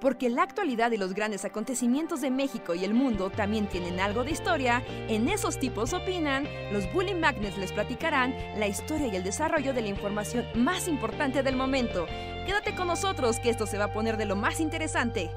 Porque 0.00 0.30
la 0.30 0.42
actualidad 0.42 0.92
y 0.92 0.96
los 0.96 1.12
grandes 1.12 1.44
acontecimientos 1.44 2.22
de 2.22 2.30
México 2.30 2.74
y 2.74 2.84
el 2.84 2.94
mundo 2.94 3.28
también 3.28 3.68
tienen 3.68 4.00
algo 4.00 4.24
de 4.24 4.30
historia, 4.30 4.82
en 5.08 5.28
esos 5.28 5.58
tipos 5.58 5.92
opinan, 5.92 6.48
los 6.72 6.90
Bully 6.92 7.14
Magnets 7.14 7.58
les 7.58 7.72
platicarán 7.72 8.34
la 8.58 8.66
historia 8.66 9.08
y 9.08 9.16
el 9.16 9.24
desarrollo 9.24 9.74
de 9.74 9.82
la 9.82 9.88
información 9.88 10.46
más 10.54 10.88
importante 10.88 11.42
del 11.42 11.56
momento. 11.56 12.06
Quédate 12.46 12.74
con 12.74 12.86
nosotros 12.86 13.38
que 13.40 13.50
esto 13.50 13.66
se 13.66 13.76
va 13.76 13.84
a 13.84 13.92
poner 13.92 14.16
de 14.16 14.24
lo 14.24 14.36
más 14.36 14.58
interesante. 14.58 15.30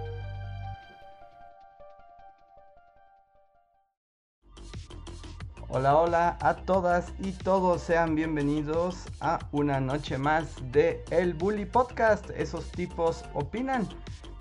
Hola, 5.76 5.98
hola 5.98 6.38
a 6.40 6.56
todas 6.56 7.12
y 7.20 7.32
todos, 7.32 7.82
sean 7.82 8.14
bienvenidos 8.14 9.08
a 9.20 9.40
una 9.52 9.80
noche 9.80 10.20
más 10.20 10.48
de 10.72 11.04
El 11.10 11.34
Bully 11.34 11.66
Podcast. 11.66 12.30
Esos 12.30 12.72
tipos 12.72 13.26
opinan. 13.34 13.90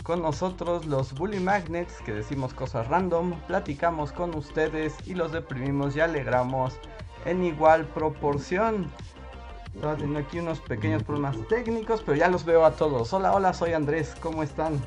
Con 0.02 0.20
nosotros 0.20 0.84
los 0.86 1.12
Bully 1.12 1.38
Magnets 1.38 2.00
que 2.04 2.12
decimos 2.12 2.52
cosas 2.54 2.88
random, 2.88 3.34
platicamos 3.46 4.10
con 4.10 4.34
ustedes 4.34 4.94
y 5.06 5.14
los 5.14 5.30
deprimimos 5.30 5.94
y 5.94 6.00
alegramos 6.00 6.74
en 7.24 7.44
igual 7.44 7.86
proporción. 7.86 8.90
Estaba 9.72 9.94
teniendo 9.94 10.18
aquí 10.18 10.40
unos 10.40 10.58
pequeños 10.58 11.04
problemas 11.04 11.36
técnicos, 11.48 12.02
pero 12.04 12.16
ya 12.16 12.26
los 12.26 12.44
veo 12.44 12.64
a 12.64 12.72
todos. 12.72 13.12
Hola, 13.12 13.32
hola, 13.32 13.54
soy 13.54 13.74
Andrés, 13.74 14.16
¿cómo 14.20 14.43
están? 14.43 14.80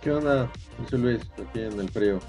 ¿Qué 0.00 0.10
onda? 0.10 0.50
Yo 0.78 0.88
soy 0.88 0.98
Luis, 1.00 1.30
aquí 1.46 1.60
en 1.60 1.78
el 1.78 1.90
frío. 1.90 2.20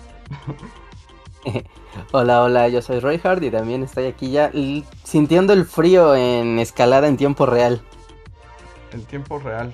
hola, 2.12 2.44
hola, 2.44 2.68
yo 2.68 2.82
soy 2.82 3.00
Royhard 3.00 3.42
y 3.44 3.50
también 3.50 3.84
estoy 3.84 4.08
aquí 4.08 4.30
ya 4.32 4.52
sintiendo 5.06 5.54
el 5.54 5.64
frío 5.64 6.16
en 6.16 6.60
escalada 6.60 7.08
en 7.08 7.16
tiempo 7.16 7.46
real. 7.46 7.82
En 8.96 9.04
tiempo 9.04 9.40
real. 9.40 9.74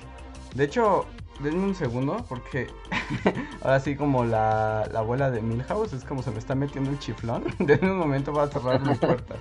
De 0.56 0.64
hecho, 0.64 1.06
denme 1.42 1.64
un 1.64 1.76
segundo 1.76 2.26
porque 2.28 2.68
ahora 3.62 3.80
sí 3.80 3.96
como 3.96 4.26
la, 4.26 4.82
abuela 4.96 5.30
de 5.30 5.42
Milhouse 5.42 5.94
es 5.94 6.04
como 6.04 6.24
se 6.24 6.32
me 6.32 6.40
está 6.40 6.56
metiendo 6.56 6.90
el 6.90 7.00
chiflón. 7.00 7.44
denme 7.60 7.92
un 7.92 8.00
momento 8.00 8.34
para 8.34 8.48
cerrar 8.48 8.82
mi 8.82 8.96
puerta. 8.96 9.36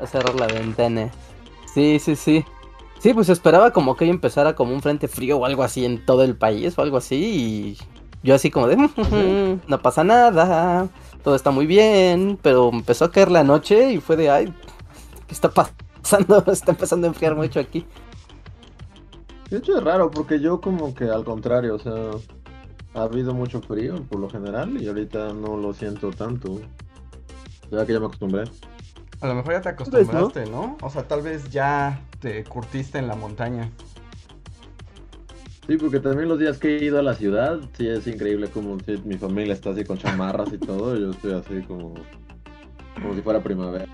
a 0.00 0.06
cerrar 0.06 0.34
la 0.34 0.46
ventana. 0.48 1.10
Sí, 1.72 1.98
sí, 2.00 2.16
sí. 2.16 2.44
Sí, 2.98 3.14
pues 3.14 3.28
esperaba 3.28 3.72
como 3.72 3.96
que 3.96 4.04
hoy 4.04 4.10
empezara 4.10 4.54
como 4.54 4.74
un 4.74 4.82
frente 4.82 5.08
frío 5.08 5.38
o 5.38 5.44
algo 5.44 5.62
así 5.62 5.84
en 5.84 6.04
todo 6.04 6.24
el 6.24 6.36
país 6.36 6.76
o 6.76 6.82
algo 6.82 6.96
así 6.96 7.16
y 7.16 7.78
yo 8.22 8.34
así 8.34 8.50
como 8.50 8.68
de 8.68 8.76
no 9.66 9.82
pasa 9.82 10.04
nada, 10.04 10.88
todo 11.22 11.34
está 11.34 11.50
muy 11.50 11.66
bien, 11.66 12.38
pero 12.42 12.70
empezó 12.72 13.04
a 13.04 13.10
caer 13.10 13.30
la 13.30 13.44
noche 13.44 13.92
y 13.92 14.00
fue 14.00 14.16
de 14.16 14.30
ay, 14.30 14.54
¿qué 15.26 15.34
está 15.34 15.50
pasando? 15.50 16.44
está 16.52 16.72
empezando 16.72 17.06
a 17.06 17.10
enfriar 17.10 17.34
mucho 17.34 17.60
aquí. 17.60 17.86
De 19.52 19.58
hecho 19.58 19.76
es 19.76 19.84
raro 19.84 20.10
porque 20.10 20.40
yo 20.40 20.62
como 20.62 20.94
que 20.94 21.04
al 21.10 21.24
contrario, 21.24 21.74
o 21.74 21.78
sea, 21.78 21.92
ha 22.94 23.02
habido 23.02 23.34
mucho 23.34 23.60
frío 23.60 24.02
por 24.04 24.18
lo 24.18 24.30
general 24.30 24.80
y 24.80 24.88
ahorita 24.88 25.34
no 25.34 25.58
lo 25.58 25.74
siento 25.74 26.10
tanto. 26.10 26.62
Ya 27.70 27.84
que 27.84 27.92
ya 27.92 28.00
me 28.00 28.06
acostumbré. 28.06 28.44
A 29.20 29.26
lo 29.26 29.34
mejor 29.34 29.52
ya 29.52 29.60
te 29.60 29.68
acostumbraste, 29.68 30.46
¿no? 30.46 30.78
O 30.80 30.88
sea, 30.88 31.06
tal 31.06 31.20
vez 31.20 31.50
ya 31.50 32.00
te 32.18 32.42
curtiste 32.44 32.96
en 32.96 33.08
la 33.08 33.14
montaña. 33.14 33.70
Sí, 35.66 35.76
porque 35.76 36.00
también 36.00 36.30
los 36.30 36.38
días 36.38 36.56
que 36.56 36.78
he 36.78 36.84
ido 36.86 36.98
a 36.98 37.02
la 37.02 37.12
ciudad, 37.12 37.60
sí 37.76 37.86
es 37.86 38.06
increíble 38.06 38.48
como 38.48 38.78
mi 39.04 39.18
familia 39.18 39.52
está 39.52 39.72
así 39.72 39.84
con 39.84 39.98
chamarras 39.98 40.50
y 40.50 40.56
todo, 40.56 40.96
y 40.96 41.02
yo 41.02 41.10
estoy 41.10 41.34
así 41.34 41.60
como, 41.66 41.92
como 42.94 43.14
si 43.14 43.20
fuera 43.20 43.42
primavera. 43.42 43.84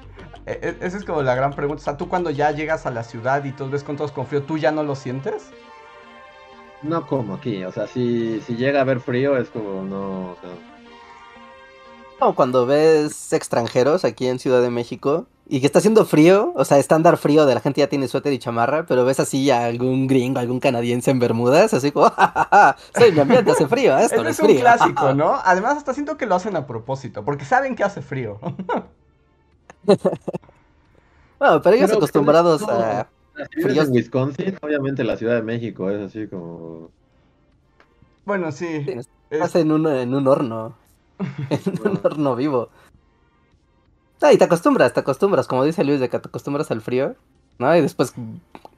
E, 0.49 0.59
e, 0.63 0.87
esa 0.87 0.97
es 0.97 1.05
como 1.05 1.23
la 1.23 1.35
gran 1.35 1.53
pregunta. 1.53 1.83
O 1.83 1.85
sea, 1.85 1.97
tú 1.97 2.09
cuando 2.09 2.31
ya 2.31 2.51
llegas 2.53 2.87
a 2.87 2.91
la 2.91 3.05
ciudad 3.05 3.45
y 3.45 3.53
todos 3.53 3.71
ves 3.71 3.85
con 3.85 3.97
todos 3.97 4.13
con 4.13 4.27
frío, 4.27 4.43
¿tú 4.43 4.57
ya 4.57 4.73
no 4.73 4.83
lo 4.83 4.95
sientes? 4.95 5.51
No 6.83 7.07
como 7.07 7.35
aquí, 7.35 7.65
o 7.65 7.73
sea, 7.73 7.87
si, 7.87 8.41
si 8.47 8.57
llega 8.57 8.79
a 8.79 8.83
haber 8.83 9.01
frío 9.01 9.37
es 9.37 9.49
como 9.49 9.83
no, 9.83 10.31
o 10.33 10.37
sea... 10.41 10.51
No, 12.21 12.35
cuando 12.35 12.67
ves 12.67 13.33
extranjeros 13.33 14.05
aquí 14.05 14.27
en 14.27 14.39
Ciudad 14.39 14.63
de 14.63 14.71
México 14.71 15.27
y 15.49 15.61
que 15.61 15.67
está 15.67 15.81
haciendo 15.81 16.05
frío, 16.05 16.53
o 16.57 16.65
sea, 16.65 16.79
estándar 16.79 17.17
frío 17.17 17.47
de 17.47 17.55
la 17.55 17.61
gente 17.61 17.81
ya 17.81 17.89
tiene 17.89 18.07
suéter 18.07 18.33
y 18.33 18.39
chamarra, 18.39 18.87
pero 18.87 19.05
ves 19.05 19.19
así 19.19 19.51
a 19.51 19.65
algún 19.65 20.07
gringo, 20.07 20.39
algún 20.39 20.61
canadiense 20.61 21.11
en 21.11 21.19
Bermudas, 21.19 21.75
así 21.75 21.91
como, 21.91 22.11
¡Ja, 22.17 22.77
soy 22.97 23.13
mi 23.13 23.21
ambiente, 23.21 23.53
hace 23.53 23.67
frío, 23.67 23.97
esto 23.99 24.23
es, 24.23 24.39
es 24.39 24.41
un 24.41 24.57
clásico, 24.57 25.15
¿no? 25.15 25.39
Además, 25.45 25.79
hasta 25.79 25.95
siento 25.95 26.17
que 26.17 26.27
lo 26.27 26.35
hacen 26.35 26.55
a 26.57 26.67
propósito, 26.67 27.25
porque 27.25 27.45
saben 27.45 27.75
que 27.75 27.85
hace 27.85 28.03
frío. 28.03 28.39
bueno, 31.39 31.63
pero 31.63 31.77
ellos 31.77 31.93
acostumbrados 31.93 32.63
a... 32.69 33.09
Fríos 33.53 33.87
en 33.87 33.95
Wisconsin, 33.95 34.59
obviamente 34.61 35.05
la 35.05 35.17
Ciudad 35.17 35.37
de 35.37 35.43
México 35.43 35.91
es 35.91 36.01
así 36.01 36.27
como... 36.27 36.91
Bueno, 38.25 38.53
sí. 38.53 38.85
estás 39.31 39.55
en, 39.57 39.73
un, 39.73 39.87
en 39.87 40.15
un 40.15 40.27
horno. 40.27 40.75
en 41.51 41.89
un 41.89 42.01
horno 42.03 42.37
vivo. 42.37 42.69
Ah, 44.21 44.33
y 44.33 44.39
te 44.39 44.45
acostumbras, 44.45 44.93
te 44.93 45.01
acostumbras, 45.01 45.47
como 45.47 45.65
dice 45.65 45.85
Luis, 45.85 46.01
de 46.01 46.09
que 46.09 46.19
te 46.19 46.29
acostumbras 46.29 46.71
al 46.71 46.81
frío, 46.81 47.15
¿no? 47.59 47.75
Y 47.77 47.81
después 47.81 48.15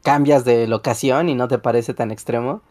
cambias 0.02 0.44
de 0.44 0.66
locación 0.66 1.28
y 1.28 1.34
no 1.34 1.48
te 1.48 1.58
parece 1.58 1.94
tan 1.94 2.10
extremo. 2.10 2.62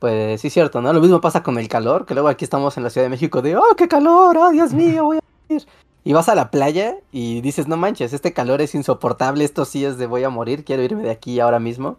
Pues 0.00 0.40
sí, 0.40 0.48
es 0.48 0.52
cierto, 0.54 0.80
¿no? 0.80 0.92
Lo 0.92 1.00
mismo 1.00 1.20
pasa 1.20 1.42
con 1.42 1.58
el 1.58 1.68
calor, 1.68 2.06
que 2.06 2.14
luego 2.14 2.28
aquí 2.28 2.44
estamos 2.44 2.76
en 2.76 2.82
la 2.82 2.90
Ciudad 2.90 3.04
de 3.04 3.10
México 3.10 3.42
de, 3.42 3.56
oh, 3.56 3.76
qué 3.76 3.86
calor, 3.86 4.36
oh, 4.36 4.50
Dios 4.50 4.72
mío, 4.72 5.04
voy 5.04 5.18
a 5.18 5.20
morir. 5.48 5.66
Y 6.02 6.12
vas 6.12 6.28
a 6.28 6.34
la 6.34 6.50
playa 6.50 6.96
y 7.12 7.40
dices, 7.42 7.68
no 7.68 7.76
manches, 7.76 8.12
este 8.12 8.32
calor 8.32 8.62
es 8.62 8.74
insoportable, 8.74 9.44
esto 9.44 9.64
sí 9.64 9.84
es 9.84 9.98
de 9.98 10.06
voy 10.06 10.24
a 10.24 10.30
morir, 10.30 10.64
quiero 10.64 10.82
irme 10.82 11.02
de 11.02 11.10
aquí 11.10 11.40
ahora 11.40 11.58
mismo. 11.58 11.98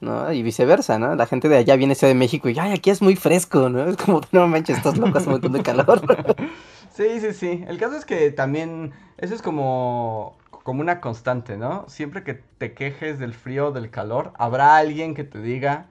¿No? 0.00 0.32
Y 0.32 0.42
viceversa, 0.42 0.98
¿no? 0.98 1.16
La 1.16 1.26
gente 1.26 1.48
de 1.48 1.56
allá 1.56 1.74
viene 1.74 1.94
Ciudad 1.94 2.12
de 2.12 2.18
México 2.18 2.48
y, 2.48 2.58
ay, 2.58 2.72
aquí 2.72 2.90
es 2.90 3.02
muy 3.02 3.16
fresco, 3.16 3.68
¿no? 3.68 3.88
Es 3.88 3.96
como, 3.96 4.20
no 4.30 4.46
manches, 4.46 4.76
estás 4.76 4.98
loco, 4.98 5.18
hace 5.18 5.26
un 5.26 5.32
montón 5.32 5.52
de 5.52 5.62
calor. 5.62 6.00
sí, 6.94 7.20
sí, 7.20 7.32
sí. 7.32 7.64
El 7.66 7.78
caso 7.78 7.96
es 7.96 8.04
que 8.04 8.30
también, 8.30 8.92
eso 9.18 9.34
es 9.34 9.42
como, 9.42 10.36
como 10.62 10.80
una 10.80 11.00
constante, 11.00 11.56
¿no? 11.56 11.86
Siempre 11.88 12.22
que 12.22 12.34
te 12.34 12.72
quejes 12.72 13.18
del 13.18 13.34
frío 13.34 13.68
o 13.68 13.72
del 13.72 13.90
calor, 13.90 14.32
habrá 14.38 14.76
alguien 14.76 15.14
que 15.14 15.24
te 15.24 15.40
diga 15.40 15.86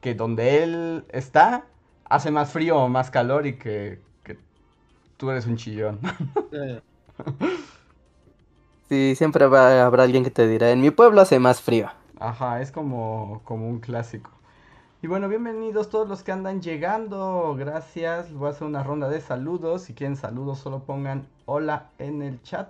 que 0.00 0.14
donde 0.14 0.64
él 0.64 1.04
está 1.10 1.64
hace 2.04 2.30
más 2.30 2.50
frío 2.50 2.76
o 2.76 2.88
más 2.88 3.10
calor 3.10 3.46
y 3.46 3.54
que 3.54 4.00
tú 5.22 5.30
eres 5.30 5.46
un 5.46 5.56
chillón. 5.56 6.00
Sí, 8.88 9.14
siempre 9.14 9.44
habrá 9.44 10.02
alguien 10.02 10.22
que 10.22 10.30
te 10.30 10.46
dirá, 10.46 10.70
en 10.70 10.82
mi 10.82 10.90
pueblo 10.90 11.22
hace 11.22 11.38
más 11.38 11.62
frío. 11.62 11.88
Ajá, 12.18 12.60
es 12.60 12.70
como, 12.70 13.40
como 13.44 13.66
un 13.66 13.80
clásico. 13.80 14.30
Y 15.00 15.06
bueno, 15.06 15.28
bienvenidos 15.28 15.88
todos 15.88 16.06
los 16.06 16.22
que 16.22 16.30
andan 16.30 16.60
llegando. 16.60 17.54
Gracias. 17.56 18.30
Voy 18.34 18.48
a 18.48 18.50
hacer 18.50 18.66
una 18.66 18.82
ronda 18.82 19.08
de 19.08 19.22
saludos. 19.22 19.82
Si 19.82 19.94
quieren 19.94 20.16
saludos, 20.16 20.58
solo 20.58 20.80
pongan 20.80 21.26
hola 21.46 21.88
en 21.98 22.20
el 22.20 22.42
chat. 22.42 22.68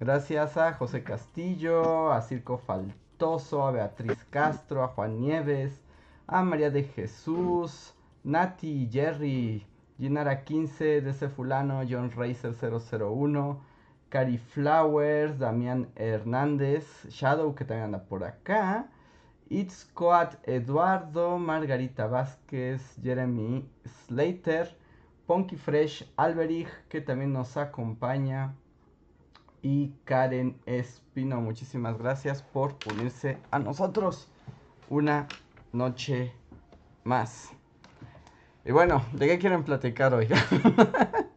Gracias 0.00 0.58
a 0.58 0.74
José 0.74 1.02
Castillo, 1.02 2.12
a 2.12 2.20
Circo 2.20 2.58
Faltoso, 2.58 3.66
a 3.66 3.70
Beatriz 3.70 4.22
Castro, 4.28 4.84
a 4.84 4.88
Juan 4.88 5.18
Nieves, 5.18 5.80
a 6.26 6.42
María 6.42 6.70
de 6.70 6.84
Jesús, 6.84 7.94
Nati, 8.22 8.86
Jerry, 8.92 9.64
Ginara 9.98 10.44
15, 10.44 11.00
DC 11.00 11.28
Fulano, 11.28 11.82
John 11.88 12.10
Racer 12.14 12.54
001, 12.54 13.60
Cari 14.08 14.38
Flowers, 14.38 15.38
Damián 15.38 15.88
Hernández, 15.96 17.06
Shadow 17.08 17.54
que 17.54 17.64
también 17.64 17.86
anda 17.86 18.04
por 18.04 18.22
acá, 18.22 18.88
It's 19.50 19.84
Coat 19.94 20.36
Eduardo, 20.44 21.38
Margarita 21.38 22.06
Vázquez, 22.06 22.96
Jeremy 23.02 23.68
Slater, 24.06 24.76
Ponky 25.26 25.56
Fresh, 25.56 26.04
Alberich 26.16 26.68
que 26.88 27.00
también 27.00 27.32
nos 27.32 27.56
acompaña 27.56 28.54
y 29.62 29.94
Karen 30.04 30.56
Espino. 30.64 31.40
Muchísimas 31.40 31.98
gracias 31.98 32.42
por 32.42 32.76
unirse 32.88 33.38
a 33.50 33.58
nosotros 33.58 34.28
una 34.88 35.26
noche 35.72 36.32
más. 37.04 37.57
Y 38.64 38.72
bueno, 38.72 39.04
¿de 39.12 39.26
qué 39.26 39.38
quieren 39.38 39.64
platicar 39.64 40.12
hoy? 40.14 40.28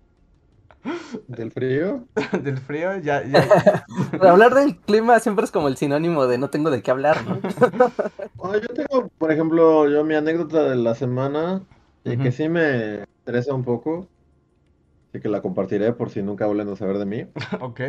¿Del 1.27 1.51
frío? 1.51 2.06
Del 2.44 2.57
frío, 2.57 2.97
ya, 3.00 3.23
ya. 3.23 3.85
hablar 4.29 4.53
del 4.53 4.77
clima 4.77 5.19
siempre 5.19 5.45
es 5.45 5.51
como 5.51 5.68
el 5.68 5.77
sinónimo 5.77 6.27
de 6.27 6.38
no 6.38 6.50
tengo 6.50 6.71
de 6.71 6.81
qué 6.81 6.91
hablar, 6.91 7.18
¿no? 7.25 7.39
yo 8.57 8.68
tengo, 8.69 9.09
por 9.18 9.31
ejemplo, 9.31 9.88
yo 9.89 10.03
mi 10.03 10.15
anécdota 10.15 10.69
de 10.69 10.75
la 10.75 10.95
semana, 10.95 11.62
y 12.03 12.18
que 12.18 12.31
sí 12.31 12.50
me 12.50 13.06
interesa 13.19 13.53
un 13.53 13.63
poco, 13.63 14.07
así 15.09 15.21
que 15.21 15.29
la 15.29 15.41
compartiré 15.41 15.94
por 15.94 16.09
si 16.09 16.23
nunca 16.23 16.47
vuelven 16.47 16.69
a 16.69 16.75
saber 16.75 16.97
de 16.97 17.06
mí. 17.06 17.25
ok. 17.59 17.79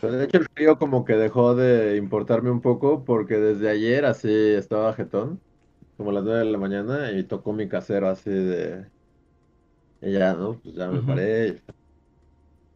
Pero 0.00 0.12
de 0.14 0.24
hecho 0.24 0.38
el 0.38 0.46
frío 0.54 0.78
como 0.78 1.04
que 1.04 1.14
dejó 1.14 1.54
de 1.54 1.96
importarme 1.96 2.50
un 2.50 2.62
poco, 2.62 3.04
porque 3.04 3.36
desde 3.36 3.68
ayer 3.68 4.06
así 4.06 4.32
estaba 4.32 4.94
jetón 4.94 5.40
como 5.98 6.10
a 6.10 6.12
las 6.14 6.24
9 6.24 6.38
de 6.38 6.44
la 6.46 6.58
mañana 6.58 7.10
y 7.10 7.24
tocó 7.24 7.52
mi 7.52 7.68
casero 7.68 8.08
así 8.08 8.30
de... 8.30 8.86
Y 10.00 10.12
ya, 10.12 10.32
¿no? 10.32 10.54
Pues 10.62 10.76
ya 10.76 10.88
me 10.88 11.02
paré. 11.02 11.60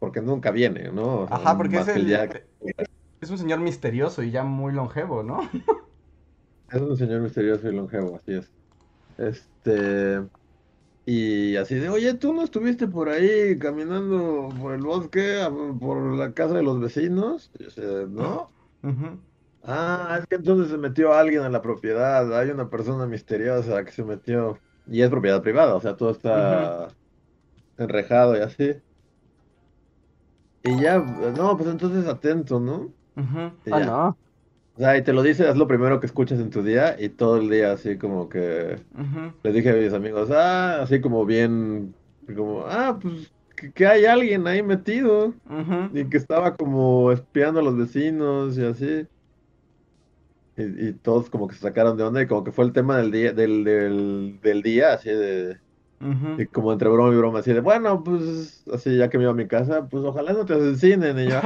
Porque 0.00 0.20
nunca 0.20 0.50
viene, 0.50 0.90
¿no? 0.90 1.28
Ajá, 1.30 1.56
porque 1.56 1.78
es, 1.78 1.88
el, 1.88 2.12
es 3.20 3.30
un 3.30 3.38
señor 3.38 3.60
misterioso 3.60 4.24
y 4.24 4.32
ya 4.32 4.42
muy 4.42 4.72
longevo, 4.72 5.22
¿no? 5.22 5.48
Es 6.72 6.80
un 6.80 6.96
señor 6.96 7.20
misterioso 7.20 7.68
y 7.68 7.76
longevo, 7.76 8.16
así 8.16 8.32
es. 8.32 8.50
Este. 9.18 10.22
Y 11.06 11.54
así 11.56 11.76
de, 11.76 11.90
oye, 11.90 12.14
¿tú 12.14 12.32
no 12.32 12.42
estuviste 12.42 12.88
por 12.88 13.08
ahí 13.08 13.58
caminando 13.58 14.48
por 14.60 14.74
el 14.74 14.82
bosque, 14.82 15.38
por 15.78 16.16
la 16.16 16.32
casa 16.32 16.54
de 16.54 16.62
los 16.62 16.80
vecinos? 16.80 17.52
Y 17.58 17.64
yo 17.68 18.06
¿no? 18.08 18.50
Ah, 19.64 20.16
es 20.20 20.26
que 20.26 20.36
entonces 20.36 20.70
se 20.70 20.78
metió 20.78 21.12
alguien 21.12 21.42
a 21.42 21.48
la 21.48 21.62
propiedad. 21.62 22.36
Hay 22.38 22.50
una 22.50 22.68
persona 22.68 23.06
misteriosa 23.06 23.84
que 23.84 23.92
se 23.92 24.04
metió. 24.04 24.58
Y 24.86 25.02
es 25.02 25.10
propiedad 25.10 25.42
privada, 25.42 25.76
o 25.76 25.80
sea, 25.80 25.96
todo 25.96 26.10
está 26.10 26.88
enrejado 27.78 28.36
y 28.36 28.40
así. 28.40 28.82
Y 30.62 30.78
ya, 30.80 30.98
no, 30.98 31.56
pues 31.56 31.68
entonces 31.68 32.06
atento, 32.06 32.60
¿no? 32.60 32.94
Ah, 33.70 33.80
ya. 33.80 33.86
no. 33.86 34.18
O 34.74 34.80
sea, 34.80 34.96
y 34.98 35.04
te 35.04 35.12
lo 35.12 35.22
dice, 35.22 35.48
es 35.48 35.56
lo 35.56 35.68
primero 35.68 36.00
que 36.00 36.06
escuchas 36.06 36.40
en 36.40 36.50
tu 36.50 36.62
día 36.62 36.96
y 37.00 37.10
todo 37.10 37.38
el 37.38 37.50
día 37.50 37.72
así 37.72 37.98
como 37.98 38.28
que 38.28 38.84
Ujú. 38.94 39.32
le 39.44 39.52
dije 39.52 39.70
a 39.70 39.74
mis 39.74 39.92
amigos, 39.92 40.30
ah, 40.32 40.82
así 40.82 41.00
como 41.00 41.26
bien, 41.26 41.96
como, 42.36 42.64
ah, 42.66 42.98
pues 43.00 43.32
que, 43.56 43.72
que 43.72 43.86
hay 43.86 44.06
alguien 44.06 44.46
ahí 44.46 44.62
metido 44.62 45.34
y 45.92 46.08
que 46.08 46.16
estaba 46.18 46.56
como 46.56 47.12
espiando 47.12 47.60
a 47.60 47.62
los 47.64 47.76
vecinos 47.76 48.58
y 48.58 48.64
así. 48.64 49.08
Y, 50.56 50.88
y 50.88 50.92
todos 50.94 51.30
como 51.30 51.48
que 51.48 51.54
se 51.54 51.62
sacaron 51.62 51.96
de 51.96 52.04
onda 52.04 52.22
y 52.22 52.26
como 52.26 52.44
que 52.44 52.52
fue 52.52 52.64
el 52.66 52.72
tema 52.72 52.98
del 52.98 53.10
día, 53.10 53.32
del, 53.32 53.64
del, 53.64 54.38
del 54.42 54.62
día, 54.62 54.92
así 54.94 55.10
de, 55.10 55.60
y 56.36 56.46
como 56.48 56.72
entre 56.72 56.88
broma 56.88 57.14
y 57.14 57.18
broma, 57.18 57.40
así 57.40 57.52
de, 57.52 57.60
bueno, 57.60 58.02
pues, 58.04 58.64
así 58.72 58.96
ya 58.96 59.10
que 59.10 59.18
me 59.18 59.24
iba 59.24 59.32
a 59.32 59.34
mi 59.36 59.48
casa, 59.48 59.88
pues 59.88 60.04
ojalá 60.04 60.32
no 60.34 60.44
te 60.46 60.54
asesinen. 60.54 61.18
Y 61.20 61.28
yo, 61.28 61.40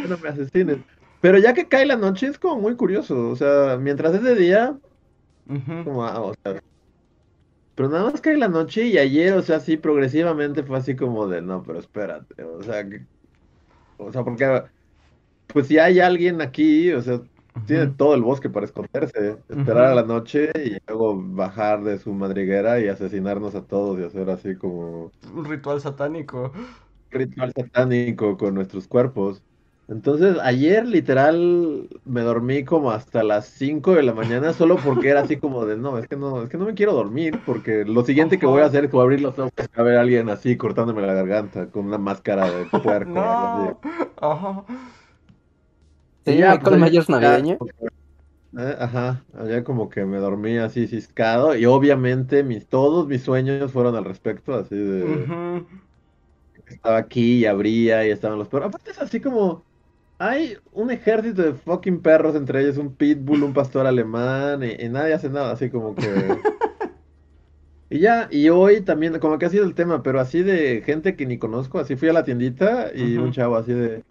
que 0.00 0.08
no 0.08 0.18
me 0.18 0.28
asesinen. 0.28 0.86
Pero 1.20 1.38
ya 1.38 1.54
que 1.54 1.68
cae 1.68 1.86
la 1.86 1.96
noche 1.96 2.26
es 2.28 2.38
como 2.38 2.60
muy 2.60 2.76
curioso, 2.76 3.30
o 3.30 3.36
sea, 3.36 3.76
mientras 3.78 4.14
es 4.14 4.22
de 4.22 4.34
día, 4.34 4.78
como, 5.82 6.04
ah, 6.04 6.20
o 6.20 6.34
sea, 6.44 6.60
pero 7.74 7.88
nada 7.88 8.10
más 8.10 8.20
cae 8.20 8.36
la 8.36 8.48
noche 8.48 8.84
y 8.86 8.98
ayer, 8.98 9.32
o 9.34 9.42
sea, 9.42 9.60
sí, 9.60 9.76
progresivamente 9.76 10.62
fue 10.62 10.78
así 10.78 10.94
como 10.96 11.26
de, 11.28 11.40
no, 11.42 11.62
pero 11.62 11.78
espérate, 11.78 12.44
o 12.44 12.62
sea, 12.62 12.88
que- 12.88 13.06
o 13.98 14.12
sea, 14.12 14.24
porque, 14.24 14.64
pues 15.48 15.68
si 15.68 15.78
hay 15.78 16.00
alguien 16.00 16.40
aquí, 16.42 16.92
o 16.92 17.02
sea, 17.02 17.22
tiene 17.66 17.88
todo 17.88 18.14
el 18.14 18.22
bosque 18.22 18.50
para 18.50 18.66
esconderse, 18.66 19.38
esperar 19.48 19.84
a 19.86 19.94
la 19.94 20.02
noche 20.04 20.50
y 20.64 20.78
luego 20.86 21.16
bajar 21.22 21.82
de 21.84 21.98
su 21.98 22.12
madriguera 22.14 22.80
y 22.80 22.88
asesinarnos 22.88 23.54
a 23.54 23.66
todos 23.66 23.98
y 24.00 24.04
hacer 24.04 24.30
así 24.30 24.56
como 24.56 25.12
Un 25.34 25.44
ritual 25.44 25.80
satánico. 25.80 26.52
ritual 27.10 27.52
satánico 27.54 28.36
con 28.36 28.54
nuestros 28.54 28.88
cuerpos. 28.88 29.42
Entonces, 29.88 30.38
ayer 30.42 30.86
literal 30.86 31.88
me 32.04 32.22
dormí 32.22 32.64
como 32.64 32.92
hasta 32.92 33.22
las 33.24 33.46
5 33.48 33.94
de 33.94 34.02
la 34.04 34.14
mañana 34.14 34.52
solo 34.54 34.80
porque 34.80 35.08
era 35.10 35.20
así 35.20 35.38
como 35.38 35.66
de, 35.66 35.76
no, 35.76 35.98
es 35.98 36.08
que 36.08 36.16
no, 36.16 36.42
es 36.42 36.48
que 36.48 36.56
no 36.56 36.64
me 36.66 36.74
quiero 36.74 36.94
dormir 36.94 37.42
porque 37.44 37.84
lo 37.84 38.04
siguiente 38.04 38.38
que 38.38 38.46
voy 38.46 38.62
a 38.62 38.66
hacer 38.66 38.84
es 38.84 38.90
como 38.90 39.02
abrir 39.02 39.20
los 39.20 39.38
ojos 39.38 39.52
a 39.74 39.82
ver 39.82 39.96
a 39.98 40.00
alguien 40.02 40.28
así 40.30 40.56
cortándome 40.56 41.02
la 41.02 41.14
garganta 41.14 41.70
con 41.70 41.86
una 41.86 41.98
máscara 41.98 42.50
de 42.50 42.66
puerco. 42.82 43.12
No. 43.14 43.80
Ajá. 44.16 44.64
Sí, 46.24 46.36
ya, 46.36 46.52
Michael 46.52 46.78
pues, 46.78 46.92
Myers 46.92 47.08
navideño. 47.08 47.58
eh, 48.58 48.76
Ajá, 48.78 49.24
allá 49.34 49.64
como 49.64 49.88
que 49.88 50.04
me 50.04 50.18
dormí 50.18 50.58
así 50.58 50.86
ciscado 50.86 51.56
y 51.56 51.64
obviamente 51.66 52.42
mis, 52.44 52.68
todos 52.68 53.06
mis 53.08 53.22
sueños 53.22 53.72
fueron 53.72 53.96
al 53.96 54.04
respecto, 54.04 54.54
así 54.54 54.76
de 54.76 55.26
estaba 56.66 56.98
aquí 56.98 57.40
y 57.40 57.46
abría 57.46 58.06
y 58.06 58.10
estaban 58.10 58.38
los 58.38 58.48
perros. 58.48 58.68
Aparte 58.68 58.90
es 58.90 58.98
así 58.98 59.20
como 59.20 59.64
hay 60.18 60.56
un 60.72 60.90
ejército 60.90 61.42
de 61.42 61.54
fucking 61.54 62.02
perros, 62.02 62.36
entre 62.36 62.62
ellos 62.62 62.76
un 62.78 62.96
pitbull, 62.96 63.42
un 63.44 63.52
pastor 63.54 63.86
alemán 63.86 64.62
y, 64.62 64.72
y 64.84 64.88
nadie 64.88 65.14
hace 65.14 65.28
nada, 65.30 65.52
así 65.52 65.70
como 65.70 65.94
que 65.96 66.42
y 67.90 68.00
ya, 68.00 68.28
y 68.30 68.48
hoy 68.48 68.80
también, 68.82 69.18
como 69.18 69.38
que 69.38 69.46
ha 69.46 69.50
sido 69.50 69.64
el 69.64 69.74
tema, 69.74 70.02
pero 70.02 70.20
así 70.20 70.42
de 70.42 70.82
gente 70.84 71.14
que 71.16 71.26
ni 71.26 71.38
conozco, 71.38 71.78
así 71.78 71.96
fui 71.96 72.08
a 72.08 72.12
la 72.14 72.24
tiendita 72.24 72.90
y 72.94 73.18
un 73.18 73.32
chavo 73.32 73.56
así 73.56 73.72
de 73.74 74.02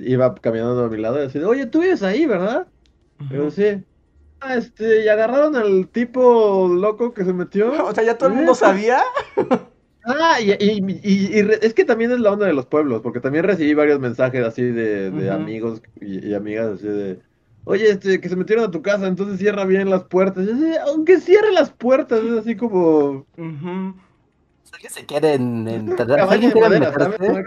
iba 0.00 0.34
caminando 0.36 0.84
a 0.84 0.88
mi 0.88 0.98
lado 0.98 1.22
y 1.22 1.26
así 1.26 1.38
de, 1.38 1.44
oye, 1.46 1.66
tú 1.66 1.80
vives 1.80 2.02
ahí, 2.02 2.26
¿verdad? 2.26 2.66
Sí. 3.50 3.84
Ah, 4.40 4.54
este, 4.54 5.04
y 5.04 5.08
agarraron 5.08 5.56
al 5.56 5.88
tipo 5.88 6.68
loco 6.68 7.12
que 7.12 7.24
se 7.24 7.32
metió. 7.32 7.72
O 7.88 7.94
sea, 7.94 8.04
ya 8.04 8.16
todo 8.16 8.28
el 8.30 8.36
mundo 8.36 8.54
sabía. 8.54 9.00
Ah, 10.10 10.40
y, 10.40 10.52
y- 10.52 11.00
y- 11.02 11.38
es 11.60 11.74
que 11.74 11.84
también 11.84 12.10
es 12.12 12.20
la 12.20 12.32
onda 12.32 12.46
de 12.46 12.54
los 12.54 12.64
pueblos, 12.64 13.02
porque 13.02 13.20
también 13.20 13.44
recibí 13.44 13.74
varios 13.74 14.00
mensajes 14.00 14.42
así 14.42 14.62
de, 14.62 15.10
de 15.10 15.30
amigos 15.30 15.82
y, 16.00 16.26
y 16.28 16.32
amigas 16.34 16.76
así 16.76 16.86
de, 16.86 17.18
oye, 17.64 17.90
este, 17.90 18.18
que 18.18 18.28
se 18.30 18.36
metieron 18.36 18.64
a 18.64 18.70
tu 18.70 18.80
casa, 18.80 19.06
entonces 19.06 19.38
cierra 19.38 19.66
bien 19.66 19.90
las 19.90 20.04
puertas. 20.04 20.46
Y 20.46 20.50
así, 20.52 20.76
aunque 20.86 21.20
cierre 21.20 21.52
las 21.52 21.70
puertas, 21.72 22.22
es 22.24 22.38
así 22.38 22.56
como 22.56 23.26
Ujú. 23.36 23.94
Si 24.62 24.72
alguien 24.72 24.92
se 24.92 25.04
quiere 25.04 25.34
en, 25.34 25.68
en- 25.68 25.90
alguien 26.30 26.52
quiere 26.52 26.80
meterse. 26.80 27.44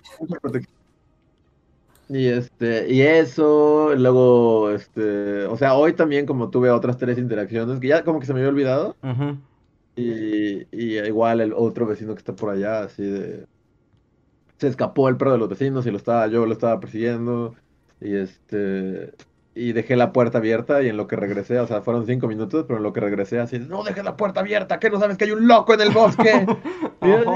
Y 2.13 2.27
este, 2.27 2.91
y 2.93 3.03
eso, 3.03 3.95
luego, 3.95 4.69
este, 4.71 5.45
o 5.45 5.55
sea, 5.55 5.75
hoy 5.75 5.93
también 5.93 6.25
como 6.25 6.49
tuve 6.49 6.69
otras 6.69 6.97
tres 6.97 7.17
interacciones, 7.17 7.79
que 7.79 7.87
ya 7.87 8.03
como 8.03 8.19
que 8.19 8.25
se 8.25 8.33
me 8.33 8.39
había 8.39 8.49
olvidado. 8.49 8.97
Ujú. 9.01 9.37
Y, 9.95 10.67
y 10.73 10.97
igual 10.97 11.39
el 11.39 11.53
otro 11.53 11.85
vecino 11.85 12.13
que 12.13 12.19
está 12.19 12.35
por 12.35 12.49
allá, 12.49 12.81
así 12.81 13.03
de... 13.03 13.45
Se 14.57 14.67
escapó 14.67 15.07
el 15.07 15.15
perro 15.15 15.31
de 15.31 15.37
los 15.37 15.47
vecinos 15.47 15.85
y 15.85 15.91
lo 15.91 15.95
estaba, 15.95 16.27
yo 16.27 16.45
lo 16.45 16.51
estaba 16.51 16.81
persiguiendo. 16.81 17.55
Y 18.01 18.15
este... 18.15 19.13
Y 19.55 19.71
dejé 19.71 19.95
la 19.95 20.11
puerta 20.11 20.39
abierta 20.39 20.81
y 20.83 20.89
en 20.89 20.97
lo 20.97 21.07
que 21.07 21.15
regresé, 21.15 21.59
o 21.59 21.67
sea, 21.67 21.81
fueron 21.81 22.05
cinco 22.07 22.27
minutos, 22.27 22.65
pero 22.67 22.77
en 22.77 22.83
lo 22.83 22.91
que 22.91 22.99
regresé 22.99 23.39
así, 23.39 23.57
no 23.57 23.83
dejes 23.83 24.03
la 24.03 24.17
puerta 24.17 24.41
abierta, 24.41 24.79
que 24.79 24.89
no 24.89 24.99
sabes 24.99 25.17
que 25.17 25.25
hay 25.25 25.31
un 25.31 25.47
loco 25.47 25.73
en 25.73 25.81
el 25.81 25.91
bosque. 25.91 26.45
Y 27.03 27.11
así. 27.11 27.27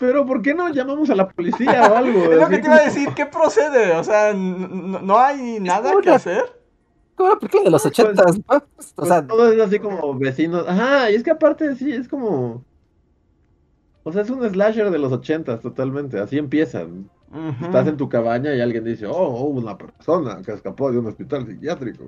Pero 0.00 0.24
¿por 0.26 0.40
qué 0.42 0.54
no 0.54 0.68
llamamos 0.70 1.10
a 1.10 1.14
la 1.14 1.28
policía 1.28 1.88
o 1.92 1.96
algo? 1.96 2.24
Es 2.32 2.38
lo 2.40 2.48
que 2.48 2.58
te 2.58 2.66
iba 2.66 2.76
a 2.76 2.84
decir, 2.84 3.10
¿qué 3.14 3.26
procede? 3.26 3.92
O 3.96 4.02
sea, 4.02 4.32
no 4.34 5.18
hay 5.18 5.60
nada 5.60 5.92
que 6.00 6.08
una- 6.08 6.14
hacer. 6.16 6.42
la 7.18 7.36
película 7.38 7.62
de 7.64 7.70
los 7.70 7.84
ochentas, 7.86 8.38
¿no? 8.38 8.56
O 8.56 8.62
Pues 8.96 9.08
sea, 9.08 9.26
todo 9.26 9.52
es 9.52 9.60
así 9.60 9.78
como 9.78 10.14
vecinos. 10.18 10.64
Ajá, 10.66 11.10
y 11.10 11.14
es 11.16 11.22
que 11.22 11.30
aparte 11.30 11.76
sí, 11.76 11.92
es 11.92 12.08
como... 12.08 12.64
O 14.02 14.10
sea, 14.12 14.22
es 14.22 14.30
un 14.30 14.42
slasher 14.48 14.90
de 14.90 14.98
los 14.98 15.12
ochentas 15.12 15.60
totalmente, 15.60 16.18
así 16.18 16.38
empiezan. 16.38 17.10
Estás 17.62 17.86
en 17.86 17.96
tu 17.98 18.08
cabaña 18.08 18.54
y 18.54 18.60
alguien 18.60 18.82
dice, 18.82 19.06
oh, 19.06 19.28
hubo 19.44 19.60
una 19.60 19.76
persona 19.78 20.40
que 20.44 20.52
escapó 20.52 20.90
de 20.90 20.98
un 20.98 21.06
hospital 21.06 21.46
psiquiátrico. 21.46 22.04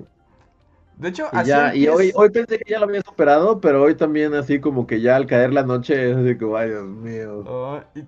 De 0.99 1.09
hecho, 1.09 1.29
Y 1.31 1.41
así 1.41 1.43
ya, 1.43 1.75
y 1.75 1.87
hoy, 1.87 2.11
hoy 2.15 2.29
pensé 2.29 2.59
que 2.59 2.71
ya 2.71 2.79
lo 2.79 2.85
había 2.85 3.01
superado, 3.01 3.59
pero 3.59 3.81
hoy 3.83 3.95
también 3.95 4.33
así 4.35 4.59
como 4.61 4.85
que 4.87 5.01
ya 5.01 5.15
al 5.15 5.25
caer 5.27 5.51
la 5.53 5.63
noche 5.63 6.11
es 6.11 6.17
así 6.17 6.37
como, 6.37 6.57
ay 6.57 6.69
Dios 6.69 6.85
mío, 6.87 7.43
Oh, 7.45 7.81
y- 7.95 8.05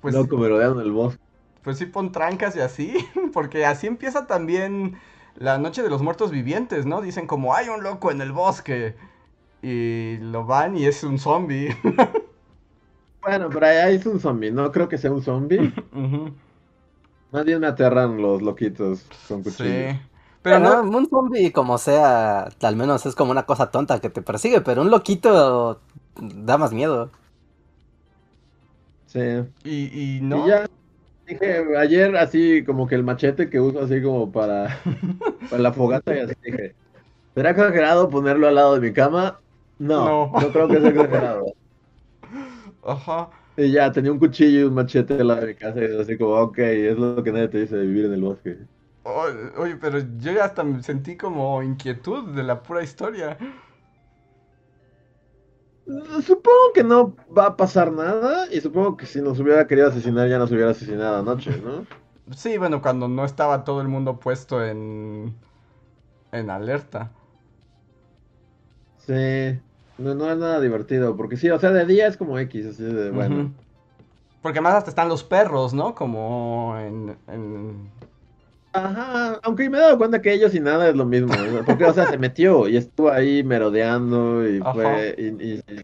pues, 0.00 0.14
loco 0.14 0.36
me 0.38 0.48
rodearon 0.48 0.80
el 0.80 0.92
bosque. 0.92 1.20
pues 1.62 1.78
sí 1.78 1.86
pon 1.86 2.12
trancas 2.12 2.56
y 2.56 2.60
así, 2.60 2.94
porque 3.32 3.64
así 3.66 3.86
empieza 3.86 4.26
también 4.26 4.98
la 5.36 5.58
noche 5.58 5.82
de 5.82 5.90
los 5.90 6.02
muertos 6.02 6.30
vivientes, 6.30 6.86
¿no? 6.86 7.00
Dicen 7.02 7.26
como 7.26 7.54
hay 7.54 7.68
un 7.68 7.82
loco 7.82 8.10
en 8.10 8.20
el 8.20 8.32
bosque 8.32 8.96
y 9.62 10.18
lo 10.18 10.46
van 10.46 10.76
y 10.78 10.86
es 10.86 11.04
un 11.04 11.18
zombie. 11.18 11.76
Bueno, 13.20 13.50
pero 13.52 13.66
ahí 13.66 13.96
es 13.96 14.06
un 14.06 14.20
zombie, 14.20 14.50
no 14.52 14.70
creo 14.72 14.88
que 14.88 14.98
sea 14.98 15.12
un 15.12 15.22
zombie. 15.22 15.72
Ujú, 15.92 16.32
Más 17.30 17.44
bien 17.44 17.58
me 17.60 17.66
aterran 17.66 18.22
los 18.22 18.42
loquitos 18.42 19.12
con 19.26 19.42
cuchillos. 19.42 19.90
Sí. 19.90 20.11
Pero 20.42 20.58
pero 20.58 20.82
no, 20.82 20.82
un 20.82 21.08
zombie 21.08 21.52
como 21.52 21.78
sea, 21.78 22.48
al 22.62 22.76
menos 22.76 23.06
es 23.06 23.14
como 23.14 23.30
una 23.30 23.46
cosa 23.46 23.70
tonta 23.70 24.00
que 24.00 24.10
te 24.10 24.22
persigue, 24.22 24.60
pero 24.60 24.82
un 24.82 24.90
loquito 24.90 25.80
da 26.16 26.58
más 26.58 26.72
miedo. 26.72 27.12
Sí. 29.06 29.18
y, 29.64 30.16
y 30.18 30.20
Y 30.28 30.42
no. 30.42 30.42
ya 30.42 30.66
dije, 31.26 31.64
ayer 31.78 32.16
así 32.16 32.64
como 32.64 32.86
que 32.88 32.94
el 32.96 33.04
machete 33.04 33.50
que 33.50 33.60
uso 33.60 33.80
así 33.82 34.02
como 34.02 34.32
para, 34.32 34.80
para 35.48 35.62
la 35.62 35.72
fogata 35.74 36.16
y 36.16 36.20
así 36.20 36.34
dije, 36.42 36.76
¿será 37.34 37.50
exagerado 37.52 38.10
ponerlo 38.10 38.48
al 38.48 38.56
lado 38.56 38.74
de 38.74 38.80
mi 38.80 38.94
cama? 38.94 39.42
No, 39.78 40.26
No. 40.30 40.32
no, 40.34 40.52
creo 40.52 40.70
que 40.70 40.80
sea 40.80 40.90
exagerado. 40.90 41.56
Ajá. 42.82 43.30
Y 43.56 43.70
ya 43.72 43.92
tenía 43.92 44.12
un 44.12 44.18
cuchillo 44.18 44.60
y 44.60 44.62
un 44.64 44.74
machete 44.74 45.14
al 45.14 45.28
lado 45.28 45.40
de 45.42 45.46
mi 45.48 45.54
casa 45.56 45.80
y 45.82 46.00
así 46.00 46.16
como, 46.18 46.34
ok, 46.36 46.58
es 46.58 46.98
lo 46.98 47.22
que 47.22 47.32
nadie 47.32 47.48
te 47.48 47.58
dice 47.60 47.76
de 47.76 47.86
vivir 47.86 48.06
en 48.06 48.14
el 48.14 48.22
bosque. 48.22 48.58
Oye, 49.04 49.76
pero 49.80 49.98
yo 49.98 50.32
ya 50.32 50.44
hasta 50.44 50.62
me 50.62 50.82
sentí 50.82 51.16
como 51.16 51.62
inquietud 51.62 52.28
de 52.34 52.42
la 52.42 52.62
pura 52.62 52.82
historia. 52.82 53.36
Supongo 56.24 56.72
que 56.74 56.84
no 56.84 57.16
va 57.36 57.46
a 57.46 57.56
pasar 57.56 57.92
nada 57.92 58.46
y 58.52 58.60
supongo 58.60 58.96
que 58.96 59.06
si 59.06 59.20
nos 59.20 59.40
hubiera 59.40 59.66
querido 59.66 59.88
asesinar 59.88 60.28
ya 60.28 60.38
nos 60.38 60.52
hubiera 60.52 60.70
asesinado 60.70 61.18
anoche, 61.18 61.50
¿no? 61.60 61.84
Sí, 62.36 62.56
bueno, 62.56 62.80
cuando 62.80 63.08
no 63.08 63.24
estaba 63.24 63.64
todo 63.64 63.80
el 63.80 63.88
mundo 63.88 64.20
puesto 64.20 64.64
en 64.64 65.34
en 66.32 66.50
alerta. 66.50 67.10
Sí, 68.98 69.60
no, 69.98 70.14
no 70.14 70.30
es 70.30 70.38
nada 70.38 70.60
divertido, 70.60 71.16
porque 71.16 71.36
sí, 71.36 71.50
o 71.50 71.58
sea, 71.58 71.70
de 71.70 71.86
día 71.86 72.06
es 72.06 72.16
como 72.16 72.38
X, 72.38 72.66
así 72.66 72.82
de, 72.82 73.10
bueno. 73.10 73.52
Porque 74.40 74.58
además 74.58 74.74
hasta 74.74 74.90
están 74.90 75.08
los 75.08 75.22
perros, 75.22 75.74
¿no? 75.74 75.94
Como 75.94 76.76
en, 76.78 77.16
en, 77.28 77.90
Ajá, 78.74 79.38
aunque 79.42 79.68
me 79.68 79.76
he 79.76 79.80
dado 79.82 79.98
cuenta 79.98 80.22
que 80.22 80.32
ellos 80.32 80.54
y 80.54 80.60
nada 80.60 80.88
es 80.88 80.96
lo 80.96 81.04
mismo, 81.04 81.36
¿no? 81.46 81.62
porque, 81.64 81.84
o 81.84 81.92
sea, 81.92 82.06
se 82.06 82.16
metió 82.16 82.66
y 82.68 82.76
estuvo 82.78 83.10
ahí 83.10 83.44
merodeando 83.44 84.48
y 84.48 84.64
Ajá. 84.64 84.64
fue, 84.64 85.14
y, 85.18 85.26
y- 85.56 85.60
y 85.66 85.80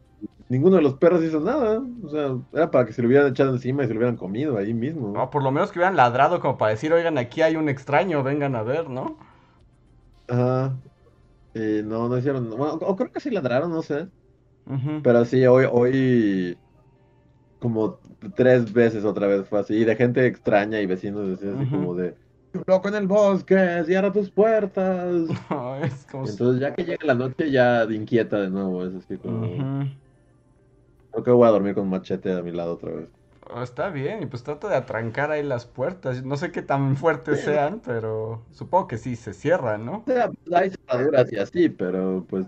ninguno 0.48 0.76
de 0.76 0.82
los 0.82 0.94
perros 0.94 1.22
hizo 1.22 1.38
nada, 1.40 1.82
o 2.02 2.08
sea, 2.08 2.38
era 2.52 2.70
para 2.70 2.86
que 2.86 2.92
se 2.94 3.02
lo 3.02 3.08
hubieran 3.08 3.28
echado 3.30 3.52
encima 3.54 3.84
y 3.84 3.88
se 3.88 3.92
lo 3.94 3.98
hubieran 4.00 4.16
comido 4.16 4.56
ahí 4.56 4.72
mismo. 4.74 5.18
No, 5.18 5.28
por 5.30 5.42
lo 5.42 5.50
menos 5.50 5.70
que 5.70 5.78
hubieran 5.80 5.96
ladrado 5.96 6.40
como 6.40 6.56
para 6.56 6.70
decir, 6.72 6.92
oigan, 6.94 7.18
aquí 7.18 7.42
hay 7.42 7.56
un 7.56 7.68
extraño, 7.68 8.22
vengan 8.22 8.56
a 8.56 8.62
ver, 8.62 8.88
¿no? 8.88 9.18
Ajá, 10.26 10.80
y 11.54 11.82
no, 11.84 12.08
no 12.08 12.18
hicieron, 12.18 12.50
bueno, 12.50 12.74
o 12.74 12.96
creo 12.96 13.10
que 13.12 13.20
sí 13.20 13.30
ladraron, 13.30 13.70
no 13.72 13.82
sé, 13.82 14.10
Ujú. 14.66 15.02
pero 15.02 15.24
sí, 15.24 15.46
hoy, 15.46 15.66
hoy, 15.70 16.62
como 17.58 18.00
tres 18.36 18.72
veces 18.72 19.04
otra 19.04 19.26
vez 19.26 19.48
fue 19.48 19.60
así, 19.60 19.74
y 19.76 19.84
de 19.84 19.96
gente 19.96 20.26
extraña 20.26 20.80
y 20.80 20.86
vecinos, 20.86 21.42
así 21.42 21.68
como 21.68 21.94
de, 21.94 22.16
loco 22.66 22.88
en 22.88 22.94
el 22.94 23.06
bosque, 23.06 23.82
cierra 23.86 24.12
tus 24.12 24.30
puertas. 24.30 25.28
es 25.82 26.04
como... 26.06 26.26
si- 26.26 26.38
Entonces 26.38 26.60
ya 26.60 26.74
que 26.74 26.84
llega 26.84 27.06
la 27.06 27.14
noche 27.14 27.50
ya 27.50 27.84
inquieta 27.84 28.40
de 28.40 28.50
nuevo, 28.50 28.84
es 28.84 28.94
así 28.94 29.18
como... 29.18 29.68
Creo 31.10 31.22
que 31.24 31.30
voy 31.30 31.46
a 31.46 31.50
dormir 31.50 31.74
con 31.74 31.88
machete 31.90 32.32
a 32.32 32.42
mi 32.42 32.50
lado 32.52 32.74
otra 32.74 32.90
vez. 32.92 33.10
Oh, 33.50 33.62
está 33.62 33.88
bien, 33.88 34.22
y 34.22 34.26
pues 34.26 34.42
trata 34.42 34.68
de 34.68 34.76
atrancar 34.76 35.30
ahí 35.30 35.42
las 35.42 35.64
puertas. 35.66 36.22
No 36.22 36.36
sé 36.36 36.52
qué 36.52 36.60
tan 36.62 36.96
fuertes 36.96 37.40
sean, 37.40 37.80
pero 37.80 38.46
supongo 38.50 38.88
que 38.88 38.98
sí 38.98 39.16
se 39.16 39.32
cierran, 39.32 39.86
¿no? 39.86 40.04
O 40.06 40.10
sea, 40.10 40.30
hay 40.54 40.70
cerraduras 40.70 41.32
y 41.32 41.36
así, 41.38 41.68
pero 41.68 42.26
pues 42.28 42.46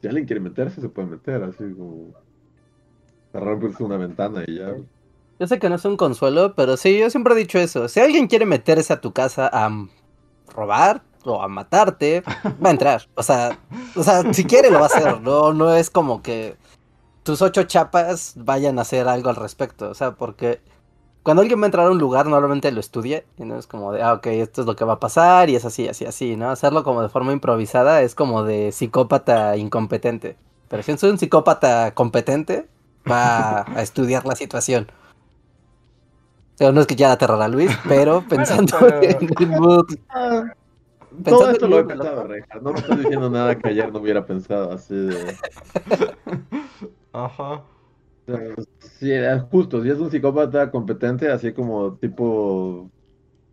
si 0.00 0.08
alguien 0.08 0.26
quiere 0.26 0.40
meterse 0.40 0.80
se 0.80 0.88
puede 0.88 1.08
meter, 1.08 1.42
así 1.42 1.58
como... 1.74 2.14
Cerrar 3.30 3.60
pues, 3.60 3.78
una 3.80 3.96
ventana 3.98 4.42
y 4.48 4.56
ya. 4.58 4.74
Yo 5.38 5.46
sé 5.46 5.58
que 5.58 5.68
no 5.68 5.74
es 5.74 5.84
un 5.84 5.96
consuelo, 5.96 6.54
pero 6.54 6.76
sí, 6.76 6.98
yo 6.98 7.10
siempre 7.10 7.34
he 7.34 7.36
dicho 7.36 7.58
eso. 7.58 7.88
Si 7.88 8.00
alguien 8.00 8.26
quiere 8.26 8.46
meterse 8.46 8.92
a 8.92 9.00
tu 9.00 9.12
casa 9.12 9.50
a 9.52 9.70
robar 10.54 11.02
o 11.24 11.42
a 11.42 11.48
matarte, 11.48 12.22
va 12.64 12.68
a 12.68 12.72
entrar. 12.72 13.08
O 13.14 13.22
sea, 13.22 13.58
o 13.94 14.02
sea, 14.02 14.32
si 14.32 14.44
quiere 14.44 14.70
lo 14.70 14.78
va 14.78 14.86
a 14.86 14.88
hacer. 14.88 15.20
No, 15.20 15.52
no 15.52 15.74
es 15.74 15.90
como 15.90 16.22
que 16.22 16.56
tus 17.22 17.42
ocho 17.42 17.64
chapas 17.64 18.32
vayan 18.36 18.78
a 18.78 18.82
hacer 18.82 19.08
algo 19.08 19.28
al 19.28 19.36
respecto. 19.36 19.90
O 19.90 19.94
sea, 19.94 20.12
porque 20.14 20.60
cuando 21.22 21.42
alguien 21.42 21.60
va 21.60 21.64
a 21.64 21.66
entrar 21.66 21.86
a 21.86 21.90
un 21.90 21.98
lugar, 21.98 22.26
normalmente 22.26 22.72
lo 22.72 22.80
estudia. 22.80 23.24
Y 23.36 23.44
no 23.44 23.58
es 23.58 23.66
como 23.66 23.92
de, 23.92 24.02
ah, 24.02 24.14
ok, 24.14 24.28
esto 24.28 24.62
es 24.62 24.66
lo 24.66 24.74
que 24.74 24.84
va 24.86 24.94
a 24.94 25.00
pasar 25.00 25.50
y 25.50 25.56
es 25.56 25.66
así, 25.66 25.86
así, 25.86 26.06
así, 26.06 26.36
¿no? 26.36 26.50
Hacerlo 26.50 26.82
como 26.82 27.02
de 27.02 27.10
forma 27.10 27.32
improvisada 27.32 28.00
es 28.00 28.14
como 28.14 28.42
de 28.42 28.72
psicópata 28.72 29.56
incompetente. 29.58 30.38
Pero 30.68 30.82
si 30.82 30.92
es 30.92 31.02
un 31.02 31.18
psicópata 31.18 31.92
competente, 31.94 32.68
va 33.10 33.62
a 33.62 33.82
estudiar 33.82 34.24
la 34.24 34.34
situación. 34.34 34.90
O 36.56 36.58
sea, 36.58 36.72
no 36.72 36.80
es 36.80 36.86
que 36.86 36.96
ya 36.96 37.12
aterrar 37.12 37.42
a 37.42 37.48
Luis, 37.48 37.70
pero 37.88 38.22
pensando 38.26 38.76
pero- 38.80 39.02
en 39.02 39.28
el 39.38 39.48
mood. 39.60 39.84
Todo 40.08 41.22
Pensando 41.22 41.50
esto 41.52 41.68
lo 41.68 41.78
he 41.78 41.84
pensado, 41.84 42.26
Reja. 42.26 42.58
No 42.60 42.72
me 42.72 42.78
estás 42.78 42.98
diciendo 42.98 43.30
nada 43.30 43.54
que 43.56 43.68
ayer 43.68 43.90
no 43.92 44.00
hubiera 44.00 44.26
pensado, 44.26 44.72
así 44.72 44.94
de... 44.94 45.34
Ajá. 47.12 47.62
Sí, 48.98 49.12
es 49.12 49.42
justo, 49.50 49.82
si 49.82 49.88
es 49.90 49.98
un 49.98 50.10
psicópata 50.10 50.70
competente, 50.70 51.30
así 51.30 51.52
como 51.52 51.94
tipo 51.96 52.90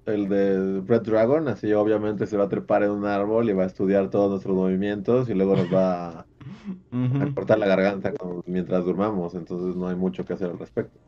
el 0.06 0.28
de 0.28 0.82
Red 0.82 1.04
Dragon, 1.04 1.48
así 1.48 1.72
obviamente 1.74 2.26
se 2.26 2.36
va 2.38 2.46
a 2.46 2.50
trepar 2.50 2.84
en 2.84 2.90
un 2.92 3.06
árbol 3.06 3.50
y 3.50 3.54
va 3.54 3.64
a 3.64 3.68
estudiar 3.68 4.10
todos 4.10 4.32
nuestros 4.32 4.56
movimientos 4.56 5.30
y 5.30 5.34
luego 5.34 5.56
nos 5.56 5.72
va 5.74 6.08
a, 6.10 6.20
a 6.20 6.26
Ujú. 6.92 7.36
cortar 7.36 7.60
la 7.60 7.68
garganta 7.68 8.12
con- 8.14 8.42
mientras 8.48 8.84
durmamos, 8.84 9.36
entonces 9.36 9.76
no 9.76 9.88
hay 9.88 9.96
mucho 9.96 10.26
que 10.26 10.34
hacer 10.34 10.50
al 10.50 10.60
respecto. 10.60 11.00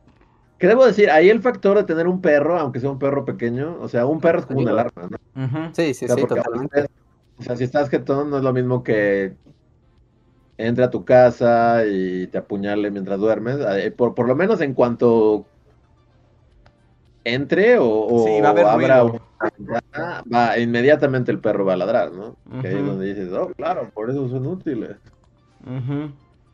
¿Qué 0.58 0.68
debo 0.68 0.86
decir? 0.86 1.10
Ahí 1.12 1.30
el 1.30 1.42
factor 1.42 1.78
de 1.78 1.84
tener 1.84 2.08
un 2.08 2.22
perro, 2.22 2.58
aunque 2.58 2.80
sea 2.80 2.90
un 2.90 3.00
perro 3.00 3.26
pequeño, 3.26 3.78
o 3.82 3.88
sea, 3.90 4.06
un 4.06 4.22
perro 4.22 4.40
es 4.40 4.46
como 4.46 4.62
una 4.62 4.72
alarma, 4.72 5.10
¿no? 5.10 5.74
Sí, 5.74 5.94
sí, 5.94 6.06
O 6.06 6.08
sea, 6.08 6.16
sí, 6.18 6.26
totalmente. 6.26 6.86
o 7.38 7.44
sea, 7.44 7.56
si 7.58 7.66
estás 7.66 7.90
jetón, 7.90 8.30
no 8.30 8.38
es 8.38 8.44
lo 8.44 8.54
mismo 8.54 8.84
que 8.84 9.36
entre 10.58 10.86
a 10.86 10.90
tu 10.90 11.04
casa 11.04 11.86
y 11.86 12.28
te 12.28 12.38
apuñale 12.38 12.90
mientras 12.92 13.20
duermes. 13.20 13.58
Eh, 13.78 13.92
Por, 13.92 14.16
por 14.16 14.28
lo 14.28 14.36
menos 14.36 14.62
en 14.62 14.74
cuanto 14.74 15.46
entre 17.26 17.78
o, 17.80 17.88
o 17.90 18.26
Sí, 18.26 18.40
va 18.40 18.50
a 18.50 18.52
haber 18.52 18.66
abra 18.66 19.02
ruido. 19.02 19.22
una 19.40 19.50
ventana, 19.58 20.24
va, 20.34 20.58
inmediatamente 20.60 21.32
el 21.32 21.40
perro 21.40 21.66
va 21.66 21.74
a 21.74 21.78
ladrar, 21.78 22.12
¿no? 22.14 22.38
Que 22.62 22.70
ahí 22.70 22.78
es 22.78 22.86
donde 22.86 23.06
dices, 23.14 23.34
oh, 23.34 23.52
claro, 23.56 23.90
por 23.94 24.10
eso 24.10 24.30
son 24.30 24.46
útiles. 24.48 24.96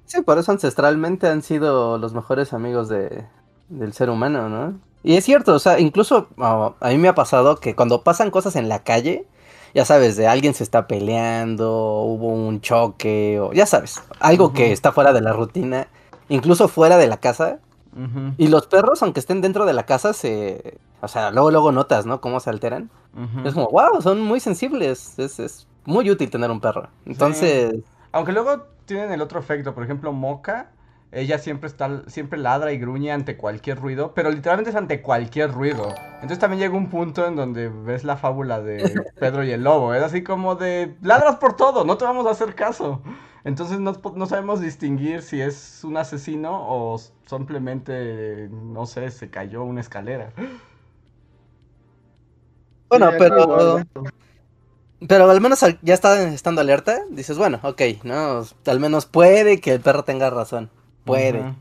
Sí, 0.06 0.22
por 0.22 0.38
eso 0.38 0.52
ancestralmente 0.52 1.28
han 1.28 1.42
sido 1.42 1.98
los 1.98 2.14
mejores 2.14 2.54
amigos 2.54 2.90
de, 2.90 3.26
del 3.72 3.94
ser 3.94 4.10
humano, 4.10 4.50
¿no? 4.50 4.80
Y 5.04 5.16
es 5.18 5.26
cierto, 5.26 5.56
o 5.56 5.60
sea, 5.60 5.80
incluso 5.80 6.30
ah, 6.38 6.74
a 6.80 6.90
mí 6.90 6.98
me 6.98 7.08
ha 7.08 7.16
pasado 7.16 7.58
que 7.58 7.76
cuando 7.76 8.04
pasan 8.04 8.32
cosas 8.32 8.56
en 8.56 8.70
la 8.70 8.84
calle, 8.84 9.26
ya 9.74 9.86
sabes, 9.86 10.16
de 10.18 10.28
alguien 10.28 10.54
se 10.54 10.64
está 10.64 10.88
peleando, 10.88 12.02
hubo 12.02 12.28
un 12.28 12.62
choque, 12.62 13.40
o 13.40 13.54
ya 13.54 13.66
sabes, 13.66 14.04
algo 14.20 14.54
que 14.54 14.72
está 14.72 14.92
fuera 14.92 15.14
de 15.14 15.22
la 15.22 15.34
rutina, 15.34 15.88
incluso 16.30 16.68
fuera 16.68 16.98
de 16.98 17.08
la 17.08 17.18
casa, 17.18 17.60
y 18.38 18.48
los 18.48 18.68
perros, 18.68 19.04
aunque 19.04 19.20
estén 19.20 19.42
dentro 19.42 19.66
de 19.66 19.74
la 19.74 19.86
casa, 19.86 20.14
se... 20.14 20.80
O 21.02 21.08
sea, 21.10 21.32
luego, 21.32 21.52
luego 21.52 21.72
notas, 21.74 22.06
¿no? 22.06 22.22
Cómo 22.22 22.40
se 22.40 22.50
alteran. 22.50 22.90
Es 23.44 23.54
como, 23.54 23.70
wow, 23.70 24.02
son 24.02 24.22
muy 24.22 24.40
sensibles, 24.40 25.20
es, 25.20 25.40
es 25.40 25.68
muy 25.86 26.10
útil 26.10 26.30
tener 26.30 26.52
un 26.52 26.62
perro. 26.62 26.90
Entonces, 27.06 27.74
Aunque 28.12 28.32
luego 28.32 28.68
tienen 28.86 29.12
el 29.12 29.22
otro 29.22 29.40
efecto, 29.40 29.74
por 29.74 29.84
ejemplo, 29.84 30.14
Moca, 30.14 30.72
ella 31.12 31.40
siempre 31.40 31.68
está, 31.68 32.04
siempre 32.08 32.40
ladra 32.40 32.72
y 32.72 32.78
gruñe 32.78 33.12
ante 33.12 33.36
cualquier 33.36 33.80
ruido, 33.80 34.14
pero 34.14 34.32
literalmente 34.32 34.70
es 34.70 34.76
ante 34.76 35.02
cualquier 35.02 35.52
ruido. 35.52 35.90
Entonces 36.16 36.40
también 36.40 36.62
llega 36.62 36.76
un 36.76 36.90
punto 36.90 37.28
en 37.28 37.36
donde 37.36 37.68
ves 37.68 38.04
la 38.06 38.16
fábula 38.16 38.62
de 38.62 38.78
Pedro 39.20 39.44
y 39.44 39.52
el 39.52 39.64
lobo, 39.64 39.94
es 39.94 40.04
así 40.04 40.24
como 40.24 40.56
de 40.56 40.96
ladras 41.02 41.36
por 41.36 41.56
todo, 41.56 41.84
no 41.84 41.98
te 41.98 42.06
vamos 42.06 42.26
a 42.28 42.32
hacer 42.32 42.56
caso. 42.56 43.02
Entonces 43.44 43.80
no, 43.80 44.00
no 44.16 44.26
sabemos 44.26 44.62
distinguir 44.62 45.22
si 45.22 45.42
es 45.42 45.84
un 45.84 45.98
asesino 45.98 46.52
o 46.54 46.98
simplemente, 47.26 48.50
no 48.52 48.86
sé, 48.86 49.10
se 49.12 49.30
cayó 49.30 49.64
una 49.64 49.82
escalera. 49.82 50.32
bueno, 52.88 53.10
pero... 53.18 53.82
Pero 55.08 55.28
al 55.28 55.42
menos 55.42 55.66
ya 55.82 55.96
está 55.96 56.22
estando 56.32 56.62
alerta, 56.62 57.00
dices, 57.10 57.36
bueno, 57.36 57.60
ok, 57.64 57.82
¿no? 58.04 58.44
Al 58.68 58.80
menos 58.80 59.08
puede 59.08 59.60
que 59.60 59.74
el 59.74 59.82
perro 59.82 60.04
tenga 60.04 60.30
razón. 60.30 60.70
Puede, 61.06 61.56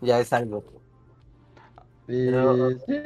ya 0.00 0.20
es 0.20 0.32
algo. 0.32 0.64
Y, 2.08 2.26
Pero- 2.30 2.70
sí, 2.86 3.02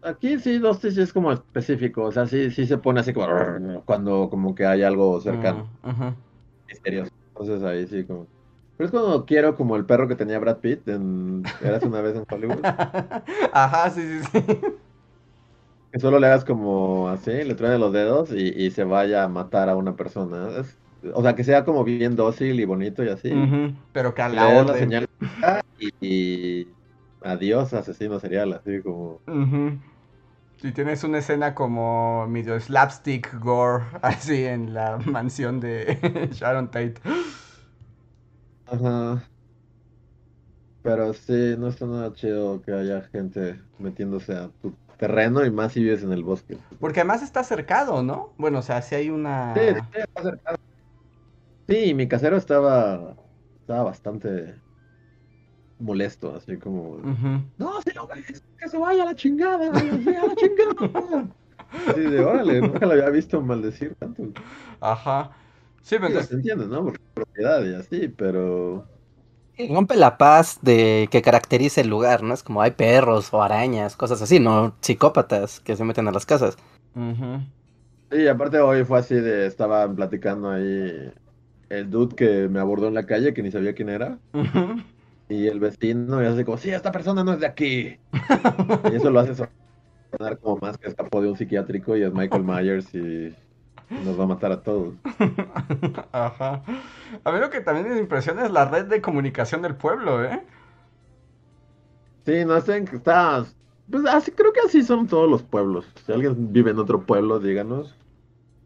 Aquí 0.00 0.38
sí, 0.38 0.58
Dusty 0.58 0.92
sí 0.92 1.00
es 1.02 1.12
como 1.12 1.32
específico, 1.32 2.04
o 2.04 2.12
sea, 2.12 2.26
sí, 2.26 2.50
sí 2.52 2.66
se 2.66 2.78
pone 2.78 3.00
así 3.00 3.12
como 3.12 3.82
cuando 3.84 4.30
como 4.30 4.54
que 4.54 4.64
hay 4.64 4.82
algo 4.84 5.20
cercano. 5.20 5.68
Mm, 5.82 5.88
ujú. 5.90 6.14
misterioso. 6.68 7.10
Entonces 7.30 7.62
ahí 7.64 7.86
sí 7.88 8.04
como. 8.04 8.26
Pero 8.76 8.86
es 8.86 8.90
cuando 8.92 9.26
quiero 9.26 9.56
como 9.56 9.74
el 9.74 9.84
perro 9.86 10.06
que 10.06 10.14
tenía 10.14 10.38
Brad 10.38 10.58
Pitt 10.58 10.86
en 10.88 11.42
Eras 11.60 11.82
una 11.82 12.00
vez 12.00 12.14
en 12.16 12.24
Hollywood. 12.30 12.60
Ajá, 13.52 13.90
sí, 13.90 14.20
sí, 14.20 14.24
sí. 14.32 14.60
Que 15.90 15.98
solo 15.98 16.20
le 16.20 16.28
hagas 16.28 16.44
como 16.44 17.08
así, 17.08 17.32
le 17.32 17.54
truene 17.56 17.78
los 17.78 17.92
dedos 17.92 18.30
y, 18.30 18.50
y 18.50 18.70
se 18.70 18.84
vaya 18.84 19.24
a 19.24 19.28
matar 19.28 19.68
a 19.68 19.74
una 19.76 19.96
persona. 19.96 20.48
Es- 20.60 20.78
o 21.14 21.22
sea, 21.22 21.34
que 21.34 21.44
sea 21.44 21.64
como 21.64 21.84
bien 21.84 22.16
dócil 22.16 22.58
y 22.60 22.64
bonito 22.64 23.04
y 23.04 23.08
así. 23.08 23.30
Pero 23.92 24.14
que 24.14 24.22
a 24.22 24.28
Le 24.28 24.36
la 24.36 24.48
orden. 24.48 24.78
señal 24.78 25.06
y, 25.78 25.90
y 26.00 26.76
adiós, 27.20 27.72
asesino 27.74 28.20
serial, 28.20 28.52
así 28.54 28.82
como. 28.82 29.22
Ujú. 29.26 29.78
Y 30.62 30.72
tienes 30.72 31.04
una 31.04 31.18
escena 31.18 31.54
como 31.54 32.26
medio 32.28 32.58
slapstick 32.60 33.34
gore, 33.40 33.84
así 34.02 34.44
en 34.44 34.74
la 34.74 34.98
mansión 34.98 35.60
de 35.60 36.28
Sharon 36.32 36.70
Tate. 36.70 36.96
Ajá. 38.66 39.28
Pero 40.82 41.12
sí, 41.14 41.54
no 41.58 41.68
está 41.68 41.86
nada 41.86 42.12
chido 42.12 42.60
que 42.62 42.72
haya 42.72 43.02
gente 43.02 43.62
metiéndose 43.78 44.32
a 44.34 44.48
tu 44.60 44.76
terreno 44.96 45.44
y 45.44 45.50
más 45.50 45.72
si 45.72 45.82
vives 45.82 46.02
en 46.02 46.12
el 46.12 46.24
bosque. 46.24 46.58
Porque 46.80 47.00
además 47.00 47.22
está 47.22 47.42
cercado, 47.44 48.02
¿no? 48.02 48.34
Bueno, 48.38 48.60
o 48.60 48.62
sea, 48.62 48.82
si 48.82 48.94
hay 48.94 49.10
una... 49.10 49.54
Sí, 49.54 49.60
sí, 49.92 49.98
está 50.00 50.22
cercano. 50.22 50.58
Sí, 51.68 51.92
mi 51.92 52.08
casero 52.08 52.38
estaba, 52.38 53.14
estaba 53.60 53.84
bastante 53.84 54.54
molesto, 55.78 56.34
así 56.34 56.56
como, 56.56 56.96
no, 57.58 57.82
si 57.82 57.92
lo 57.92 58.06
ves, 58.06 58.42
que 58.58 58.68
se 58.68 58.78
vaya 58.78 59.02
a 59.02 59.06
la 59.06 59.14
chingada, 59.14 59.78
sí, 59.78 59.88
a 60.08 60.26
la 60.26 60.34
chingada. 60.34 61.28
Así 61.86 62.00
de, 62.10 62.20
órale, 62.24 62.62
nunca 62.62 62.86
lo 62.86 62.92
había 62.92 63.10
visto 63.10 63.40
maldecir 63.42 63.94
tanto. 63.96 64.24
Ajá. 64.80 65.30
Sí, 65.82 65.96
pero 65.96 66.06
entonces... 66.06 66.30
se 66.30 66.34
entiende, 66.36 66.66
¿no? 66.66 66.84
Porque 66.84 67.02
es 67.02 67.12
propiedad 67.12 67.64
y 67.64 67.74
así, 67.74 68.08
pero... 68.08 68.86
Rompe 69.68 69.96
la 69.96 70.16
paz 70.16 70.60
de 70.62 71.08
que 71.10 71.20
caracteriza 71.20 71.82
el 71.82 71.88
lugar, 71.88 72.22
¿no? 72.22 72.32
Es 72.32 72.42
como 72.42 72.62
hay 72.62 72.70
perros 72.70 73.34
o 73.34 73.42
arañas, 73.42 73.94
cosas 73.94 74.22
así, 74.22 74.40
no 74.40 74.74
psicópatas 74.80 75.60
que 75.60 75.76
se 75.76 75.84
meten 75.84 76.08
a 76.08 76.12
las 76.12 76.24
casas. 76.24 76.56
Ujú. 76.94 77.40
Sí, 78.10 78.26
aparte 78.26 78.58
hoy 78.60 78.84
fue 78.84 79.00
así 79.00 79.16
de, 79.16 79.46
estaban 79.46 79.96
platicando 79.96 80.50
ahí 80.50 81.12
el 81.70 81.90
dude 81.90 82.16
que 82.16 82.48
me 82.48 82.60
abordó 82.60 82.88
en 82.88 82.94
la 82.94 83.06
calle, 83.06 83.34
que 83.34 83.42
ni 83.42 83.50
sabía 83.50 83.74
quién 83.74 83.88
era, 83.90 84.20
y 85.28 85.46
el 85.46 85.60
vecino, 85.60 86.22
y 86.22 86.26
así 86.26 86.44
como, 86.44 86.56
sí, 86.58 86.70
esta 86.70 86.92
persona 86.92 87.24
no 87.24 87.32
es 87.34 87.40
de 87.40 87.46
aquí. 87.46 88.00
Y 88.84 88.94
eso 88.96 89.10
lo 89.10 89.20
hace 89.20 89.34
so- 89.34 89.52
sonar 90.12 90.38
como 90.40 90.58
más 90.58 90.78
que 90.78 90.88
escapó 90.88 91.22
de 91.22 91.28
un 91.30 91.36
psiquiátrico 91.36 91.96
y 91.96 92.02
es 92.04 92.12
Michael 92.14 92.44
Myers 92.44 92.94
y 92.94 93.36
nos 93.98 94.18
va 94.20 94.24
a 94.24 94.28
matar 94.28 94.52
a 94.52 94.62
todos. 94.62 94.96
Ajá. 96.12 96.62
A 97.24 97.32
mí 97.32 97.38
lo 97.40 97.50
que 97.50 97.60
también 97.60 97.88
me 97.94 97.98
impresiona 97.98 98.44
es 98.46 98.50
la 98.50 98.64
red 98.66 98.86
de 98.86 99.00
comunicación 99.02 99.62
del 99.62 99.76
pueblo, 99.76 100.24
¿eh? 100.24 100.42
Sí, 102.26 102.44
no 102.44 102.60
sé, 102.60 102.84
está... 102.92 103.44
Pues 103.90 104.04
así, 104.06 104.30
creo 104.32 104.52
que 104.52 104.60
así 104.60 104.82
son 104.82 105.06
todos 105.08 105.28
los 105.30 105.42
pueblos. 105.42 105.86
Si 106.04 106.12
alguien 106.12 106.52
vive 106.52 106.70
en 106.72 106.78
otro 106.78 107.06
pueblo, 107.06 107.38
díganos. 107.40 107.96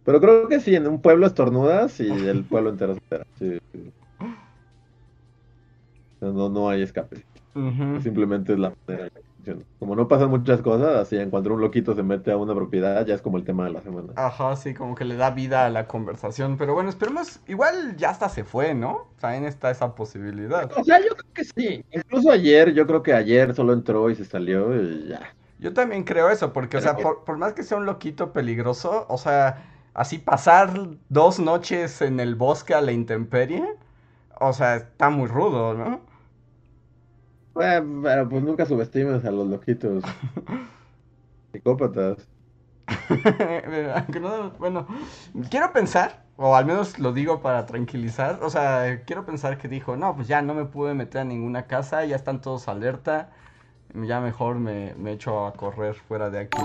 Pero 0.05 0.21
creo 0.21 0.49
que 0.49 0.61
sí, 0.61 0.75
en 0.75 0.87
un 0.87 1.01
pueblo 1.01 1.27
estornudas 1.27 2.01
y 2.01 2.11
el 2.11 2.45
pueblo 2.49 2.71
entero 2.71 2.95
se 2.95 3.01
entera. 3.01 3.27
Sí, 3.39 3.59
sí. 3.73 3.93
No, 6.21 6.49
no 6.49 6.69
hay 6.69 6.83
escape. 6.83 7.25
Simplemente 8.03 8.53
es 8.53 8.59
la 8.59 8.73
manera 8.87 9.11
que 9.11 9.21
funciona. 9.21 9.63
Como 9.79 9.97
no 9.97 10.09
pasan 10.09 10.31
muchas 10.31 10.63
cosas, 10.63 10.97
así 10.97 11.17
en 11.17 11.31
cuanto 11.31 11.53
un 11.53 11.61
loquito 11.61 11.95
se 11.95 12.03
mete 12.03 12.31
a 12.31 12.37
una 12.37 12.55
propiedad, 12.55 13.05
ya 13.05 13.15
es 13.15 13.23
como 13.23 13.37
el 13.39 13.45
tema 13.45 13.65
de 13.65 13.73
la 13.73 13.83
semana. 13.83 14.13
Ajá, 14.17 14.55
sí, 14.57 14.73
como 14.73 14.95
que 14.95 15.05
le 15.05 15.17
da 15.17 15.31
vida 15.31 15.67
a 15.67 15.71
la 15.71 15.87
conversación. 15.87 16.57
Pero 16.57 16.75
bueno, 16.75 16.89
esperemos. 16.89 17.41
Igual 17.49 17.97
ya 17.97 18.11
hasta 18.11 18.29
se 18.29 18.45
fue, 18.45 18.75
¿no? 18.75 19.09
También 19.21 19.45
está 19.45 19.71
esa 19.71 19.95
posibilidad. 19.95 20.71
O 20.77 20.85
sea, 20.85 21.01
yo 21.01 21.09
creo 21.09 21.33
que 21.35 21.45
sí. 21.45 21.85
Incluso 21.93 22.31
ayer, 22.31 22.73
yo 22.73 22.87
creo 22.87 23.03
que 23.03 23.13
ayer 23.13 23.55
solo 23.55 23.73
entró 23.73 24.09
y 24.09 24.15
se 24.15 24.25
salió 24.25 24.75
y 24.81 25.09
ya. 25.09 25.35
Yo 25.59 25.73
también 25.73 26.03
creo 26.05 26.29
eso, 26.29 26.53
porque, 26.53 26.77
o 26.77 26.81
sea, 26.81 26.97
por, 26.97 27.25
por 27.25 27.37
más 27.37 27.53
que 27.53 27.63
sea 27.63 27.79
un 27.79 27.87
loquito 27.87 28.33
peligroso, 28.33 29.07
o 29.09 29.17
sea, 29.17 29.72
así 29.95 30.19
pasar 30.19 30.73
dos 31.09 31.39
noches 31.39 32.03
en 32.03 32.21
el 32.21 32.35
bosque 32.35 32.75
a 32.75 32.81
la 32.81 32.93
intemperie, 32.93 33.65
o 34.41 34.53
sea, 34.53 34.77
está 34.77 35.11
muy 35.11 35.29
rudo, 35.29 35.75
¿no? 35.75 36.01
Bueno, 37.55 38.01
pero 38.03 38.29
pues 38.29 38.43
nunca 38.43 38.65
subestimes 38.67 39.25
a 39.25 39.31
los 39.31 39.47
loquitos. 39.47 40.05
Psicópatas. 41.53 42.29
Bueno, 44.59 44.87
quiero 45.51 45.73
pensar, 45.73 46.25
o 46.37 46.57
al 46.57 46.67
menos 46.67 46.99
lo 46.99 47.13
digo 47.13 47.41
para 47.43 47.67
tranquilizar, 47.67 48.43
o 48.43 48.51
sea, 48.51 49.03
quiero 49.05 49.25
pensar 49.25 49.59
que 49.59 49.69
dijo, 49.69 49.97
no, 49.97 50.15
pues 50.15 50.29
ya 50.29 50.43
no 50.43 50.55
me 50.55 50.65
pude 50.65 50.95
meter 50.95 51.23
a 51.23 51.25
ninguna 51.25 51.67
casa, 51.67 52.05
ya 52.05 52.17
están 52.17 52.41
todos 52.41 52.69
alerta, 52.69 53.31
ya 53.95 54.21
mejor 54.21 54.57
me, 54.59 54.95
me 54.97 55.13
echo 55.13 55.47
a 55.47 55.55
correr 55.55 55.95
fuera 55.95 56.31
de 56.31 56.41
aquí. 56.41 56.63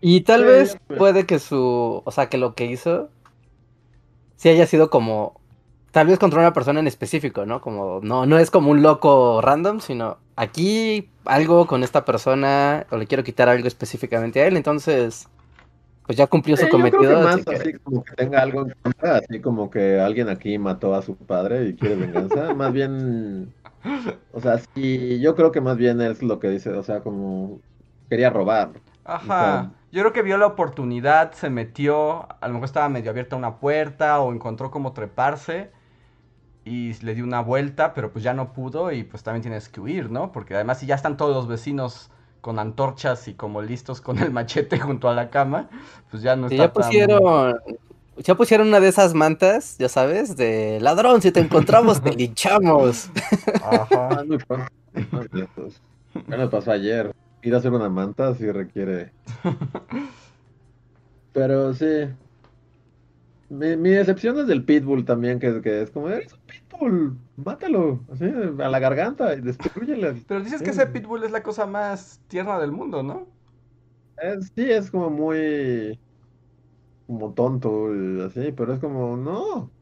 Y 0.00 0.22
tal 0.22 0.40
Sí, 0.40 0.46
vez 0.46 0.76
pues. 0.86 0.98
puede 0.98 1.26
que 1.26 1.38
su, 1.38 2.02
o 2.04 2.10
sea, 2.10 2.28
que 2.28 2.38
lo 2.38 2.54
que 2.54 2.66
hizo 2.66 3.10
sí 4.36 4.48
haya 4.48 4.66
sido 4.66 4.90
como, 4.90 5.40
tal 5.90 6.06
vez 6.06 6.18
contra 6.18 6.40
una 6.40 6.52
persona 6.52 6.80
en 6.80 6.86
específico, 6.86 7.46
¿no? 7.46 7.60
Como, 7.60 8.00
no, 8.02 8.26
no 8.26 8.38
es 8.38 8.50
como 8.50 8.70
un 8.70 8.82
loco 8.82 9.40
random, 9.42 9.80
sino 9.80 10.18
aquí 10.36 11.10
algo 11.24 11.66
con 11.66 11.82
esta 11.82 12.04
persona, 12.04 12.86
o 12.90 12.96
le 12.96 13.06
quiero 13.06 13.24
quitar 13.24 13.48
algo 13.48 13.66
específicamente 13.68 14.40
a 14.42 14.46
él, 14.46 14.56
entonces, 14.56 15.28
pues 16.06 16.18
ya 16.18 16.26
cumplió 16.28 16.56
Sí, 16.56 16.62
su 16.62 16.68
yo 16.76 16.88
creo 16.90 17.06
que 17.06 17.16
cometido. 17.16 17.18
más 17.18 17.36
así 17.36 17.44
que- 17.44 17.56
así 17.56 17.72
como 17.80 18.02
que 18.02 18.14
tenga 18.16 18.42
algo 18.42 18.62
en 18.62 18.72
contra, 18.82 19.16
así 19.18 19.40
como 19.40 19.70
que 19.70 20.00
alguien 20.00 20.28
aquí 20.28 20.58
mató 20.58 20.94
a 20.94 21.02
su 21.02 21.16
padre 21.16 21.68
y 21.68 21.76
quiere 21.76 21.94
venganza. 21.96 22.52
más 22.56 22.72
bien, 22.72 23.54
o 24.32 24.40
sea, 24.40 24.58
sí, 24.74 25.20
yo 25.20 25.34
creo 25.36 25.52
que 25.52 25.60
más 25.60 25.76
bien 25.78 26.00
es 26.00 26.22
lo 26.22 26.38
que 26.40 26.50
dice, 26.50 26.70
o 26.72 26.82
sea, 26.82 27.02
como 27.02 27.60
quería 28.08 28.30
robar. 28.30 28.72
Ajá. 29.04 29.72
Yo 29.90 30.02
creo 30.02 30.12
que 30.12 30.22
vio 30.22 30.36
la 30.36 30.46
oportunidad, 30.46 31.32
se 31.32 31.48
metió, 31.50 32.28
a 32.42 32.48
lo 32.48 32.54
mejor 32.54 32.66
estaba 32.66 32.88
medio 32.90 33.10
abierta 33.10 33.36
una 33.36 33.56
puerta 33.58 34.20
o 34.20 34.32
encontró 34.32 34.70
cómo 34.70 34.92
treparse 34.92 35.70
y 36.64 36.94
le 37.04 37.14
dio 37.14 37.24
una 37.24 37.40
vuelta, 37.42 37.94
pero 37.94 38.12
pues 38.12 38.24
ya 38.24 38.34
no 38.34 38.52
pudo 38.52 38.92
y 38.92 39.04
pues 39.04 39.22
también 39.22 39.42
tienes 39.42 39.68
que 39.68 39.80
huir, 39.80 40.10
¿no? 40.10 40.32
Porque 40.32 40.54
además 40.54 40.80
si 40.80 40.86
ya 40.86 40.94
están 40.96 41.16
todos 41.16 41.34
los 41.34 41.48
vecinos 41.48 42.10
con 42.42 42.58
antorchas 42.58 43.28
y 43.28 43.34
como 43.34 43.62
listos 43.62 44.00
con 44.00 44.18
el 44.18 44.30
machete 44.32 44.78
junto 44.80 45.08
a 45.08 45.14
la 45.14 45.30
cama, 45.30 45.68
pues 46.10 46.22
ya 46.22 46.36
no 46.36 46.48
Sí, 46.48 46.54
está 46.54 46.64
ya 46.64 46.72
tan- 46.72 46.74
pusieron, 46.82 47.56
ya 48.18 48.34
pusieron 48.34 48.68
una 48.68 48.80
de 48.80 48.88
esas 48.88 49.14
mantas, 49.14 49.76
ya 49.78 49.88
sabes, 49.88 50.36
de 50.36 50.78
ladrón, 50.80 51.22
si 51.22 51.32
te 51.32 51.40
encontramos, 51.40 52.02
te 52.02 52.10
linchamos. 52.16 53.10
Ajá. 53.60 54.22
Ah, 55.12 55.22
de 55.32 55.42
esos. 55.44 55.80
Ya 56.28 56.36
nos 56.36 56.50
pasó 56.50 56.72
ayer. 56.72 57.12
Ir 57.48 57.54
a 57.54 57.58
hacer 57.58 57.72
una 57.72 57.88
manta 57.88 58.34
sí 58.34 58.50
requiere. 58.52 59.14
Pero 61.32 61.72
sí. 61.74 61.86
Mi, 63.50 63.76
mi 63.78 63.90
decepción 63.90 64.38
es 64.38 64.46
del 64.46 64.64
pitbull 64.66 65.04
también, 65.06 65.38
que, 65.38 65.62
que 65.62 65.80
es 65.82 65.90
como, 65.90 66.10
eres 66.10 66.32
un 66.34 66.40
pitbull, 66.46 67.20
mátalo, 67.36 68.04
así, 68.10 68.24
a 68.26 68.68
la 68.68 68.78
garganta 68.78 69.34
y 69.34 69.40
destruyela. 69.40 70.14
Pero 70.26 70.42
dices 70.42 70.62
que 70.62 70.70
ese 70.70 70.86
pitbull 70.86 71.24
es 71.24 71.30
la 71.30 71.42
cosa 71.42 71.66
más 71.66 72.22
tierna 72.28 72.58
del 72.58 72.72
mundo, 72.72 73.02
¿no? 73.02 73.36
Es- 74.16 74.52
sí, 74.54 74.70
es 74.70 74.90
como 74.90 75.10
muy 75.10 76.00
como 77.06 77.34
tonto 77.34 77.94
y 77.94 78.20
así, 78.22 78.52
pero 78.52 78.74
es 78.74 78.80
como, 78.80 79.16
no. 79.16 79.74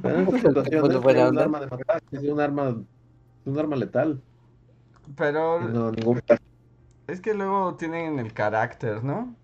Pero 0.00 0.16
en 0.20 0.24
esta 0.24 0.38
situación 0.38 0.90
pitbull 0.90 0.92
es 0.92 1.00
es 1.00 1.00
buena 1.00 1.28
un 1.28 1.38
onda. 1.38 1.38
arma 1.38 1.60
de 1.60 1.66
matar, 1.68 2.00
es 2.10 2.22
un 2.22 2.40
arma, 2.40 2.68
es 3.44 3.52
un 3.52 3.60
arma 3.60 3.76
letal. 3.76 4.25
Pero 5.16 5.60
Y 5.60 5.66
no, 5.66 5.90
ningún 5.90 6.20
Es 7.08 7.20
que 7.20 7.34
luego 7.34 7.74
tienen 7.76 8.20
el 8.20 8.32
carácter, 8.32 9.02
¿no? 9.02 9.34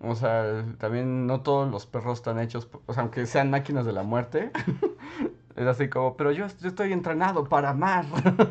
O 0.00 0.14
sea, 0.16 0.64
también 0.78 1.26
no 1.28 1.42
todos 1.42 1.70
los 1.70 1.86
perros 1.86 2.18
están 2.18 2.38
hechos, 2.40 2.68
o 2.86 2.92
sea, 2.92 3.02
aunque 3.04 3.24
sean 3.26 3.50
máquinas 3.50 3.86
de 3.86 3.92
la 3.92 4.02
muerte, 4.02 4.50
es 5.56 5.66
así 5.66 5.88
como, 5.88 6.16
pero 6.16 6.32
yo, 6.32 6.46
yo 6.60 6.68
estoy 6.68 6.92
entrenado 6.92 7.44
para 7.48 7.70
amar. 7.70 8.04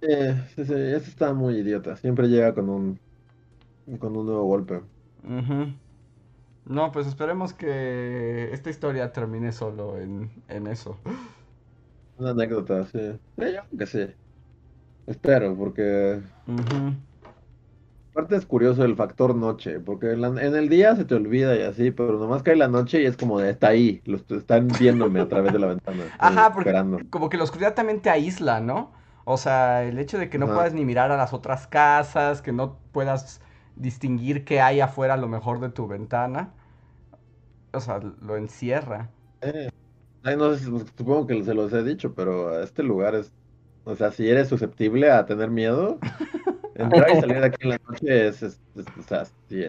Sí, 0.00 0.08
sí, 0.54 0.64
sí, 0.66 0.72
ese 0.74 1.10
está 1.10 1.32
muy 1.32 1.56
idiota. 1.58 1.96
Siempre 1.96 2.28
llega 2.28 2.54
con 2.54 2.68
un 2.68 2.98
con 3.98 4.16
un 4.16 4.26
nuevo 4.26 4.44
golpe. 4.46 4.82
Ujú. 5.24 5.74
No, 6.66 6.92
pues 6.92 7.06
esperemos 7.06 7.54
que 7.54 8.52
esta 8.52 8.70
historia 8.70 9.12
termine 9.12 9.52
solo 9.52 9.98
en, 9.98 10.44
en 10.48 10.66
eso. 10.68 11.00
Una 12.16 12.30
anécdota, 12.30 12.84
sí. 12.86 12.98
Sí, 12.98 13.52
yo 13.54 13.62
creo 13.68 13.78
que 13.78 13.86
sí. 13.86 14.14
Espero, 15.06 15.56
porque 15.56 16.22
aparte 18.12 18.36
es 18.36 18.46
curioso 18.46 18.84
el 18.84 18.96
factor 18.96 19.34
noche, 19.34 19.80
porque 19.80 20.12
en, 20.12 20.20
la- 20.22 20.28
en 20.28 20.54
el 20.54 20.68
día 20.68 20.94
se 20.96 21.04
te 21.04 21.14
olvida 21.14 21.56
y 21.56 21.62
así, 21.62 21.90
pero 21.90 22.18
nomás 22.18 22.42
cae 22.42 22.56
la 22.56 22.68
noche 22.68 23.02
y 23.02 23.06
es 23.06 23.16
como 23.16 23.40
de 23.40 23.50
está 23.50 23.68
ahí, 23.68 24.00
los 24.04 24.24
están 24.30 24.76
viéndome 24.76 25.20
a 25.20 25.28
través 25.28 25.52
de 25.52 25.58
la 25.58 25.66
ventana, 25.68 26.12
Ajá, 26.18 26.52
porque 26.52 26.74
esperando. 26.74 27.06
como 27.10 27.28
que 27.28 27.36
la 27.36 27.44
oscuridad 27.44 27.74
también 27.74 28.02
te 28.02 28.10
aísla, 28.10 28.60
¿no? 28.60 28.92
O 29.24 29.36
sea, 29.36 29.84
el 29.84 29.98
hecho 29.98 30.18
de 30.18 30.28
que 30.30 30.38
no 30.38 30.50
Ajá. 30.50 30.52
puedas 30.52 30.74
ni 30.74 30.84
mirar 30.84 31.10
a 31.10 31.16
las 31.16 31.32
otras 31.32 31.66
casas, 31.66 32.42
que 32.42 32.52
no 32.52 32.78
puedas 32.92 33.40
distinguir 33.76 34.44
qué 34.44 34.60
hay 34.60 34.80
afuera 34.80 35.14
a 35.14 35.16
lo 35.16 35.28
mejor 35.28 35.60
de 35.60 35.70
tu 35.70 35.86
ventana, 35.88 36.54
o 37.74 37.80
sea, 37.80 37.98
lo 38.00 38.36
encierra. 38.38 39.10
Eh, 39.40 39.68
ay, 40.22 40.36
no 40.36 40.56
supongo 40.56 41.26
que 41.26 41.44
se 41.44 41.54
los 41.54 41.72
he 41.72 41.82
dicho, 41.84 42.14
pero 42.14 42.62
este 42.62 42.82
lugar 42.82 43.14
es, 43.14 43.34
o 43.84 43.94
sea, 43.96 44.10
si 44.12 44.28
eres 44.28 44.48
susceptible 44.48 45.10
a 45.10 45.26
tener 45.26 45.50
miedo, 45.50 45.98
entrar 46.74 47.10
y 47.10 47.20
salir 47.20 47.40
de 47.40 47.46
aquí 47.46 47.58
en 47.62 47.70
la 47.70 47.78
noche 47.88 48.28
es, 48.28 48.42
es- 48.42 48.60
es- 48.76 48.86
o 48.98 49.02
sea, 49.02 49.24
sí. 49.48 49.66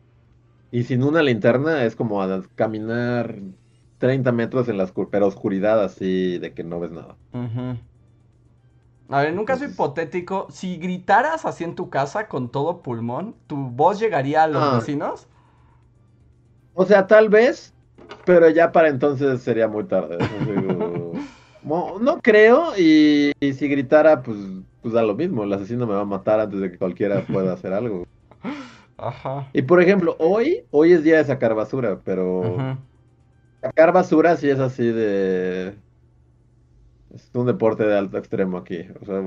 Y 0.71 0.83
sin 0.83 1.03
una 1.03 1.21
linterna 1.21 1.85
es 1.85 1.95
como 1.95 2.21
a 2.21 2.43
caminar 2.55 3.35
30 3.97 4.31
metros 4.31 4.67
en 4.67 4.77
la 4.77 4.87
pero 5.11 5.27
oscuridad 5.27 5.83
así 5.83 6.37
de 6.39 6.53
que 6.53 6.63
no 6.63 6.79
ves 6.79 6.91
nada. 6.91 7.15
Ujú. 7.33 7.77
A 9.09 9.19
ver, 9.19 9.29
en 9.29 9.39
un 9.39 9.45
caso 9.45 9.65
hipotético, 9.65 10.47
si 10.49 10.77
gritaras 10.77 11.45
así 11.45 11.63
en 11.63 11.75
tu 11.75 11.89
casa 11.89 12.27
con 12.27 12.49
todo 12.49 12.81
pulmón, 12.81 13.35
¿tu 13.47 13.55
voz 13.55 13.99
llegaría 13.99 14.43
a 14.43 14.47
los 14.47 14.61
Ah. 14.63 14.77
vecinos? 14.79 15.27
O 16.73 16.85
sea, 16.85 17.07
tal 17.07 17.29
vez, 17.29 17.73
pero 18.25 18.49
ya 18.49 18.71
para 18.71 18.89
entonces 18.89 19.41
sería 19.41 19.67
muy 19.67 19.85
tarde. 19.85 20.17
No 21.65 22.21
creo, 22.21 22.77
y, 22.77 23.31
y 23.39 23.53
si 23.53 23.67
gritara, 23.67 24.21
pues, 24.21 24.37
pues 24.81 24.93
da 24.93 25.03
lo 25.03 25.15
mismo. 25.15 25.43
El 25.43 25.53
asesino 25.53 25.87
me 25.87 25.93
va 25.93 26.01
a 26.01 26.05
matar 26.05 26.39
antes 26.39 26.59
de 26.59 26.71
que 26.71 26.77
cualquiera 26.77 27.25
pueda 27.25 27.53
hacer 27.53 27.73
algo. 27.73 28.05
Ajá. 28.97 29.49
Y 29.51 29.63
por 29.63 29.81
ejemplo, 29.81 30.15
hoy, 30.19 30.63
hoy 30.71 30.93
es 30.93 31.03
día 31.03 31.17
de 31.17 31.25
sacar 31.25 31.53
basura, 31.53 31.99
pero 32.03 32.77
sacar 33.61 33.91
basura 33.91 34.37
sí 34.37 34.49
es 34.49 34.59
así 34.59 34.85
de... 34.85 35.73
Es 37.13 37.29
un 37.33 37.45
deporte 37.45 37.83
de 37.83 37.97
alto 37.97 38.17
extremo 38.17 38.57
aquí. 38.57 38.85
O 39.01 39.05
sea, 39.05 39.23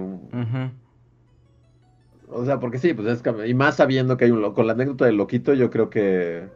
o 2.30 2.44
sea, 2.44 2.60
porque 2.60 2.78
sí, 2.78 2.94
pues 2.94 3.08
es... 3.08 3.22
Y 3.46 3.54
más 3.54 3.76
sabiendo 3.76 4.16
que 4.16 4.26
hay 4.26 4.30
un 4.30 4.40
loco. 4.40 4.56
Con 4.56 4.66
la 4.66 4.74
anécdota 4.74 5.06
del 5.06 5.16
loquito, 5.16 5.54
yo 5.54 5.70
creo 5.70 5.90
que 5.90 6.48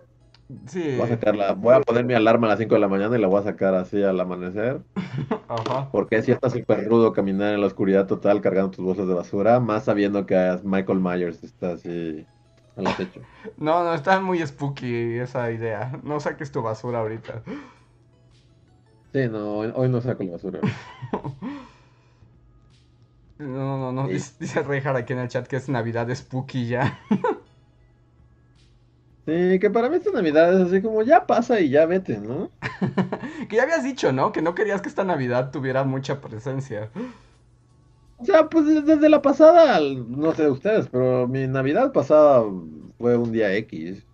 Sí. 0.66 0.96
voy 0.96 1.06
a 1.06 1.08
sacarla. 1.08 1.52
Voy 1.54 1.74
a 1.74 1.80
poner 1.80 2.04
mi 2.04 2.14
alarma 2.14 2.46
a 2.46 2.50
las 2.50 2.58
5 2.58 2.74
de 2.74 2.80
la 2.80 2.88
mañana 2.88 3.16
y 3.16 3.20
la 3.20 3.28
voy 3.28 3.40
a 3.40 3.44
sacar 3.44 3.74
así 3.74 4.02
al 4.02 4.20
amanecer. 4.20 4.82
Ajá. 5.48 5.90
Porque 5.90 6.22
sí 6.22 6.32
está 6.32 6.50
súper 6.50 6.86
rudo 6.88 7.12
caminar 7.12 7.54
en 7.54 7.60
la 7.60 7.66
oscuridad 7.66 8.06
total 8.06 8.40
cargando 8.40 8.70
tus 8.70 8.84
bolsas 8.84 9.08
de 9.08 9.14
basura, 9.14 9.60
más 9.60 9.84
sabiendo 9.84 10.26
que 10.26 10.58
Michael 10.64 11.00
Myers 11.00 11.42
está 11.44 11.72
así 11.72 12.26
al 12.76 12.86
acecho. 12.86 13.20
No, 13.56 13.84
no, 13.84 13.94
está 13.94 14.20
muy 14.20 14.44
spooky 14.46 15.18
esa 15.18 15.50
idea. 15.50 16.00
No 16.02 16.20
saques 16.20 16.50
tu 16.52 16.62
basura 16.62 17.00
ahorita. 17.00 17.42
Sí, 19.12 19.28
no, 19.28 19.58
hoy, 19.58 19.72
hoy 19.74 19.88
no 19.88 20.00
saco 20.00 20.22
la 20.24 20.32
basura. 20.32 20.60
No, 23.38 23.76
no, 23.78 23.92
no. 23.92 24.06
Dice, 24.08 24.34
dice 24.38 24.62
Reinhardt 24.62 24.98
aquí 24.98 25.12
en 25.14 25.18
el 25.18 25.28
chat 25.28 25.46
que 25.48 25.56
es 25.56 25.68
Navidad 25.68 26.14
spooky 26.14 26.68
ya. 26.68 27.00
Sí, 29.24 29.58
que 29.60 29.70
para 29.70 29.88
mí 29.88 29.96
esta 29.96 30.10
Navidad 30.10 30.52
es 30.52 30.66
así 30.66 30.82
como 30.82 31.02
ya 31.02 31.26
pasa 31.26 31.60
y 31.60 31.70
ya 31.70 31.86
vete, 31.86 32.18
¿no? 32.18 32.50
que 33.48 33.56
ya 33.56 33.62
habías 33.62 33.84
dicho, 33.84 34.12
¿no? 34.12 34.32
Que 34.32 34.42
no 34.42 34.54
querías 34.54 34.82
que 34.82 34.88
esta 34.88 35.04
Navidad 35.04 35.52
tuviera 35.52 35.84
mucha 35.84 36.20
presencia. 36.20 36.90
O 38.18 38.24
sea, 38.24 38.48
pues 38.48 38.66
desde 38.84 39.08
la 39.08 39.22
pasada, 39.22 39.78
no 39.80 40.32
sé 40.34 40.50
ustedes, 40.50 40.88
pero 40.88 41.28
mi 41.28 41.46
Navidad 41.46 41.92
pasada 41.92 42.42
fue 42.98 43.16
un 43.16 43.30
día 43.32 43.54
X. 43.56 44.04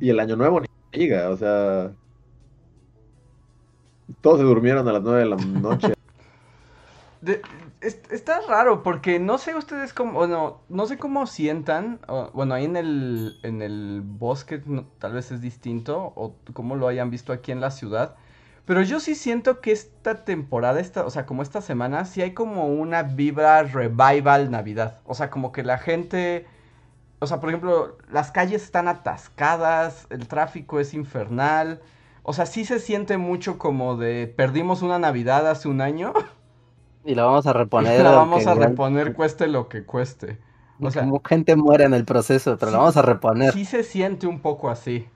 Y 0.00 0.10
el 0.10 0.20
Año 0.20 0.36
Nuevo 0.36 0.60
ni 0.60 0.66
diga, 0.92 1.30
o 1.30 1.36
sea. 1.36 1.92
Todos 4.20 4.38
se 4.38 4.44
durmieron 4.44 4.86
a 4.86 4.92
las 4.92 5.02
9 5.02 5.18
de 5.20 5.26
la 5.26 5.36
noche. 5.36 5.94
De- 7.22 7.40
es- 7.84 8.00
está 8.10 8.40
raro 8.48 8.82
porque 8.82 9.18
no 9.20 9.38
sé 9.38 9.54
ustedes 9.54 9.92
cómo, 9.92 10.12
bueno, 10.12 10.60
no 10.68 10.86
sé 10.86 10.98
cómo 10.98 11.26
sientan, 11.26 12.00
o- 12.08 12.30
bueno, 12.32 12.54
ahí 12.54 12.64
en 12.64 12.76
el, 12.76 13.38
en 13.42 13.62
el 13.62 14.02
bosque 14.04 14.62
no- 14.66 14.86
tal 14.98 15.12
vez 15.12 15.30
es 15.32 15.40
distinto, 15.40 16.12
o 16.16 16.34
cómo 16.52 16.76
lo 16.76 16.88
hayan 16.88 17.10
visto 17.10 17.32
aquí 17.32 17.52
en 17.52 17.60
la 17.60 17.70
ciudad, 17.70 18.16
pero 18.66 18.82
yo 18.82 18.98
sí 19.00 19.14
siento 19.14 19.60
que 19.60 19.72
esta 19.72 20.24
temporada, 20.24 20.80
esta, 20.80 21.04
o 21.06 21.10
sea, 21.10 21.26
como 21.26 21.42
esta 21.42 21.60
semana, 21.60 22.04
sí 22.06 22.22
hay 22.22 22.32
como 22.34 22.66
una 22.68 23.02
vibra 23.02 23.62
revival 23.62 24.50
Navidad, 24.50 25.00
o 25.04 25.14
sea, 25.14 25.30
como 25.30 25.52
que 25.52 25.62
la 25.62 25.78
gente, 25.78 26.46
o 27.20 27.26
sea, 27.26 27.40
por 27.40 27.50
ejemplo, 27.50 27.98
las 28.10 28.32
calles 28.32 28.62
están 28.64 28.88
atascadas, 28.88 30.06
el 30.10 30.28
tráfico 30.28 30.80
es 30.80 30.94
infernal, 30.94 31.80
o 32.22 32.32
sea, 32.32 32.46
sí 32.46 32.64
se 32.64 32.80
siente 32.80 33.18
mucho 33.18 33.58
como 33.58 33.96
de 33.96 34.26
perdimos 34.36 34.82
una 34.82 34.98
Navidad 34.98 35.48
hace 35.50 35.68
un 35.68 35.80
año. 35.80 36.12
Y 37.04 37.14
la 37.14 37.24
vamos 37.24 37.46
a 37.46 37.52
reponer. 37.52 38.00
la 38.02 38.10
vamos 38.12 38.46
a 38.46 38.52
igual- 38.52 38.68
reponer 38.70 39.14
cueste 39.14 39.46
lo 39.46 39.68
que 39.68 39.84
cueste. 39.84 40.38
O 40.80 40.90
sea, 40.90 41.02
como 41.02 41.22
gente 41.24 41.54
muere 41.56 41.84
en 41.84 41.94
el 41.94 42.04
proceso, 42.04 42.56
pero 42.58 42.70
sí- 42.70 42.72
la 42.72 42.78
vamos 42.78 42.96
a 42.96 43.02
reponer. 43.02 43.52
sí 43.52 43.64
se 43.64 43.82
siente 43.84 44.26
un 44.26 44.40
poco 44.40 44.68
así. 44.70 45.06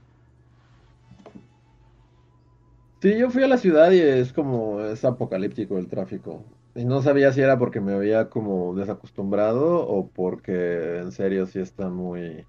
Sí, 3.01 3.16
yo 3.16 3.31
fui 3.31 3.44
a 3.44 3.48
la 3.48 3.59
ciudad 3.59 3.90
y 3.92 4.01
es 4.01 4.33
como, 4.33 4.81
es 4.81 5.05
apocalíptico 5.05 5.79
el 5.79 5.87
tráfico. 5.88 6.42
Y 6.74 6.85
no 6.85 7.01
sabía 7.03 7.33
si 7.33 7.40
era 7.40 7.59
porque 7.59 7.81
me 7.81 7.92
había 7.94 8.29
como 8.29 8.74
desacostumbrado 8.74 9.87
o 9.87 10.09
porque 10.09 10.98
en 10.98 11.12
serio 11.12 11.46
sí 11.46 11.61
está 11.61 11.88
muy 11.88 12.44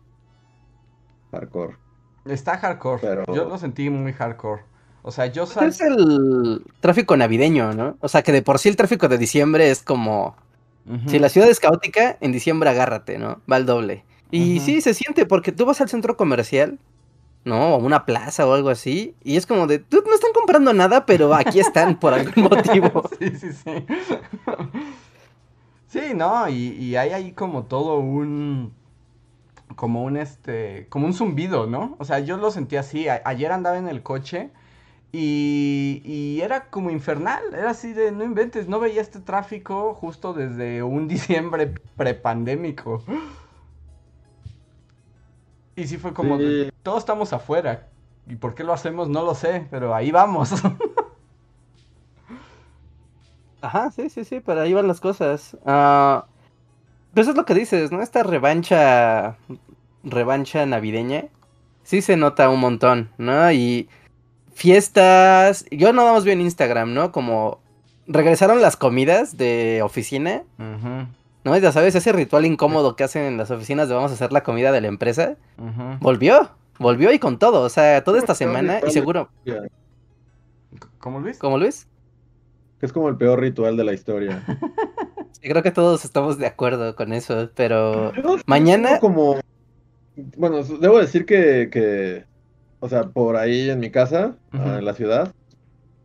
hardcore. 1.32 1.78
Está 2.26 2.58
hardcore. 2.58 3.02
Pero- 3.02 3.26
Yo 3.34 3.46
lo 3.46 3.58
sentí 3.58 3.90
muy 3.90 4.14
hardcore. 4.14 4.64
O 5.02 5.12
sea, 5.12 5.28
yo 5.28 5.44
Pues 5.44 5.54
sal... 5.54 5.70
Es 5.70 5.82
el 5.82 6.64
tráfico 6.82 7.16
navideño, 7.18 7.74
¿no? 7.74 7.98
O 8.02 8.08
sea, 8.10 8.22
que 8.22 8.32
de 8.32 8.42
por 8.42 8.60
sí 8.60 8.70
el 8.70 8.76
tráfico 8.76 9.08
de 9.08 9.18
diciembre 9.18 9.70
es 9.72 9.82
como... 9.84 10.36
Si 11.06 11.20
la 11.20 11.30
ciudad 11.30 11.48
es 11.50 11.60
caótica, 11.60 12.18
en 12.20 12.32
diciembre 12.32 12.68
agárrate, 12.70 13.20
¿no? 13.20 13.42
Va 13.52 13.58
al 13.58 13.68
doble. 13.68 14.04
Y 14.32 14.60
sí, 14.60 14.82
se 14.82 14.96
siente, 14.96 15.28
porque 15.28 15.52
tú 15.52 15.66
vas 15.68 15.82
al 15.82 15.90
centro 15.90 16.18
comercial, 16.18 16.80
¿no? 17.46 17.76
O 17.76 17.78
una 17.78 18.06
plaza 18.06 18.48
o 18.48 18.54
algo 18.54 18.70
así, 18.70 19.14
y 19.24 19.38
es 19.38 19.46
como 19.46 19.68
de, 19.68 19.80
tú 19.80 20.04
no 20.08 20.16
están 20.16 20.34
comprando 20.34 20.74
nada, 20.74 21.06
pero 21.06 21.36
aquí 21.36 21.60
están 21.60 22.00
por 22.00 22.14
algún 22.16 22.44
motivo. 22.50 23.04
Sí, 23.20 23.30
sí, 23.38 23.54
sí. 23.54 23.86
Sí, 25.88 26.02
no, 26.16 26.48
y, 26.50 26.54
y 26.74 26.96
hay 26.96 27.10
ahí 27.12 27.32
como 27.34 27.64
todo 27.64 27.98
un. 28.00 28.74
Como 29.76 30.04
un 30.04 30.18
este. 30.18 30.88
Como 30.90 31.06
un 31.08 31.14
zumbido, 31.14 31.68
¿no? 31.68 31.96
O 32.00 32.06
sea, 32.06 32.20
yo 32.20 32.38
lo 32.38 32.52
sentí 32.52 32.76
así. 32.76 33.08
A- 33.08 33.22
ayer 33.26 33.52
andaba 33.52 33.78
en 33.78 33.88
el 33.88 34.04
coche 34.04 34.50
y, 35.12 36.02
y 36.06 36.42
era 36.42 36.66
como 36.70 36.90
infernal. 36.92 37.42
Era 37.54 37.72
así 37.72 37.94
de 37.94 38.12
no 38.12 38.24
inventes. 38.24 38.68
No 38.68 38.80
veía 38.80 39.02
este 39.02 39.20
tráfico 39.20 39.94
justo 39.96 40.34
desde 40.34 40.84
un 40.84 41.08
diciembre 41.10 41.74
prepandémico. 41.98 43.04
Y 45.76 45.88
sí 45.88 45.98
fue 45.98 46.14
como. 46.14 46.38
de, 46.38 46.66
Sí. 46.66 46.72
todos 46.84 47.00
estamos 47.00 47.34
afuera. 47.34 47.88
¿Y 48.28 48.36
por 48.36 48.54
qué 48.54 48.64
lo 48.64 48.74
hacemos? 48.74 49.10
No 49.10 49.24
lo 49.24 49.34
sé, 49.34 49.66
pero 49.72 49.96
ahí 49.96 50.12
vamos. 50.12 50.52
Ajá, 53.62 53.92
sí, 53.92 54.10
sí, 54.10 54.24
sí, 54.24 54.40
pero 54.40 54.62
ahí 54.62 54.74
van 54.74 54.88
las 54.88 55.02
cosas. 55.02 55.58
Ah, 55.66 56.26
pues 57.14 57.26
eso 57.26 57.32
es 57.32 57.38
lo 57.38 57.46
que 57.46 57.54
dices, 57.54 57.92
¿no? 57.92 58.02
Esta 58.02 58.24
revancha, 58.24 59.36
revancha 60.04 60.66
navideña, 60.66 61.26
sí 61.84 62.02
se 62.02 62.16
nota 62.16 62.50
un 62.50 62.60
montón, 62.62 63.10
¿no? 63.18 63.52
Y 63.52 63.90
fiestas, 64.60 65.66
yo 65.72 65.94
nada 65.94 66.12
más 66.12 66.26
vi 66.26 66.32
en 66.32 66.42
Instagram, 66.42 66.94
¿no? 66.94 67.14
Como 67.14 67.62
regresaron 68.08 68.62
las 68.62 68.76
comidas 68.76 69.38
de 69.38 69.80
oficina, 69.84 70.44
Ujú, 70.58 71.08
¿no? 71.46 71.58
Ya 71.58 71.72
sabes, 71.72 71.96
ese 71.96 72.12
ritual 72.12 72.46
incómodo 72.46 72.98
que 72.98 73.06
hacen 73.06 73.24
en 73.24 73.38
las 73.38 73.52
oficinas 73.52 73.88
de 73.88 73.96
vamos 73.96 74.12
a 74.12 74.16
hacer 74.16 74.34
la 74.34 74.44
comida 74.44 74.74
de 74.74 74.82
la 74.82 74.88
empresa, 74.90 75.38
volvió, 76.02 76.52
volvió 76.78 77.14
y 77.14 77.20
con 77.20 77.40
todo, 77.40 77.62
o 77.62 77.70
sea, 77.70 78.04
toda 78.04 78.20
esta 78.20 78.36
semana 78.36 78.82
y 78.86 78.92
seguro, 78.92 79.30
¿Cómo 81.00 81.20
Luis? 81.22 81.38
como 81.38 81.58
Luis, 81.58 81.88
Que 82.82 82.86
es 82.86 82.92
como 82.94 83.08
el 83.10 83.16
peor 83.16 83.40
ritual 83.40 83.78
de 83.78 83.84
la 83.86 83.94
historia. 83.94 84.44
sí, 85.32 85.48
creo 85.50 85.64
que 85.64 85.72
todos 85.72 86.04
estamos 86.04 86.38
de 86.38 86.48
acuerdo 86.48 86.96
con 86.98 87.14
eso, 87.14 87.50
pero... 87.56 88.12
Mañana- 88.46 89.00
como, 89.00 89.38
bueno, 90.36 90.62
debo 90.64 91.00
decir 91.00 91.26
que, 91.26 91.70
que, 91.72 92.26
o 92.80 92.90
sea, 92.90 93.04
por 93.10 93.36
ahí 93.36 93.70
en 93.70 93.80
mi 93.80 93.92
casa, 93.92 94.38
ah, 94.52 94.78
en 94.80 94.86
la 94.86 94.94
ciudad, 94.94 95.34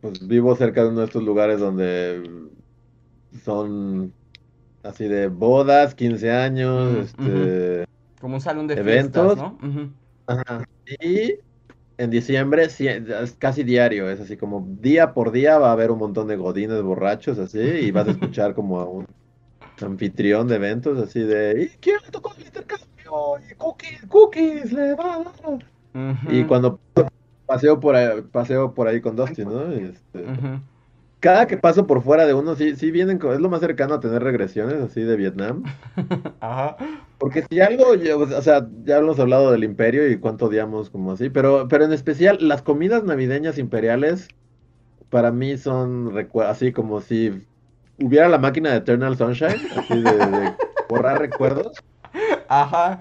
pues 0.01 0.27
vivo 0.27 0.55
cerca 0.55 0.83
de 0.83 0.89
uno 0.89 0.99
de 0.99 1.05
estos 1.05 1.23
lugares 1.23 1.59
donde 1.59 2.49
son 3.43 4.13
así 4.83 5.07
de 5.07 5.27
bodas, 5.27 5.95
15 5.95 6.31
años, 6.31 6.95
este, 6.97 7.85
Como 8.21 8.35
un 8.35 8.41
salón 8.41 8.67
de 8.67 8.75
Eventos. 8.75 9.35
fiestas, 9.35 9.61
¿no? 9.61 9.93
Ajá. 10.27 10.63
Y 11.01 11.33
en 11.97 12.09
diciembre 12.09 12.69
sí, 12.69 12.87
es 12.87 13.33
casi 13.39 13.63
diario, 13.63 14.09
es 14.09 14.19
así 14.19 14.37
como 14.37 14.67
día 14.81 15.13
por 15.13 15.31
día 15.31 15.57
va 15.57 15.69
a 15.69 15.73
haber 15.73 15.91
un 15.91 15.99
montón 15.99 16.27
de 16.27 16.35
godines 16.35 16.81
borrachos 16.81 17.39
así 17.39 17.59
y 17.59 17.91
vas 17.91 18.07
a 18.07 18.11
escuchar 18.11 18.53
como 18.53 18.79
a 18.79 18.85
un 18.85 19.07
anfitrión 19.81 20.47
de 20.47 20.55
eventos 20.55 20.99
así 20.99 21.21
de 21.21 21.63
¿y 21.63 21.77
quién 21.79 21.97
le 22.03 22.11
tocó 22.11 22.33
el 22.37 22.45
intercambio? 22.45 22.85
Y 23.49 23.55
cookies, 23.55 24.05
cookies 24.07 24.71
le 24.71 24.93
va 24.95 25.15
a 25.15 25.23
dar. 25.23 25.74
Y 26.29 26.43
cuando 26.45 26.79
paseo 27.45 27.79
por 27.79 27.95
ahí, 27.95 28.21
paseo 28.31 28.73
por 28.73 28.87
ahí 28.87 29.01
con 29.01 29.15
Dustin, 29.15 29.47
¿no? 29.49 29.71
Este, 29.71 30.25
cada 31.19 31.47
que 31.47 31.57
paso 31.57 31.87
por 31.87 32.01
fuera 32.03 32.25
de 32.25 32.33
uno, 32.33 32.55
sí, 32.55 32.75
sí 32.75 32.91
vienen, 32.91 33.17
co- 33.17 33.33
es 33.33 33.39
lo 33.39 33.49
más 33.49 33.61
cercano 33.61 33.95
a 33.95 33.99
tener 33.99 34.21
regresiones 34.23 34.81
así 34.81 35.01
de 35.01 35.15
Vietnam. 35.15 35.63
Ajá. 36.39 36.75
Porque 37.17 37.45
si 37.49 37.59
algo, 37.61 37.95
yo- 37.95 38.19
o 38.19 38.41
sea, 38.41 38.67
ya 38.83 38.97
hemos 38.97 39.19
hablado 39.19 39.51
del 39.51 39.63
imperio 39.63 40.07
y 40.09 40.17
cuánto 40.19 40.45
odiamos 40.47 40.89
como 40.89 41.13
así, 41.13 41.29
pero, 41.29 41.67
pero 41.67 41.85
en 41.85 41.93
especial 41.93 42.37
las 42.41 42.61
comidas 42.61 43.03
navideñas 43.03 43.57
imperiales 43.57 44.27
para 45.09 45.31
mí 45.31 45.57
son 45.57 46.13
así 46.45 46.71
como 46.73 46.99
si 47.01 47.47
hubiera 47.99 48.27
la 48.27 48.37
máquina 48.37 48.71
de 48.71 48.77
Eternal 48.77 49.15
Sunshine, 49.17 49.61
así 49.75 49.93
de, 49.93 50.17
de 50.31 50.53
borrar 50.89 51.19
recuerdos. 51.19 51.77
Ajá. 52.49 52.99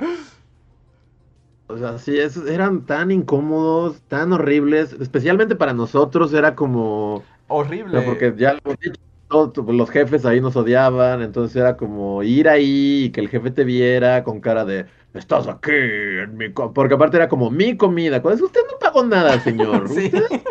O 1.66 1.78
sea, 1.78 1.98
sí, 1.98 2.18
esos 2.18 2.46
eran 2.48 2.84
tan 2.84 3.10
incómodos, 3.10 4.02
tan 4.02 4.32
horribles, 4.32 4.92
especialmente 5.00 5.56
para 5.56 5.72
nosotros 5.72 6.32
era 6.34 6.54
como... 6.54 7.22
Horrible. 7.48 8.00
porque 8.02 8.34
ya 8.36 8.54
lo 8.54 8.60
hemos 8.64 8.78
dicho, 8.80 9.00
todos 9.28 9.74
los 9.74 9.90
jefes 9.90 10.24
ahí 10.26 10.40
nos 10.40 10.56
odiaban, 10.56 11.22
entonces 11.22 11.56
era 11.56 11.76
como 11.76 12.22
ir 12.22 12.48
ahí 12.48 13.04
y 13.04 13.10
que 13.10 13.20
el 13.20 13.28
jefe 13.28 13.50
te 13.50 13.64
viera 13.64 14.24
con 14.24 14.40
cara 14.40 14.64
de, 14.64 14.86
estás 15.14 15.48
aquí 15.48 15.70
en 15.70 16.36
mi... 16.36 16.52
co-", 16.52 16.72
Porque 16.72 16.94
aparte 16.94 17.16
era 17.16 17.28
como 17.28 17.50
mi 17.50 17.76
comida, 17.76 18.20
cuando 18.20 18.36
es, 18.36 18.42
usted 18.42 18.60
no 18.70 18.78
pagó 18.78 19.04
nada, 19.04 19.40
señor. 19.40 19.88
Sí. 19.94 20.06
Usted 20.06 20.42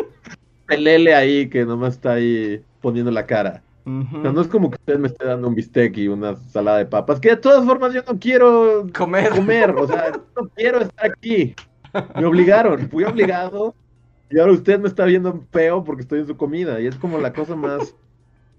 pelele 0.66 1.14
ahí 1.14 1.48
que 1.48 1.64
nomás 1.64 1.94
está 1.94 2.14
ahí 2.14 2.64
poniendo 2.80 3.10
la 3.10 3.26
cara. 3.26 3.62
No 3.84 4.40
es 4.40 4.48
como 4.48 4.70
que 4.70 4.76
usted 4.76 4.98
me 4.98 5.08
esté 5.08 5.26
dando 5.26 5.48
un 5.48 5.54
bistec 5.54 5.96
y 5.98 6.08
una 6.08 6.36
salada 6.36 6.78
de 6.78 6.86
papas, 6.86 7.20
que 7.20 7.30
de 7.30 7.36
todas 7.36 7.64
formas 7.64 7.92
yo 7.92 8.02
no 8.06 8.18
quiero 8.18 8.86
Comer. 8.92 9.30
comer, 9.30 9.70
o 9.70 9.86
sea, 9.86 10.12
no 10.36 10.48
quiero 10.54 10.80
estar 10.80 11.10
aquí. 11.10 11.54
Me 12.14 12.24
obligaron, 12.26 12.88
fui 12.88 13.04
obligado. 13.04 13.74
Y 14.30 14.38
ahora 14.38 14.52
usted 14.52 14.80
me 14.80 14.88
está 14.88 15.04
viendo 15.04 15.40
feo 15.52 15.84
porque 15.84 16.02
estoy 16.02 16.20
en 16.20 16.26
su 16.26 16.36
comida. 16.36 16.80
Y 16.80 16.86
es 16.86 16.96
como 16.96 17.18
la 17.18 17.32
cosa 17.32 17.54
más. 17.56 17.94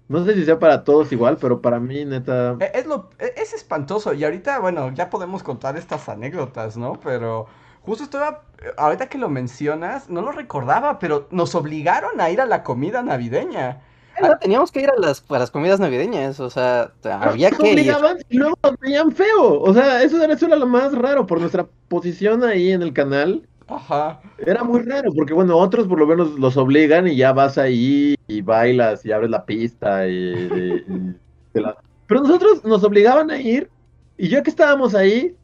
No 0.08 0.24
sé 0.24 0.34
si 0.34 0.44
sea 0.44 0.58
para 0.58 0.84
todos 0.84 1.10
igual, 1.12 1.36
pero 1.40 1.60
para 1.60 1.80
mí, 1.80 2.04
neta. 2.04 2.56
E- 2.60 2.70
Es, 2.74 2.86
lo, 2.86 3.10
e- 3.18 3.34
es 3.36 3.52
espantoso. 3.52 4.14
Y 4.14 4.24
ahorita, 4.24 4.58
bueno, 4.60 4.92
ya 4.94 5.10
podemos 5.10 5.42
contar 5.42 5.76
estas 5.76 6.08
anécdotas, 6.08 6.76
¿no? 6.76 7.00
Pero 7.00 7.46
justo 7.82 8.04
estaba, 8.04 8.42
ahorita 8.76 9.08
que 9.08 9.18
lo 9.18 9.28
mencionas, 9.28 10.08
no 10.08 10.22
lo 10.22 10.32
recordaba, 10.32 10.98
pero 10.98 11.26
nos 11.30 11.54
obligaron 11.54 12.20
a 12.20 12.30
ir 12.30 12.40
a 12.40 12.46
la 12.46 12.62
comida 12.62 13.02
navideña. 13.02 13.82
No, 14.22 14.38
teníamos 14.38 14.72
que 14.72 14.80
ir 14.82 14.90
a 14.90 14.96
las, 14.98 15.24
a 15.28 15.38
las 15.38 15.50
comidas 15.50 15.80
navideñas, 15.80 16.40
o 16.40 16.48
sea, 16.50 16.92
había 17.04 17.50
Nos 17.50 17.58
que 17.58 17.66
ir. 17.68 17.72
obligaban 17.74 18.18
luego 18.30 18.56
nos 18.62 18.78
veían 18.80 19.12
feo. 19.12 19.60
O 19.60 19.74
sea, 19.74 20.02
eso 20.02 20.22
era, 20.22 20.32
eso 20.34 20.46
era 20.46 20.56
lo 20.56 20.66
más 20.66 20.92
raro 20.94 21.26
por 21.26 21.40
nuestra 21.40 21.66
posición 21.88 22.42
ahí 22.44 22.70
en 22.72 22.82
el 22.82 22.92
canal. 22.92 23.46
Ajá. 23.68 24.20
Era 24.38 24.62
muy 24.62 24.80
raro, 24.82 25.12
porque 25.12 25.34
bueno, 25.34 25.56
otros 25.56 25.88
por 25.88 25.98
lo 25.98 26.06
menos 26.06 26.38
los 26.38 26.56
obligan 26.56 27.08
y 27.08 27.16
ya 27.16 27.32
vas 27.32 27.58
ahí 27.58 28.14
y 28.28 28.40
bailas 28.40 29.04
y 29.04 29.10
abres 29.12 29.30
la 29.30 29.44
pista 29.44 30.06
y, 30.06 30.12
y- 30.12 30.84
y 30.88 31.14
te 31.52 31.60
la 31.60 31.76
Pero 32.06 32.20
nosotros 32.22 32.64
nos 32.64 32.84
obligaban 32.84 33.30
a 33.30 33.38
ir 33.40 33.68
y 34.16 34.28
ya 34.28 34.42
que 34.42 34.50
estábamos 34.50 34.94
ahí, 34.94 35.34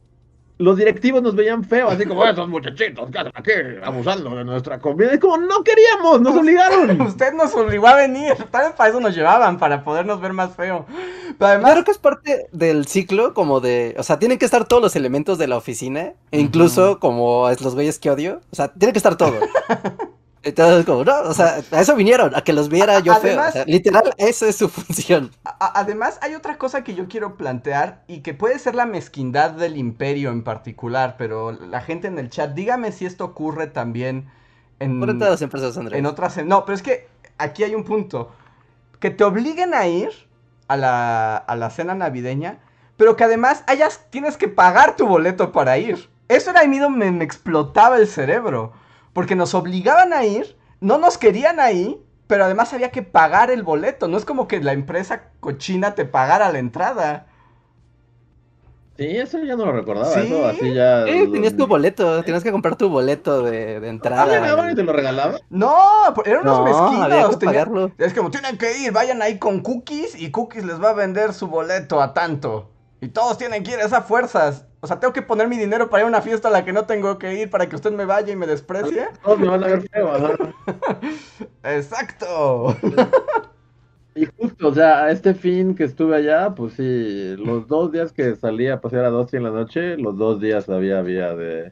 los 0.59 0.77
directivos 0.77 1.21
nos 1.21 1.35
veían 1.35 1.63
feo, 1.63 1.89
así 1.89 2.05
como 2.05 2.23
esos 2.25 2.47
muchachitos 2.47 3.09
que 3.09 3.17
hacen 3.17 3.31
aquí 3.35 3.51
abusando 3.83 4.35
de 4.35 4.45
nuestra 4.45 4.79
comida. 4.79 5.13
Es 5.13 5.19
como, 5.19 5.37
no 5.37 5.63
queríamos, 5.63 6.21
nos 6.21 6.35
obligaron. 6.35 7.01
Usted 7.07 7.33
nos 7.33 7.53
obligó 7.55 7.87
a 7.87 7.95
venir. 7.95 8.33
Tal 8.51 8.65
vez 8.65 8.73
para 8.73 8.89
eso 8.89 8.99
nos 8.99 9.15
llevaban, 9.15 9.57
para 9.57 9.83
podernos 9.83 10.21
ver 10.21 10.33
más 10.33 10.55
feo. 10.55 10.85
Pero 11.37 11.47
además, 11.47 11.71
Claro 11.71 11.85
que 11.85 11.91
es 11.91 11.97
parte 11.97 12.47
del 12.51 12.85
ciclo, 12.87 13.33
como 13.33 13.59
de. 13.59 13.95
O 13.97 14.03
sea, 14.03 14.19
tienen 14.19 14.37
que 14.37 14.45
estar 14.45 14.65
todos 14.65 14.81
los 14.81 14.95
elementos 14.95 15.37
de 15.37 15.47
la 15.47 15.57
oficina, 15.57 16.13
e 16.31 16.39
incluso 16.39 16.99
como 16.99 17.49
es 17.49 17.61
los 17.61 17.73
güeyes 17.73 17.99
que 17.99 18.11
odio. 18.11 18.41
O 18.51 18.55
sea, 18.55 18.67
tiene 18.69 18.93
que 18.93 18.99
estar 18.99 19.17
todo. 19.17 19.33
Entonces, 20.43 20.85
como, 20.85 21.05
no, 21.05 21.21
o 21.21 21.33
sea, 21.33 21.61
a 21.71 21.81
eso 21.81 21.95
vinieron, 21.95 22.35
a 22.35 22.41
que 22.41 22.51
los 22.51 22.67
viera 22.67 22.99
yo 22.99 23.15
feo. 23.15 23.37
O 23.37 23.39
Además- 23.39 23.53
sea, 23.53 23.65
literal, 23.65 24.13
esa 24.17 24.47
es 24.47 24.57
su 24.57 24.67
función. 24.69 25.31
además 25.59 26.19
hay 26.21 26.35
otra 26.35 26.57
cosa 26.57 26.83
que 26.83 26.95
yo 26.95 27.07
quiero 27.07 27.37
plantear 27.37 28.03
y 28.07 28.19
que 28.19 28.33
puede 28.33 28.59
ser 28.59 28.75
la 28.75 28.85
mezquindad 28.85 29.51
del 29.51 29.77
imperio 29.77 30.31
en 30.31 30.43
particular, 30.43 31.15
pero 31.17 31.51
la 31.53 31.79
gente 31.81 32.07
en 32.07 32.19
el 32.19 32.29
chat, 32.29 32.53
dígame 32.53 32.91
si 32.91 33.05
esto 33.05 33.23
ocurre 33.23 33.67
también 33.67 34.29
en, 34.79 34.99
Por 34.99 35.13
todas 35.17 35.31
las 35.31 35.41
empresas, 35.41 35.77
Andrés. 35.77 35.97
en 35.97 36.05
otras... 36.05 36.43
No, 36.45 36.65
pero 36.65 36.75
es 36.75 36.81
que 36.81 37.07
aquí 37.37 37.63
hay 37.63 37.73
un 37.73 37.85
punto. 37.85 38.31
Que 38.99 39.11
te 39.11 39.23
obliguen 39.23 39.73
a 39.73 39.87
ir 39.87 40.09
a 40.67 40.75
la, 40.75 41.37
a 41.37 41.55
la 41.55 41.69
cena 41.69 41.95
navideña, 41.95 42.59
pero 42.97 43.15
que 43.15 43.23
además 43.23 43.63
hayas, 43.67 44.01
tienes 44.09 44.35
que 44.35 44.49
pagar 44.49 44.97
tu 44.97 45.07
boleto 45.07 45.53
para 45.53 45.77
ir. 45.77 46.09
Eso 46.27 46.49
era 46.49 46.61
a 46.61 46.67
mí 46.67 46.79
donde 46.79 47.05
me, 47.05 47.11
me 47.11 47.23
explotaba 47.23 47.97
el 47.97 48.07
cerebro. 48.07 48.73
Porque 49.13 49.35
nos 49.35 49.53
obligaban 49.53 50.11
a 50.13 50.25
ir, 50.25 50.57
no 50.81 50.97
nos 50.97 51.17
querían 51.17 51.59
ahí, 51.59 52.01
pero 52.27 52.45
además 52.45 52.73
había 52.73 52.91
que 52.91 53.03
pagar 53.03 53.51
el 53.51 53.63
boleto. 53.63 54.07
No 54.07 54.17
es 54.17 54.25
como 54.25 54.47
que 54.47 54.59
la 54.61 54.73
empresa 54.73 55.29
cochina 55.39 55.95
te 55.95 56.05
pagara 56.05 56.51
la 56.51 56.59
entrada. 56.59 57.27
Sí, 58.97 59.05
eso 59.17 59.39
ya 59.39 59.55
no 59.55 59.65
lo 59.65 59.71
recordaba. 59.71 60.13
¿Sí? 60.13 60.19
Eso 60.27 60.45
así 60.45 60.73
ya. 60.73 61.03
Eh, 61.07 61.27
tenías 61.27 61.57
tu 61.57 61.65
boleto, 61.65 62.23
tenías 62.23 62.43
que 62.43 62.51
comprar 62.51 62.75
tu 62.75 62.89
boleto 62.89 63.41
de, 63.41 63.79
de 63.79 63.87
Ah, 63.87 63.89
entrada. 63.89 64.25
llegaban 64.39 64.71
y 64.71 64.75
te 64.75 64.83
lo 64.83 64.93
regalaban. 64.93 65.39
No, 65.49 65.75
eran 66.25 66.41
unos 66.43 66.59
No, 66.59 66.63
mezquinos. 66.63 67.03
había 67.11 67.29
que 67.29 67.45
pagarlo. 67.45 67.91
Es 67.97 68.13
como, 68.13 68.29
tienen 68.29 68.57
que 68.57 68.77
ir, 68.79 68.91
vayan 68.91 69.21
ahí 69.23 69.39
con 69.39 69.61
Cookies 69.61 70.19
y 70.19 70.29
Cookies 70.29 70.65
les 70.65 70.81
va 70.81 70.91
a 70.91 70.93
vender 70.93 71.33
su 71.33 71.47
boleto 71.47 72.01
a 72.01 72.13
tanto. 72.13 72.69
Y 73.01 73.07
todos 73.09 73.39
tienen 73.39 73.63
que 73.63 73.71
ir 73.71 73.79
a 73.79 73.85
esas 73.85 74.05
fuerzas. 74.05 74.67
O 74.83 74.87
sea, 74.87 74.99
tengo 74.99 75.13
que 75.13 75.21
poner 75.21 75.47
mi 75.47 75.57
dinero 75.57 75.89
para 75.89 76.01
ir 76.01 76.05
a 76.07 76.09
una 76.09 76.21
fiesta 76.21 76.49
a 76.49 76.51
la 76.51 76.65
que 76.65 76.73
no 76.73 76.85
tengo 76.85 77.17
que 77.17 77.39
ir 77.39 77.49
para 77.49 77.69
que 77.69 77.77
usted 77.77 77.93
me 77.93 78.03
vaya 78.03 78.33
y 78.33 78.35
me 78.35 78.45
desprecie. 78.45 79.07
Todos 79.23 79.39
me 79.39 79.47
van 79.47 79.63
a 79.63 79.67
ver 79.67 79.81
feo. 79.87 80.11
Exacto. 81.63 82.75
Y 84.13 84.25
justo, 84.25 84.67
o 84.67 84.73
sea, 84.73 85.09
este 85.09 85.35
fin 85.35 85.73
que 85.73 85.85
estuve 85.85 86.17
allá, 86.17 86.53
pues 86.53 86.73
sí, 86.73 87.33
los 87.37 87.65
dos 87.65 87.93
días 87.93 88.11
que 88.11 88.35
salí 88.35 88.67
a 88.67 88.81
pasear 88.81 89.05
a 89.05 89.09
dos 89.09 89.33
en 89.33 89.43
la 89.43 89.51
noche, 89.51 89.95
los 89.95 90.17
dos 90.17 90.41
días 90.41 90.67
había, 90.67 90.99
había 90.99 91.33
de, 91.33 91.71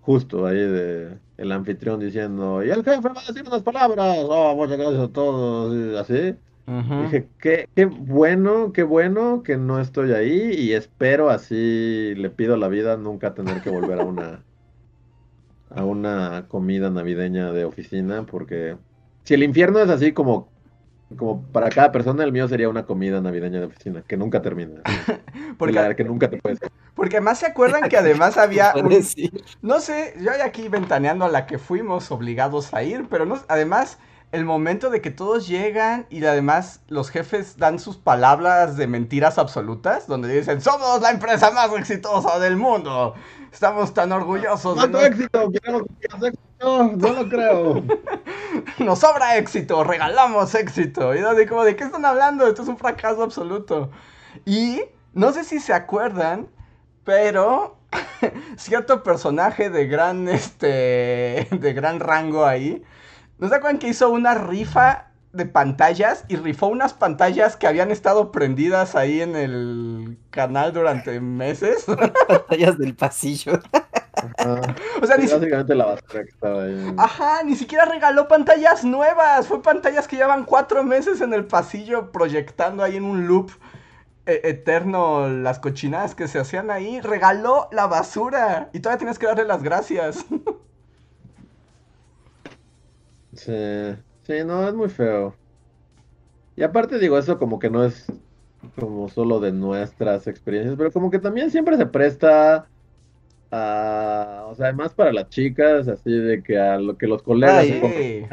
justo 0.00 0.46
ahí 0.46 0.58
de, 0.58 1.18
el 1.36 1.52
anfitrión 1.52 2.00
diciendo, 2.00 2.62
y 2.64 2.70
el 2.70 2.82
jefe 2.82 3.08
va 3.08 3.20
a 3.20 3.32
decir 3.32 3.44
unas 3.46 3.62
palabras, 3.62 4.18
oh, 4.28 4.56
muchas 4.56 4.78
gracias 4.78 5.00
a 5.00 5.12
todos, 5.12 5.74
y 5.74 5.96
así. 5.96 6.36
Dije, 6.66 7.28
qué, 7.38 7.68
qué 7.76 7.84
bueno, 7.84 8.72
qué 8.72 8.82
bueno 8.82 9.44
que 9.44 9.56
no 9.56 9.78
estoy 9.80 10.12
ahí 10.12 10.52
y 10.52 10.72
espero 10.72 11.30
así, 11.30 12.12
le 12.16 12.28
pido 12.28 12.54
a 12.54 12.56
la 12.58 12.66
vida 12.66 12.96
nunca 12.96 13.34
tener 13.34 13.62
que 13.62 13.70
volver 13.70 14.00
a 14.00 14.04
una, 14.04 14.42
a 15.70 15.84
una 15.84 16.46
comida 16.48 16.90
navideña 16.90 17.52
de 17.52 17.64
oficina, 17.64 18.26
porque 18.26 18.76
si 19.22 19.34
el 19.34 19.44
infierno 19.44 19.78
es 19.78 19.90
así 19.90 20.12
como, 20.12 20.48
como 21.16 21.42
para 21.52 21.68
cada 21.68 21.92
persona, 21.92 22.24
el 22.24 22.32
mío 22.32 22.48
sería 22.48 22.68
una 22.68 22.84
comida 22.84 23.20
navideña 23.20 23.60
de 23.60 23.66
oficina, 23.66 24.02
que 24.02 24.16
nunca 24.16 24.42
termina, 24.42 24.82
Porque, 25.58 25.74
la 25.74 25.94
que 25.94 26.04
nunca 26.04 26.28
te 26.28 26.38
puedes... 26.38 26.58
porque 26.94 27.16
además 27.16 27.38
se 27.38 27.46
acuerdan 27.46 27.88
que 27.88 27.96
además 27.96 28.36
había 28.38 28.74
un-. 28.74 28.90
No 29.62 29.78
sé, 29.78 30.14
yo 30.20 30.32
hay 30.32 30.40
aquí 30.40 30.68
ventaneando 30.68 31.24
a 31.24 31.28
la 31.28 31.46
que 31.46 31.58
fuimos 31.58 32.10
obligados 32.10 32.74
a 32.74 32.82
ir, 32.82 33.06
pero 33.08 33.24
no, 33.24 33.38
además 33.48 33.98
el 34.32 34.44
momento 34.44 34.90
de 34.90 35.00
que 35.00 35.10
todos 35.10 35.46
llegan 35.48 36.06
y 36.10 36.24
además 36.24 36.80
los 36.88 37.10
jefes 37.10 37.56
dan 37.58 37.78
sus 37.78 37.96
palabras 37.96 38.76
de 38.76 38.86
mentiras 38.86 39.38
absolutas, 39.38 40.06
donde 40.06 40.28
dicen, 40.34 40.60
somos 40.60 41.00
la 41.00 41.10
empresa 41.10 41.50
más 41.52 41.72
exitosa 41.72 42.38
del 42.38 42.56
mundo, 42.56 43.14
estamos 43.52 43.94
tan 43.94 44.12
orgullosos 44.12 44.74
de 44.74 44.80
¿Cuánto 44.80 44.98
no- 45.00 45.04
éxito? 45.06 45.50
Queremos 45.52 45.82
éxito. 46.00 46.36
No 46.96 47.12
lo 47.12 47.28
creo. 47.28 47.82
nos 48.78 48.98
sobra 48.98 49.36
éxito, 49.36 49.84
regalamos 49.84 50.54
éxito. 50.54 51.14
Y 51.14 51.18
así 51.18 51.46
como, 51.46 51.64
¿de 51.64 51.76
qué 51.76 51.84
están 51.84 52.04
hablando? 52.04 52.46
Esto 52.46 52.62
es 52.62 52.68
un 52.68 52.78
fracaso 52.78 53.22
absoluto. 53.22 53.90
Y 54.44 54.82
no 55.14 55.32
sé 55.32 55.44
si 55.44 55.60
se 55.60 55.72
acuerdan, 55.72 56.48
pero 57.04 57.76
cierto 58.56 59.02
personaje 59.02 59.70
de 59.70 59.86
gran, 59.86 60.28
este, 60.28 61.46
de 61.50 61.72
gran 61.72 62.00
rango 62.00 62.44
ahí, 62.44 62.82
¿no 63.38 63.48
se 63.48 63.54
acuerdan 63.54 63.78
que 63.78 63.88
hizo 63.88 64.10
una 64.10 64.34
rifa 64.34 65.08
de 65.32 65.44
pantallas 65.46 66.24
y 66.28 66.36
rifó 66.36 66.66
unas 66.68 66.94
pantallas 66.94 67.56
que 67.56 67.66
habían 67.66 67.90
estado 67.90 68.32
prendidas 68.32 68.94
ahí 68.94 69.20
en 69.20 69.36
el 69.36 70.18
canal 70.30 70.72
durante 70.72 71.20
meses? 71.20 71.84
Pantallas 72.28 72.78
del 72.78 72.94
pasillo. 72.94 73.60
Ajá. 74.38 74.74
o 75.02 75.06
sea, 75.06 75.16
Sí, 75.16 75.22
ni, 75.22 75.28
si- 75.28 75.34
básicamente 75.34 75.74
la 75.74 75.84
basura 75.86 76.24
que 76.24 76.30
estaba 76.30 76.62
ahí. 76.62 76.94
Ajá, 76.96 77.42
ni 77.44 77.54
siquiera 77.56 77.84
regaló 77.84 78.28
pantallas 78.28 78.82
nuevas. 78.84 79.46
Fue 79.46 79.62
pantallas 79.62 80.08
que 80.08 80.16
llevan 80.16 80.44
cuatro 80.44 80.82
meses 80.84 81.20
en 81.20 81.34
el 81.34 81.44
pasillo 81.46 82.12
proyectando 82.12 82.82
ahí 82.82 82.96
en 82.96 83.04
un 83.04 83.26
loop 83.28 83.50
e- 84.24 84.40
eterno 84.44 85.28
las 85.28 85.58
cochinadas 85.58 86.14
que 86.14 86.28
se 86.28 86.38
hacían 86.38 86.70
ahí. 86.70 87.00
Regaló 87.02 87.68
la 87.72 87.86
basura. 87.86 88.70
Y 88.72 88.80
todavía 88.80 88.98
tienes 88.98 89.18
que 89.18 89.26
darle 89.26 89.44
las 89.44 89.62
gracias. 89.62 90.24
Sí, 93.36 93.96
sí, 94.22 94.44
no, 94.44 94.68
es 94.68 94.74
muy 94.74 94.88
feo. 94.88 95.34
Y 96.56 96.62
aparte 96.62 96.98
digo, 96.98 97.18
eso 97.18 97.38
como 97.38 97.58
que 97.58 97.70
no 97.70 97.84
es 97.84 98.06
como 98.78 99.08
solo 99.08 99.40
de 99.40 99.52
nuestras 99.52 100.26
experiencias, 100.26 100.74
pero 100.76 100.90
como 100.90 101.10
que 101.10 101.18
también 101.18 101.50
siempre 101.50 101.76
se 101.76 101.86
presta 101.86 102.66
a, 103.50 104.46
o 104.48 104.54
sea, 104.54 104.66
además 104.66 104.94
para 104.94 105.12
las 105.12 105.28
chicas, 105.28 105.86
así 105.86 106.10
de 106.10 106.42
que 106.42 106.58
a 106.58 106.78
lo 106.78 106.96
que 106.96 107.06
los 107.06 107.22
colegas 107.22 107.58
Ay. 107.58 108.26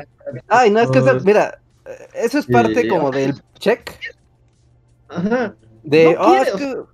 Ay, 0.48 0.72
no, 0.72 0.80
es 0.80 0.89
que, 0.89 1.02
mira, 1.24 1.60
eso 2.13 2.39
es 2.39 2.48
parte 2.48 2.88
como 2.88 3.12
del 3.12 3.36
check. 3.60 3.92
Ajá, 5.10 5.56
De, 5.84 6.16
No 6.16 6.22
oh, 6.22 6.32
quiere, 6.32 6.50
es 6.50 6.56
o 6.56 6.58
que... 6.58 6.94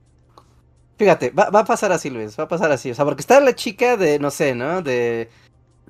Fíjate, 0.97 1.29
va, 1.29 1.49
va 1.49 1.59
a 1.61 1.65
pasar 1.65 1.93
así, 1.93 2.09
Luis, 2.09 2.37
va 2.37 2.43
a 2.43 2.47
pasar 2.49 2.71
así. 2.73 2.91
O 2.91 2.95
sea, 2.95 3.05
porque 3.05 3.21
está 3.21 3.39
la 3.39 3.55
chica 3.55 3.95
de, 3.95 4.19
no 4.19 4.31
sé, 4.31 4.53
¿no? 4.53 4.81
De... 4.81 5.29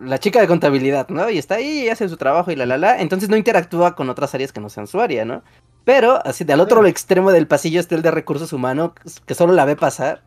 La 0.02 0.18
chica 0.18 0.40
de 0.40 0.48
contabilidad, 0.48 1.10
¿no? 1.10 1.30
Y 1.30 1.38
está 1.38 1.56
ahí 1.56 1.86
y 1.86 1.90
hace 1.90 2.08
su 2.08 2.18
trabajo 2.18 2.52
y 2.52 2.56
la, 2.56 2.66
la, 2.66 2.78
la. 2.78 3.02
Entonces 3.02 3.30
no 3.30 3.38
interactúa 3.38 3.96
con 3.96 4.10
otras 4.10 4.34
áreas 4.34 4.52
que 4.52 4.62
no 4.62 4.70
sean 4.70 4.88
su 4.88 5.00
área, 5.00 5.26
¿no? 5.26 5.44
Pero, 5.84 6.26
así, 6.26 6.44
del 6.44 6.60
otro 6.60 6.86
extremo 6.86 7.32
del 7.32 7.48
pasillo 7.48 7.80
está 7.80 7.96
el 7.96 8.02
de 8.02 8.12
recursos 8.12 8.54
humanos, 8.54 8.92
que 9.26 9.34
solo 9.34 9.54
la 9.54 9.66
ve 9.66 9.76
pasar. 9.76 10.24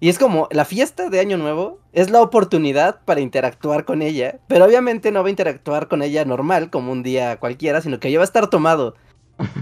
Y 0.00 0.08
es 0.08 0.18
como, 0.18 0.48
la 0.50 0.64
fiesta 0.64 1.10
de 1.10 1.20
Año 1.20 1.36
Nuevo 1.36 1.78
es 1.92 2.10
la 2.10 2.22
oportunidad 2.22 3.00
para 3.04 3.20
interactuar 3.20 3.84
con 3.84 4.02
ella, 4.02 4.40
pero 4.48 4.64
obviamente 4.64 5.12
no 5.12 5.20
va 5.22 5.28
a 5.28 5.30
interactuar 5.30 5.86
con 5.86 6.02
ella 6.02 6.24
normal, 6.24 6.70
como 6.70 6.90
un 6.90 7.02
día 7.02 7.38
cualquiera, 7.38 7.80
sino 7.80 8.00
que 8.00 8.10
ya 8.10 8.18
va 8.18 8.24
a 8.24 8.26
estar 8.26 8.48
tomado. 8.48 8.96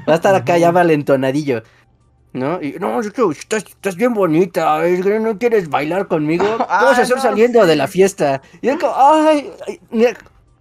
Va 0.09 0.15
a 0.15 0.17
estar 0.17 0.35
acá 0.35 0.57
ya 0.57 0.71
valentonadillo. 0.71 1.63
¿No? 2.33 2.63
Y 2.63 2.73
no, 2.79 3.01
es 3.01 3.11
que 3.11 3.23
estás, 3.31 3.65
estás 3.65 3.97
bien 3.97 4.15
bonita, 4.15 4.85
es 4.87 5.03
que 5.05 5.19
no 5.19 5.37
quieres 5.39 5.69
bailar 5.69 6.07
conmigo. 6.09 6.45
¿Qué 6.79 6.85
vas 6.85 6.99
a 6.99 7.03
Ah, 7.03 7.03
hacer 7.03 7.17
no, 7.17 7.23
saliendo 7.23 7.63
sí. 7.63 7.67
de 7.67 7.77
la 7.77 7.89
fiesta? 7.89 8.43
Y 8.63 8.69
es 8.69 8.79
como, 8.79 8.93
ay, 8.97 9.51
ay, 9.67 9.81
mira, 9.91 10.17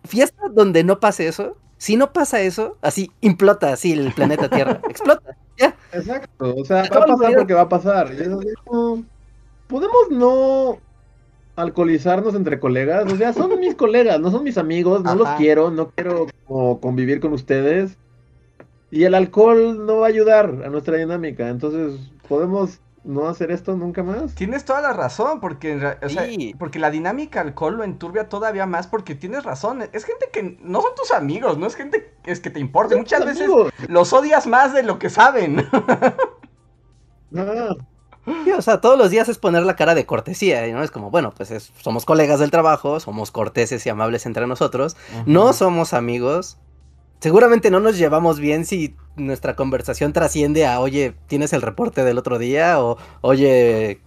fiesta 0.05 0.47
donde 0.51 0.83
no 0.83 0.99
pase 0.99 1.27
eso. 1.27 1.57
Si 1.77 1.95
no 1.95 2.11
pasa 2.11 2.41
eso, 2.41 2.77
así 2.81 3.11
implota 3.21 3.71
así 3.73 3.93
el 3.93 4.13
planeta 4.13 4.49
Tierra. 4.49 4.81
Explota. 4.89 5.37
Ya. 5.57 5.75
exacto, 5.91 6.55
o 6.55 6.65
sea, 6.65 6.83
va 6.89 6.99
a 7.03 7.05
pasar 7.05 7.33
porque 7.35 7.53
va 7.53 7.61
a 7.61 7.69
pasar. 7.69 8.13
Y 8.13 8.21
es 8.21 8.27
así 8.29 8.47
como, 8.65 9.03
¿podemos 9.67 10.09
no 10.11 10.79
alcoholizarnos 11.55 12.35
entre 12.35 12.59
colegas? 12.59 13.11
O 13.11 13.17
sea, 13.17 13.33
son 13.33 13.59
mis 13.59 13.75
colegas, 13.75 14.19
no 14.19 14.31
son 14.31 14.43
mis 14.43 14.57
amigos, 14.57 15.03
no 15.03 15.15
los 15.15 15.29
quiero, 15.31 15.71
no 15.71 15.91
quiero 15.91 16.27
como 16.45 16.79
convivir 16.79 17.19
con 17.19 17.33
ustedes. 17.33 17.97
Y 18.91 19.03
el 19.03 19.13
alcohol 19.15 19.85
no 19.85 19.97
va 19.99 20.07
a 20.07 20.09
ayudar 20.09 20.45
a 20.65 20.69
nuestra 20.69 20.97
dinámica, 20.97 21.47
entonces, 21.49 21.99
¿podemos 22.27 22.79
no 23.03 23.27
hacer 23.29 23.49
esto 23.51 23.75
nunca 23.77 24.03
más? 24.03 24.35
Tienes 24.35 24.65
toda 24.65 24.81
la 24.81 24.93
razón, 24.93 25.39
porque, 25.39 25.71
en 25.71 25.81
ra- 25.81 25.99
o 26.03 26.09
sea, 26.09 26.25
Sí. 26.25 26.53
porque 26.59 26.79
la 26.79 26.91
dinámica 26.91 27.39
alcohol 27.41 27.77
lo 27.77 27.83
enturbia 27.83 28.27
todavía 28.29 28.65
más, 28.65 28.87
porque 28.87 29.15
tienes 29.15 29.43
razón. 29.43 29.83
Es 29.93 30.03
gente 30.05 30.29
que 30.33 30.57
no 30.61 30.81
son 30.81 30.91
tus 30.95 31.11
amigos, 31.11 31.57
no 31.57 31.65
es 31.67 31.75
gente 31.75 32.13
que 32.23 32.31
es 32.31 32.39
que 32.39 32.49
te 32.49 32.59
importa. 32.59 32.97
Muchas 32.97 33.23
veces 33.25 33.43
Amigos. 33.43 33.71
los 33.87 34.11
odias 34.11 34.47
más 34.47 34.73
de 34.73 34.83
lo 34.83 34.99
que 34.99 35.09
saben. 35.09 35.65
Ah, 37.35 37.75
Sí, 38.43 38.51
o 38.51 38.61
sea, 38.61 38.79
todos 38.81 38.97
los 38.97 39.09
días 39.09 39.27
es 39.29 39.37
poner 39.39 39.63
la 39.63 39.75
cara 39.75 39.95
de 39.95 40.05
cortesía, 40.05 40.67
¿no? 40.67 40.83
Es 40.83 40.91
como, 40.91 41.09
bueno, 41.09 41.31
pues 41.35 41.49
es- 41.51 41.71
somos 41.81 42.05
colegas 42.05 42.39
del 42.39 42.51
trabajo, 42.51 42.99
somos 42.99 43.31
corteses 43.31 43.83
y 43.85 43.89
amables 43.89 44.25
entre 44.27 44.45
nosotros, 44.45 44.97
no 45.25 45.53
somos 45.53 45.93
amigos, 45.93 46.57
seguramente 47.19 47.71
no 47.71 47.79
nos 47.79 47.97
llevamos 47.97 48.39
bien 48.39 48.65
si 48.65 48.95
nuestra 49.15 49.55
conversación 49.55 50.13
trasciende 50.13 50.65
a, 50.65 50.79
oye, 50.79 51.15
¿tienes 51.27 51.53
el 51.53 51.61
reporte 51.61 52.03
del 52.03 52.17
otro 52.17 52.39
día? 52.39 52.81
O, 52.81 52.97
oye, 53.21 54.01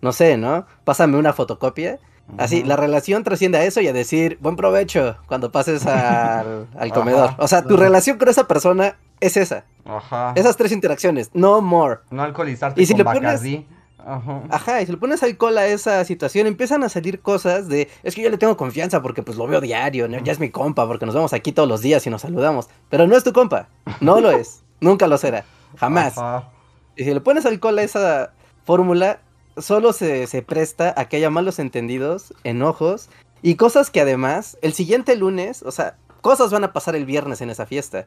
no 0.00 0.12
sé, 0.12 0.36
¿no? 0.36 0.66
Pásame 0.84 1.16
una 1.16 1.32
fotocopia. 1.32 1.98
Así, 2.38 2.62
la 2.62 2.76
relación 2.76 3.24
trasciende 3.24 3.58
a 3.58 3.64
eso 3.64 3.80
y 3.80 3.88
a 3.88 3.92
decir, 3.92 4.38
buen 4.40 4.56
provecho 4.56 5.16
cuando 5.26 5.50
pases 5.52 5.84
al, 5.86 6.68
al 6.78 6.90
Ajá. 6.90 6.94
comedor. 6.94 7.30
O 7.38 7.48
sea, 7.48 7.62
tu 7.62 7.76
relación 7.76 8.16
con 8.16 8.28
esa 8.28 8.46
persona 8.46 8.96
es 9.20 9.36
esa. 9.36 9.64
Ajá. 9.84 10.32
Esas 10.36 10.56
tres 10.56 10.72
interacciones, 10.72 11.30
no 11.34 11.60
more. 11.60 12.00
No 12.10 12.22
alcoholizarte 12.22 12.80
Y 12.80 12.86
si 12.86 12.92
con 12.94 12.98
le 12.98 13.04
pones-. 13.04 13.64
Ajá. 14.06 14.42
Ajá, 14.50 14.82
y 14.82 14.86
si 14.86 14.92
le 14.92 14.98
pones 14.98 15.22
alcohol 15.22 15.56
a 15.58 15.66
esa 15.66 16.04
situación, 16.04 16.46
empiezan 16.46 16.82
a 16.84 16.88
salir 16.88 17.20
cosas 17.20 17.68
de, 17.68 17.88
es 18.02 18.14
que 18.14 18.22
yo 18.22 18.30
le 18.30 18.38
tengo 18.38 18.56
confianza 18.56 19.02
porque 19.02 19.22
pues 19.22 19.36
lo 19.36 19.46
veo 19.46 19.60
diario, 19.60 20.08
¿no? 20.08 20.18
ya 20.20 20.32
es 20.32 20.40
mi 20.40 20.50
compa, 20.50 20.86
porque 20.86 21.06
nos 21.06 21.14
vemos 21.14 21.32
aquí 21.32 21.52
todos 21.52 21.68
los 21.68 21.80
días 21.82 22.06
y 22.06 22.10
nos 22.10 22.22
saludamos. 22.22 22.68
Pero 22.88 23.06
no 23.06 23.16
es 23.16 23.24
tu 23.24 23.32
compa, 23.32 23.68
no 24.00 24.20
lo 24.20 24.30
es, 24.30 24.62
nunca 24.80 25.06
lo 25.06 25.18
será, 25.18 25.44
jamás. 25.76 26.18
Ajá. 26.18 26.50
Y 26.96 27.04
si 27.04 27.14
le 27.14 27.20
pones 27.20 27.46
alcohol 27.46 27.78
a 27.78 27.82
esa 27.82 28.32
fórmula, 28.64 29.20
solo 29.56 29.92
se, 29.92 30.26
se 30.26 30.42
presta 30.42 30.94
a 30.96 31.06
que 31.06 31.16
haya 31.16 31.30
malos 31.30 31.58
entendidos, 31.58 32.34
enojos 32.44 33.08
y 33.42 33.56
cosas 33.56 33.90
que 33.90 34.00
además, 34.00 34.56
el 34.62 34.72
siguiente 34.72 35.16
lunes, 35.16 35.62
o 35.62 35.72
sea, 35.72 35.96
cosas 36.20 36.50
van 36.52 36.64
a 36.64 36.72
pasar 36.72 36.96
el 36.96 37.04
viernes 37.04 37.40
en 37.40 37.50
esa 37.50 37.66
fiesta. 37.66 38.06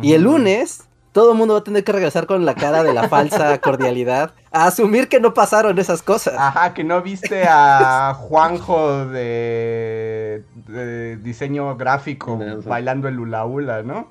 Y 0.00 0.14
el 0.14 0.22
lunes, 0.22 0.84
todo 1.14 1.30
el 1.30 1.38
mundo 1.38 1.54
va 1.54 1.60
a 1.60 1.64
tener 1.64 1.84
que 1.84 1.92
regresar 1.92 2.26
con 2.26 2.44
la 2.44 2.56
cara 2.56 2.82
de 2.82 2.92
la 2.92 3.08
falsa 3.08 3.56
cordialidad, 3.62 4.32
a 4.50 4.66
asumir 4.66 5.08
que 5.08 5.20
no 5.20 5.32
pasaron 5.32 5.78
esas 5.78 6.02
cosas. 6.02 6.34
Ajá, 6.36 6.74
que 6.74 6.82
no 6.82 7.00
viste 7.02 7.44
a 7.48 8.14
Juanjo 8.14 9.06
de, 9.06 10.42
de 10.66 11.16
diseño 11.18 11.76
gráfico 11.76 12.38
bailando 12.66 13.06
el 13.06 13.20
hula 13.20 13.46
hula, 13.46 13.82
¿no? 13.84 14.08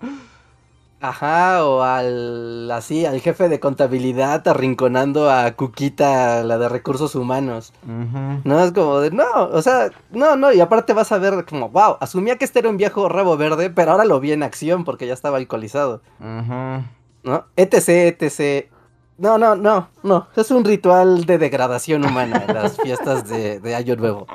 Ajá, 1.03 1.65
o 1.65 1.81
al 1.83 2.71
así, 2.71 3.05
al 3.05 3.19
jefe 3.19 3.49
de 3.49 3.59
contabilidad 3.59 4.47
arrinconando 4.47 5.29
a 5.29 5.51
Cuquita, 5.51 6.43
la 6.45 6.57
de 6.57 6.69
recursos 6.69 7.13
humanos. 7.15 7.73
Ujú. 7.83 8.39
No, 8.45 8.63
es 8.63 8.71
como 8.71 9.01
de, 9.01 9.11
no, 9.11 9.25
o 9.51 9.61
sea, 9.61 9.89
no, 10.11 10.37
no, 10.37 10.53
y 10.53 10.61
aparte 10.61 10.93
vas 10.93 11.11
a 11.11 11.17
ver 11.17 11.43
como, 11.43 11.67
wow, 11.67 11.97
asumía 11.99 12.37
que 12.37 12.45
este 12.45 12.59
era 12.59 12.69
un 12.69 12.77
viejo 12.77 13.09
rabo 13.09 13.35
verde, 13.35 13.69
pero 13.69 13.91
ahora 13.91 14.05
lo 14.05 14.21
vi 14.21 14.31
en 14.31 14.43
acción 14.43 14.85
porque 14.85 15.05
ya 15.05 15.13
estaba 15.13 15.35
alcoholizado, 15.35 16.01
Ujú. 16.21 16.85
¿no? 17.23 17.45
etc, 17.57 17.89
etc. 18.21 18.67
No, 19.17 19.37
no, 19.37 19.57
no, 19.57 19.89
no, 20.03 20.29
es 20.37 20.51
un 20.51 20.63
ritual 20.63 21.25
de 21.25 21.37
degradación 21.37 22.05
humana, 22.05 22.45
las 22.47 22.77
fiestas 22.81 23.27
de, 23.27 23.59
de 23.59 23.75
Año 23.75 23.97
Nuevo. 23.97 24.25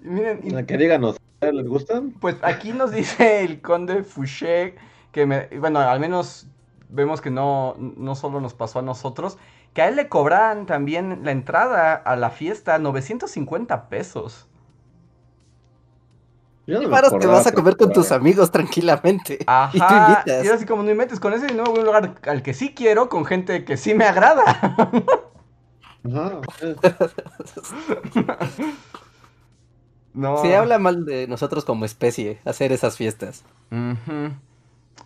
Miren, 0.00 0.40
y- 0.44 0.64
Que 0.64 0.78
díganos, 0.78 1.16
¿les 1.40 1.66
gustan? 1.66 2.12
pues 2.20 2.36
aquí 2.42 2.72
nos 2.72 2.92
dice 2.92 3.42
el 3.44 3.60
conde 3.60 4.04
Fouché 4.04 4.76
que, 5.14 5.26
me, 5.26 5.46
bueno, 5.60 5.80
al 5.80 6.00
menos 6.00 6.48
vemos 6.90 7.22
que 7.22 7.30
no, 7.30 7.76
no 7.78 8.16
solo 8.16 8.40
nos 8.42 8.54
pasó 8.54 8.80
a 8.80 8.82
nosotros, 8.82 9.38
que 9.74 9.82
a 9.82 9.88
él 9.88 9.96
le 9.96 10.08
cobran 10.10 10.66
también 10.66 11.20
la 11.24 11.32
entrada 11.32 11.94
a 11.94 12.16
la 12.16 12.30
fiesta 12.30 12.78
950 12.78 13.88
pesos. 13.88 14.48
Yo 16.66 16.80
no 16.80 16.82
Y 16.82 16.86
que 16.88 16.96
acordaba, 16.96 17.34
vas 17.34 17.46
a 17.46 17.52
comer 17.52 17.76
con 17.76 17.92
tus 17.92 18.10
amigos 18.12 18.50
tranquilamente. 18.50 19.38
Ajá. 19.46 19.70
Y 19.72 19.80
tú 19.82 19.94
Y 19.94 19.98
invitas. 19.98 20.44
era 20.46 20.54
así 20.54 20.66
como 20.66 20.82
no 20.82 20.90
inventes, 20.90 21.20
con 21.20 21.32
ese 21.34 21.46
dinero 21.46 21.64
voy 21.70 21.78
a 21.78 21.80
un 21.80 21.86
lugar 21.86 22.14
al 22.26 22.42
que 22.42 22.54
sí 22.54 22.74
quiero, 22.74 23.08
con 23.08 23.24
gente 23.24 23.64
que 23.64 23.76
sí 23.76 23.94
me 23.94 24.04
agrada. 24.06 24.42
Eh. 26.60 26.76
No. 30.14 30.36
Se 30.36 30.54
habla 30.54 30.78
mal 30.78 31.04
de 31.04 31.26
nosotros 31.26 31.64
como 31.64 31.84
especie, 31.84 32.40
hacer 32.44 32.70
esas 32.72 32.96
fiestas. 32.96 33.44
Ujú. 33.70 34.34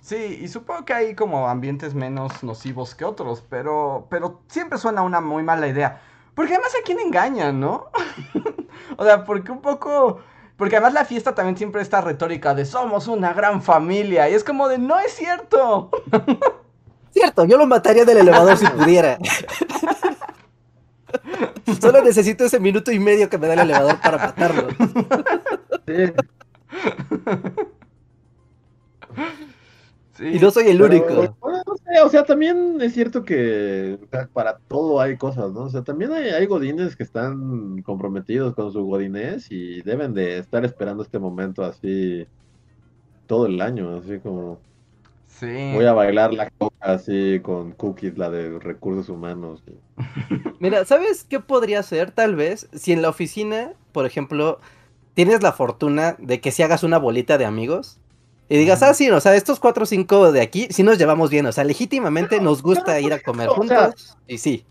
Sí, 0.00 0.38
y 0.40 0.48
supongo 0.48 0.84
que 0.84 0.94
hay 0.94 1.14
como 1.14 1.48
ambientes 1.48 1.94
menos 1.94 2.42
nocivos 2.42 2.94
que 2.94 3.04
otros, 3.04 3.44
pero, 3.48 4.06
pero 4.08 4.40
siempre 4.48 4.78
suena 4.78 5.02
una 5.02 5.20
muy 5.20 5.42
mala 5.42 5.68
idea. 5.68 6.00
Porque 6.34 6.54
además 6.54 6.72
a 6.74 6.84
quién 6.84 6.98
engañan, 7.00 7.60
¿no? 7.60 7.88
o 8.96 9.04
sea, 9.04 9.24
porque 9.24 9.52
un 9.52 9.60
poco... 9.60 10.20
Porque 10.56 10.76
además 10.76 10.94
la 10.94 11.04
fiesta 11.04 11.34
también 11.34 11.56
siempre 11.56 11.82
está 11.82 12.00
retórica 12.00 12.54
de 12.54 12.64
somos 12.64 13.06
una 13.06 13.32
gran 13.32 13.62
familia. 13.62 14.28
Y 14.28 14.34
es 14.34 14.44
como 14.44 14.66
de 14.66 14.78
no 14.78 14.98
es 14.98 15.12
cierto. 15.12 15.90
Cierto, 17.12 17.44
yo 17.46 17.56
lo 17.56 17.66
mataría 17.66 18.04
del 18.04 18.18
elevador 18.18 18.56
si 18.56 18.66
pudiera. 18.66 19.18
Solo 21.80 22.02
necesito 22.02 22.44
ese 22.44 22.60
minuto 22.60 22.92
y 22.92 22.98
medio 22.98 23.28
que 23.28 23.38
me 23.38 23.46
da 23.46 23.54
el 23.54 23.60
elevador 23.60 24.00
para 24.00 24.18
matarlo. 24.18 24.68
Sí, 25.86 26.12
Sí. 30.18 30.26
Y 30.26 30.38
no 30.40 30.50
soy 30.50 30.66
el 30.68 30.78
pero, 30.78 30.88
único. 30.90 31.36
bueno, 31.40 31.62
no 31.64 31.76
sé, 31.76 32.00
o 32.04 32.08
sea, 32.08 32.24
también 32.24 32.80
es 32.80 32.92
cierto 32.92 33.24
que 33.24 33.98
o 34.04 34.08
sea, 34.10 34.26
para 34.32 34.58
todo 34.58 35.00
hay 35.00 35.16
cosas, 35.16 35.52
¿no? 35.52 35.60
O 35.62 35.70
sea, 35.70 35.82
también 35.84 36.12
hay, 36.12 36.30
hay 36.30 36.46
godines 36.46 36.96
que 36.96 37.04
están 37.04 37.82
comprometidos 37.82 38.54
con 38.56 38.72
su 38.72 38.84
godinés 38.84 39.46
y 39.52 39.80
deben 39.82 40.14
de 40.14 40.38
estar 40.38 40.64
esperando 40.64 41.04
este 41.04 41.20
momento 41.20 41.62
así 41.64 42.26
todo 43.28 43.46
el 43.46 43.60
año, 43.60 43.96
así 43.96 44.18
como 44.18 44.58
Sí. 45.28 45.70
voy 45.72 45.84
a 45.84 45.92
bailar 45.92 46.34
la 46.34 46.50
coca 46.50 46.74
así 46.80 47.38
con 47.40 47.70
cookies, 47.72 48.18
la 48.18 48.28
de 48.28 48.58
recursos 48.58 49.08
humanos. 49.08 49.62
Mira, 50.58 50.84
¿sabes 50.84 51.24
qué 51.28 51.38
podría 51.38 51.82
ser? 51.84 52.10
Tal 52.10 52.34
vez, 52.34 52.68
si 52.72 52.92
en 52.92 53.02
la 53.02 53.10
oficina, 53.10 53.74
por 53.92 54.04
ejemplo, 54.04 54.58
tienes 55.14 55.42
la 55.44 55.52
fortuna 55.52 56.16
de 56.18 56.40
que 56.40 56.50
si 56.50 56.64
hagas 56.64 56.82
una 56.82 56.98
bolita 56.98 57.38
de 57.38 57.44
amigos 57.44 58.00
y 58.48 58.56
digas, 58.56 58.82
ah, 58.82 58.94
sí, 58.94 59.10
o 59.10 59.20
sea, 59.20 59.34
estos 59.36 59.60
cuatro 59.60 59.82
o 59.82 59.86
cinco 59.86 60.32
de 60.32 60.40
aquí, 60.40 60.68
sí 60.70 60.82
nos 60.82 60.98
llevamos 60.98 61.30
bien, 61.30 61.44
o 61.46 61.52
sea, 61.52 61.64
legítimamente 61.64 62.40
nos 62.40 62.62
gusta 62.62 62.84
pero, 62.86 63.06
ir 63.06 63.12
a 63.12 63.20
comer 63.20 63.48
o 63.48 63.62
sea, 63.66 63.86
juntos. 63.86 64.16
Y 64.26 64.38
sí, 64.38 64.64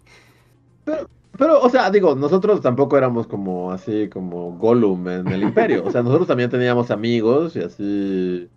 Pero, 1.37 1.61
o 1.61 1.69
sea, 1.69 1.91
digo, 1.91 2.15
nosotros 2.15 2.61
tampoco 2.61 2.97
éramos 2.97 3.27
como 3.27 3.71
así, 3.71 4.09
como 4.09 4.53
Gollum 4.57 5.07
en 5.07 5.27
el 5.27 5.43
Imperio. 5.43 5.83
O 5.85 5.91
sea, 5.91 6.01
nosotros 6.01 6.27
también 6.27 6.49
teníamos 6.49 6.89
amigos 6.89 7.55
y 7.55 7.59
así. 7.59 8.49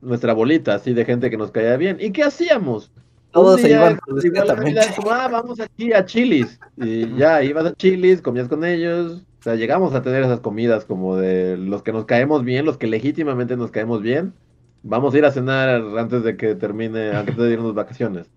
Nuestra 0.00 0.32
bolita, 0.32 0.74
así 0.74 0.94
de 0.94 1.04
gente 1.04 1.30
que 1.30 1.36
nos 1.36 1.50
caía 1.50 1.76
bien. 1.76 1.98
¿Y 2.00 2.10
qué 2.10 2.24
hacíamos? 2.24 2.90
Todos 3.30 3.60
se 3.60 3.70
iban 3.70 3.98
igual 4.22 4.56
como, 4.96 5.10
ah, 5.10 5.28
vamos 5.28 5.60
aquí 5.60 5.92
a 5.92 6.04
Chilis. 6.04 6.58
Y 6.76 7.14
ya, 7.16 7.42
ibas 7.42 7.66
a 7.66 7.74
Chilis, 7.74 8.20
comías 8.20 8.48
con 8.48 8.64
ellos. 8.64 9.22
O 9.42 9.44
sea, 9.44 9.56
llegamos 9.56 9.92
a 9.94 10.02
tener 10.02 10.22
esas 10.22 10.40
comidas 10.40 10.84
como 10.84 11.16
de 11.16 11.56
los 11.56 11.82
que 11.82 11.92
nos 11.92 12.04
caemos 12.06 12.44
bien, 12.44 12.64
los 12.64 12.78
que 12.78 12.86
legítimamente 12.86 13.56
nos 13.56 13.72
caemos 13.72 14.00
bien. 14.00 14.34
Vamos 14.82 15.14
a 15.14 15.18
ir 15.18 15.24
a 15.24 15.32
cenar 15.32 15.82
antes 15.98 16.22
de 16.22 16.36
que 16.36 16.54
termine, 16.54 17.10
antes 17.16 17.36
de 17.36 17.52
irnos 17.52 17.74
vacaciones. 17.74 18.30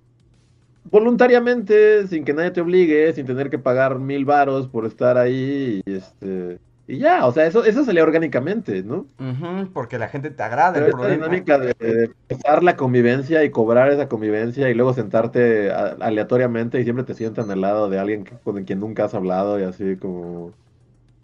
Voluntariamente, 0.83 2.07
sin 2.07 2.23
que 2.25 2.33
nadie 2.33 2.51
te 2.51 2.61
obligue, 2.61 3.11
sin 3.13 3.25
tener 3.25 3.49
que 3.49 3.59
pagar 3.59 3.99
mil 3.99 4.23
varos 4.25 4.67
por 4.67 4.85
estar 4.85 5.17
ahí 5.17 5.81
y 5.85 5.93
este 5.95 6.57
y 6.87 6.99
ya, 6.99 7.25
o 7.25 7.31
sea, 7.31 7.47
eso, 7.47 7.65
eso 7.65 7.83
salía 7.83 8.03
orgánicamente, 8.03 8.83
¿no? 8.83 9.09
Ujú, 9.17 9.71
porque 9.73 9.97
la 9.99 10.07
gente 10.09 10.29
te 10.31 10.43
agrada. 10.43 10.73
Pero 10.73 10.85
el 10.85 10.91
esta 10.91 11.01
problema. 11.01 11.25
dinámica 11.25 11.57
de, 11.57 11.73
de 11.79 12.03
empezar 12.29 12.63
la 12.63 12.75
convivencia 12.75 13.43
y 13.43 13.51
cobrar 13.51 13.89
esa 13.91 14.07
convivencia 14.09 14.69
y 14.69 14.73
luego 14.73 14.93
sentarte 14.93 15.71
a- 15.71 15.95
aleatoriamente 16.01 16.79
y 16.79 16.83
siempre 16.83 17.05
te 17.05 17.13
sientan 17.15 17.49
al 17.49 17.61
lado 17.61 17.89
de 17.89 17.97
alguien 17.99 18.23
que- 18.25 18.37
con 18.39 18.63
quien 18.65 18.79
nunca 18.81 19.05
has 19.05 19.13
hablado 19.15 19.59
y 19.59 19.63
así 19.63 19.97
como 19.97 20.53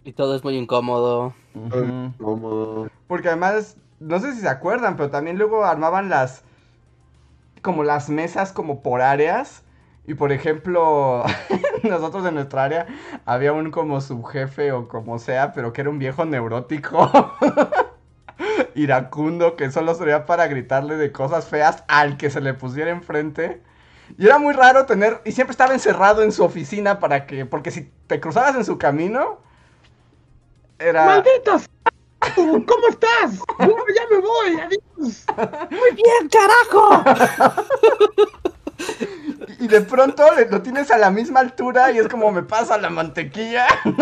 Y 0.04 0.12
todo 0.12 0.34
es 0.36 0.44
muy 0.44 0.56
incómodo. 0.56 1.34
Ujú. 1.54 2.14
cómodo. 2.18 2.88
Porque 3.06 3.28
además, 3.28 3.76
no 4.00 4.18
sé 4.20 4.34
si 4.34 4.40
se 4.40 4.48
acuerdan, 4.48 4.96
pero 4.96 5.10
también 5.10 5.38
luego 5.38 5.64
armaban 5.64 6.08
las. 6.08 6.44
como 7.62 7.84
las 7.84 8.08
mesas 8.08 8.52
como 8.52 8.82
por 8.82 9.00
áreas. 9.02 9.64
Y 10.06 10.14
por 10.14 10.32
ejemplo, 10.32 11.22
nosotros 11.84 12.26
en 12.26 12.34
nuestra 12.34 12.64
área 12.64 12.86
había 13.24 13.52
un 13.52 13.70
como 13.70 14.00
subjefe 14.00 14.72
o 14.72 14.88
como 14.88 15.18
sea, 15.18 15.52
pero 15.52 15.72
que 15.72 15.82
era 15.82 15.90
un 15.90 15.98
viejo 15.98 16.24
neurótico. 16.24 17.10
iracundo 18.74 19.56
que 19.56 19.70
solo 19.70 19.94
servía 19.94 20.26
para 20.26 20.46
gritarle 20.48 20.96
de 20.96 21.12
cosas 21.12 21.46
feas 21.46 21.84
al 21.88 22.16
que 22.16 22.30
se 22.30 22.40
le 22.40 22.54
pusiera 22.54 22.90
enfrente. 22.90 23.62
Y 24.18 24.26
era 24.26 24.38
muy 24.38 24.52
raro 24.54 24.86
tener, 24.86 25.20
y 25.24 25.32
siempre 25.32 25.52
estaba 25.52 25.72
encerrado 25.74 26.22
en 26.22 26.32
su 26.32 26.44
oficina 26.44 26.98
para 27.00 27.26
que, 27.26 27.46
porque 27.46 27.70
si 27.70 27.90
te 28.06 28.20
cruzabas 28.20 28.56
en 28.56 28.64
su 28.64 28.78
camino, 28.78 29.40
era... 30.82 31.04
¡Malditas! 31.04 31.68
¿Cómo 32.34 32.88
estás? 32.88 33.32
Ya 33.58 34.06
me 34.10 34.18
voy, 34.18 34.60
adiós. 34.60 35.26
¡Muy 35.70 35.90
bien, 35.92 36.28
carajo! 36.30 37.04
Y 39.58 39.68
de 39.68 39.80
pronto 39.82 40.24
lo 40.50 40.62
tienes 40.62 40.90
a 40.90 40.98
la 40.98 41.10
misma 41.10 41.40
altura 41.40 41.90
y 41.92 41.98
es 41.98 42.08
como 42.08 42.32
me 42.32 42.42
pasa 42.42 42.78
la 42.78 42.90
mantequilla. 42.90 43.66
¡Me 43.84 43.94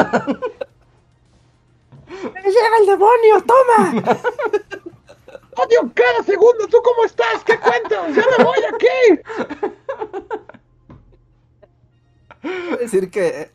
lleva 2.42 2.76
el 2.80 2.86
demonio! 2.86 3.42
¡Toma! 3.46 4.02
Odio 5.56 5.90
cada 5.94 6.22
segundo, 6.24 6.66
¿tú 6.68 6.78
cómo 6.82 7.04
estás? 7.04 7.44
¿Qué 7.44 7.58
cuentas? 7.58 8.14
¡Ya 8.14 8.24
me 8.38 8.44
voy 8.44 8.58
aquí! 8.74 9.20
Decir 12.80 13.10
que. 13.10 13.50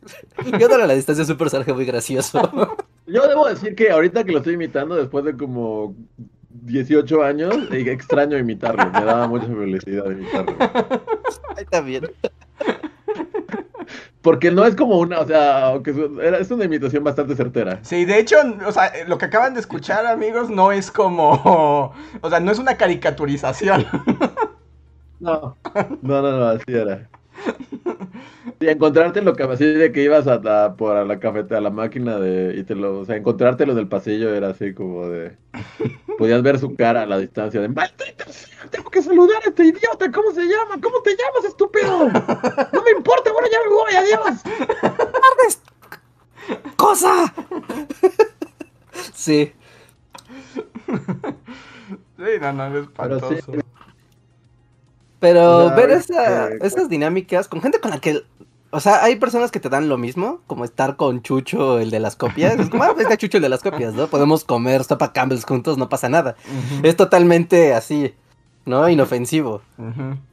Yo 0.58 0.72
a 0.74 0.78
la 0.86 0.94
distancia 0.94 1.22
es 1.22 1.30
un 1.30 1.36
personaje 1.36 1.72
muy 1.72 1.84
gracioso. 1.84 2.76
Yo 3.06 3.26
debo 3.28 3.48
decir 3.48 3.74
que 3.74 3.90
ahorita 3.90 4.24
que 4.24 4.32
lo 4.32 4.38
estoy 4.38 4.54
imitando, 4.54 4.94
después 4.96 5.24
de 5.24 5.36
como 5.36 5.94
18 6.50 7.22
años 7.22 7.54
y 7.70 7.88
extraño 7.88 8.36
imitarlo. 8.38 8.84
Me 8.90 9.04
daba 9.04 9.28
mucha 9.28 9.46
felicidad 9.46 10.10
imitarlo. 10.10 10.56
Ahí 11.56 11.62
está 11.62 11.80
bien. 11.80 12.10
Porque 14.22 14.50
no 14.50 14.64
es 14.64 14.74
como 14.74 14.98
una, 14.98 15.20
o 15.20 15.26
sea, 15.26 15.66
aunque 15.68 15.92
es- 15.92 15.96
era- 16.20 16.38
es 16.38 16.50
una 16.50 16.64
imitación 16.64 17.04
bastante 17.04 17.36
certera. 17.36 17.78
Sí, 17.82 18.04
de 18.04 18.18
hecho, 18.18 18.36
o 18.66 18.72
sea, 18.72 18.90
lo 19.06 19.18
que 19.18 19.26
acaban 19.26 19.54
de 19.54 19.60
escuchar, 19.60 20.04
amigos, 20.04 20.50
no 20.50 20.72
es 20.72 20.90
como. 20.90 21.94
O 22.22 22.28
sea, 22.30 22.40
no 22.40 22.50
es 22.50 22.58
una 22.58 22.76
caricaturización. 22.76 23.86
No, 25.20 25.56
no, 26.02 26.22
no, 26.22 26.38
no, 26.38 26.44
así 26.46 26.64
era. 26.68 27.08
Y 28.58 28.68
encontrarte 28.68 29.20
lo 29.20 29.34
que 29.34 29.42
así 29.42 29.66
de 29.66 29.92
que 29.92 30.02
ibas 30.02 30.26
a 30.26 30.38
la, 30.38 30.76
por 30.76 30.96
a 30.96 31.04
la 31.04 31.18
cafeta, 31.20 31.58
a 31.58 31.60
la 31.60 31.70
máquina 31.70 32.18
de, 32.18 32.54
y 32.56 32.64
te 32.64 32.74
lo, 32.74 33.00
o 33.00 33.04
sea, 33.04 33.16
encontrártelo 33.16 33.72
en 33.72 33.78
el 33.78 33.88
pasillo 33.88 34.34
era 34.34 34.48
así 34.48 34.72
como 34.72 35.06
de, 35.08 35.36
podías 36.16 36.42
ver 36.42 36.58
su 36.58 36.74
cara 36.74 37.02
a 37.02 37.06
la 37.06 37.18
distancia 37.18 37.60
de, 37.60 37.68
maldita 37.68 38.24
sea, 38.26 38.66
tengo 38.70 38.88
que 38.90 39.02
saludar 39.02 39.42
a 39.44 39.48
este 39.50 39.64
idiota, 39.66 40.10
¿cómo 40.10 40.30
se 40.32 40.42
llama? 40.44 40.80
¿Cómo 40.82 41.02
te 41.02 41.10
llamas, 41.10 41.44
estúpido? 41.46 42.08
No 42.72 42.82
me 42.82 42.90
importa, 42.96 43.30
bueno, 43.32 43.48
ya 43.52 43.58
me 43.62 43.68
voy, 43.74 43.94
adiós. 43.94 44.42
¡Cosa! 46.76 47.34
Sí. 49.14 49.52
Sí, 52.16 52.24
no, 52.40 52.52
no, 52.52 52.78
es 52.78 52.86
Pero 52.96 53.18
sí. 53.20 53.34
espantoso. 53.34 53.52
Pero 55.18 55.74
ver 55.74 55.90
es 55.90 56.10
esa- 56.10 56.48
que- 56.58 56.66
esas 56.66 56.88
dinámicas 56.88 57.48
con 57.48 57.60
gente 57.60 57.80
con 57.80 57.90
la 57.90 57.98
que. 57.98 58.22
O 58.70 58.80
sea, 58.80 59.04
hay 59.04 59.16
personas 59.16 59.50
que 59.50 59.60
te 59.60 59.68
dan 59.68 59.88
lo 59.88 59.96
mismo, 59.96 60.40
como 60.46 60.64
estar 60.64 60.96
con 60.96 61.22
Chucho, 61.22 61.78
el 61.78 61.90
de 61.90 62.00
las 62.00 62.16
copias. 62.16 62.58
Es 62.58 62.68
como, 62.68 62.82
ah, 62.82 62.92
venga, 62.92 63.16
Chucho, 63.16 63.38
el 63.38 63.42
de 63.42 63.48
las 63.48 63.62
copias, 63.62 63.94
¿no? 63.94 64.08
Podemos 64.08 64.44
comer 64.44 64.84
sopa 64.84 65.12
Campbell's 65.12 65.44
juntos, 65.44 65.78
no 65.78 65.88
pasa 65.88 66.08
nada. 66.08 66.36
Es 66.82 66.96
totalmente 66.96 67.74
así, 67.74 68.14
¿no? 68.64 68.88
Inofensivo. 68.88 69.62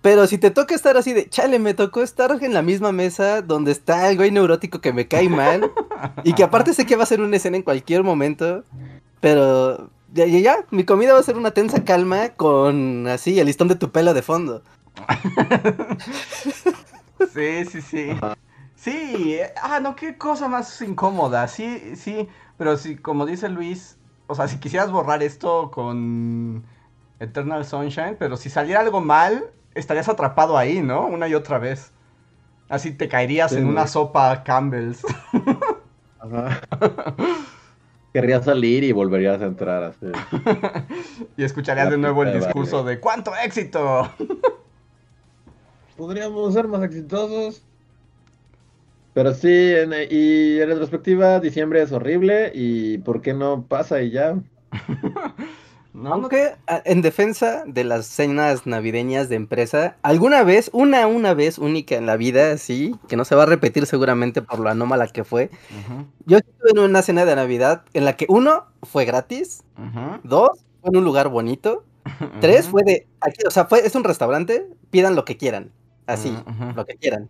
Pero 0.01 0.25
si 0.27 0.39
te 0.39 0.51
toca 0.51 0.73
estar 0.73 0.97
así 0.97 1.13
de, 1.13 1.29
chale, 1.29 1.59
me 1.59 1.73
tocó 1.73 2.01
estar 2.01 2.37
en 2.41 2.53
la 2.53 2.63
misma 2.63 2.91
mesa 2.91 3.41
donde 3.41 3.71
está 3.71 4.09
el 4.09 4.17
güey 4.17 4.31
neurótico 4.31 4.81
que 4.81 4.93
me 4.93 5.07
cae 5.07 5.29
mal 5.29 5.71
y 6.23 6.33
que 6.33 6.43
aparte 6.43 6.73
sé 6.73 6.85
que 6.85 6.95
va 6.95 7.03
a 7.03 7.07
ser 7.07 7.21
una 7.21 7.37
escena 7.37 7.57
en 7.57 7.63
cualquier 7.63 8.03
momento, 8.03 8.63
pero 9.21 9.89
ya, 10.11 10.25
ya, 10.25 10.39
ya, 10.39 10.65
mi 10.71 10.83
comida 10.83 11.13
va 11.13 11.19
a 11.19 11.23
ser 11.23 11.37
una 11.37 11.51
tensa 11.51 11.83
calma 11.85 12.29
con 12.29 13.07
así 13.07 13.39
el 13.39 13.45
listón 13.45 13.67
de 13.67 13.75
tu 13.75 13.91
pelo 13.91 14.13
de 14.13 14.21
fondo. 14.21 14.63
Sí, 17.31 17.65
sí, 17.65 17.81
sí. 17.81 18.09
Sí, 18.75 19.35
eh, 19.35 19.53
ah, 19.61 19.79
no, 19.79 19.95
qué 19.95 20.17
cosa 20.17 20.47
más 20.47 20.81
incómoda. 20.81 21.47
Sí, 21.47 21.95
sí, 21.95 22.27
pero 22.57 22.75
sí, 22.77 22.97
como 22.97 23.25
dice 23.25 23.49
Luis, 23.49 23.97
o 24.27 24.35
sea, 24.35 24.47
si 24.47 24.57
quisieras 24.57 24.91
borrar 24.91 25.23
esto 25.23 25.71
con 25.71 26.63
Eternal 27.19 27.65
Sunshine, 27.65 28.17
pero 28.19 28.35
si 28.35 28.49
saliera 28.49 28.81
algo 28.81 28.99
mal, 28.99 29.51
estarías 29.73 30.09
atrapado 30.09 30.57
ahí, 30.57 30.81
¿no? 30.81 31.05
Una 31.05 31.27
y 31.27 31.35
otra 31.35 31.59
vez. 31.59 31.91
Así 32.69 32.91
te 32.91 33.07
caerías 33.07 33.51
Sí, 33.51 33.57
en 33.57 33.67
una 33.67 33.87
sopa 33.87 34.43
Campbell's. 34.43 35.03
Ajá. 36.19 36.61
Querrías 38.13 38.45
salir 38.45 38.83
y 38.83 38.91
volverías 38.91 39.41
a 39.41 39.45
entrar 39.45 39.83
así. 39.83 40.05
y 41.37 41.43
escucharías 41.43 41.85
La 41.85 41.91
de 41.91 41.97
nuevo 41.97 42.23
el 42.23 42.33
discurso 42.33 42.83
de 42.83 42.99
¡cuánto 42.99 43.35
éxito! 43.35 44.09
Podríamos 45.97 46.53
ser 46.53 46.67
más 46.67 46.83
exitosos. 46.83 47.61
Pero 49.13 49.33
sí, 49.33 49.47
en- 49.49 49.93
y 50.09 50.59
en 50.59 50.67
retrospectiva, 50.69 51.39
diciembre 51.39 51.81
es 51.81 51.91
horrible 51.91 52.51
y 52.53 52.97
¿por 52.99 53.21
qué 53.21 53.33
no 53.33 53.63
pasa 53.67 54.01
y 54.01 54.11
ya? 54.11 54.35
No, 55.93 56.11
Aunque 56.11 56.55
en 56.85 57.03
defensa 57.03 57.65
de 57.67 57.83
las 57.83 58.07
cenas 58.07 58.65
navideñas 58.65 59.29
de 59.29 59.35
empresa, 59.35 59.95
alguna 60.01 60.41
vez, 60.43 60.71
una, 60.73 61.05
una 61.05 61.35
vez 61.35 61.59
única 61.59 61.93
en 61.95 62.07
la 62.07 62.17
vida, 62.17 62.57
sí, 62.57 62.95
que 63.07 63.15
no 63.15 63.25
se 63.25 63.35
va 63.35 63.43
a 63.43 63.45
repetir 63.45 63.85
seguramente 63.85 64.41
por 64.41 64.57
lo 64.59 64.69
anómala 64.71 65.05
que 65.05 65.23
fue, 65.23 65.51
yo 66.25 66.37
estuve 66.39 66.71
en 66.71 66.79
una 66.79 67.03
cena 67.03 67.25
de 67.25 67.35
Navidad 67.35 67.83
en 67.93 68.05
la 68.05 68.17
que 68.17 68.25
uno 68.27 68.65
fue 68.81 69.05
gratis, 69.05 69.61
dos 70.23 70.49
fue 70.81 70.89
en 70.89 70.97
un 70.97 71.03
lugar 71.03 71.29
bonito, 71.29 71.83
tres 72.41 72.67
fue 72.67 72.81
de, 72.83 73.05
aquí, 73.21 73.45
o 73.45 73.51
sea, 73.51 73.65
fue, 73.65 73.85
es 73.85 73.93
un 73.93 74.03
restaurante, 74.03 74.65
pidan 74.89 75.13
lo 75.15 75.25
que 75.25 75.37
quieran, 75.37 75.69
así, 76.07 76.29
ujú. 76.29 76.73
lo 76.75 76.85
que 76.85 76.95
quieran, 76.95 77.29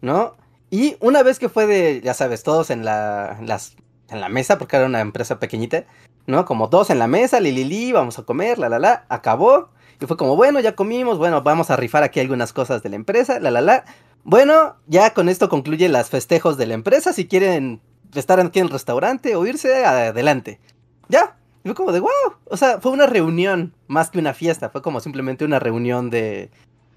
¿no? 0.00 0.36
Y 0.70 0.96
una 1.00 1.22
vez 1.22 1.38
que 1.38 1.48
fue 1.48 1.66
de, 1.66 2.00
ya 2.02 2.14
sabes, 2.14 2.42
todos 2.42 2.70
en 2.70 2.84
la, 2.84 3.36
en 3.38 3.46
las, 3.46 3.76
en 4.08 4.20
la 4.20 4.28
mesa, 4.28 4.58
porque 4.58 4.76
era 4.76 4.86
una 4.86 5.00
empresa 5.00 5.38
pequeñita, 5.38 5.84
¿no? 6.26 6.44
Como 6.44 6.70
todos 6.70 6.90
en 6.90 6.98
la 6.98 7.06
mesa, 7.06 7.40
li, 7.40 7.52
li, 7.52 7.64
li, 7.64 7.92
vamos 7.92 8.18
a 8.18 8.22
comer, 8.22 8.58
la, 8.58 8.68
la, 8.68 8.78
la, 8.78 9.04
acabó. 9.08 9.70
Y 10.00 10.06
fue 10.06 10.16
como, 10.16 10.34
bueno, 10.34 10.60
ya 10.60 10.74
comimos, 10.74 11.18
bueno, 11.18 11.42
vamos 11.42 11.70
a 11.70 11.76
rifar 11.76 12.02
aquí 12.02 12.20
algunas 12.20 12.52
cosas 12.52 12.82
de 12.82 12.88
la 12.88 12.96
empresa, 12.96 13.38
la, 13.38 13.50
la, 13.50 13.60
la. 13.60 13.84
Bueno, 14.24 14.76
ya 14.86 15.12
con 15.14 15.28
esto 15.28 15.48
concluye 15.48 15.88
las 15.88 16.10
festejos 16.10 16.56
de 16.56 16.66
la 16.66 16.74
empresa. 16.74 17.12
Si 17.12 17.26
quieren 17.26 17.80
estar 18.14 18.40
aquí 18.40 18.58
en 18.60 18.66
el 18.66 18.72
restaurante 18.72 19.36
o 19.36 19.46
irse, 19.46 19.84
adelante. 19.84 20.60
Ya. 21.08 21.36
Y 21.64 21.68
fue 21.68 21.74
como 21.74 21.92
de, 21.92 22.00
wow. 22.00 22.10
O 22.46 22.56
sea, 22.56 22.80
fue 22.80 22.92
una 22.92 23.06
reunión 23.06 23.74
más 23.88 24.10
que 24.10 24.18
una 24.18 24.34
fiesta. 24.34 24.70
Fue 24.70 24.82
como 24.82 25.00
simplemente 25.00 25.44
una 25.44 25.58
reunión 25.58 26.10
de, 26.10 26.50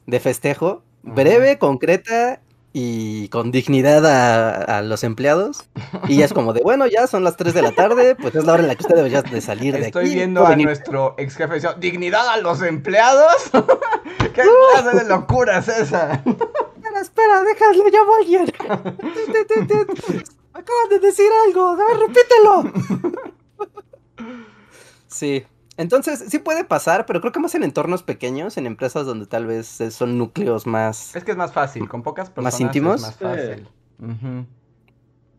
de 0.08 0.20
festejo. 0.20 0.84
Breve, 1.06 1.58
concreta 1.58 2.42
y 2.74 3.30
con 3.30 3.52
dignidad 3.52 4.06
a, 4.06 4.80
a 4.80 4.82
los 4.82 5.04
empleados. 5.06 5.64
Y 6.10 6.18
ya 6.18 6.26
es 6.26 6.34
como 6.34 6.52
de, 6.52 6.62
bueno, 6.62 6.88
ya 6.88 7.08
son 7.08 7.24
las 7.24 7.38
3 7.38 7.54
de 7.54 7.62
la 7.62 7.72
tarde, 7.72 8.16
pues 8.16 8.36
es 8.36 8.44
la 8.44 8.54
hora 8.54 8.64
en 8.64 8.68
la 8.68 8.76
que 8.76 8.84
usted 8.84 8.96
debería 8.96 9.22
de 9.22 9.40
salir 9.40 9.74
de 9.74 9.80
aquí. 9.80 9.88
Estoy 9.88 10.14
viendo 10.14 10.46
a 10.46 10.50
venir". 10.50 10.66
nuestro 10.66 11.16
ex 11.18 11.36
jefe 11.38 11.54
diciendo, 11.54 11.80
¿dignidad 11.80 12.28
a 12.28 12.38
los 12.38 12.62
empleados? 12.62 13.32
¿Qué 14.34 14.44
clase 14.74 14.98
de 14.98 15.06
locura 15.08 15.60
es 15.60 15.70
esa? 15.70 16.16
Espera, 16.16 17.02
espera, 17.02 17.44
déjalo, 17.44 17.86
llamo 17.90 18.14
a 18.16 18.18
alguien. 18.18 18.54
Acaban 20.54 20.90
de 20.90 21.00
decir 21.00 21.30
algo, 21.48 21.70
a 21.70 21.76
ver, 21.76 21.98
repítelo. 21.98 23.14
Sí, 25.08 25.46
entonces 25.78 26.24
sí 26.30 26.40
puede 26.40 26.64
pasar, 26.64 27.06
pero 27.06 27.20
creo 27.22 27.32
que 27.34 27.40
más 27.40 27.56
en 27.56 27.64
entornos 27.64 28.04
pequeños, 28.04 28.58
en 28.58 28.66
empresas 28.66 29.06
donde 29.06 29.26
tal 29.28 29.46
vez 29.46 29.68
son 29.92 30.18
núcleos 30.18 30.66
más, 30.68 31.16
Es 31.16 31.24
que 31.24 31.32
es 31.32 31.38
más 31.38 31.54
fácil, 31.54 31.88
con 31.90 32.04
pocas 32.04 32.30
personas 32.30 32.54
¿Más 32.54 32.62
íntimos? 32.62 32.96
es 32.96 33.02
más 33.02 33.16
fácil. 33.18 33.68
Ujú. 34.00 34.46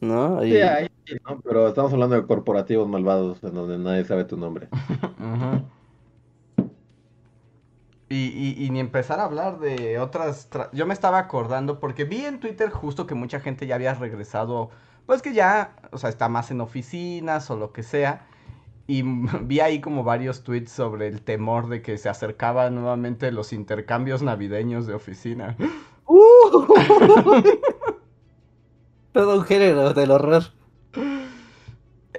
¿no? 0.01 0.45
Y- 0.45 0.53
Sí, 0.53 0.61
ahí, 0.61 0.89
¿no? 1.27 1.41
Pero 1.41 1.69
estamos 1.69 1.93
hablando 1.93 2.17
de 2.17 2.27
corporativos 2.27 2.89
malvados 2.89 3.43
en 3.43 3.55
donde 3.55 3.79
nadie 3.79 4.05
sabe 4.05 4.25
tu 4.25 4.37
nombre. 4.37 4.69
Y, 8.09 8.27
y- 8.29 8.65
y 8.65 8.71
ni 8.71 8.79
empezar 8.79 9.19
a 9.19 9.25
hablar 9.25 9.59
de 9.59 9.99
otras... 9.99 10.49
tra- 10.51 10.71
Yo 10.73 10.87
me 10.87 10.95
estaba 10.95 11.19
acordando 11.19 11.81
porque 11.81 12.05
vi 12.05 12.25
en 12.25 12.39
Twitter 12.39 12.71
justo 12.71 13.07
que 13.07 13.15
mucha 13.17 13.41
gente 13.41 13.67
ya 13.67 13.75
había 13.75 13.95
regresado, 13.95 14.71
pues 15.07 15.23
que 15.23 15.33
ya, 15.35 15.75
o 15.91 15.99
sea, 15.99 16.09
está 16.11 16.29
más 16.29 16.51
en 16.53 16.61
oficinas 16.61 17.51
o 17.51 17.57
lo 17.57 17.73
que 17.73 17.83
sea. 17.83 18.27
Y 18.87 19.03
vi 19.43 19.61
ahí 19.61 19.81
como 19.81 20.05
varios 20.05 20.43
tweets 20.43 20.73
sobre 20.73 21.09
el 21.09 21.23
temor 21.23 21.69
de 21.69 21.83
que 21.83 21.99
se 21.99 22.09
acercaban 22.09 22.75
nuevamente 22.75 23.31
los 23.33 23.53
intercambios 23.53 24.23
navideños 24.23 24.87
de 24.87 24.95
oficina. 24.95 25.57
¡Uh! 26.07 26.67
Todo 29.13 29.39
un 29.39 29.45
género 29.45 29.95
del 29.95 30.11
horror. 30.11 30.43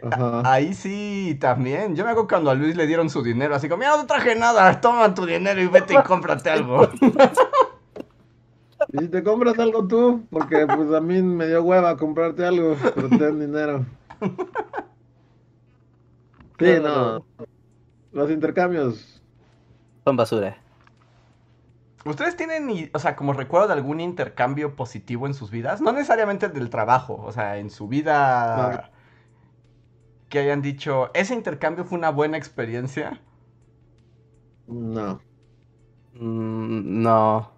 Ajá. 0.04 0.42
Ahí 0.46 0.74
sí, 0.74 1.38
también. 1.40 1.96
Yo 1.96 2.04
me 2.04 2.12
acuerdo 2.12 2.28
cuando 2.28 2.52
a 2.52 2.56
Luis 2.56 2.76
le 2.76 2.88
dieron 2.88 3.10
su 3.10 3.24
dinero, 3.24 3.56
así 3.56 3.70
como, 3.70 3.80
mira, 3.80 3.98
no 3.98 4.06
traje 4.06 4.36
nada, 4.36 4.80
toma 4.82 5.14
tu 5.14 5.26
dinero 5.26 5.62
y 5.62 5.68
vete 5.68 5.94
y 5.94 6.04
cómprate 6.04 6.50
algo. 6.50 6.90
Y 8.94 9.00
si 9.00 9.08
te 9.08 9.24
compras 9.24 9.58
algo 9.60 9.88
tú, 9.88 10.24
porque 10.30 10.66
pues 10.68 10.94
a 10.94 11.02
mí 11.02 11.22
me 11.22 11.48
dio 11.48 11.64
hueva 11.64 11.98
comprarte 11.98 12.46
algo, 12.46 12.76
pero 12.96 13.10
ten 13.10 13.40
dinero. 13.40 13.86
Sí, 16.60 16.80
no. 16.82 17.26
Los 18.12 18.32
intercambios. 18.32 19.22
Son 20.06 20.16
basura. 20.16 20.58
¿Ustedes 22.06 22.38
tienen, 22.38 22.90
o 22.94 23.00
sea, 23.00 23.16
como 23.16 23.34
recuerdo 23.34 23.68
de 23.68 23.74
algún 23.74 24.00
intercambio 24.00 24.76
positivo 24.76 25.28
en 25.28 25.34
sus 25.34 25.52
vidas? 25.52 25.82
No 25.82 25.92
necesariamente 25.92 26.48
del 26.48 26.70
trabajo, 26.70 27.22
o 27.26 27.32
sea, 27.32 27.58
en 27.58 27.70
su 27.70 27.88
vida 27.88 28.92
que 30.30 30.40
hayan 30.40 30.62
dicho, 30.62 31.12
ese 31.14 31.34
intercambio 31.34 31.86
fue 31.86 31.98
una 31.98 32.10
buena 32.10 32.38
experiencia. 32.38 33.22
No. 34.68 35.20
Mm, 36.14 37.02
no. 37.02 37.52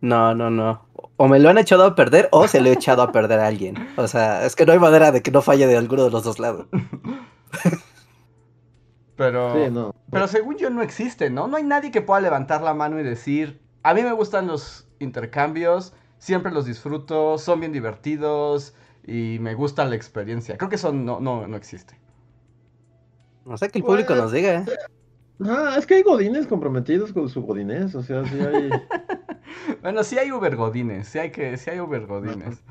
No, 0.00 0.34
no, 0.34 0.50
no. 0.50 0.86
O 1.16 1.28
me 1.28 1.38
lo 1.38 1.48
han 1.48 1.58
echado 1.58 1.84
a 1.84 1.94
perder 1.94 2.28
o 2.32 2.48
se 2.48 2.60
lo 2.60 2.68
he 2.68 2.72
echado 2.72 3.02
a 3.02 3.12
perder 3.12 3.38
a 3.38 3.46
alguien. 3.46 3.88
O 3.96 4.08
sea, 4.08 4.44
es 4.44 4.56
que 4.56 4.66
no 4.66 4.72
hay 4.72 4.80
manera 4.80 5.12
de 5.12 5.22
que 5.22 5.30
no 5.30 5.42
falle 5.42 5.66
de 5.66 5.76
alguno 5.76 6.04
de 6.04 6.10
los 6.10 6.24
dos 6.24 6.38
lados. 6.38 6.66
Pero, 9.22 9.54
Sí, 9.54 9.70
no. 9.70 9.94
pero 10.10 10.26
según 10.28 10.56
yo 10.56 10.70
no 10.70 10.82
existe, 10.82 11.30
¿no? 11.30 11.46
No 11.46 11.56
hay 11.56 11.64
nadie 11.64 11.90
que 11.90 12.02
pueda 12.02 12.20
levantar 12.20 12.62
la 12.62 12.74
mano 12.74 12.98
y 12.98 13.02
decir, 13.02 13.60
a 13.82 13.94
mí 13.94 14.02
me 14.02 14.12
gustan 14.12 14.46
los 14.46 14.88
intercambios, 14.98 15.94
siempre 16.18 16.52
los 16.52 16.64
disfruto, 16.66 17.38
son 17.38 17.60
bien 17.60 17.72
divertidos 17.72 18.74
y 19.06 19.38
me 19.40 19.54
gusta 19.54 19.84
la 19.84 19.94
experiencia. 19.96 20.56
Creo 20.58 20.68
que 20.70 20.76
eso 20.76 20.92
no, 20.92 21.20
no, 21.20 21.46
no 21.46 21.56
existe. 21.56 22.00
No 23.44 23.56
sé 23.56 23.68
que 23.70 23.78
el 23.78 23.84
público 23.84 24.08
Pues, 24.08 24.20
nos 24.22 24.32
diga. 24.32 24.64
Ah, 25.44 25.74
es 25.78 25.86
que 25.86 25.94
hay 25.96 26.02
godines 26.02 26.46
comprometidos 26.46 27.12
con 27.12 27.28
su 27.28 27.42
godines, 27.42 27.94
o 27.94 28.02
sea, 28.02 28.24
sí 28.24 28.38
hay... 28.40 28.70
Bueno, 29.82 30.02
sí 30.04 30.18
hay 30.18 30.32
Uber 30.32 30.56
Godines, 30.56 31.08
sí 31.08 31.18
hay 31.18 31.30
que, 31.30 31.56
sí 31.58 31.70
hay 31.70 31.80
Uber 31.80 32.06
Godines. 32.06 32.62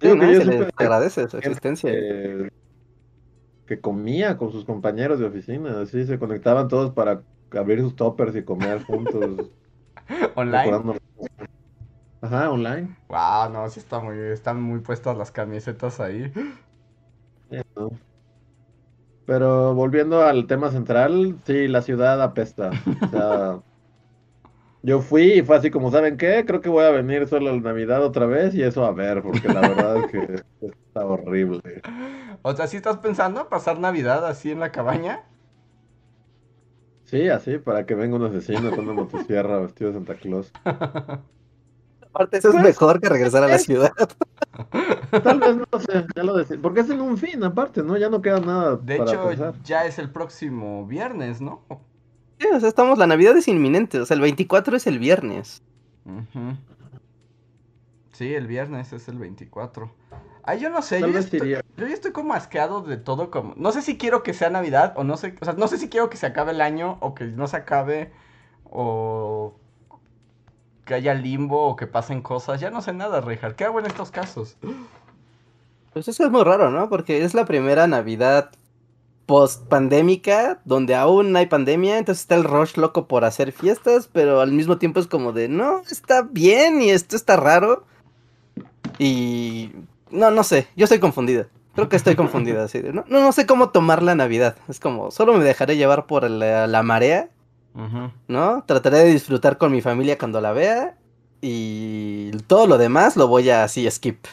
Sí, 0.00 0.08
Digo 0.08 0.16
¿no? 0.16 0.20
que 0.20 0.32
yo 0.34 0.40
Se 0.40 0.44
les 0.46 0.68
agradece 0.76 1.28
su 1.28 1.36
existencia. 1.38 1.90
que, 1.90 2.50
que 3.68 3.80
comía 3.80 4.38
con 4.38 4.50
sus 4.50 4.64
compañeros 4.64 5.18
de 5.20 5.26
oficina, 5.26 5.82
así 5.82 6.06
se 6.06 6.18
conectaban 6.18 6.68
todos 6.68 6.92
para 6.92 7.22
abrir 7.52 7.80
sus 7.80 7.94
toppers 7.94 8.34
y 8.34 8.42
comer 8.42 8.82
juntos, 8.82 9.50
Online. 10.34 10.98
Ajá, 12.20 12.50
online. 12.50 12.96
Wow, 13.08 13.50
no, 13.52 13.68
sí 13.68 13.78
está 13.78 14.00
muy, 14.00 14.18
están 14.18 14.60
muy 14.60 14.80
puestas 14.80 15.16
las 15.16 15.30
camisetas 15.30 16.00
ahí. 16.00 16.32
Pero 19.26 19.74
volviendo 19.74 20.22
al 20.22 20.46
tema 20.46 20.70
central, 20.70 21.38
sí, 21.44 21.68
la 21.68 21.82
ciudad 21.82 22.20
apesta. 22.22 22.70
O 23.02 23.08
sea, 23.08 23.60
yo 24.82 25.00
fui 25.00 25.34
y 25.38 25.42
fue 25.42 25.56
así 25.56 25.70
como, 25.70 25.90
¿saben 25.90 26.16
qué? 26.16 26.44
Creo 26.46 26.60
que 26.60 26.68
voy 26.68 26.84
a 26.84 26.90
venir 26.90 27.26
solo 27.28 27.50
en 27.50 27.62
Navidad 27.62 28.02
otra 28.04 28.26
vez 28.26 28.54
y 28.54 28.62
eso 28.62 28.84
a 28.84 28.92
ver, 28.92 29.22
porque 29.22 29.48
la 29.48 29.62
verdad 29.62 29.98
es 29.98 30.06
que 30.06 30.42
está 30.60 31.04
horrible. 31.06 31.82
O 32.42 32.54
sea, 32.54 32.66
¿sí 32.66 32.76
estás 32.76 32.98
pensando 32.98 33.48
pasar 33.48 33.78
Navidad 33.78 34.26
así 34.26 34.50
en 34.50 34.58
la 34.60 34.72
cabaña? 34.72 35.24
Sí, 37.04 37.28
así, 37.28 37.58
para 37.58 37.86
que 37.86 37.94
venga 37.94 38.16
un 38.16 38.24
asesino 38.24 38.72
con 38.74 38.84
una 38.84 38.92
motosierra 38.94 39.58
vestido 39.60 39.90
de 39.90 39.94
Santa 39.96 40.16
Claus. 40.18 40.52
Aparte, 42.02 42.38
eso 42.38 42.50
es 42.50 42.56
Pues, 42.56 42.62
mejor 42.62 43.00
que 43.00 43.08
regresar 43.08 43.44
a 43.44 43.48
la 43.48 43.58
ciudad. 43.58 43.92
Tal 45.22 45.40
vez 45.40 45.56
no 45.56 45.80
sé, 45.80 46.06
ya 46.14 46.22
lo 46.22 46.36
decía. 46.36 46.58
Porque 46.60 46.80
es 46.80 46.90
en 46.90 47.00
un 47.00 47.16
fin, 47.18 47.42
aparte, 47.44 47.82
¿no? 47.82 47.96
Ya 47.96 48.08
no 48.10 48.22
queda 48.22 48.40
nada 48.40 48.76
De 48.76 48.96
para 48.96 49.14
hecho, 49.14 49.22
pensar. 49.22 49.54
ya 49.62 49.84
es 49.86 49.98
el 49.98 50.10
próximo 50.10 50.86
viernes, 50.86 51.40
¿no? 51.40 51.64
Sí, 52.38 52.46
o 52.52 52.60
sea, 52.60 52.68
estamos, 52.68 52.98
la 52.98 53.06
Navidad 53.06 53.36
es 53.36 53.48
inminente, 53.48 54.00
o 54.00 54.06
sea, 54.06 54.14
el 54.14 54.20
24 54.20 54.76
es 54.76 54.86
el 54.86 54.98
viernes. 54.98 55.62
Sí, 58.12 58.34
el 58.34 58.46
viernes 58.46 58.92
es 58.92 59.08
el 59.08 59.18
24. 59.18 59.92
Ay, 60.44 60.60
yo 60.60 60.70
no 60.70 60.80
sé, 60.80 61.00
yo 61.00 61.08
ya, 61.08 61.18
estoy, 61.18 61.40
iría. 61.40 61.60
yo 61.76 61.86
ya 61.86 61.94
estoy 61.94 62.12
como 62.12 62.32
asqueado 62.32 62.80
de 62.80 62.96
todo 62.96 63.30
como... 63.30 63.54
No 63.56 63.70
sé 63.70 63.82
si 63.82 63.98
quiero 63.98 64.22
que 64.22 64.32
sea 64.32 64.48
Navidad 64.50 64.94
o 64.96 65.04
no 65.04 65.16
sé... 65.16 65.34
O 65.40 65.44
sea, 65.44 65.54
no 65.54 65.68
sé 65.68 65.76
si 65.78 65.88
quiero 65.88 66.08
que 66.08 66.16
se 66.16 66.26
acabe 66.26 66.52
el 66.52 66.60
año 66.62 66.96
o 67.00 67.14
que 67.14 67.24
no 67.26 67.46
se 67.48 67.58
acabe 67.58 68.12
o 68.64 69.54
que 70.86 70.94
haya 70.94 71.12
limbo 71.12 71.66
o 71.66 71.76
que 71.76 71.86
pasen 71.86 72.22
cosas. 72.22 72.60
Ya 72.60 72.70
no 72.70 72.80
sé 72.80 72.94
nada, 72.94 73.20
Richard. 73.20 73.56
¿Qué 73.56 73.64
hago 73.64 73.78
en 73.78 73.86
estos 73.86 74.10
casos? 74.10 74.56
Pues 75.92 76.08
eso 76.08 76.24
es 76.24 76.30
muy 76.30 76.42
raro, 76.44 76.70
¿no? 76.70 76.88
Porque 76.88 77.24
es 77.24 77.34
la 77.34 77.44
primera 77.44 77.86
Navidad 77.86 78.50
post 79.28 79.66
pandémica, 79.66 80.58
donde 80.64 80.94
aún 80.94 81.36
hay 81.36 81.44
pandemia, 81.44 81.98
entonces 81.98 82.22
está 82.22 82.34
el 82.34 82.44
rush 82.44 82.76
loco 82.76 83.06
por 83.06 83.26
hacer 83.26 83.52
fiestas, 83.52 84.08
pero 84.10 84.40
al 84.40 84.52
mismo 84.52 84.78
tiempo 84.78 85.00
es 85.00 85.06
como 85.06 85.34
de, 85.34 85.48
no, 85.48 85.82
está 85.90 86.22
bien 86.22 86.80
y 86.80 86.88
esto 86.88 87.14
está 87.14 87.36
raro. 87.36 87.84
Y 88.98 89.70
no, 90.10 90.30
no 90.30 90.42
sé, 90.44 90.68
yo 90.76 90.84
estoy 90.84 90.98
confundida. 90.98 91.46
Creo 91.74 91.90
que 91.90 91.96
estoy 91.96 92.16
confundida, 92.16 92.64
así 92.64 92.80
de, 92.80 92.94
no, 92.94 93.04
no, 93.06 93.20
no 93.20 93.32
sé 93.32 93.44
cómo 93.44 93.68
tomar 93.68 94.02
la 94.02 94.14
Navidad. 94.14 94.56
Es 94.66 94.80
como, 94.80 95.10
solo 95.10 95.34
me 95.34 95.44
dejaré 95.44 95.76
llevar 95.76 96.06
por 96.06 96.28
la, 96.28 96.66
la 96.66 96.82
marea. 96.82 97.28
¿no? 98.28 98.64
Trataré 98.66 98.98
de 99.00 99.12
disfrutar 99.12 99.58
con 99.58 99.70
mi 99.70 99.82
familia 99.82 100.16
cuando 100.16 100.40
la 100.40 100.52
vea 100.52 100.96
y 101.42 102.30
todo 102.46 102.66
lo 102.66 102.78
demás 102.78 103.16
lo 103.16 103.28
voy 103.28 103.50
a 103.50 103.62
así 103.62 103.88
skip. 103.90 104.24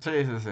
Sí, 0.00 0.10
sí, 0.10 0.32
sí. 0.44 0.50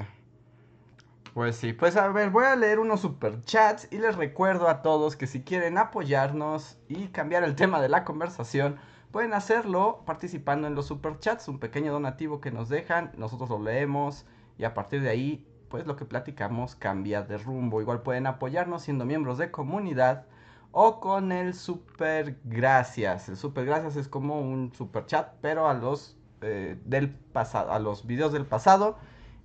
Pues 1.39 1.55
sí, 1.55 1.73
pues 1.73 1.97
a 1.97 2.09
ver, 2.09 2.31
voy 2.31 2.47
a 2.47 2.57
leer 2.57 2.81
unos 2.81 3.03
superchats 3.03 3.87
y 3.93 3.99
les 3.99 4.17
recuerdo 4.17 4.69
a 4.69 4.83
todos 4.83 5.15
que 5.15 5.29
si 5.29 5.45
quieren 5.45 5.79
apoyarnos 5.79 6.79
y 6.89 7.07
cambiar 7.11 7.45
el 7.45 7.55
tema 7.55 7.81
de 7.81 7.89
la 7.89 8.05
conversación, 8.05 8.75
pueden 9.13 9.33
hacerlo 9.33 10.03
participando 10.05 10.67
en 10.67 10.75
los 10.75 10.87
superchats, 10.87 11.47
un 11.47 11.61
pequeño 11.61 11.93
donativo 11.93 12.41
que 12.41 12.51
nos 12.51 12.69
dejan, 12.69 13.13
nosotros 13.17 13.51
lo 13.51 13.63
leemos 13.63 14.27
y 14.59 14.65
a 14.65 14.75
partir 14.75 15.01
de 15.01 15.11
ahí, 15.11 15.47
pues 15.69 15.87
lo 15.87 15.95
que 15.95 16.07
platicamos 16.07 16.75
cambia 16.75 17.23
de 17.23 17.39
rumbo. 17.39 17.81
Igual 17.81 18.03
pueden 18.03 18.27
apoyarnos 18.27 18.83
siendo 18.83 19.05
miembros 19.05 19.39
de 19.39 19.53
comunidad 19.53 20.27
o 20.73 20.99
con 20.99 21.31
el 21.31 21.55
super 21.55 22.41
gracias. 22.43 23.29
El 23.29 23.37
super 23.37 23.65
gracias 23.65 23.95
es 23.95 24.09
como 24.09 24.41
un 24.41 24.75
super 24.75 25.07
chat, 25.07 25.35
pero 25.41 25.69
a 25.69 25.75
los 25.75 26.17
eh, 26.41 26.81
del 26.85 27.11
pasado, 27.11 27.71
a 27.71 27.79
los 27.79 28.09
videos 28.09 28.33
del 28.33 28.45
pasado 28.45 28.99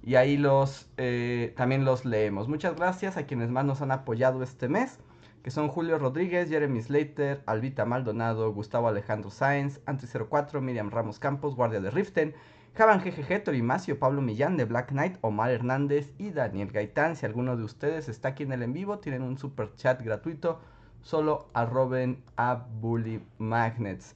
y 0.03 0.15
ahí 0.15 0.37
los 0.37 0.89
eh, 0.97 1.53
también 1.55 1.85
los 1.85 2.05
leemos. 2.05 2.49
Muchas 2.49 2.75
gracias 2.75 3.17
a 3.17 3.25
quienes 3.25 3.49
más 3.49 3.65
nos 3.65 3.81
han 3.81 3.91
apoyado 3.91 4.43
este 4.43 4.67
mes, 4.67 4.99
que 5.43 5.51
son 5.51 5.69
Julio 5.69 5.97
Rodríguez, 5.97 6.49
Jeremy 6.49 6.81
Slater, 6.81 7.41
Albita 7.45 7.85
Maldonado, 7.85 8.53
Gustavo 8.53 8.89
Alejandro 8.89 9.29
Sáenz, 9.29 9.79
Anti04, 9.85 10.59
Miriam 10.61 10.91
Ramos 10.91 11.19
Campos, 11.19 11.55
Guardia 11.55 11.79
de 11.79 11.89
Riften, 11.89 12.35
Javan 12.75 13.01
GGG, 13.01 13.43
Torimacio, 13.43 13.99
Pablo 13.99 14.21
Millán 14.21 14.57
de 14.57 14.65
Black 14.65 14.89
Knight, 14.89 15.17
Omar 15.21 15.51
Hernández 15.51 16.11
y 16.17 16.31
Daniel 16.31 16.71
Gaitán. 16.71 17.15
Si 17.15 17.25
alguno 17.25 17.55
de 17.55 17.63
ustedes 17.63 18.09
está 18.09 18.29
aquí 18.29 18.43
en 18.43 18.51
el 18.51 18.63
en 18.63 18.73
vivo, 18.73 18.99
tienen 18.99 19.21
un 19.21 19.37
super 19.37 19.73
chat 19.75 20.01
gratuito. 20.01 20.59
Solo 21.01 21.49
arroben 21.53 22.23
a 22.35 22.65
Bully 22.81 23.21
Magnets. 23.37 24.15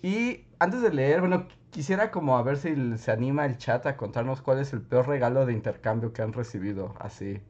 Y 0.00 0.44
antes 0.60 0.80
de 0.80 0.92
leer, 0.92 1.20
bueno, 1.20 1.48
quisiera 1.70 2.10
como 2.10 2.36
a 2.36 2.42
ver 2.42 2.56
si 2.56 2.98
se 2.98 3.10
anima 3.10 3.46
el 3.46 3.58
chat 3.58 3.86
a 3.86 3.96
contarnos 3.96 4.42
cuál 4.42 4.58
es 4.58 4.72
el 4.72 4.82
peor 4.82 5.08
regalo 5.08 5.46
de 5.46 5.52
intercambio 5.52 6.12
que 6.12 6.22
han 6.22 6.32
recibido, 6.32 6.94
así, 6.98 7.40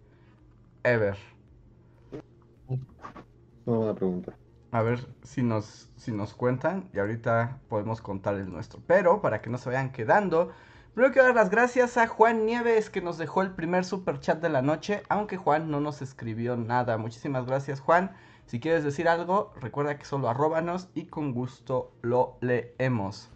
ever. 0.83 1.17
Una 2.69 3.77
buena 3.79 3.95
pregunta. 3.95 4.35
A 4.71 4.83
ver 4.83 5.07
si 5.23 5.43
nos, 5.43 5.89
si 5.97 6.13
nos 6.13 6.35
cuentan 6.35 6.91
y 6.93 6.99
ahorita 6.99 7.61
podemos 7.69 8.03
contar 8.03 8.35
el 8.35 8.51
nuestro. 8.51 8.81
Pero 8.87 9.23
para 9.23 9.41
que 9.41 9.51
no 9.51 9.59
se 9.59 9.71
vayan 9.71 9.93
quedando, 9.93 10.51
primero 10.95 11.13
quiero 11.13 11.29
dar 11.29 11.37
las 11.37 11.51
gracias 11.51 11.97
a 11.97 12.07
Juan 12.07 12.45
Nieves 12.45 12.91
que 12.91 13.01
nos 13.01 13.17
dejó 13.19 13.43
el 13.43 13.53
primer 13.53 13.85
super 13.85 14.21
chat 14.21 14.41
de 14.41 14.51
la 14.51 14.63
noche, 14.63 15.03
aunque 15.09 15.37
Juan 15.37 15.71
no 15.71 15.81
nos 15.81 16.03
escribió 16.03 16.57
nada. 16.57 16.99
Muchísimas 16.99 17.47
gracias 17.47 17.81
Juan. 17.81 18.15
Si 18.47 18.61
quieres 18.61 18.85
decir 18.85 19.09
algo, 19.09 19.53
recuerda 19.61 19.99
que 19.99 20.05
solo 20.05 20.29
arróbanos 20.29 20.89
y 20.95 21.07
con 21.07 21.33
gusto 21.33 21.93
lo 22.03 22.37
leemos. 22.41 23.31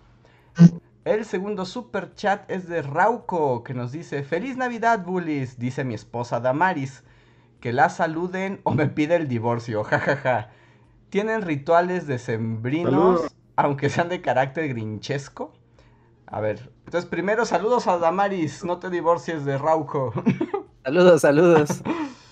El 1.04 1.24
segundo 1.24 1.64
super 1.66 2.14
chat 2.14 2.48
es 2.48 2.68
de 2.68 2.80
Rauco 2.82 3.64
que 3.64 3.74
nos 3.74 3.90
dice, 3.90 4.22
feliz 4.22 4.56
Navidad 4.56 5.04
bullies, 5.04 5.58
dice 5.58 5.82
mi 5.84 5.94
esposa 5.94 6.38
Damaris, 6.38 7.02
que 7.60 7.72
la 7.72 7.88
saluden 7.88 8.60
o 8.62 8.72
me 8.72 8.86
pide 8.86 9.16
el 9.16 9.26
divorcio, 9.28 9.82
jajaja. 9.84 10.50
¿Tienen 11.10 11.42
rituales 11.42 12.06
decembrinos, 12.06 12.92
Saludos. 13.20 13.34
aunque 13.56 13.90
sean 13.90 14.08
de 14.08 14.20
carácter 14.20 14.68
grinchesco? 14.68 15.52
A 16.26 16.40
ver, 16.40 16.70
entonces 16.86 17.10
primero 17.10 17.44
saludos 17.46 17.88
a 17.88 17.98
Damaris, 17.98 18.64
no 18.64 18.78
te 18.78 18.88
divorcies 18.88 19.44
de 19.44 19.58
Rauco. 19.58 20.12
Saludos, 20.84 21.20
saludos. 21.20 21.82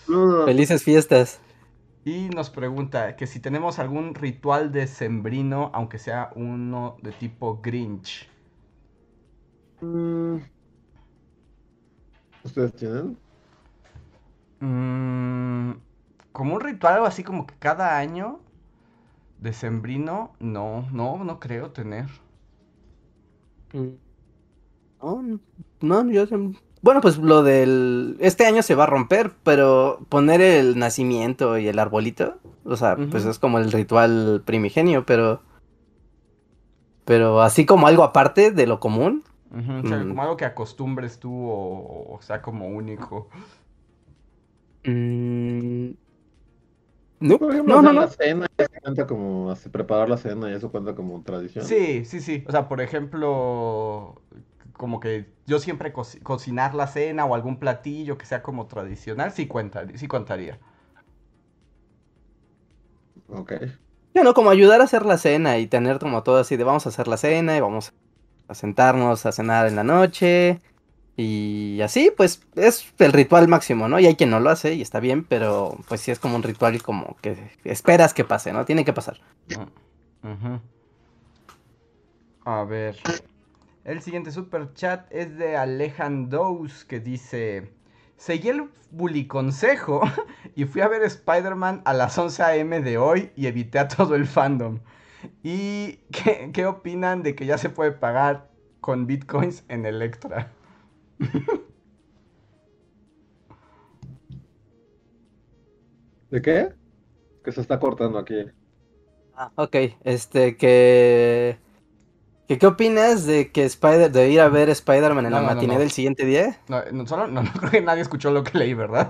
Saludos. 0.06 0.44
Felices 0.46 0.82
fiestas. 0.82 1.38
Y 2.04 2.28
nos 2.28 2.50
pregunta 2.50 3.16
que 3.16 3.26
si 3.26 3.40
tenemos 3.40 3.78
algún 3.78 4.14
ritual 4.14 4.70
decembrino, 4.70 5.70
aunque 5.72 5.98
sea 5.98 6.30
uno 6.36 6.98
de 7.02 7.12
tipo 7.12 7.60
Grinch. 7.62 8.28
Mm. 9.82 10.40
¿Ustedes 12.44 12.74
tienen? 12.76 13.16
Mm, 14.60 15.72
como 16.32 16.54
un 16.54 16.60
ritual, 16.60 16.94
algo 16.94 17.06
así 17.06 17.24
como 17.24 17.46
que 17.46 17.54
cada 17.58 17.98
año 17.98 18.40
decembrino, 19.38 20.32
no, 20.40 20.88
no, 20.92 21.24
no 21.24 21.40
creo 21.40 21.72
tener. 21.72 22.06
Mm. 23.74 23.98
No, 25.02 25.40
no, 25.82 26.10
yo... 26.12 26.26
sem- 26.26 26.56
Bueno, 26.82 27.00
pues 27.02 27.18
lo 27.18 27.42
del... 27.42 28.16
Este 28.20 28.46
año 28.46 28.62
se 28.62 28.74
va 28.74 28.84
a 28.84 28.86
romper, 28.86 29.32
pero 29.42 29.98
poner 30.08 30.40
el 30.40 30.78
nacimiento 30.78 31.58
y 31.58 31.68
el 31.68 31.78
arbolito, 31.78 32.38
o 32.64 32.76
sea, 32.76 32.96
pues 33.10 33.24
es 33.26 33.38
como 33.38 33.58
el 33.58 33.70
ritual 33.72 34.42
primigenio, 34.44 35.04
pero... 35.04 35.42
Pero 37.04 37.42
así 37.42 37.66
como 37.66 37.86
algo 37.86 38.04
aparte 38.04 38.50
de 38.50 38.66
lo 38.66 38.78
común. 38.80 39.24
O 39.52 39.88
sea, 39.88 39.98
Mm. 39.98 40.08
como 40.10 40.22
algo 40.22 40.36
que 40.36 40.44
acostumbres 40.44 41.18
tú 41.18 41.32
o, 41.34 42.14
o 42.16 42.22
sea 42.22 42.40
como 42.40 42.68
único. 42.68 43.28
mm, 44.84 45.90
No, 47.20 47.38
Por 47.38 47.52
ejemplo, 47.52 47.74
no, 47.76 47.82
no, 47.82 47.92
no. 47.92 48.00
la 48.02 48.08
cena, 48.08 48.46
eso 48.56 48.68
cuenta 48.82 49.06
como 49.06 49.54
preparar 49.72 50.08
la 50.08 50.16
cena 50.16 50.50
y 50.50 50.54
eso 50.54 50.70
cuenta 50.70 50.94
como 50.94 51.20
tradición. 51.22 51.64
Sí, 51.66 52.04
sí, 52.06 52.20
sí. 52.20 52.44
O 52.48 52.50
sea, 52.52 52.66
por 52.68 52.80
ejemplo, 52.80 54.22
como 54.80 55.00
que 55.00 55.26
yo 55.46 55.58
siempre 55.60 55.92
co- 55.92 56.06
cocinar 56.24 56.74
la 56.74 56.86
cena 56.88 57.24
o 57.26 57.34
algún 57.36 57.58
platillo 57.58 58.18
que 58.18 58.26
sea 58.26 58.42
como 58.42 58.66
tradicional, 58.66 59.32
sí 59.32 59.46
cuenta, 59.48 59.86
sí 59.96 60.08
contaría. 60.08 60.58
Ok. 63.28 63.52
Ya 64.14 64.22
no, 64.24 64.34
como 64.34 64.50
ayudar 64.50 64.80
a 64.80 64.84
hacer 64.84 65.06
la 65.06 65.18
cena 65.18 65.58
y 65.58 65.66
tener 65.66 65.98
como 65.98 66.22
todo 66.22 66.38
así 66.38 66.56
de 66.56 66.64
vamos 66.64 66.86
a 66.86 66.88
hacer 66.88 67.06
la 67.08 67.16
cena 67.16 67.56
y 67.56 67.60
vamos 67.60 67.92
a 68.48 68.54
sentarnos 68.54 69.26
a 69.26 69.32
cenar 69.32 69.66
en 69.68 69.76
la 69.76 69.84
noche 69.84 70.60
Y 71.16 71.80
así, 71.82 72.12
pues 72.16 72.42
es 72.56 72.94
el 72.98 73.12
ritual 73.12 73.48
máximo, 73.48 73.88
¿no? 73.88 74.00
Y 74.00 74.06
hay 74.06 74.16
quien 74.16 74.30
no 74.30 74.40
lo 74.40 74.50
hace 74.50 74.74
y 74.74 74.82
está 74.82 75.00
bien, 75.00 75.24
pero 75.24 75.76
pues 75.88 76.02
sí 76.02 76.12
es 76.12 76.20
como 76.20 76.36
un 76.36 76.44
ritual 76.44 76.82
como 76.82 77.16
que 77.22 77.52
esperas 77.64 78.14
que 78.14 78.24
pase, 78.24 78.52
¿no? 78.52 78.64
Tiene 78.66 78.84
que 78.86 78.94
pasar. 78.94 79.20
A 82.44 82.64
ver. 82.64 82.96
El 83.84 84.02
siguiente 84.02 84.30
super 84.30 84.72
chat 84.74 85.06
es 85.10 85.36
de 85.38 85.56
Alejandros 85.56 86.84
que 86.84 87.00
dice: 87.00 87.72
Seguí 88.16 88.50
el 88.50 88.70
bully 88.90 89.26
consejo 89.26 90.02
y 90.54 90.64
fui 90.64 90.82
a 90.82 90.88
ver 90.88 91.02
Spider-Man 91.02 91.82
a 91.84 91.94
las 91.94 92.18
11 92.18 92.42
a.m. 92.42 92.80
de 92.80 92.98
hoy 92.98 93.30
y 93.36 93.46
evité 93.46 93.78
a 93.78 93.88
todo 93.88 94.14
el 94.14 94.26
fandom. 94.26 94.80
¿Y 95.42 95.96
qué, 96.12 96.50
qué 96.52 96.66
opinan 96.66 97.22
de 97.22 97.34
que 97.34 97.46
ya 97.46 97.58
se 97.58 97.70
puede 97.70 97.92
pagar 97.92 98.50
con 98.80 99.06
bitcoins 99.06 99.64
en 99.68 99.86
Electra? 99.86 100.52
¿De 106.30 106.40
qué? 106.42 106.72
Que 107.44 107.52
se 107.52 107.60
está 107.60 107.78
cortando 107.80 108.18
aquí. 108.18 108.46
Ah, 109.34 109.52
ok, 109.56 109.76
este, 110.04 110.56
que... 110.56 111.58
¿Qué 112.58 112.66
opinas 112.66 113.26
de 113.26 113.52
que 113.52 113.64
Spider 113.64 114.10
de 114.10 114.28
ir 114.30 114.40
a 114.40 114.48
ver 114.48 114.70
Spider-Man 114.70 115.26
en 115.26 115.32
No, 115.32 115.36
la 115.36 115.42
no, 115.42 115.46
matiné 115.46 115.74
no. 115.74 115.78
del 115.78 115.90
siguiente 115.90 116.24
día? 116.26 116.58
No, 116.68 116.82
no, 116.92 117.06
solo, 117.06 117.26
no, 117.28 117.42
no 117.42 117.52
creo 117.58 117.70
que 117.70 117.80
nadie 117.80 118.02
escuchó 118.02 118.30
lo 118.30 118.44
que 118.44 118.58
leí, 118.58 118.74
¿verdad? 118.74 119.08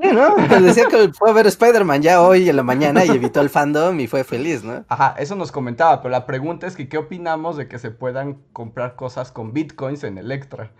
Sí, 0.00 0.12
¿no? 0.12 0.34
Pues 0.48 0.62
decía 0.62 0.86
que 0.86 1.12
fue 1.12 1.30
a 1.30 1.32
ver 1.32 1.46
Spider-Man 1.48 2.02
ya 2.02 2.22
hoy 2.22 2.48
en 2.48 2.56
la 2.56 2.62
mañana 2.62 3.04
y 3.04 3.08
evitó 3.10 3.40
el 3.40 3.50
fandom 3.50 3.98
y 3.98 4.06
fue 4.06 4.22
feliz, 4.22 4.62
¿no? 4.62 4.84
Ajá, 4.88 5.14
eso 5.18 5.34
nos 5.34 5.50
comentaba, 5.50 6.00
pero 6.02 6.12
la 6.12 6.24
pregunta 6.26 6.66
es 6.66 6.76
que 6.76 6.88
¿qué 6.88 6.98
opinamos 6.98 7.56
de 7.56 7.68
que 7.68 7.78
se 7.78 7.90
puedan 7.90 8.34
comprar 8.52 8.94
cosas 8.96 9.32
con 9.32 9.52
bitcoins 9.52 10.04
en 10.04 10.18
Electra? 10.18 10.72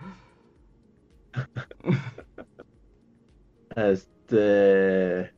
Este. 3.77 5.33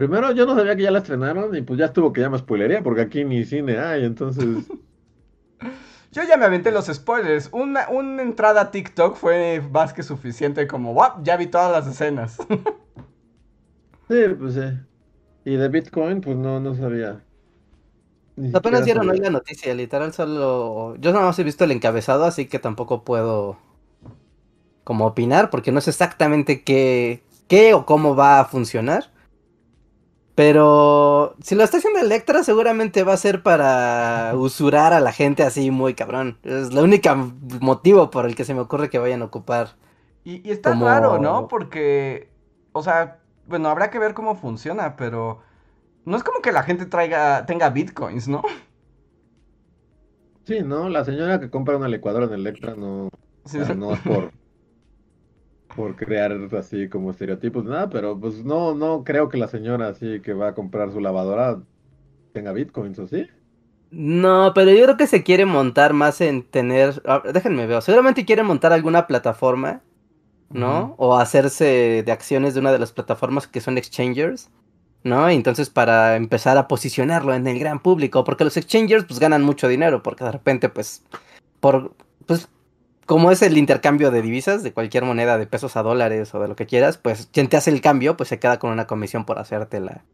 Primero, 0.00 0.32
yo 0.32 0.46
no 0.46 0.54
sabía 0.54 0.74
que 0.74 0.84
ya 0.84 0.90
la 0.90 1.00
estrenaron 1.00 1.54
y 1.54 1.60
pues 1.60 1.78
ya 1.78 1.84
estuvo 1.84 2.10
que 2.10 2.22
ya 2.22 2.30
me 2.30 2.38
spoilería 2.38 2.82
porque 2.82 3.02
aquí 3.02 3.22
ni 3.22 3.44
cine 3.44 3.78
hay, 3.78 4.06
entonces. 4.06 4.46
Yo 6.12 6.22
ya 6.26 6.38
me 6.38 6.46
aventé 6.46 6.72
los 6.72 6.86
spoilers. 6.86 7.50
Una, 7.52 7.86
una 7.90 8.22
entrada 8.22 8.62
a 8.62 8.70
TikTok 8.70 9.14
fue 9.16 9.60
más 9.60 9.92
que 9.92 10.02
suficiente 10.02 10.66
como, 10.66 10.94
¡guap! 10.94 11.22
Ya 11.22 11.36
vi 11.36 11.48
todas 11.48 11.70
las 11.70 11.86
escenas. 11.86 12.38
Sí, 14.08 14.24
pues 14.38 14.54
sí. 14.54 14.62
Y 15.44 15.56
de 15.56 15.68
Bitcoin, 15.68 16.22
pues 16.22 16.34
no, 16.34 16.58
no 16.58 16.74
sabía. 16.74 17.22
Ni 18.36 18.50
Apenas 18.56 18.84
dieron 18.86 19.08
hoy 19.08 19.18
la 19.18 19.30
noticia, 19.30 19.72
literal 19.72 20.14
solo... 20.14 20.96
Yo 20.96 21.12
nada 21.12 21.26
más 21.26 21.38
he 21.38 21.44
visto 21.44 21.62
el 21.62 21.70
encabezado, 21.70 22.24
así 22.24 22.46
que 22.46 22.58
tampoco 22.58 23.04
puedo 23.04 23.58
como 24.82 25.06
opinar, 25.06 25.50
porque 25.50 25.70
no 25.70 25.80
sé 25.82 25.90
exactamente 25.90 26.64
qué, 26.64 27.22
qué 27.46 27.74
o 27.74 27.86
cómo 27.86 28.16
va 28.16 28.40
a 28.40 28.46
funcionar. 28.46 29.09
Pero 30.42 31.34
si 31.42 31.54
lo 31.54 31.62
está 31.64 31.76
haciendo 31.76 32.00
Electra, 32.00 32.42
seguramente 32.42 33.04
va 33.04 33.12
a 33.12 33.18
ser 33.18 33.42
para 33.42 34.32
usurar 34.34 34.94
a 34.94 35.00
la 35.00 35.12
gente 35.12 35.42
así 35.42 35.70
muy 35.70 35.92
cabrón. 35.92 36.38
Es 36.44 36.70
el 36.70 36.78
único 36.78 37.14
motivo 37.60 38.08
por 38.08 38.24
el 38.24 38.34
que 38.34 38.46
se 38.46 38.54
me 38.54 38.60
ocurre 38.60 38.88
que 38.88 38.98
vayan 38.98 39.20
a 39.20 39.26
ocupar. 39.26 39.76
Y, 40.24 40.40
y 40.48 40.50
está 40.50 40.70
Como- 40.70 40.86
raro, 40.86 41.18
¿no? 41.18 41.46
Porque, 41.46 42.30
o 42.72 42.82
sea, 42.82 43.18
bueno, 43.48 43.68
habrá 43.68 43.90
que 43.90 43.98
ver 43.98 44.14
cómo 44.14 44.34
funciona, 44.34 44.96
pero 44.96 45.42
no 46.06 46.16
es 46.16 46.24
como 46.24 46.40
que 46.40 46.52
la 46.52 46.62
gente 46.62 46.86
traiga, 46.86 47.44
tenga 47.44 47.68
bitcoins, 47.68 48.26
¿no? 48.26 48.40
Sí, 50.46 50.60
¿no? 50.64 50.88
La 50.88 51.04
señora 51.04 51.38
que 51.38 51.50
compra 51.50 51.76
una 51.76 51.88
licuadora 51.88 52.24
en 52.24 52.32
Electra 52.32 52.74
no, 52.76 53.10
Sí, 53.44 53.58
o 53.58 53.64
sea, 53.66 53.74
sí. 53.74 53.78
no 53.78 53.92
es 53.92 54.00
por, 54.00 54.32
por 55.74 55.96
crear 55.96 56.32
así 56.56 56.88
como 56.88 57.10
estereotipos, 57.10 57.64
nada, 57.64 57.88
pero 57.88 58.18
pues 58.18 58.44
no, 58.44 58.74
no 58.74 59.04
creo 59.04 59.28
que 59.28 59.38
la 59.38 59.48
señora 59.48 59.88
así 59.88 60.20
que 60.20 60.34
va 60.34 60.48
a 60.48 60.54
comprar 60.54 60.92
su 60.92 61.00
lavadora 61.00 61.60
tenga 62.32 62.52
bitcoins, 62.52 62.98
¿o 62.98 63.06
sí? 63.06 63.26
No, 63.90 64.52
pero 64.54 64.70
yo 64.70 64.84
creo 64.84 64.96
que 64.96 65.06
se 65.06 65.24
quiere 65.24 65.46
montar 65.46 65.92
más 65.92 66.20
en 66.20 66.42
tener... 66.44 67.02
Déjenme 67.32 67.66
ver, 67.66 67.82
seguramente 67.82 68.24
quiere 68.24 68.44
montar 68.44 68.72
alguna 68.72 69.06
plataforma, 69.08 69.82
¿no? 70.48 70.94
O 70.96 71.16
hacerse 71.16 72.02
de 72.04 72.12
acciones 72.12 72.54
de 72.54 72.60
una 72.60 72.72
de 72.72 72.78
las 72.78 72.92
plataformas 72.92 73.48
que 73.48 73.60
son 73.60 73.78
exchangers, 73.78 74.48
¿no? 75.02 75.30
Y 75.30 75.34
entonces 75.34 75.70
para 75.70 76.16
empezar 76.16 76.56
a 76.56 76.68
posicionarlo 76.68 77.34
en 77.34 77.46
el 77.48 77.58
gran 77.58 77.80
público, 77.80 78.22
porque 78.22 78.44
los 78.44 78.56
exchangers 78.56 79.04
pues 79.04 79.18
ganan 79.18 79.42
mucho 79.42 79.66
dinero, 79.66 80.02
porque 80.02 80.24
de 80.24 80.32
repente 80.32 80.68
pues, 80.68 81.04
por, 81.58 81.94
pues, 82.26 82.48
como 83.10 83.32
es 83.32 83.42
el 83.42 83.58
intercambio 83.58 84.12
de 84.12 84.22
divisas, 84.22 84.62
de 84.62 84.72
cualquier 84.72 85.02
moneda 85.02 85.36
de 85.36 85.44
pesos 85.44 85.76
a 85.76 85.82
dólares 85.82 86.32
o 86.32 86.38
de 86.38 86.46
lo 86.46 86.54
que 86.54 86.66
quieras, 86.66 86.96
pues 86.96 87.28
quien 87.32 87.48
te 87.48 87.56
hace 87.56 87.70
el 87.70 87.80
cambio 87.80 88.16
pues 88.16 88.28
se 88.28 88.38
queda 88.38 88.60
con 88.60 88.70
una 88.70 88.86
comisión 88.86 89.24
por 89.24 89.40
hacerte 89.40 89.80
la, 89.80 90.04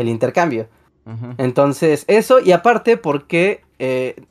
el 0.00 0.08
intercambio. 0.08 0.66
Entonces, 1.38 2.04
eso, 2.08 2.40
y 2.40 2.50
aparte 2.50 2.96
porque 2.96 3.62
eh, 3.78 4.24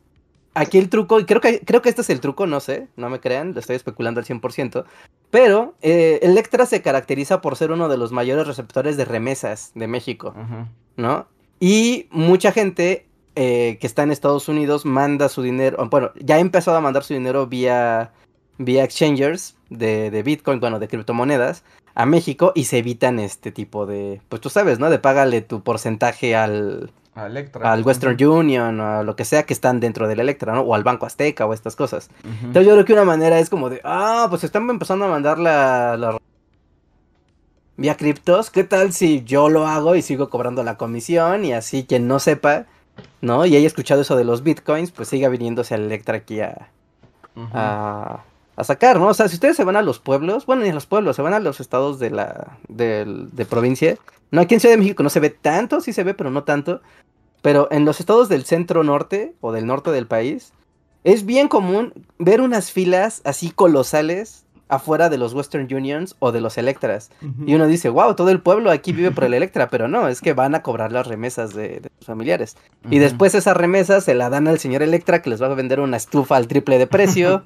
aquí 0.53 0.78
el 0.78 0.89
truco, 0.89 1.22
y 1.22 1.26
creo 1.26 1.39
que, 1.39 1.62
creo 1.62 1.82
que 1.82 1.88
este 1.88 2.01
es 2.01 2.09
el 2.09 2.20
truco, 2.20 2.47
no 2.47 2.59
sé, 2.59 2.89
no 2.97 3.09
me 3.09 3.22
crean, 3.22 3.53
lo 3.53 3.62
estoy 3.62 3.78
especulando 3.78 4.20
al 4.20 4.26
100%, 4.26 4.84
pero 5.30 5.76
eh, 5.82 6.20
Electra 6.22 6.66
se 6.66 6.82
caracteriza 6.82 7.39
por 7.39 7.55
ser 7.55 7.72
uno 7.72 7.88
de 7.88 7.95
los 7.95 8.12
mayores 8.12 8.45
receptores 8.45 8.97
de 8.97 9.05
remesas 9.05 9.72
de 9.74 9.88
México. 9.88 10.36
¿no? 10.97 11.28
Y 11.62 12.09
mucha 12.12 12.51
gente 12.51 13.05
eh, 13.36 13.78
que 13.80 13.88
está 13.88 14.04
en 14.04 14.12
Estados 14.12 14.48
Unidos 14.50 14.86
manda 14.86 15.30
su 15.30 15.42
dinero, 15.42 15.88
bueno, 15.90 16.12
ya 16.20 16.36
ha 16.36 16.40
empezado 16.40 16.78
a 16.78 16.82
mandar 16.82 17.04
su 17.04 17.14
dinero 17.14 17.48
vía, 17.48 18.12
vía 18.58 18.84
exchangers 18.84 19.56
de, 19.70 20.12
de 20.12 20.24
Bitcoin, 20.24 20.60
bueno, 20.60 20.80
de 20.80 20.88
criptomonedas 20.88 21.64
a 21.96 22.06
México 22.06 22.52
y 22.56 22.66
se 22.66 22.78
evitan 22.80 23.20
este 23.20 23.52
tipo 23.52 23.86
de, 23.86 24.22
pues 24.30 24.42
tú 24.42 24.50
sabes, 24.50 24.80
¿no? 24.80 24.90
De 24.90 25.00
págale 25.00 25.42
tu 25.42 25.62
porcentaje 25.62 26.36
al, 26.36 26.92
A 27.16 27.28
Electra. 27.28 27.72
al 27.72 27.84
Western 27.84 28.22
Union 28.24 28.80
o 28.80 29.00
a 29.00 29.04
lo 29.04 29.16
que 29.16 29.26
sea 29.26 29.44
que 29.44 29.54
están 29.54 29.80
dentro 29.80 30.08
del 30.08 30.20
Electra, 30.22 30.54
¿no? 30.54 30.62
O 30.62 30.74
al 30.76 30.84
Banco 30.84 31.06
Azteca 31.06 31.46
o 31.46 31.54
estas 31.54 31.76
cosas. 31.76 32.10
Entonces 32.24 32.66
yo 32.66 32.74
creo 32.74 32.86
que 32.86 32.94
una 32.94 33.04
manera 33.06 33.40
es 33.40 33.50
como 33.50 33.70
de, 33.70 33.82
ah, 33.84 34.28
pues 34.30 34.44
están 34.44 34.70
empezando 34.70 35.06
a 35.06 35.10
mandar 35.10 35.38
la, 35.40 35.98
la- 35.98 36.18
vía 37.78 37.98
criptos, 37.98 38.52
¿qué 38.52 38.64
tal 38.64 38.94
si 38.94 39.24
yo 39.24 39.50
lo 39.50 39.66
hago 39.68 39.96
y 39.96 40.02
sigo 40.02 40.30
cobrando 40.30 40.64
la 40.64 40.78
comisión 40.78 41.46
y 41.46 41.54
así 41.54 41.84
quien 41.86 42.08
no 42.08 42.20
sepa, 42.20 42.66
¿no? 43.22 43.45
Y 43.45 43.56
haya 43.56 43.68
escuchado 43.68 44.02
eso 44.02 44.16
de 44.16 44.24
los 44.24 44.43
bitcoins, 44.43 44.91
pues 44.91 45.10
siga 45.10 45.30
viniéndose 45.30 45.74
al 45.76 45.82
Electra 45.84 46.18
aquí 46.18 46.41
a, 46.41 46.70
a, 47.54 48.24
a 48.56 48.64
sacar, 48.64 48.99
¿no? 48.99 49.08
O 49.08 49.14
sea, 49.14 49.28
si 49.28 49.36
ustedes 49.36 49.56
se 49.56 49.64
van 49.64 49.76
a 49.76 49.82
los 49.82 49.99
pueblos, 49.99 50.45
bueno, 50.45 50.64
ni 50.64 50.70
a 50.70 50.74
los 50.74 50.86
pueblos, 50.86 51.16
se 51.16 51.22
van 51.22 51.34
a 51.34 51.39
los 51.39 51.60
estados 51.60 51.99
de 51.99 52.10
la 52.12 52.58
del- 52.68 53.30
de 53.36 53.45
provincia. 53.45 53.97
No, 54.32 54.41
aquí 54.41 54.54
en 54.56 54.60
Ciudad 54.62 54.74
de 54.76 54.80
México 54.82 55.04
no 55.04 55.10
se 55.10 55.20
ve 55.20 55.30
tanto, 55.30 55.82
sí 55.82 55.93
se 55.93 56.04
ve, 56.04 56.14
pero 56.14 56.30
no 56.32 56.43
tanto. 56.43 56.82
Pero 57.41 57.68
en 57.72 57.86
los 57.86 57.99
estados 57.99 58.30
del 58.30 58.45
centro 58.45 58.84
norte 58.84 59.34
o 59.41 59.52
del 59.52 59.66
norte 59.66 59.91
del 59.91 60.06
país, 60.08 60.54
es 61.04 61.26
bien 61.26 61.47
común 61.47 61.93
ver 62.20 62.41
unas 62.41 62.72
filas 62.72 63.22
así 63.26 63.49
colosales 63.49 64.45
afuera 64.72 65.10
de 65.10 65.18
los 65.18 65.34
Western 65.34 65.68
Unions 65.72 66.16
o 66.20 66.32
de 66.32 66.42
los 66.42 66.58
Electras. 66.58 67.12
Y 67.46 67.54
uno 67.54 67.68
dice, 67.68 67.90
wow, 67.90 68.16
todo 68.16 68.30
el 68.30 68.42
pueblo 68.42 68.72
aquí 68.72 68.94
vive 68.94 69.12
por 69.12 69.26
el 69.26 69.34
Electra, 69.34 69.70
pero 69.70 69.88
no, 69.88 70.08
es 70.08 70.22
que 70.22 70.34
van 70.34 70.56
a 70.56 70.64
cobrar 70.64 70.92
las 70.92 71.06
remesas 71.06 71.54
de, 71.54 71.82
de 71.82 71.92
sus 72.00 72.08
familiares. 72.08 72.58
Y 72.90 73.00
después 73.00 73.36
esa 73.36 73.54
remesa 73.54 74.02
se 74.02 74.16
la 74.16 74.30
dan 74.30 74.48
al 74.48 74.60
señor 74.60 74.82
Electra 74.82 75.22
que 75.22 75.30
les 75.30 75.42
va 75.42 75.48
a 75.48 75.54
vender 75.54 75.80
una 75.80 75.98
estufa 75.98 76.38
al 76.38 76.48
triple 76.48 76.80
de 76.80 76.88
precio. 76.88 77.46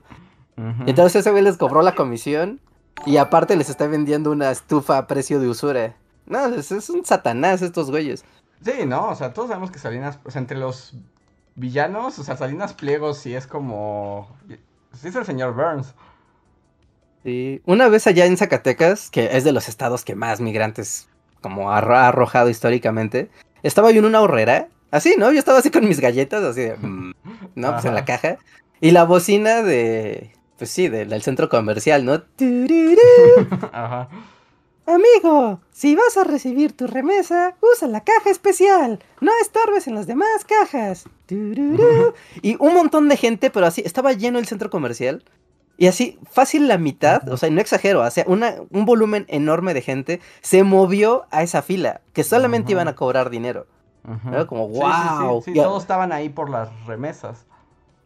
Entonces 0.85 1.17
ese 1.17 1.31
güey 1.31 1.43
les 1.43 1.57
cobró 1.57 1.81
la 1.81 1.95
comisión 1.95 2.61
y 3.05 3.17
aparte 3.17 3.55
les 3.55 3.69
está 3.69 3.87
vendiendo 3.87 4.31
una 4.31 4.51
estufa 4.51 4.97
a 4.97 5.07
precio 5.07 5.39
de 5.39 5.49
usura. 5.49 5.95
No, 6.27 6.45
es, 6.47 6.71
es 6.71 6.89
un 6.89 7.05
satanás 7.05 7.61
estos 7.61 7.91
güeyes. 7.91 8.23
Sí, 8.63 8.85
¿no? 8.85 9.09
O 9.09 9.15
sea, 9.15 9.33
todos 9.33 9.49
sabemos 9.49 9.71
que 9.71 9.79
Salinas, 9.79 10.19
o 10.23 10.31
sea, 10.31 10.41
entre 10.41 10.57
los 10.57 10.93
villanos, 11.55 12.17
o 12.19 12.23
sea, 12.23 12.37
Salinas 12.37 12.73
Pliegos 12.73 13.17
sí 13.17 13.35
es 13.35 13.47
como... 13.47 14.29
Sí 14.93 15.09
es 15.09 15.15
el 15.15 15.25
señor 15.25 15.53
Burns. 15.53 15.93
Sí. 17.25 17.61
Una 17.65 17.89
vez 17.89 18.07
allá 18.07 18.25
en 18.25 18.37
Zacatecas, 18.37 19.09
que 19.09 19.29
es 19.35 19.43
de 19.43 19.51
los 19.51 19.67
estados 19.67 20.05
que 20.05 20.15
más 20.15 20.39
migrantes 20.39 21.09
como 21.41 21.71
ha 21.71 21.81
arro- 21.81 21.95
ha 21.97 22.07
arrojado 22.07 22.49
históricamente, 22.49 23.29
estaba 23.63 23.91
yo 23.91 23.99
en 23.99 24.05
una 24.05 24.21
horrera, 24.21 24.67
así, 24.91 25.15
¿no? 25.17 25.31
Yo 25.31 25.39
estaba 25.39 25.57
así 25.59 25.71
con 25.71 25.87
mis 25.87 25.99
galletas, 25.99 26.43
así 26.43 26.61
de, 26.61 26.77
mm, 26.77 27.13
¿no? 27.55 27.71
Pues 27.73 27.85
en 27.85 27.95
la 27.95 28.05
caja. 28.05 28.37
Y 28.79 28.91
la 28.91 29.03
bocina 29.05 29.61
de, 29.63 30.31
pues 30.57 30.69
sí, 30.69 30.87
de- 30.87 31.05
del 31.05 31.21
centro 31.23 31.49
comercial, 31.49 32.05
¿no? 32.05 32.21
Tururú. 32.21 32.95
Ajá. 33.73 34.07
Amigo, 34.87 35.61
si 35.71 35.95
vas 35.95 36.15
a 36.17 36.23
recibir 36.25 36.77
tu 36.77 36.85
remesa, 36.85 37.55
usa 37.59 37.87
la 37.87 38.03
caja 38.03 38.29
especial. 38.29 38.99
No 39.19 39.31
estorbes 39.41 39.87
en 39.87 39.95
las 39.95 40.05
demás 40.05 40.45
cajas. 40.47 41.05
Tururú. 41.25 42.13
Y 42.43 42.55
un 42.59 42.75
montón 42.75 43.09
de 43.09 43.17
gente, 43.17 43.49
pero 43.49 43.65
así, 43.65 43.81
estaba 43.83 44.13
lleno 44.13 44.37
el 44.37 44.45
centro 44.45 44.69
comercial. 44.69 45.23
Y 45.77 45.87
así, 45.87 46.17
fácil 46.31 46.67
la 46.67 46.77
mitad, 46.77 47.27
o 47.29 47.37
sea, 47.37 47.49
no 47.49 47.59
exagero, 47.59 48.01
o 48.01 48.09
sea, 48.09 48.23
una, 48.27 48.55
un 48.71 48.85
volumen 48.85 49.25
enorme 49.27 49.73
de 49.73 49.81
gente 49.81 50.21
se 50.41 50.63
movió 50.63 51.25
a 51.31 51.43
esa 51.43 51.61
fila, 51.61 52.01
que 52.13 52.23
solamente 52.23 52.71
iban 52.71 52.87
a 52.87 52.95
cobrar 52.95 53.29
dinero. 53.29 53.67
Era 54.31 54.45
como, 54.45 54.67
Sí, 54.67 54.73
sí, 54.73 54.79
sí, 54.79 54.79
"Guau". 55.23 55.41
Sí, 55.41 55.51
Y 55.55 55.59
a- 55.59 55.63
todos 55.63 55.83
estaban 55.83 56.11
ahí 56.11 56.29
por 56.29 56.49
las 56.49 56.69
remesas. 56.85 57.45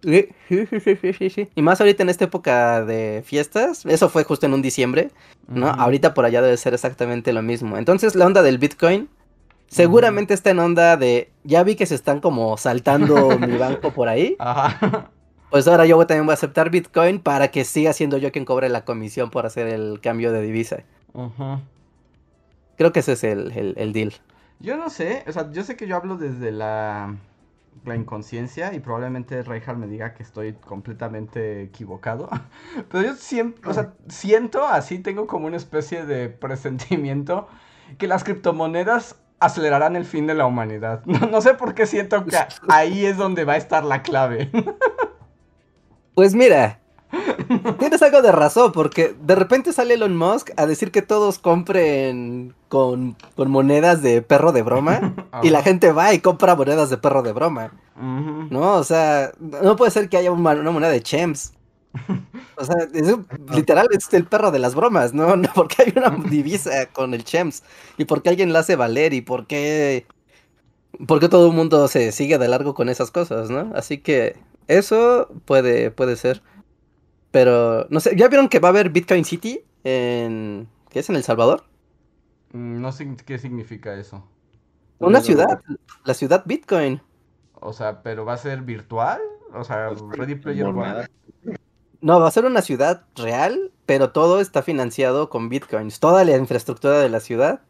Sí, 0.02 0.30
sí, 0.48 0.66
sí, 0.66 0.80
sí, 0.80 1.14
sí, 1.14 1.30
sí. 1.30 1.50
Y 1.56 1.62
más 1.62 1.82
ahorita 1.82 2.04
en 2.04 2.10
esta 2.10 2.24
época 2.24 2.84
de 2.86 3.22
fiestas, 3.26 3.86
eso 3.86 4.08
fue 4.10 4.24
justo 4.24 4.46
en 4.46 4.54
un 4.54 4.62
diciembre, 4.62 5.12
¿no? 5.48 5.68
Ahorita 5.68 6.14
por 6.14 6.24
allá 6.24 6.42
debe 6.42 6.56
ser 6.56 6.74
exactamente 6.74 7.34
lo 7.34 7.42
mismo. 7.42 7.78
Entonces 7.78 8.16
la 8.16 8.26
onda 8.26 8.42
del 8.42 8.58
Bitcoin 8.60 9.10
seguramente 9.68 10.34
está 10.34 10.52
en 10.52 10.60
onda 10.60 10.96
de, 10.96 11.32
ya 11.44 11.64
vi 11.64 11.76
que 11.76 11.86
se 11.86 11.96
están 11.96 12.22
como 12.22 12.58
saltando 12.58 13.38
mi 13.40 13.58
banco 13.58 13.92
por 13.92 14.08
ahí, 14.08 14.36
Ajá. 14.40 15.12
Pues 15.50 15.68
ahora 15.68 15.86
yo 15.86 15.97
también 16.06 16.26
voy 16.26 16.34
a 16.34 16.36
aceptar 16.36 16.70
Bitcoin 16.70 17.20
para 17.20 17.50
que 17.50 17.66
siga 17.66 17.93
siendo 17.93 18.18
yo 18.18 18.32
quien 18.32 18.45
cobre 18.45 18.70
la 18.70 18.86
comisión 18.86 19.30
por 19.30 19.45
hacer 19.45 19.68
el 19.68 20.00
cambio 20.02 20.32
de 20.32 20.41
divisa. 20.41 20.84
Ujú. 21.14 21.60
Creo 22.78 22.91
que 22.91 23.00
ese 23.00 23.14
es 23.14 23.24
el, 23.24 23.52
el, 23.52 23.74
el 23.78 23.93
deal. 23.93 24.14
Yo 24.60 24.78
no 24.78 24.89
sé, 24.89 25.24
o 25.28 25.32
sea, 25.32 25.52
yo 25.52 25.64
sé 25.64 25.76
que 25.76 25.88
yo 25.88 25.95
hablo 25.95 26.18
desde 26.18 26.52
la, 26.52 27.16
la 27.86 27.95
inconsciencia 27.95 28.74
y 28.74 28.80
probablemente 28.80 29.41
Reinhardt 29.41 29.80
me 29.80 29.88
diga 29.88 30.14
que 30.14 30.24
estoy 30.24 30.54
completamente 30.54 31.64
equivocado, 31.64 32.30
pero 32.91 33.06
yo 33.08 33.16
siempre, 33.16 33.70
o 33.70 33.74
sea, 33.74 33.93
siento 34.08 34.66
así, 34.66 35.00
tengo 35.00 35.28
como 35.28 35.47
una 35.47 35.58
especie 35.58 36.06
de 36.06 36.30
presentimiento 36.30 37.47
que 37.97 38.08
las 38.08 38.24
criptomonedas 38.24 39.16
acelerarán 39.39 39.95
el 39.95 40.06
fin 40.06 40.28
de 40.28 40.36
la 40.36 40.45
humanidad. 40.45 41.04
No, 41.06 41.28
no 41.28 41.41
sé 41.41 41.54
por 41.54 41.74
qué 41.74 41.86
siento 41.86 42.26
que 42.26 42.38
ahí 42.68 43.06
es 43.06 43.18
donde 43.18 43.45
va 43.45 43.54
a 43.54 43.58
estar 43.58 43.84
la 43.84 44.04
clave. 44.04 44.52
Pues 46.20 46.36
mira, 46.36 46.82
tienes 47.80 48.02
algo 48.02 48.22
de 48.22 48.34
razón, 48.34 48.74
porque 48.74 49.16
de 49.22 49.36
repente 49.36 49.72
sale 49.72 49.94
Elon 49.94 50.18
Musk 50.18 50.50
a 50.58 50.66
decir 50.66 50.92
que 50.92 51.02
todos 51.02 51.40
compren 51.40 52.54
con, 52.68 53.16
con 53.38 53.50
monedas 53.50 54.02
de 54.02 54.22
perro 54.22 54.52
de 54.52 54.62
broma, 54.62 55.16
y 55.42 55.50
la 55.50 55.64
gente 55.64 55.94
va 55.94 56.14
y 56.14 56.20
compra 56.20 56.58
monedas 56.58 56.90
de 56.90 56.98
perro 56.98 57.22
de 57.22 57.32
broma. 57.32 57.72
¿no? 57.96 58.74
O 58.74 58.84
sea, 58.84 59.32
no 59.40 59.78
puede 59.78 59.92
ser 59.92 60.10
que 60.10 60.18
haya 60.18 60.30
una, 60.30 60.72
moneda 60.72 60.92
de 60.92 61.02
Chems. 61.02 61.54
O 62.58 62.66
sea, 62.66 62.76
es 62.94 63.16
literal 63.56 63.88
es 63.92 64.14
el 64.14 64.26
perro 64.26 64.52
de 64.52 64.60
las 64.60 64.76
bromas, 64.76 65.14
¿no? 65.14 65.36
no 65.38 65.48
porque 65.56 65.84
hay 65.84 65.94
una 65.96 66.10
divisa 66.30 66.88
con 66.88 67.14
el 67.14 67.24
Chems, 67.24 67.64
y 67.98 68.04
porque 68.04 68.28
alguien 68.28 68.52
la 68.52 68.60
hace 68.60 68.76
valer, 68.76 69.14
y 69.14 69.22
por 69.22 69.48
qué, 69.48 70.06
por 71.08 71.22
qué 71.22 71.30
todo 71.30 71.48
el 71.48 71.54
mundo 71.54 71.88
se 71.88 72.12
sigue 72.12 72.38
de 72.38 72.50
largo 72.50 72.74
con 72.74 72.90
esas 72.90 73.10
cosas, 73.10 73.50
¿no? 73.50 73.72
Así 73.74 74.00
que 74.00 74.36
eso 74.70 75.30
puede, 75.46 75.92
puede 75.92 76.16
ser. 76.16 76.44
Pero, 77.32 77.88
no 77.90 78.00
sé, 78.00 78.16
¿ya 78.16 78.28
vieron 78.30 78.50
que 78.50 78.60
va 78.60 78.70
a 78.70 78.72
haber 78.72 78.90
Bitcoin 78.92 79.26
City 79.26 79.66
en... 79.84 80.70
¿Qué 80.90 81.00
es? 81.00 81.10
¿En 81.10 81.16
El 81.18 81.24
Salvador? 81.24 81.66
Mm, 82.54 82.82
No 82.82 82.92
sé 82.92 83.16
qué 83.26 83.38
significa 83.40 83.96
eso. 83.96 84.28
Una 85.00 85.22
ciudad, 85.22 85.62
la 86.06 86.14
ciudad 86.14 86.44
Bitcoin. 86.46 87.02
O 87.62 87.74
sea, 87.74 88.02
pero 88.04 88.26
va 88.26 88.34
a 88.34 88.38
ser 88.38 88.62
virtual, 88.62 89.22
o 89.54 89.64
sea, 89.64 89.90
Ready 89.90 90.36
Player 90.36 90.68
One. 90.68 91.08
No, 92.02 92.20
va 92.20 92.28
a 92.28 92.32
ser 92.32 92.46
una 92.46 92.62
ciudad 92.62 93.06
real, 93.16 93.72
pero 93.90 94.12
todo 94.12 94.40
está 94.40 94.62
financiado 94.62 95.32
con 95.32 95.50
Bitcoins. 95.50 96.00
Toda 96.00 96.24
la 96.24 96.38
infraestructura 96.38 97.00
de 97.00 97.10
la 97.10 97.20
ciudad 97.20 97.62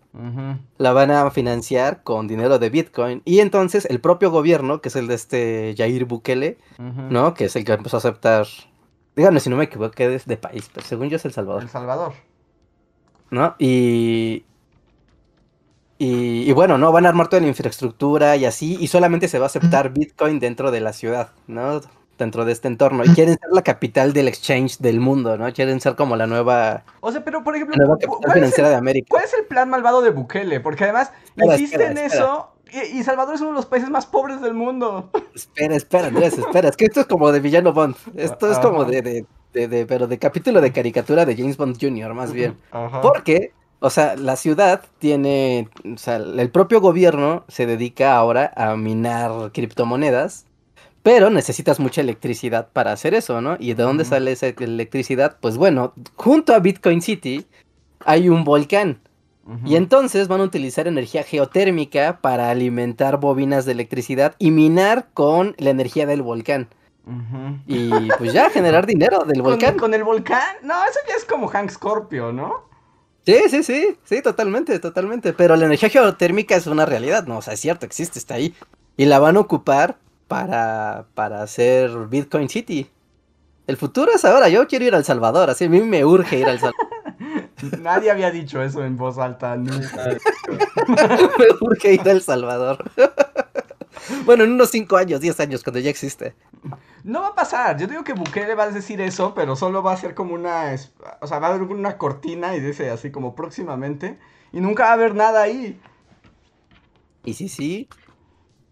la 0.78 0.92
van 0.92 1.12
a 1.12 1.32
financiar 1.32 2.04
con 2.04 2.28
dinero 2.28 2.60
de 2.60 2.70
Bitcoin. 2.70 3.22
Y 3.24 3.40
entonces 3.40 3.86
el 3.86 4.02
propio 4.02 4.30
gobierno, 4.30 4.82
que 4.82 4.90
es 4.90 4.98
el 4.98 5.08
de 5.08 5.14
este 5.16 5.76
Jair 5.78 6.04
Bukele. 6.04 6.58
¿no? 6.78 7.34
Que 7.36 7.46
es 7.46 7.56
el 7.56 7.64
que 7.64 7.72
empezó 7.72 7.96
a 7.96 8.00
aceptar... 8.00 8.48
Díganme 9.16 9.40
si 9.40 9.50
no 9.50 9.56
me 9.56 9.64
equivoco, 9.64 9.92
que 9.92 10.14
es 10.14 10.26
de 10.26 10.36
país, 10.36 10.70
pero 10.74 10.86
según 10.86 11.08
yo 11.08 11.16
es 11.16 11.24
El 11.24 11.32
Salvador. 11.32 11.64
El 11.64 11.70
Salvador. 11.70 12.12
¿no? 13.32 13.56
Y, 13.58 14.44
y, 16.00 16.50
y 16.50 16.52
bueno, 16.52 16.78
¿no? 16.78 16.92
Van 16.92 17.06
a 17.06 17.10
armar 17.10 17.30
toda 17.30 17.42
la 17.42 17.48
infraestructura 17.48 18.36
y 18.36 18.44
así, 18.44 18.76
y 18.78 18.88
solamente 18.88 19.30
se 19.30 19.40
va 19.40 19.46
a 19.46 19.48
aceptar 19.48 19.94
Bitcoin 19.94 20.42
dentro 20.42 20.70
de 20.72 20.82
la 20.82 20.92
ciudad, 20.92 21.32
¿no? 21.48 21.80
Dentro 22.20 22.46
de 22.46 22.52
este 22.52 22.68
entorno. 22.68 23.04
Y 23.06 23.10
quieren 23.16 23.38
ser 23.40 23.50
la 23.52 23.64
capital 23.64 24.14
del 24.14 24.28
exchange 24.28 24.78
del 24.80 25.00
mundo, 25.00 25.38
¿no? 25.38 25.52
Quieren 25.54 25.80
ser 25.82 25.96
como 25.96 26.16
la 26.16 26.28
nueva, 26.28 26.84
O 27.00 27.12
sea, 27.12 27.24
pero 27.24 27.44
por 27.44 27.56
ejemplo, 27.56 27.76
la 27.78 27.86
nueva 27.86 27.96
¿cu- 27.96 28.02
capital 28.02 28.20
¿cuál 28.20 28.30
es, 28.30 28.34
financiera 28.36 28.68
el, 28.70 28.74
de 28.74 28.78
América. 28.78 29.08
cuál 29.10 29.24
es 29.24 29.34
el 29.34 29.46
plan 29.46 29.70
malvado 29.70 30.02
de 30.02 30.12
Bukele? 30.12 30.60
Porque 30.60 30.84
además 30.84 31.12
Espera, 31.26 31.54
insiste 31.54 31.76
espera, 31.78 31.92
en 31.92 31.98
espera. 31.98 32.24
eso 32.26 32.52
y, 32.94 33.00
y 33.00 33.04
Salvador 33.04 33.34
es 33.36 33.42
uno 33.42 33.50
de 33.52 33.56
los 33.56 33.66
países 33.66 33.90
más 33.90 34.06
pobres 34.06 34.42
del 34.42 34.54
mundo. 34.54 35.10
Espera, 35.34 35.76
espera, 35.76 36.08
Andrés, 36.10 36.38
espera. 36.38 36.70
Es 36.70 36.78
que 36.78 36.86
esto 36.86 37.00
es 37.00 37.06
como 37.08 37.32
de 37.32 37.40
Villano 37.40 37.74
Bond. 37.74 37.96
Esto 38.16 38.52
es 38.52 38.60
como 38.60 38.84
de, 38.86 39.02
de, 39.02 39.26
de, 39.54 39.68
de- 39.68 39.86
pero 39.88 40.06
de 40.08 40.20
capítulo 40.20 40.60
de 40.62 40.72
caricatura 40.74 41.26
de 41.26 41.36
James 41.38 41.56
Bond 41.58 41.78
Jr., 41.82 42.14
más 42.14 42.34
bien. 42.34 42.58
Porque, 43.02 43.54
o 43.80 43.90
sea, 43.90 44.16
la 44.18 44.36
ciudad 44.36 44.82
tiene, 45.00 45.70
o 45.92 45.98
sea, 45.98 46.18
el 46.18 46.52
propio 46.52 46.82
gobierno 46.82 47.46
se 47.48 47.66
dedica 47.66 48.16
ahora 48.18 48.52
a 48.56 48.76
minar 48.76 49.52
criptomonedas, 49.54 50.46
pero 51.04 51.30
necesitas 51.30 51.80
mucha 51.80 52.02
electricidad 52.02 52.70
para 52.74 52.92
hacer 52.92 53.14
eso, 53.14 53.42
¿no? 53.42 53.56
¿Y 53.60 53.74
de 53.74 53.84
dónde 53.84 54.06
sale 54.06 54.32
esa 54.32 54.48
electricidad? 54.48 55.38
Pues 55.40 55.58
bueno, 55.58 55.94
junto 56.16 56.54
a 56.54 56.60
Bitcoin 56.60 57.02
City 57.02 57.46
hay 58.06 58.30
un 58.30 58.44
volcán. 58.44 59.02
Y 59.66 59.78
entonces 59.78 60.28
van 60.28 60.42
a 60.42 60.44
utilizar 60.44 60.88
energía 60.88 61.24
geotérmica 61.24 62.20
para 62.22 62.52
alimentar 62.52 63.20
bobinas 63.20 63.66
de 63.66 63.72
electricidad 63.72 64.36
y 64.38 64.52
minar 64.52 65.08
con 65.16 65.56
la 65.58 65.72
energía 65.72 66.06
del 66.06 66.22
volcán. 66.22 66.70
Y 67.66 67.90
pues 68.20 68.32
ya 68.32 68.52
generar 68.52 68.86
dinero 68.86 69.24
del 69.26 69.42
¿Con, 69.42 69.54
volcán. 69.54 69.78
con 69.78 69.96
el 69.96 70.04
volcán? 70.04 70.58
No, 70.62 70.76
eso 70.86 71.00
ya 71.08 71.16
es 71.16 71.26
como 71.26 71.48
Hank 71.48 71.72
Scorpio, 71.72 72.32
¿no? 72.32 72.70
Sí, 73.26 73.38
sí, 73.50 73.64
sí, 73.64 73.98
sí, 74.04 74.22
totalmente, 74.22 74.78
totalmente. 74.78 75.34
Pero 75.34 75.56
la 75.56 75.66
energía 75.66 75.90
geotérmica 75.90 76.56
es 76.56 76.68
una 76.68 76.86
realidad, 76.86 77.26
¿no? 77.26 77.40
O 77.40 77.42
sea, 77.42 77.56
es 77.56 77.60
cierto, 77.60 77.88
existe, 77.88 78.20
está 78.20 78.36
ahí. 78.36 78.54
Y 78.98 79.06
la 79.06 79.18
van 79.18 79.38
a 79.38 79.40
ocupar 79.40 79.98
para, 80.30 81.08
para 81.16 81.42
hacer 81.42 81.90
Bitcoin 82.08 82.48
City. 82.48 82.90
El 83.68 83.76
futuro 83.76 84.12
es 84.14 84.24
ahora, 84.24 84.48
yo 84.48 84.66
quiero 84.68 84.86
ir 84.86 84.96
al 84.96 85.04
Salvador, 85.04 85.50
así 85.50 85.66
a 85.66 85.70
mí 85.70 85.82
me 85.82 86.06
urge 86.06 86.40
ir 86.40 86.46
al 86.46 86.60
Salvador. 86.60 86.88
Nadie 87.82 88.12
había 88.12 88.32
dicho 88.32 88.62
eso 88.62 88.86
en 88.86 88.96
voz 88.96 89.18
alta 89.18 89.58
nunca. 89.58 90.06
me 90.88 91.46
urge 91.60 91.94
ir 91.96 92.10
al 92.10 92.22
Salvador. 92.22 92.90
bueno, 94.26 94.44
en 94.44 94.54
unos 94.54 94.70
5 94.70 94.96
años, 94.96 95.20
10 95.20 95.40
años, 95.42 95.64
cuando 95.64 95.80
ya 95.80 95.90
existe. 95.90 96.36
No 97.04 97.22
va 97.22 97.28
a 97.30 97.36
pasar. 97.36 97.78
Yo 97.78 97.88
digo 97.88 98.04
que 98.04 98.14
Bukele 98.14 98.56
va 98.56 98.64
a 98.64 98.72
decir 98.72 99.02
eso, 99.02 99.34
pero 99.34 99.56
solo 99.56 99.84
va 99.84 99.94
a 99.94 99.98
ser 99.98 100.14
como 100.14 100.36
una. 100.36 100.76
O 101.22 101.28
sea, 101.28 101.40
va 101.40 101.48
a 101.48 101.56
haber 101.56 101.64
una 101.64 101.98
cortina 101.98 102.56
y 102.56 102.60
dice 102.60 102.90
así 102.92 103.12
como 103.12 103.36
próximamente. 103.36 104.20
Y 104.52 104.62
nunca 104.62 104.84
va 104.84 104.90
a 104.92 104.94
haber 104.94 105.16
nada 105.16 105.42
ahí. 105.42 105.80
Y 107.26 107.34
sí, 107.34 107.50
sí. 107.50 107.90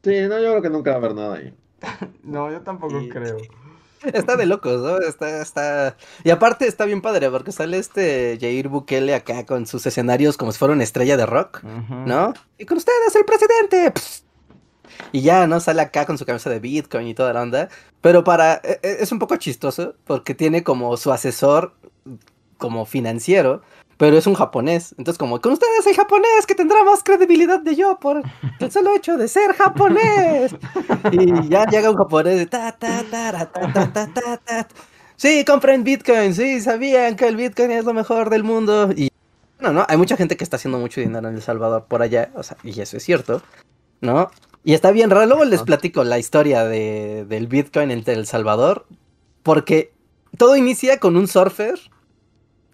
Sí, 0.07 0.21
no, 0.27 0.39
yo 0.39 0.49
creo 0.51 0.61
que 0.61 0.69
nunca 0.69 0.91
va 0.91 0.95
a 0.95 0.99
haber 0.99 1.15
nada 1.15 1.35
ahí. 1.35 1.53
No, 2.23 2.51
yo 2.51 2.61
tampoco 2.61 2.99
Y- 3.01 3.09
creo. 3.09 3.37
Está 4.13 4.35
de 4.35 4.45
locos, 4.45 4.79
¿no? 4.81 4.99
Está, 4.99 5.41
está... 5.41 5.97
Y 6.23 6.29
aparte 6.29 6.67
está 6.67 6.85
bien 6.85 7.01
padre, 7.01 7.29
porque 7.31 7.51
sale 7.51 7.77
este 7.79 8.37
Jair 8.39 8.67
Bukele 8.69 9.15
acá 9.15 9.45
con 9.45 9.65
sus 9.65 9.85
escenarios 9.87 10.37
como 10.37 10.51
si 10.51 10.59
fuera 10.59 10.73
una 10.75 10.83
estrella 10.83 11.17
de 11.17 11.25
rock. 11.25 11.63
¿no? 11.63 12.33
Y 12.59 12.65
con 12.65 12.77
ustedes 12.77 13.15
el 13.15 13.25
presidente. 13.25 13.91
Pss. 13.91 14.23
Y 15.11 15.21
ya, 15.21 15.47
¿no? 15.47 15.59
Sale 15.59 15.81
acá 15.81 16.05
con 16.05 16.17
su 16.17 16.25
camisa 16.25 16.49
de 16.49 16.59
Bitcoin 16.59 17.07
y 17.07 17.15
toda 17.15 17.33
la 17.33 17.41
onda. 17.41 17.69
Pero 18.01 18.23
para... 18.23 18.61
e- 18.63 18.79
e- 18.83 18.97
Es 18.99 19.11
un 19.11 19.17
poco 19.19 19.35
chistoso 19.37 19.95
porque 20.05 20.35
tiene 20.35 20.63
como 20.63 20.95
su 20.95 21.11
asesor 21.11 21.73
como 22.59 22.85
financiero, 22.85 23.61
pero 23.97 24.17
es 24.17 24.27
un 24.27 24.35
japonés. 24.35 24.93
Entonces, 24.97 25.17
como 25.17 25.41
con 25.41 25.53
ustedes 25.53 25.85
el 25.85 25.95
japonés 25.95 26.45
que 26.47 26.55
tendrá 26.55 26.83
más 26.83 27.03
credibilidad 27.03 27.59
de 27.59 27.75
yo 27.75 27.99
por 27.99 28.21
el 28.59 28.71
solo 28.71 28.95
hecho 28.95 29.17
de 29.17 29.27
ser 29.27 29.53
japonés. 29.53 30.55
Y 31.11 31.49
ya 31.49 31.65
llega 31.65 31.89
un 31.89 31.97
japonés 31.97 32.37
de 32.37 32.45
ta 32.45 32.71
ta 32.71 33.03
ta 33.09 33.31
ta 33.31 33.73
ta 33.73 33.93
ta 33.93 34.07
ta. 34.13 34.37
ta. 34.37 34.67
Sí, 35.15 35.43
compren 35.45 35.83
Bitcoin, 35.83 36.35
sí, 36.35 36.61
sabían 36.61 37.15
que 37.15 37.27
el 37.27 37.35
Bitcoin 37.35 37.71
es 37.71 37.85
lo 37.85 37.93
mejor 37.93 38.29
del 38.29 38.43
mundo. 38.43 38.91
Y 38.95 39.09
no, 39.59 39.73
no, 39.73 39.83
hay 39.89 39.97
mucha 39.97 40.15
gente 40.15 40.37
que 40.37 40.43
está 40.43 40.57
haciendo 40.57 40.77
mucho 40.77 41.01
dinero 41.01 41.27
en 41.27 41.35
El 41.35 41.41
Salvador 41.41 41.85
por 41.87 42.03
allá, 42.03 42.29
o 42.35 42.43
sea, 42.43 42.57
y 42.63 42.79
eso 42.79 42.97
es 42.97 43.03
cierto, 43.03 43.41
¿no? 43.99 44.29
Y 44.63 44.75
está 44.75 44.91
bien 44.91 45.09
raro, 45.09 45.25
luego 45.25 45.45
les 45.45 45.63
platico 45.63 46.03
la 46.03 46.19
historia 46.19 46.65
de, 46.65 47.25
del 47.27 47.47
Bitcoin 47.47 47.89
en 47.89 48.03
El 48.05 48.27
Salvador, 48.27 48.85
porque 49.41 49.91
todo 50.37 50.55
inicia 50.55 50.99
con 50.99 51.17
un 51.17 51.27
surfer 51.27 51.79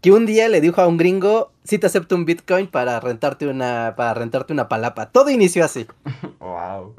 que 0.03 0.11
un 0.11 0.27
día 0.27 0.47
le 0.49 0.61
dijo 0.61 0.81
a 0.81 0.87
un 0.87 0.97
gringo, 0.97 1.51
sí 1.63 1.79
te 1.79 1.87
acepto 1.87 2.13
un 2.15 2.25
Bitcoin 2.25 2.67
para 2.67 2.99
rentarte 2.99 3.47
una, 3.47 3.93
para 3.97 4.13
rentarte 4.13 4.53
una 4.53 4.67
palapa. 4.69 5.07
Todo 5.09 5.31
inició 5.31 5.65
así, 5.65 5.87
Wow. 6.39 6.93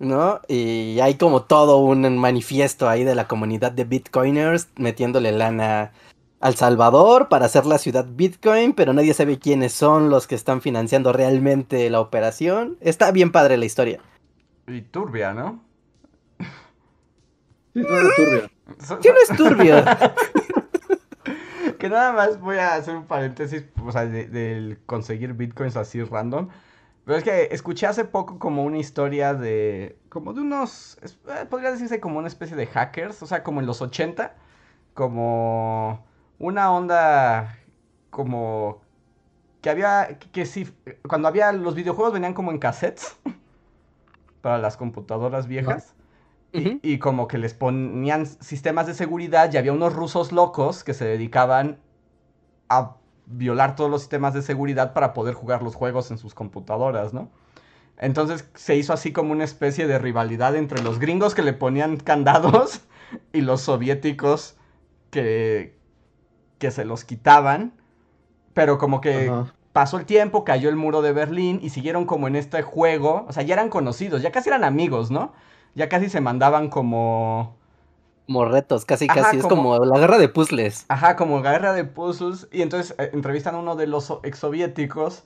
¿no? 0.00 0.40
Y 0.48 0.98
hay 1.00 1.14
como 1.16 1.42
todo 1.42 1.78
un 1.78 2.18
manifiesto 2.18 2.88
ahí 2.88 3.04
de 3.04 3.14
la 3.14 3.28
comunidad 3.28 3.70
de 3.72 3.84
Bitcoiners 3.84 4.68
metiéndole 4.76 5.30
lana 5.32 5.92
al 6.40 6.56
Salvador 6.56 7.28
para 7.28 7.46
hacer 7.46 7.64
la 7.64 7.78
ciudad 7.78 8.06
Bitcoin, 8.08 8.72
pero 8.74 8.92
nadie 8.92 9.14
sabe 9.14 9.38
quiénes 9.38 9.72
son 9.72 10.10
los 10.10 10.26
que 10.26 10.34
están 10.34 10.60
financiando 10.60 11.12
realmente 11.12 11.88
la 11.90 12.00
operación. 12.00 12.76
Está 12.80 13.10
bien 13.12 13.32
padre 13.32 13.56
la 13.56 13.64
historia. 13.66 14.00
Y 14.66 14.80
turbia, 14.82 15.32
¿no? 15.32 15.62
Sí, 17.74 17.82
suena 17.82 18.08
turbio. 18.16 18.50
So- 18.86 18.98
¿Quién 18.98 19.14
es 19.22 19.36
turbio? 19.36 19.76
Que 21.84 21.90
nada 21.90 22.12
más 22.12 22.40
voy 22.40 22.56
a 22.56 22.76
hacer 22.76 22.96
un 22.96 23.04
paréntesis, 23.04 23.62
o 23.84 23.92
sea, 23.92 24.06
de- 24.06 24.26
del 24.26 24.78
conseguir 24.86 25.34
bitcoins 25.34 25.76
así 25.76 26.02
random. 26.02 26.48
Pero 27.04 27.18
es 27.18 27.24
que 27.24 27.48
escuché 27.52 27.86
hace 27.86 28.06
poco 28.06 28.38
como 28.38 28.64
una 28.64 28.78
historia 28.78 29.34
de. 29.34 29.98
como 30.08 30.32
de 30.32 30.40
unos. 30.40 30.96
eh, 31.28 31.44
podría 31.50 31.70
decirse 31.72 32.00
como 32.00 32.18
una 32.18 32.28
especie 32.28 32.56
de 32.56 32.66
hackers, 32.66 33.22
o 33.22 33.26
sea, 33.26 33.42
como 33.42 33.60
en 33.60 33.66
los 33.66 33.82
80. 33.82 34.34
Como. 34.94 36.02
Una 36.38 36.72
onda. 36.72 37.58
Como. 38.08 38.80
Que 39.60 39.68
había. 39.68 40.16
Que, 40.18 40.30
que 40.30 40.46
sí. 40.46 40.74
Cuando 41.06 41.28
había. 41.28 41.52
Los 41.52 41.74
videojuegos 41.74 42.14
venían 42.14 42.32
como 42.32 42.50
en 42.50 42.56
cassettes. 42.60 43.18
Para 44.40 44.56
las 44.56 44.78
computadoras 44.78 45.46
viejas. 45.48 45.94
Y, 46.56 46.98
como 46.98 47.26
que 47.26 47.36
les 47.36 47.52
ponían 47.52 48.26
sistemas 48.26 48.86
de 48.86 48.94
seguridad 48.94 49.52
y 49.52 49.56
había 49.56 49.72
unos 49.72 49.92
rusos 49.92 50.30
locos 50.30 50.84
que 50.84 50.94
se 50.94 51.04
dedicaban 51.04 51.80
a 52.68 52.94
violar 53.26 53.74
todos 53.74 53.90
los 53.90 54.02
sistemas 54.02 54.34
de 54.34 54.42
seguridad 54.42 54.92
para 54.92 55.14
poder 55.14 55.34
jugar 55.34 55.64
los 55.64 55.74
juegos 55.74 56.12
en 56.12 56.18
sus 56.18 56.32
computadoras, 56.32 57.12
¿no? 57.12 57.28
Entonces 57.98 58.48
se 58.54 58.76
hizo 58.76 58.92
así 58.92 59.12
como 59.12 59.32
una 59.32 59.42
especie 59.42 59.88
de 59.88 59.98
rivalidad 59.98 60.54
entre 60.54 60.80
los 60.80 61.00
gringos 61.00 61.34
que 61.34 61.42
le 61.42 61.54
ponían 61.54 61.96
candados 61.96 62.82
y 63.32 63.40
los 63.40 63.62
soviéticos 63.62 64.56
que, 65.10 65.76
que 66.58 66.70
se 66.70 66.84
los 66.84 67.04
quitaban. 67.04 67.72
Pero 68.52 68.78
como 68.78 69.00
que 69.00 69.32
pasó 69.72 69.98
el 69.98 70.06
tiempo, 70.06 70.44
cayó 70.44 70.68
el 70.68 70.76
muro 70.76 71.02
de 71.02 71.12
Berlín 71.12 71.58
y 71.62 71.70
siguieron 71.70 72.06
como 72.06 72.28
en 72.28 72.36
este 72.36 72.62
juego. 72.62 73.26
O 73.28 73.32
sea, 73.32 73.42
ya 73.42 73.54
eran 73.54 73.70
conocidos, 73.70 74.22
ya 74.22 74.30
casi 74.30 74.50
eran 74.50 74.62
amigos, 74.62 75.10
¿no? 75.10 75.32
Ya 75.74 75.88
casi 75.88 76.08
se 76.08 76.20
mandaban 76.20 76.68
como... 76.68 77.56
Como 78.26 78.46
retos, 78.46 78.84
casi 78.86 79.06
Ajá, 79.08 79.22
casi. 79.22 79.36
Es 79.38 79.42
como- 79.42 79.56
como 79.78 79.84
la 79.84 79.98
guerra 79.98 80.18
de 80.18 80.28
puzzles. 80.28 80.86
Ajá, 80.88 81.16
como 81.16 81.42
guerra 81.42 81.72
de 81.74 81.84
puzzles. 81.84 82.48
Y 82.52 82.62
entonces 82.62 82.94
eh, 82.98 83.10
entrevistan 83.12 83.54
a 83.54 83.58
uno 83.58 83.76
de 83.76 83.86
los 83.86 84.04
so- 84.04 84.20
exsoviéticos 84.24 85.24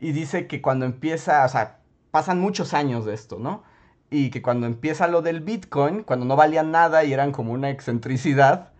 y 0.00 0.12
dice 0.12 0.46
que 0.46 0.62
cuando 0.62 0.86
empieza, 0.86 1.44
o 1.44 1.48
sea, 1.48 1.80
pasan 2.10 2.40
muchos 2.40 2.72
años 2.72 3.04
de 3.04 3.12
esto, 3.14 3.38
¿no? 3.38 3.62
Y 4.10 4.30
que 4.30 4.40
cuando 4.42 4.66
empieza 4.66 5.06
lo 5.06 5.20
del 5.22 5.40
Bitcoin, 5.40 6.02
cuando 6.02 6.24
no 6.26 6.34
valían 6.36 6.70
nada 6.70 7.04
y 7.04 7.12
eran 7.12 7.32
como 7.32 7.52
una 7.52 7.68
excentricidad, 7.70 8.72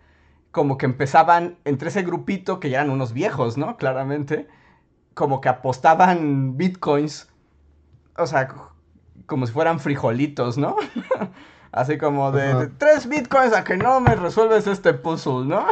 como 0.51 0.77
que 0.77 0.85
empezaban 0.87 1.57
entre 1.63 1.89
ese 1.89 2.01
grupito, 2.03 2.59
que 2.59 2.69
ya 2.71 2.79
eran 2.81 2.89
unos 2.91 3.13
viejos, 3.13 3.57
¿no? 3.57 3.77
Claramente, 3.77 4.47
como 5.13 5.39
que 5.39 5.49
apostaban 5.49 6.57
Bitcoins, 6.57 7.29
o 8.17 8.25
sea, 8.27 8.47
como 9.25 9.45
si 9.47 9.53
fueran 9.53 9.79
frijolitos, 9.79 10.57
¿no? 10.57 10.75
Así 11.71 11.97
como 11.97 12.31
de, 12.31 12.67
tres 12.77 13.07
Bitcoins 13.07 13.53
a 13.53 13.63
que 13.63 13.77
no 13.77 13.99
me 14.01 14.15
resuelves 14.15 14.67
este 14.67 14.93
puzzle, 14.93 15.45
¿no? 15.45 15.65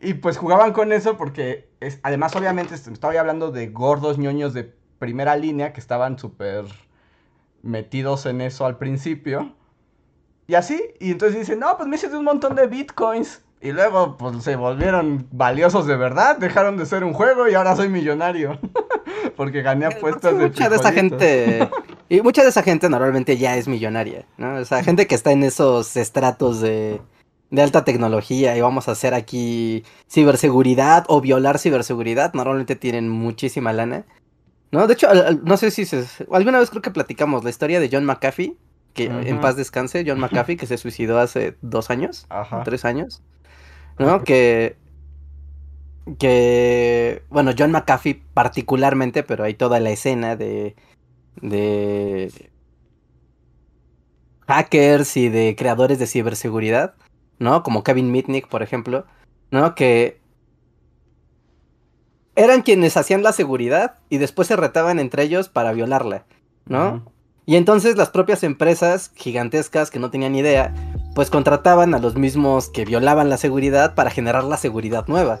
Y 0.00 0.14
pues 0.14 0.38
jugaban 0.38 0.72
con 0.72 0.92
eso 0.92 1.16
porque, 1.16 1.68
es, 1.80 2.00
además 2.02 2.34
obviamente 2.36 2.74
est- 2.74 2.88
estaba 2.88 3.18
hablando 3.18 3.50
de 3.50 3.66
gordos 3.68 4.16
ñoños 4.16 4.54
de 4.54 4.72
primera 4.98 5.36
línea 5.36 5.72
que 5.72 5.80
estaban 5.80 6.18
súper 6.18 6.64
metidos 7.62 8.26
en 8.26 8.40
eso 8.40 8.64
al 8.64 8.78
principio. 8.78 9.52
Y 10.46 10.54
así, 10.54 10.82
y 10.98 11.10
entonces 11.10 11.38
dicen, 11.38 11.58
no, 11.58 11.76
pues 11.76 11.88
me 11.88 11.96
hice 11.96 12.08
de 12.08 12.16
un 12.16 12.24
montón 12.24 12.54
de 12.54 12.66
bitcoins. 12.66 13.42
Y 13.60 13.72
luego, 13.72 14.16
pues 14.16 14.42
se 14.44 14.54
volvieron 14.56 15.26
valiosos 15.32 15.86
de 15.86 15.96
verdad, 15.96 16.38
dejaron 16.38 16.76
de 16.76 16.86
ser 16.86 17.02
un 17.04 17.12
juego 17.12 17.48
y 17.48 17.54
ahora 17.54 17.74
soy 17.76 17.88
millonario. 17.88 18.58
Porque 19.36 19.62
gané 19.62 19.86
apuestas 19.86 20.38
de 20.38 20.44
mucha 20.46 20.68
de 20.70 20.76
esa 20.76 20.90
frijolitos. 20.92 21.20
gente. 21.20 21.70
Y 22.08 22.22
mucha 22.22 22.42
de 22.42 22.48
esa 22.48 22.62
gente 22.62 22.88
normalmente 22.88 23.36
ya 23.36 23.56
es 23.56 23.68
millonaria, 23.68 24.24
¿no? 24.38 24.54
O 24.54 24.64
sea, 24.64 24.82
gente 24.82 25.06
que 25.06 25.14
está 25.14 25.32
en 25.32 25.42
esos 25.42 25.96
estratos 25.96 26.60
de, 26.60 27.00
de 27.50 27.62
alta 27.62 27.84
tecnología 27.84 28.56
y 28.56 28.60
vamos 28.60 28.88
a 28.88 28.92
hacer 28.92 29.14
aquí 29.14 29.84
ciberseguridad 30.10 31.04
o 31.08 31.20
violar 31.20 31.58
ciberseguridad, 31.58 32.32
normalmente 32.32 32.76
tienen 32.76 33.08
muchísima 33.08 33.72
lana. 33.72 34.04
¿No? 34.70 34.86
De 34.86 34.94
hecho, 34.94 35.08
no 35.44 35.56
sé 35.56 35.70
si 35.70 35.86
se, 35.86 36.04
alguna 36.30 36.58
vez 36.58 36.68
creo 36.70 36.82
que 36.82 36.90
platicamos 36.90 37.42
la 37.42 37.50
historia 37.50 37.80
de 37.80 37.88
John 37.90 38.04
McAfee, 38.04 38.56
que 38.92 39.04
en 39.04 39.40
paz 39.40 39.56
descanse, 39.56 40.04
John 40.06 40.18
McAfee, 40.18 40.56
que 40.56 40.66
se 40.66 40.76
suicidó 40.76 41.18
hace 41.20 41.56
dos 41.62 41.88
años, 41.88 42.26
Ajá. 42.28 42.64
tres 42.64 42.84
años, 42.84 43.22
¿no? 43.98 44.24
Que, 44.24 44.76
que, 46.18 47.22
bueno, 47.30 47.52
John 47.56 47.70
McAfee 47.70 48.22
particularmente, 48.34 49.22
pero 49.22 49.44
hay 49.44 49.54
toda 49.54 49.78
la 49.80 49.90
escena 49.90 50.36
de, 50.36 50.74
de 51.42 52.50
hackers 54.46 55.16
y 55.16 55.28
de 55.28 55.54
creadores 55.56 55.98
de 55.98 56.06
ciberseguridad, 56.06 56.94
¿no? 57.38 57.62
Como 57.62 57.82
Kevin 57.82 58.10
Mitnick, 58.10 58.48
por 58.48 58.62
ejemplo, 58.62 59.04
¿no? 59.50 59.74
Que 59.74 60.20
eran 62.34 62.62
quienes 62.62 62.96
hacían 62.96 63.22
la 63.22 63.32
seguridad 63.32 63.98
y 64.08 64.18
después 64.18 64.48
se 64.48 64.56
retaban 64.56 65.00
entre 65.00 65.24
ellos 65.24 65.48
para 65.48 65.72
violarla, 65.72 66.24
¿no? 66.66 67.12
Y 67.48 67.56
entonces 67.56 67.96
las 67.96 68.10
propias 68.10 68.42
empresas 68.42 69.10
gigantescas 69.14 69.90
que 69.90 69.98
no 69.98 70.10
tenían 70.10 70.34
idea, 70.34 70.74
pues 71.14 71.30
contrataban 71.30 71.94
a 71.94 71.98
los 71.98 72.14
mismos 72.14 72.68
que 72.68 72.84
violaban 72.84 73.30
la 73.30 73.38
seguridad 73.38 73.94
para 73.94 74.10
generar 74.10 74.44
la 74.44 74.58
seguridad 74.58 75.06
nueva. 75.08 75.40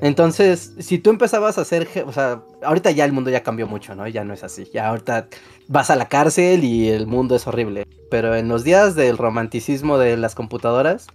Entonces, 0.00 0.72
si 0.78 0.96
tú 0.96 1.10
empezabas 1.10 1.58
a 1.58 1.60
hacer, 1.60 1.88
o 2.06 2.12
sea, 2.14 2.40
ahorita 2.62 2.90
ya 2.90 3.04
el 3.04 3.12
mundo 3.12 3.28
ya 3.28 3.42
cambió 3.42 3.66
mucho, 3.66 3.94
¿no? 3.94 4.08
Ya 4.08 4.24
no 4.24 4.32
es 4.32 4.44
así. 4.44 4.66
Ya 4.72 4.88
ahorita 4.88 5.28
vas 5.68 5.90
a 5.90 5.96
la 5.96 6.08
cárcel 6.08 6.64
y 6.64 6.88
el 6.88 7.06
mundo 7.06 7.36
es 7.36 7.46
horrible. 7.46 7.86
Pero 8.10 8.34
en 8.34 8.48
los 8.48 8.64
días 8.64 8.94
del 8.94 9.18
romanticismo 9.18 9.98
de 9.98 10.16
las 10.16 10.34
computadoras, 10.34 11.06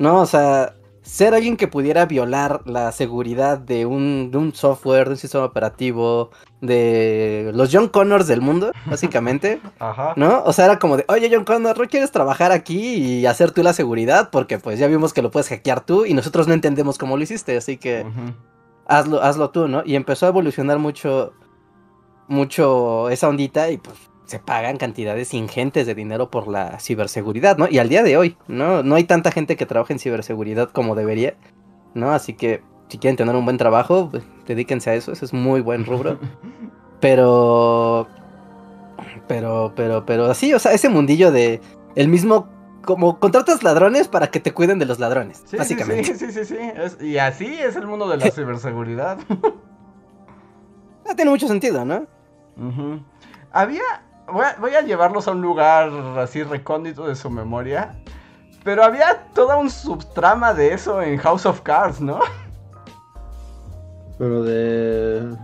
no, 0.00 0.20
o 0.20 0.26
sea, 0.26 0.74
ser 1.04 1.34
alguien 1.34 1.58
que 1.58 1.68
pudiera 1.68 2.06
violar 2.06 2.62
la 2.64 2.90
seguridad 2.90 3.58
de 3.58 3.84
un, 3.84 4.30
de 4.30 4.38
un 4.38 4.54
software, 4.54 5.04
de 5.04 5.10
un 5.12 5.16
sistema 5.18 5.44
operativo, 5.44 6.30
de 6.62 7.50
los 7.54 7.68
John 7.70 7.88
Connors 7.88 8.26
del 8.26 8.40
mundo, 8.40 8.72
básicamente, 8.86 9.60
Ajá. 9.78 10.14
¿no? 10.16 10.42
O 10.44 10.52
sea, 10.54 10.64
era 10.64 10.78
como 10.78 10.96
de, 10.96 11.04
oye 11.08 11.28
John 11.30 11.44
Connor, 11.44 11.78
¿no 11.78 11.86
quieres 11.88 12.10
trabajar 12.10 12.52
aquí 12.52 12.94
y 12.94 13.26
hacer 13.26 13.50
tú 13.50 13.62
la 13.62 13.74
seguridad? 13.74 14.30
Porque 14.30 14.58
pues 14.58 14.78
ya 14.78 14.86
vimos 14.86 15.12
que 15.12 15.20
lo 15.20 15.30
puedes 15.30 15.50
hackear 15.50 15.84
tú 15.84 16.06
y 16.06 16.14
nosotros 16.14 16.48
no 16.48 16.54
entendemos 16.54 16.96
cómo 16.96 17.18
lo 17.18 17.22
hiciste, 17.22 17.56
así 17.56 17.76
que 17.76 18.06
hazlo, 18.86 19.22
hazlo 19.22 19.50
tú, 19.50 19.68
¿no? 19.68 19.82
Y 19.84 19.96
empezó 19.96 20.24
a 20.24 20.30
evolucionar 20.30 20.78
mucho, 20.78 21.34
mucho 22.28 23.10
esa 23.10 23.28
ondita 23.28 23.70
y 23.70 23.76
pues 23.76 23.96
se 24.26 24.38
pagan 24.38 24.76
cantidades 24.78 25.34
ingentes 25.34 25.86
de 25.86 25.94
dinero 25.94 26.30
por 26.30 26.48
la 26.48 26.78
ciberseguridad, 26.80 27.58
¿no? 27.58 27.68
Y 27.68 27.78
al 27.78 27.88
día 27.88 28.02
de 28.02 28.16
hoy, 28.16 28.36
¿no? 28.48 28.82
No 28.82 28.94
hay 28.94 29.04
tanta 29.04 29.30
gente 29.30 29.56
que 29.56 29.66
trabaje 29.66 29.92
en 29.92 29.98
ciberseguridad 29.98 30.70
como 30.70 30.94
debería, 30.94 31.34
¿no? 31.94 32.10
Así 32.12 32.32
que 32.34 32.62
si 32.88 32.98
quieren 32.98 33.16
tener 33.16 33.34
un 33.36 33.44
buen 33.44 33.58
trabajo, 33.58 34.08
pues, 34.10 34.24
dedíquense 34.46 34.90
a 34.90 34.94
eso, 34.94 35.12
ese 35.12 35.24
es 35.24 35.32
muy 35.32 35.60
buen 35.60 35.84
rubro. 35.84 36.18
Pero, 37.00 38.06
pero, 39.28 39.72
pero, 39.76 40.06
pero 40.06 40.24
así, 40.26 40.54
o 40.54 40.58
sea, 40.58 40.72
ese 40.72 40.88
mundillo 40.88 41.30
de 41.32 41.60
el 41.96 42.08
mismo, 42.08 42.48
como 42.82 43.18
contratas 43.20 43.62
ladrones 43.62 44.08
para 44.08 44.28
que 44.30 44.40
te 44.40 44.54
cuiden 44.54 44.78
de 44.78 44.86
los 44.86 44.98
ladrones, 45.00 45.42
Sí, 45.44 45.58
básicamente. 45.58 46.14
Sí, 46.14 46.26
sí, 46.26 46.32
sí, 46.32 46.44
sí. 46.46 46.56
Es- 46.58 46.96
y 47.02 47.18
así 47.18 47.46
es 47.60 47.76
el 47.76 47.86
mundo 47.86 48.08
de 48.08 48.16
la 48.16 48.30
ciberseguridad. 48.30 49.18
Ah, 51.06 51.14
tiene 51.14 51.30
mucho 51.30 51.46
sentido, 51.46 51.84
¿no? 51.84 52.06
Había. 53.52 53.82
Voy 54.26 54.44
a, 54.44 54.56
voy 54.58 54.74
a 54.74 54.80
llevarlos 54.80 55.28
a 55.28 55.32
un 55.32 55.42
lugar 55.42 55.90
así 56.18 56.42
recóndito 56.42 57.06
de 57.06 57.14
su 57.14 57.30
memoria. 57.30 57.94
Pero 58.64 58.82
había 58.82 59.26
toda 59.34 59.56
un 59.56 59.70
subtrama 59.70 60.54
de 60.54 60.72
eso 60.72 61.02
en 61.02 61.18
House 61.18 61.44
of 61.44 61.60
Cards, 61.60 62.00
¿no? 62.00 62.20
Pero 64.18 64.42
de. 64.42 65.36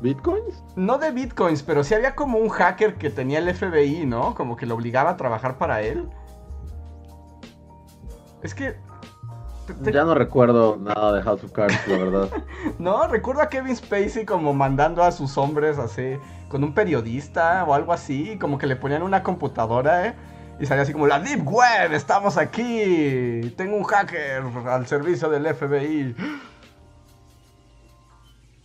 ¿Bitcoins? 0.00 0.64
No 0.76 0.96
de 0.96 1.10
bitcoins, 1.10 1.62
pero 1.62 1.84
sí 1.84 1.94
había 1.94 2.14
como 2.14 2.38
un 2.38 2.48
hacker 2.48 2.94
que 2.96 3.10
tenía 3.10 3.38
el 3.38 3.54
FBI, 3.54 4.06
¿no? 4.06 4.34
Como 4.34 4.56
que 4.56 4.64
lo 4.64 4.76
obligaba 4.76 5.10
a 5.10 5.16
trabajar 5.18 5.58
para 5.58 5.82
él. 5.82 6.08
Es 8.42 8.54
que. 8.54 8.76
Te- 9.74 9.92
Ya 9.92 10.04
no 10.04 10.14
recuerdo 10.14 10.76
nada 10.76 11.12
de 11.12 11.22
House 11.22 11.44
of 11.44 11.52
Cards, 11.52 11.76
la 11.88 11.96
verdad. 11.98 12.28
No, 12.78 13.06
recuerdo 13.08 13.42
a 13.42 13.48
Kevin 13.48 13.74
Spacey 13.76 14.24
como 14.24 14.52
mandando 14.54 15.02
a 15.02 15.12
sus 15.12 15.36
hombres 15.38 15.78
así, 15.78 16.16
con 16.48 16.64
un 16.64 16.74
periodista 16.74 17.64
o 17.64 17.74
algo 17.74 17.92
así, 17.92 18.38
como 18.38 18.58
que 18.58 18.66
le 18.66 18.76
ponían 18.76 19.02
una 19.02 19.22
computadora, 19.22 20.06
¿eh? 20.06 20.14
Y 20.60 20.66
salía 20.66 20.82
así 20.82 20.92
como, 20.92 21.06
la 21.06 21.18
Deep 21.20 21.46
Web, 21.48 21.92
estamos 21.94 22.36
aquí, 22.36 23.52
tengo 23.56 23.76
un 23.76 23.84
hacker 23.84 24.42
al 24.66 24.86
servicio 24.86 25.30
del 25.30 25.46
FBI. 25.54 26.14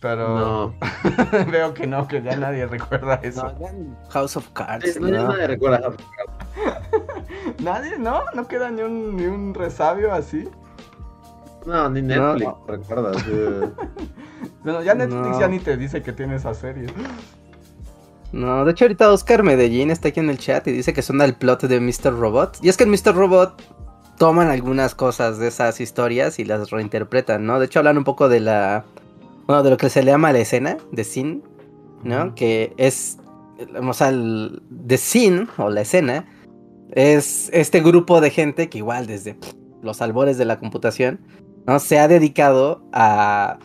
Pero 0.00 0.28
No. 0.38 0.74
veo 1.50 1.72
que 1.72 1.86
no, 1.86 2.06
que 2.06 2.20
ya 2.22 2.36
nadie 2.36 2.66
recuerda 2.66 3.14
eso. 3.22 3.50
No, 3.58 3.96
House 4.10 4.36
of 4.36 4.48
Cards. 4.50 5.00
Nadie 5.00 5.46
recuerda 5.46 5.80
House 5.80 5.94
of 5.94 6.04
Cards. 6.16 6.42
Nadie, 7.62 7.98
¿no? 7.98 8.22
No 8.34 8.46
queda 8.46 8.70
ni 8.70 8.82
un, 8.82 9.16
ni 9.16 9.24
un 9.24 9.54
resabio 9.54 10.12
así. 10.12 10.48
No, 11.66 11.90
ni 11.90 12.02
Netflix 12.02 12.44
No. 12.46 12.64
recuerda. 12.66 13.14
sí. 13.18 13.30
Bueno, 14.64 14.82
ya 14.82 14.94
Netflix 14.94 15.22
No. 15.32 15.40
ya 15.40 15.48
ni 15.48 15.58
te 15.58 15.76
dice 15.76 16.02
que 16.02 16.12
tiene 16.12 16.36
esa 16.36 16.54
serie. 16.54 16.86
No, 18.32 18.64
de 18.64 18.72
hecho 18.72 18.84
ahorita 18.84 19.10
Oscar 19.12 19.42
Medellín 19.42 19.90
está 19.90 20.08
aquí 20.08 20.20
en 20.20 20.30
el 20.30 20.38
chat 20.38 20.66
y 20.66 20.72
dice 20.72 20.92
que 20.92 21.02
suena 21.02 21.24
el 21.24 21.34
plot 21.34 21.62
de 21.64 21.80
Mr. 21.80 22.18
Robot. 22.18 22.58
Y 22.62 22.68
es 22.68 22.76
que 22.76 22.84
en 22.84 22.90
Mr. 22.90 23.14
Robot 23.14 23.62
toman 24.18 24.48
algunas 24.48 24.94
cosas 24.94 25.38
de 25.38 25.48
esas 25.48 25.80
historias 25.80 26.38
y 26.38 26.44
las 26.44 26.70
reinterpretan, 26.70 27.46
¿no? 27.46 27.58
De 27.60 27.66
hecho 27.66 27.78
hablan 27.78 27.98
un 27.98 28.04
poco 28.04 28.28
de 28.28 28.40
la... 28.40 28.84
Bueno, 29.46 29.62
de 29.62 29.70
lo 29.70 29.76
que 29.76 29.88
se 29.90 30.02
le 30.02 30.10
llama 30.10 30.32
la 30.32 30.40
escena 30.40 30.76
de 30.90 31.04
Sin, 31.04 31.44
¿no? 32.02 32.34
Que 32.34 32.72
es, 32.78 33.18
o 33.80 33.92
sea, 33.92 34.08
el 34.08 34.60
the 34.86 34.96
scene 34.98 35.46
o 35.56 35.70
la 35.70 35.82
escena 35.82 36.26
es 36.92 37.48
este 37.52 37.80
grupo 37.80 38.20
de 38.20 38.30
gente 38.30 38.68
que 38.68 38.78
igual 38.78 39.06
desde 39.06 39.34
pff, 39.34 39.52
los 39.82 40.02
albores 40.02 40.36
de 40.36 40.46
la 40.46 40.58
computación, 40.58 41.20
¿no? 41.66 41.78
Se 41.78 41.98
ha 41.98 42.08
dedicado 42.08 42.82
a, 42.92 43.58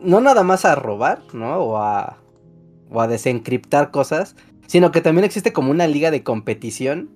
no 0.00 0.20
nada 0.20 0.42
más 0.42 0.64
a 0.64 0.74
robar, 0.74 1.22
¿no? 1.32 1.58
O 1.58 1.76
a, 1.76 2.18
o 2.90 3.00
a 3.00 3.06
desencriptar 3.08 3.90
cosas, 3.90 4.36
sino 4.66 4.90
que 4.90 5.00
también 5.00 5.24
existe 5.24 5.52
como 5.52 5.70
una 5.70 5.86
liga 5.86 6.10
de 6.10 6.22
competición 6.22 7.10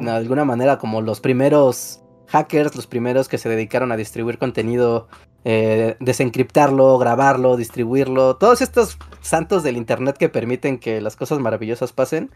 de 0.00 0.10
alguna 0.10 0.44
manera 0.44 0.78
como 0.78 1.00
los 1.00 1.20
primeros 1.20 2.02
hackers, 2.26 2.76
los 2.76 2.86
primeros 2.86 3.28
que 3.28 3.38
se 3.38 3.48
dedicaron 3.48 3.92
a 3.92 3.96
distribuir 3.96 4.38
contenido, 4.38 5.08
eh, 5.44 5.96
desencriptarlo, 6.00 6.98
grabarlo, 6.98 7.56
distribuirlo, 7.56 8.36
todos 8.36 8.60
estos 8.60 8.98
santos 9.20 9.62
del 9.62 9.76
internet 9.76 10.16
que 10.18 10.28
permiten 10.28 10.78
que 10.78 11.00
las 11.00 11.16
cosas 11.16 11.38
maravillosas 11.38 11.92
pasen. 11.92 12.30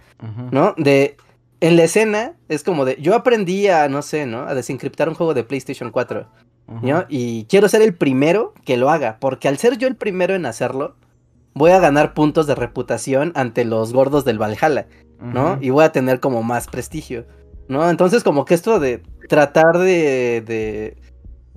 ¿no? 0.51 0.75
De 0.79 1.17
en 1.61 1.77
la 1.77 1.85
escena 1.85 2.33
es 2.49 2.65
como 2.65 2.85
de 2.85 2.97
yo 3.01 3.15
aprendí 3.15 3.69
a 3.69 3.89
no 3.89 4.03
sé, 4.03 4.27
¿no? 4.27 4.41
A 4.41 4.55
desencriptar 4.55 5.09
un 5.09 5.15
juego 5.15 5.35
de 5.35 5.45
PlayStation 5.45 5.91
4, 5.91 6.21
Ujú. 6.21 6.29
¿No? 6.67 7.05
Y 7.09 7.45
quiero 7.45 7.69
ser 7.69 7.83
el 7.83 7.95
primero 7.95 8.55
que 8.65 8.77
lo 8.77 8.91
haga, 8.91 9.19
porque 9.21 9.49
al 9.49 9.59
ser 9.59 9.77
yo 9.79 9.87
el 9.89 9.97
primero 9.97 10.35
en 10.35 10.47
hacerlo, 10.47 10.97
voy 11.55 11.71
a 11.73 11.79
ganar 11.81 12.15
puntos 12.15 12.47
de 12.47 12.55
reputación 12.55 13.33
ante 13.35 13.65
los 13.65 13.93
gordos 13.93 14.25
del 14.25 14.39
Valhalla. 14.41 14.87
¿no? 15.21 15.59
Y 15.63 15.71
voy 15.71 15.85
a 15.85 15.93
tener 15.93 16.21
como 16.21 16.43
más 16.43 16.67
prestigio, 16.67 17.25
¿no? 17.69 17.89
Entonces 17.89 18.23
como 18.25 18.45
que 18.45 18.53
esto 18.55 18.79
de 18.81 19.03
tratar 19.29 19.79
de, 19.79 20.43
de, 20.45 20.97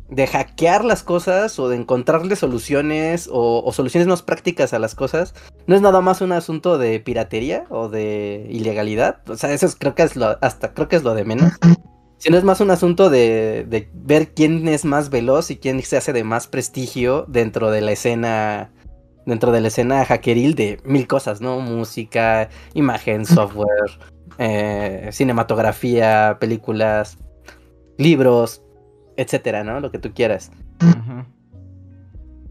de 0.10 0.28
hackear 0.28 0.86
las 0.86 1.03
cosas 1.03 1.58
o 1.60 1.68
de 1.68 1.76
encontrarle 1.76 2.36
soluciones 2.38 3.28
o, 3.30 3.62
o 3.66 3.74
soluciones 3.74 4.08
más 4.08 4.22
prácticas 4.22 4.74
a 4.74 4.80
las 4.80 4.95
cosas, 4.95 5.34
no 5.66 5.76
es 5.76 5.82
nada 5.82 5.99
más 5.99 6.22
un 6.22 6.32
asunto 6.32 6.78
de 6.78 6.99
piratería 7.01 7.66
o 7.70 7.89
de 7.89 8.47
ilegalidad, 8.49 9.28
o 9.30 9.36
sea, 9.36 9.51
eso 9.51 9.66
es- 9.66 9.76
creo 9.76 9.95
que 9.95 10.03
es 10.03 10.16
lo, 10.16 10.38
hasta 10.41 10.74
creo 10.74 10.88
que 10.88 10.95
es 10.95 11.03
lo 11.03 11.14
de 11.14 11.26
menos. 11.26 11.51
Sino 12.18 12.38
es 12.38 12.43
más 12.43 12.61
un 12.61 12.72
asunto 12.72 13.09
de, 13.09 13.65
de 13.68 13.89
ver 13.93 14.34
quién 14.34 14.68
es 14.68 14.86
más 14.86 15.09
veloz 15.09 15.51
y 15.51 15.57
quién 15.57 15.82
se 15.84 15.97
hace 15.97 16.13
de 16.13 16.24
más 16.24 16.47
prestigio 16.47 17.26
dentro 17.28 17.70
de 17.70 17.82
la 17.82 17.91
escena 17.91 18.72
dentro 19.28 19.51
de 19.51 19.59
la 19.59 19.68
escena 19.68 20.05
hackeril 20.05 20.55
de 20.55 20.80
mil 20.86 21.05
cosas, 21.05 21.41
¿no? 21.41 21.59
Música, 21.59 22.49
imagen, 22.74 23.26
software, 23.28 23.99
eh, 24.39 25.09
cinematografía, 25.11 26.38
películas, 26.39 27.18
libros, 27.97 28.63
etcétera, 29.18 29.63
¿no? 29.63 29.80
Lo 29.82 29.91
que 29.91 29.99
tú 29.99 30.13
quieras. 30.13 30.51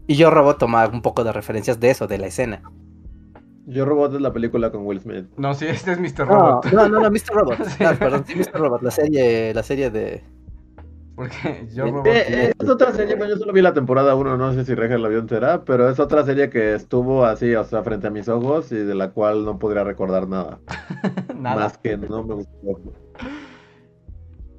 Y 0.05 0.15
yo 0.15 0.29
Robot 0.29 0.59
toma 0.59 0.87
un 0.87 1.01
poco 1.01 1.23
de 1.23 1.33
referencias 1.33 1.79
de 1.79 1.89
eso, 1.89 2.07
de 2.07 2.17
la 2.17 2.27
escena. 2.27 2.61
Yo 3.67 3.83
Robot 3.83 4.13
es 4.13 4.21
la 4.21 4.31
película 4.31 4.71
con 4.71 4.85
Will 4.85 5.01
Smith. 5.01 5.25
No, 5.35 5.53
sí, 5.53 5.65
este 5.67 5.91
es 5.91 5.99
Mr. 5.99 6.25
Robot. 6.25 6.71
no, 6.71 6.87
no, 6.87 7.01
no, 7.01 7.11
Mr. 7.11 7.33
Robot. 7.33 7.65
Sí. 7.65 7.83
Ah, 7.85 7.95
perdón, 7.99 8.23
sí, 8.25 8.35
Mr. 8.35 8.59
Robot, 8.61 8.81
la 8.81 8.91
serie, 8.91 9.53
la 9.53 9.61
serie 9.61 9.91
de. 9.91 10.23
Porque 11.15 11.67
yo. 11.73 11.85
Robot. 11.87 12.07
Eh, 12.07 12.25
eh, 12.29 12.53
es 12.57 12.69
otra 12.69 12.93
serie, 12.93 13.15
bueno, 13.15 13.33
yo 13.33 13.39
solo 13.39 13.51
vi 13.51 13.61
la 13.61 13.73
temporada 13.73 14.15
1, 14.15 14.37
no 14.37 14.53
sé 14.53 14.63
si 14.63 14.73
Reja 14.73 14.97
la 14.97 15.09
vio 15.09 15.19
entera, 15.19 15.65
pero 15.65 15.89
es 15.89 15.99
otra 15.99 16.23
serie 16.23 16.49
que 16.49 16.75
estuvo 16.75 17.25
así, 17.25 17.53
o 17.55 17.63
sea, 17.65 17.83
frente 17.83 18.07
a 18.07 18.09
mis 18.09 18.29
ojos 18.29 18.71
y 18.71 18.77
de 18.77 18.95
la 18.95 19.11
cual 19.11 19.43
no 19.43 19.59
podría 19.59 19.83
recordar 19.83 20.29
nada. 20.29 20.59
Nada. 21.35 21.63
Más 21.63 21.77
que 21.77 21.97
no 21.97 22.23
me 22.23 22.35
gustó. 22.35 22.53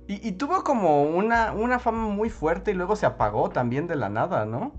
Y, 0.07 0.29
y 0.29 0.33
tuvo 0.33 0.63
como 0.65 1.05
una, 1.05 1.53
una 1.53 1.79
fama 1.79 2.09
muy 2.09 2.29
fuerte 2.29 2.73
y 2.73 2.75
luego 2.75 2.95
se 2.95 3.07
apagó 3.07 3.49
también 3.49 3.87
de 3.87 3.97
la 3.97 4.11
nada, 4.11 4.45
¿no? 4.45 4.75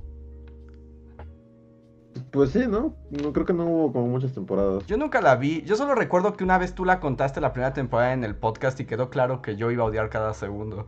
Pues 2.31 2.51
sí, 2.51 2.65
¿no? 2.67 2.95
No 3.09 3.33
creo 3.33 3.45
que 3.45 3.53
no 3.53 3.65
hubo 3.65 3.93
como 3.93 4.07
muchas 4.07 4.33
temporadas. 4.33 4.85
Yo 4.85 4.97
nunca 4.97 5.21
la 5.21 5.35
vi. 5.35 5.63
Yo 5.63 5.75
solo 5.75 5.95
recuerdo 5.95 6.33
que 6.33 6.43
una 6.43 6.57
vez 6.57 6.75
tú 6.75 6.85
la 6.85 6.99
contaste 6.99 7.41
la 7.41 7.53
primera 7.53 7.73
temporada 7.73 8.13
en 8.13 8.23
el 8.23 8.35
podcast 8.35 8.79
y 8.79 8.85
quedó 8.85 9.09
claro 9.09 9.41
que 9.41 9.55
yo 9.55 9.71
iba 9.71 9.83
a 9.83 9.87
odiar 9.87 10.09
cada 10.09 10.33
segundo. 10.33 10.85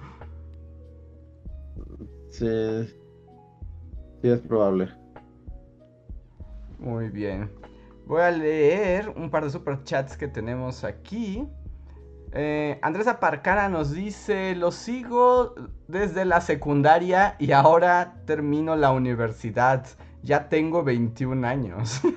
Sí. 2.29 2.85
Sí, 4.21 4.29
es 4.29 4.39
probable. 4.41 4.89
Muy 6.77 7.09
bien. 7.09 7.51
Voy 8.05 8.21
a 8.21 8.31
leer 8.31 9.09
un 9.09 9.29
par 9.29 9.43
de 9.43 9.49
superchats 9.49 10.17
que 10.17 10.27
tenemos 10.27 10.83
aquí. 10.83 11.47
Eh, 12.33 12.79
Andrés 12.81 13.07
Aparcara 13.07 13.67
nos 13.67 13.91
dice, 13.91 14.55
lo 14.55 14.71
sigo 14.71 15.53
desde 15.87 16.23
la 16.23 16.39
secundaria 16.41 17.35
y 17.39 17.51
ahora 17.51 18.21
termino 18.25 18.75
la 18.75 18.91
universidad. 18.91 19.85
Ya 20.23 20.49
tengo 20.49 20.83
21 20.83 21.47
años. 21.47 22.01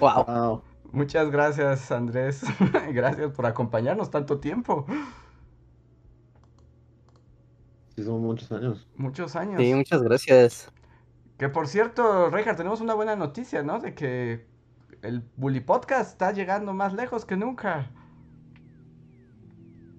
Wow. 0.00 0.24
Wow. 0.26 0.62
Muchas 0.90 1.30
gracias 1.30 1.92
Andrés. 1.92 2.42
gracias 2.92 3.30
por 3.30 3.46
acompañarnos 3.46 4.10
tanto 4.10 4.40
tiempo. 4.40 4.84
Sí, 7.94 8.02
son 8.02 8.20
muchos 8.20 8.50
años. 8.50 8.88
Muchos 8.96 9.36
años. 9.36 9.60
Sí, 9.60 9.74
muchas 9.74 10.02
gracias. 10.02 10.72
Que 11.38 11.48
por 11.48 11.68
cierto, 11.68 12.30
Reinhardt, 12.30 12.56
tenemos 12.56 12.80
una 12.80 12.94
buena 12.94 13.14
noticia, 13.14 13.62
¿no? 13.62 13.78
De 13.78 13.94
que 13.94 14.46
el 15.02 15.22
Bully 15.36 15.60
Podcast 15.60 16.12
está 16.12 16.32
llegando 16.32 16.72
más 16.72 16.94
lejos 16.94 17.24
que 17.24 17.36
nunca. 17.36 17.90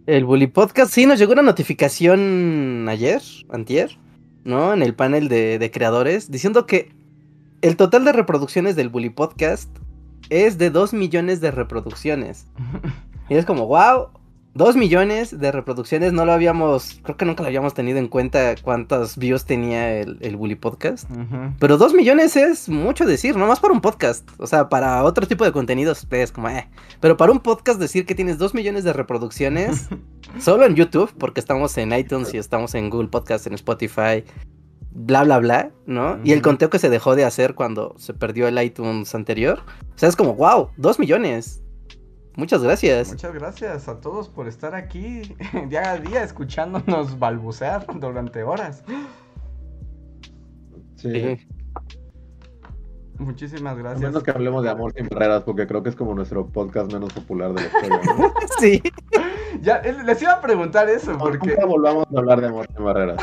El 0.07 0.26
Bully 0.26 0.47
Podcast, 0.47 0.91
sí, 0.91 1.05
nos 1.05 1.20
llegó 1.20 1.34
una 1.34 1.41
notificación 1.41 2.88
ayer, 2.89 3.22
antier, 3.49 3.97
¿no? 4.48 4.74
En 4.74 4.82
el 4.82 4.95
panel 4.95 5.28
de, 5.28 5.60
de 5.60 5.72
creadores, 5.72 6.32
diciendo 6.32 6.66
que 6.66 6.91
el 7.62 7.76
total 7.76 8.06
de 8.06 8.14
reproducciones 8.14 8.76
del 8.76 8.89
Bully 8.89 9.10
Podcast 9.10 9.70
es 10.30 10.58
de 10.58 10.70
2 10.70 10.93
millones 10.93 11.41
de 11.41 11.52
reproducciones. 11.52 12.48
Y 13.30 13.36
es 13.36 13.45
como, 13.45 13.68
wow, 13.68 14.08
2 14.58 14.76
millones 14.76 15.39
de 15.39 15.51
reproducciones, 15.51 16.14
no 16.14 16.26
lo 16.26 16.34
habíamos, 16.34 16.99
creo 17.03 17.16
que 17.16 17.26
nunca 17.26 17.43
lo 17.43 17.47
habíamos 17.47 17.76
tenido 17.76 17.99
en 17.99 18.08
cuenta 18.08 18.55
cuántas 18.62 19.16
views 19.16 19.45
tenía 19.45 19.99
el, 19.99 20.18
el 20.22 20.36
Bully 20.36 20.55
Podcast. 20.55 21.08
Pero 21.60 21.78
2 21.78 21.93
millones 21.93 22.36
es 22.36 22.68
mucho 22.68 23.05
decir, 23.05 23.38
no 23.38 23.45
más 23.45 23.60
para 23.60 23.74
un 23.74 23.82
podcast. 23.82 24.28
O 24.39 24.47
sea, 24.47 24.68
para 24.68 25.03
otro 25.03 25.28
tipo 25.28 25.45
de 25.45 25.51
contenidos 25.51 26.08
es 26.10 26.32
como, 26.32 26.49
eh. 26.49 26.68
Pero 26.99 27.18
para 27.18 27.32
un 27.32 27.39
podcast 27.39 27.80
decir 27.80 28.08
que 28.08 28.16
tienes 28.16 28.39
2 28.39 28.55
millones 28.55 28.84
de 28.84 28.93
reproducciones, 28.93 29.89
solo 30.39 30.66
en 30.66 30.74
YouTube, 30.74 31.14
porque 31.20 31.39
estamos 31.39 31.78
en 31.78 31.93
iTunes 31.93 32.34
y 32.34 32.38
estamos 32.38 32.74
en 32.74 32.89
Google 32.89 33.10
Podcast, 33.10 33.45
en 33.45 33.53
Spotify, 33.53 34.24
bla, 34.91 35.24
bla, 35.24 35.38
bla, 35.38 35.72
¿no? 35.86 36.20
Y 36.24 36.32
el 36.32 36.41
conteo 36.41 36.72
que 36.72 36.80
se 36.80 36.89
dejó 36.89 37.16
de 37.16 37.26
hacer 37.26 37.53
cuando 37.53 37.93
se 37.99 38.16
perdió 38.16 38.47
el 38.47 38.60
iTunes 38.60 39.14
anterior. 39.14 39.60
O 39.95 39.99
sea, 39.99 40.10
es 40.10 40.16
como, 40.16 40.34
wow, 40.34 40.70
2 40.78 40.97
millones. 40.97 41.62
Muchas 42.38 42.61
gracias. 42.61 43.09
Muchas 43.09 43.33
gracias 43.33 43.88
a 43.88 43.99
todos 43.99 44.29
por 44.29 44.47
estar 44.47 44.75
aquí 44.75 45.35
día 45.69 45.91
a 45.91 45.97
día 45.97 46.23
escuchándonos 46.23 47.17
balbucear 47.17 47.85
durante 47.99 48.43
horas. 48.43 48.83
Sí. 50.95 51.11
Sí. 51.11 51.47
Muchísimas 53.17 53.73
A 53.73 53.75
gracias. 53.75 54.01
menos 54.11 54.21
que 54.21 54.29
hablemos 54.29 54.63
de 54.63 54.69
Amor 54.69 54.93
sin 54.93 55.07
Barreras, 55.09 55.41
porque 55.43 55.65
creo 55.65 55.81
que 55.81 55.89
es 55.89 55.95
como 55.95 56.13
nuestro 56.13 56.45
podcast 56.47 56.93
menos 56.93 57.11
popular 57.11 57.53
de 57.53 57.61
la 57.61 57.67
historia. 57.67 58.01
¿no? 58.17 58.33
Sí. 58.59 58.81
Ya, 59.61 59.77
eh, 59.77 59.95
les 60.03 60.21
iba 60.21 60.33
a 60.33 60.41
preguntar 60.41 60.88
eso, 60.88 61.17
porque... 61.17 61.49
Nunca 61.49 61.65
volvamos 61.65 62.05
a 62.15 62.19
hablar 62.19 62.41
de 62.41 62.47
Amor 62.47 62.67
sin 62.67 62.83
Barreras. 62.85 63.17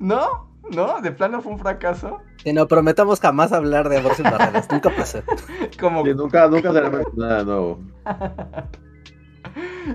¿No? 0.00 0.55
¿No? 0.74 1.00
¿De 1.00 1.12
plano 1.12 1.40
fue 1.40 1.52
un 1.52 1.58
fracaso? 1.58 2.20
Y 2.44 2.52
no 2.52 2.66
prometamos 2.68 3.20
jamás 3.20 3.52
hablar 3.52 3.88
de 3.88 3.98
amor 3.98 4.14
sin 4.14 4.24
barreras. 4.24 4.68
Nunca 4.70 4.90
pasó. 4.90 5.20
Como... 5.80 6.04
Sí, 6.04 6.14
nunca, 6.14 6.48
nunca 6.48 6.72
será 6.72 6.90
nada 7.14 7.44
nuevo. 7.44 7.80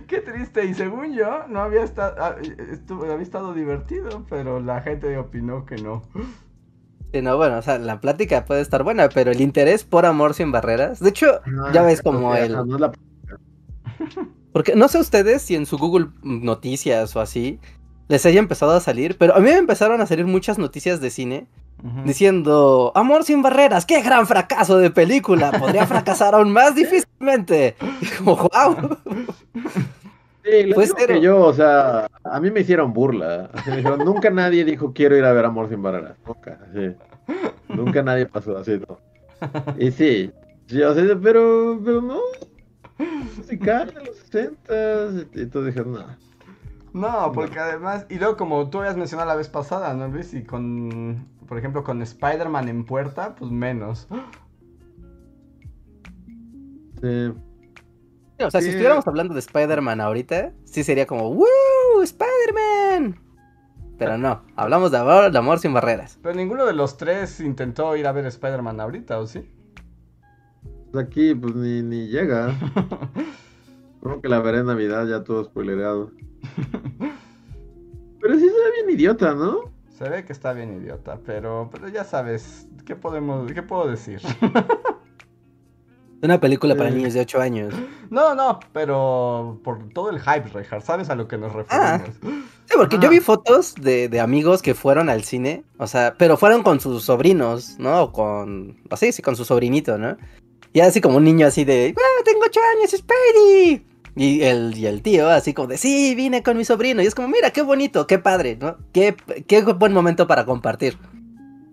Qué 0.08 0.20
triste, 0.22 0.66
y 0.66 0.74
según 0.74 1.14
yo, 1.14 1.48
no 1.50 1.62
había 1.62 1.84
estado, 1.84 2.16
había 2.24 3.22
estado 3.22 3.54
divertido, 3.54 4.26
pero 4.30 4.60
la 4.60 4.82
gente 4.82 5.18
opinó 5.18 5.66
que 5.66 5.76
no. 5.76 6.02
Sí, 7.14 7.22
no, 7.22 7.36
bueno, 7.38 7.58
o 7.58 7.62
sea, 7.62 7.78
la 7.78 8.00
plática 8.00 8.46
puede 8.46 8.62
estar 8.62 8.84
buena, 8.84 9.10
pero 9.10 9.32
el 9.32 9.42
interés 9.42 9.84
por 9.84 10.06
amor 10.06 10.34
sin 10.34 10.52
barreras. 10.52 11.00
De 11.00 11.10
hecho, 11.10 11.42
ya 11.74 11.84
ves 11.84 12.02
como 12.02 12.34
el... 12.36 12.54
No 12.54 12.76
es 12.76 12.82
la- 12.82 12.92
Porque 14.54 14.76
no 14.76 14.88
sé 14.88 15.00
ustedes 15.00 15.42
si 15.42 15.56
en 15.56 15.66
su 15.66 15.78
Google 15.78 16.08
Noticias 16.24 17.16
o 17.16 17.20
así 17.22 17.60
les 18.12 18.26
haya 18.26 18.40
empezado 18.40 18.74
a 18.74 18.80
salir, 18.82 19.18
pero 19.18 19.36
a 19.36 19.40
mí 19.40 19.46
me 19.50 19.58
empezaron 19.58 20.02
a 20.02 20.06
salir 20.06 20.26
muchas 20.28 20.58
noticias 20.60 21.00
de 21.02 21.10
cine 21.10 21.48
diciendo: 22.06 22.92
Amor 22.94 23.24
sin 23.24 23.42
barreras, 23.42 23.86
qué 23.86 24.02
gran 24.02 24.28
fracaso 24.28 24.78
de 24.78 24.92
película, 24.92 25.52
podría 25.54 25.88
fracasar 25.88 26.36
aún 26.36 26.52
más 26.52 26.76
difícilmente. 26.76 27.76
Y 28.02 28.06
como, 28.18 28.36
wow. 28.36 28.98
Sí, 30.44 30.64
les 30.64 30.74
Fue 30.74 30.86
digo 30.86 30.96
cero. 30.98 31.14
que 31.14 31.22
yo, 31.22 31.40
o 31.40 31.54
sea, 31.54 32.08
a 32.24 32.40
mí 32.40 32.50
me 32.50 32.62
hicieron 32.62 32.94
burla. 32.94 33.52
Así 33.54 33.70
me 33.70 33.78
dijeron, 33.78 34.00
nunca 34.04 34.32
nadie 34.32 34.66
dijo 34.66 34.92
quiero 34.92 35.16
ir 35.16 35.24
a 35.24 35.34
ver 35.34 35.46
Amor 35.46 35.70
sin 35.70 35.84
Barreras. 35.84 36.18
Nunca, 36.26 36.60
sí. 36.74 36.96
Nunca 37.70 38.02
nadie 38.02 38.26
pasó 38.26 38.58
así, 38.58 38.80
¿no? 38.80 39.00
Y 39.78 39.92
sí, 39.92 40.32
sí, 40.66 40.82
o 40.82 40.96
sea, 40.96 41.04
pero, 41.22 41.80
pero 41.86 42.02
no. 42.02 42.20
Musical 43.38 43.94
de 43.94 44.04
los 44.04 44.18
60 44.18 45.42
y 45.42 45.46
tú 45.46 45.64
dije, 45.64 45.84
no. 45.86 46.06
No, 46.94 47.32
porque 47.34 47.60
además, 47.60 48.06
y 48.10 48.16
luego 48.16 48.36
como 48.36 48.70
tú 48.70 48.80
habías 48.80 48.98
mencionado 48.98 49.30
la 49.30 49.36
vez 49.36 49.48
pasada, 49.48 49.94
¿no, 49.94 50.08
Luis? 50.08 50.34
Y 50.34 50.44
con, 50.44 51.26
por 51.48 51.58
ejemplo, 51.58 51.84
con 51.84 52.02
Spider-Man 52.02 52.68
en 52.68 52.86
puerta, 52.86 53.36
pues 53.36 53.50
menos. 53.50 54.08
Sí. 57.02 57.34
O 58.44 58.52
sea, 58.52 58.62
si 58.62 58.70
estuviéramos 58.70 59.08
hablando 59.08 59.34
de 59.34 59.40
Spider-Man 59.40 60.02
ahorita, 60.02 60.52
sí 60.66 60.84
sería 60.84 61.06
como, 61.06 61.30
¡Woo! 61.30 62.02
¡Spider-Man! 62.04 63.20
Pero 63.98 64.18
no, 64.18 64.42
hablamos 64.56 64.92
de 64.92 64.98
amor, 64.98 65.32
de 65.32 65.38
amor 65.38 65.60
sin 65.60 65.74
barreras. 65.74 66.18
Pero 66.24 66.36
ninguno 66.36 66.66
de 66.66 66.74
los 66.74 66.98
tres 66.98 67.40
intentó 67.40 67.96
ir 67.96 68.08
a 68.08 68.12
ver 68.12 68.26
Spider-Man 68.26 68.80
ahorita, 68.80 69.20
¿o 69.20 69.28
sí? 69.28 69.48
Pues 70.92 71.06
aquí, 71.06 71.36
pues 71.36 71.56
ni, 71.56 71.84
ni 71.84 72.08
llega. 72.08 72.54
Creo 74.02 74.20
que 74.20 74.28
la 74.28 74.40
veré 74.40 74.60
en 74.60 74.66
Navidad, 74.66 75.06
ya 75.08 75.24
todo 75.24 75.44
spoilereado. 75.44 76.12
Pero 78.22 78.36
sí 78.36 78.42
se 78.42 78.46
ve 78.54 78.72
bien 78.86 78.90
idiota, 79.00 79.34
¿no? 79.34 79.72
Se 79.98 80.08
ve 80.10 80.24
que 80.26 80.34
está 80.34 80.54
bien 80.54 80.82
idiota, 80.82 81.20
pero, 81.26 81.70
pero 81.72 81.88
ya 81.88 82.04
sabes, 82.04 82.68
¿qué 82.86 82.96
podemos, 82.96 83.52
qué 83.52 83.62
puedo 83.64 83.88
decir? 83.88 84.20
Una 86.24 86.40
película 86.40 86.76
para 86.76 86.90
Sí. 86.92 86.96
niños 86.98 87.14
de 87.16 87.22
8 87.22 87.42
años. 87.42 87.74
No, 88.12 88.36
no, 88.36 88.60
pero 88.74 89.60
por 89.64 89.90
todo 89.90 90.12
el 90.12 90.20
hype, 90.20 90.50
Reinhardt, 90.54 90.84
¿sabes 90.86 91.10
a 91.10 91.16
lo 91.16 91.28
que 91.28 91.38
nos 91.38 91.52
referimos? 91.54 92.12
Sí, 92.66 92.74
porque 92.78 92.98
Ah. 92.98 93.00
yo 93.02 93.10
vi 93.10 93.20
fotos 93.20 93.74
de, 93.76 94.08
de 94.08 94.20
amigos 94.20 94.62
que 94.62 94.76
fueron 94.76 95.10
al 95.10 95.24
cine, 95.24 95.64
o 95.78 95.88
sea, 95.88 96.14
pero 96.18 96.38
fueron 96.38 96.62
con 96.62 96.80
sus 96.80 97.04
sobrinos, 97.06 97.78
¿no? 97.80 98.04
O 98.04 98.12
con, 98.12 98.78
así, 98.92 99.12
sí, 99.12 99.22
con 99.24 99.36
su 99.36 99.46
sobrinito, 99.46 99.98
¿no? 99.98 100.16
Y 100.74 100.80
así 100.82 101.02
como 101.02 101.18
un 101.18 101.24
niño 101.24 101.48
así 101.48 101.64
de, 101.66 101.94
¡Ah, 101.98 102.22
tengo 102.24 102.42
8 102.46 102.60
años, 102.78 102.92
Spidey! 102.92 103.86
Y 104.16 104.42
el, 104.42 104.78
y 104.78 104.88
el 104.88 105.02
tío 105.02 105.30
así 105.30 105.54
como 105.54 105.70
de, 105.70 105.78
sí, 105.78 106.16
vine 106.16 106.44
con 106.44 106.58
mi 106.58 106.66
sobrino. 106.66 107.02
Y 107.02 107.06
es 107.06 107.16
como, 107.16 107.28
mira, 107.30 107.52
qué 107.52 107.62
bonito, 107.62 108.08
qué 108.08 108.20
padre, 108.20 108.58
¿no? 108.60 108.78
Qué, 108.92 109.16
qué 109.48 109.62
buen 109.64 109.94
momento 109.94 110.28
para 110.28 110.46
compartir. 110.46 110.98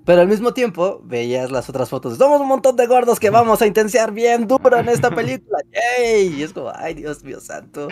Pero 0.05 0.23
al 0.23 0.29
mismo 0.29 0.55
tiempo 0.55 1.03
veías 1.05 1.51
las 1.51 1.69
otras 1.69 1.91
fotos. 1.91 2.17
Somos 2.17 2.41
un 2.41 2.49
montón 2.49 2.77
de 2.77 2.87
gordos 2.87 3.21
que 3.21 3.29
vamos 3.29 3.61
a 3.61 3.67
intensiar 3.67 4.13
bien 4.13 4.47
duro 4.47 4.79
en 4.79 4.89
esta 4.89 5.11
película. 5.11 5.59
¡Yay! 5.99 6.35
Y 6.35 6.43
es 6.43 6.55
como, 6.55 6.73
ay, 6.75 6.95
Dios 6.95 7.23
mío 7.25 7.41
santo. 7.41 7.89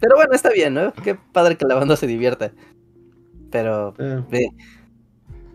Pero 0.00 0.16
bueno, 0.16 0.32
está 0.32 0.50
bien, 0.50 0.72
¿no? 0.72 0.92
Qué 0.94 1.16
padre 1.16 1.58
que 1.58 1.66
la 1.66 1.74
banda 1.74 1.96
se 1.96 2.06
divierta. 2.06 2.52
Pero, 3.50 3.94
Eh, 3.98 4.22
ve, 4.30 4.48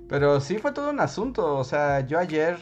Pero 0.08 0.40
sí 0.42 0.60
fue 0.60 0.74
todo 0.74 0.92
un 0.92 1.00
asunto, 1.00 1.56
o 1.58 1.64
sea, 1.64 2.06
yo 2.06 2.20
ayer 2.20 2.58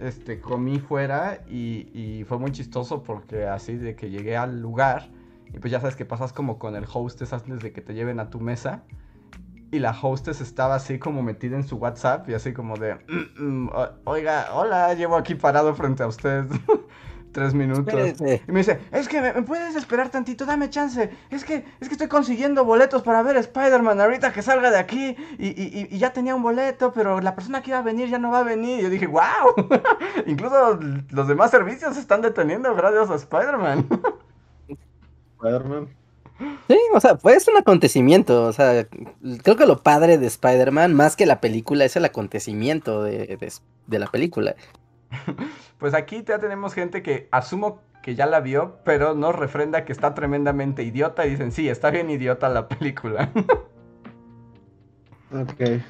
este, 0.00 0.40
comí 0.40 0.78
fuera 0.78 1.40
y, 1.48 2.24
fue 2.26 2.38
muy 2.38 2.52
chistoso 2.52 3.02
porque 3.02 3.46
así 3.46 3.76
de 3.76 3.96
que 3.96 4.10
llegué 4.10 4.36
al 4.36 4.60
lugar 4.60 5.10
y 5.52 5.58
pues 5.58 5.70
ya 5.70 5.80
sabes 5.80 5.96
que 5.96 6.04
pasas 6.04 6.32
como 6.32 6.58
con 6.58 6.76
el 6.76 6.84
hostess 6.92 7.32
antes 7.32 7.60
de 7.60 7.72
que 7.72 7.80
te 7.80 7.94
lleven 7.94 8.20
a 8.20 8.30
tu 8.30 8.40
mesa 8.40 8.82
y 9.72 9.78
la 9.78 9.96
hostess 10.00 10.40
estaba 10.40 10.76
así 10.76 10.98
como 10.98 11.22
metida 11.22 11.56
en 11.56 11.64
su 11.64 11.76
WhatsApp 11.76 12.28
y 12.28 12.34
así 12.34 12.52
como 12.52 12.76
de, 12.76 12.94
"Mm, 12.94 13.64
mm, 13.64 13.70
oiga, 14.04 14.48
hola, 14.54 14.94
llevo 14.94 15.16
aquí 15.16 15.34
parado 15.34 15.74
frente 15.74 16.02
a 16.02 16.06
usted 16.06 16.44
tres 17.32 17.54
minutos. 17.54 17.86
espérese. 17.86 18.42
Y 18.48 18.52
me 18.52 18.58
dice, 18.60 18.80
es 18.92 19.08
que 19.08 19.20
me, 19.20 19.32
me 19.32 19.42
puedes 19.42 19.76
esperar 19.76 20.08
tantito, 20.10 20.44
dame 20.46 20.68
chance. 20.70 21.10
Es 21.30 21.44
que, 21.44 21.64
es 21.80 21.88
que 21.88 21.94
estoy 21.94 22.08
consiguiendo 22.08 22.64
boletos 22.64 23.02
para 23.02 23.22
ver 23.22 23.36
Spider-Man 23.36 24.00
ahorita 24.00 24.32
que 24.32 24.42
salga 24.42 24.70
de 24.70 24.78
aquí. 24.78 25.16
Y, 25.38 25.48
y- 25.48 25.70
y- 25.80 25.88
y 25.94 25.98
ya 25.98 26.12
tenía 26.12 26.34
un 26.34 26.42
boleto, 26.42 26.92
pero 26.92 27.20
la 27.20 27.34
persona 27.34 27.62
que 27.62 27.70
iba 27.70 27.78
a 27.78 27.82
venir 27.82 28.08
ya 28.08 28.18
no 28.18 28.30
va 28.30 28.40
a 28.40 28.44
venir. 28.44 28.80
Y 28.80 28.82
yo 28.82 28.90
dije, 28.90 29.06
wow. 29.06 29.20
Incluso 30.26 30.78
los 31.10 31.28
demás 31.28 31.50
servicios 31.50 31.94
se 31.94 32.00
están 32.00 32.22
deteniendo 32.22 32.74
gracias 32.74 33.10
a 33.10 33.14
Spider-Man. 33.14 33.86
Spider-Man. 35.38 35.88
Sí, 36.68 36.78
o 36.94 37.00
sea, 37.00 37.16
pues 37.16 37.36
es 37.36 37.48
un 37.48 37.56
acontecimiento. 37.58 38.44
O 38.44 38.52
sea, 38.52 38.86
creo 39.42 39.56
que 39.56 39.66
lo 39.66 39.82
padre 39.82 40.16
de 40.16 40.26
Spider-Man, 40.26 40.94
más 40.94 41.14
que 41.16 41.26
la 41.26 41.40
película, 41.40 41.84
es 41.84 41.96
el 41.96 42.04
acontecimiento 42.06 43.02
de, 43.02 43.36
de- 43.38 43.52
de 43.86 43.98
la 43.98 44.06
película. 44.06 44.54
Pues 45.78 45.94
aquí 45.94 46.22
ya 46.26 46.38
tenemos 46.38 46.74
gente 46.74 47.02
que 47.02 47.28
asumo 47.30 47.80
que 48.02 48.14
ya 48.14 48.26
la 48.26 48.40
vio, 48.40 48.76
pero 48.84 49.14
nos 49.14 49.34
refrenda 49.34 49.84
que 49.86 49.92
está 49.92 50.12
tremendamente 50.14 50.82
idiota. 50.82 51.26
Y 51.26 51.30
dicen, 51.30 51.52
sí, 51.52 51.68
está 51.70 51.90
bien 51.90 52.10
idiota 52.10 52.48
la 52.48 52.68
película. 52.68 53.30
Ok. 55.32 55.80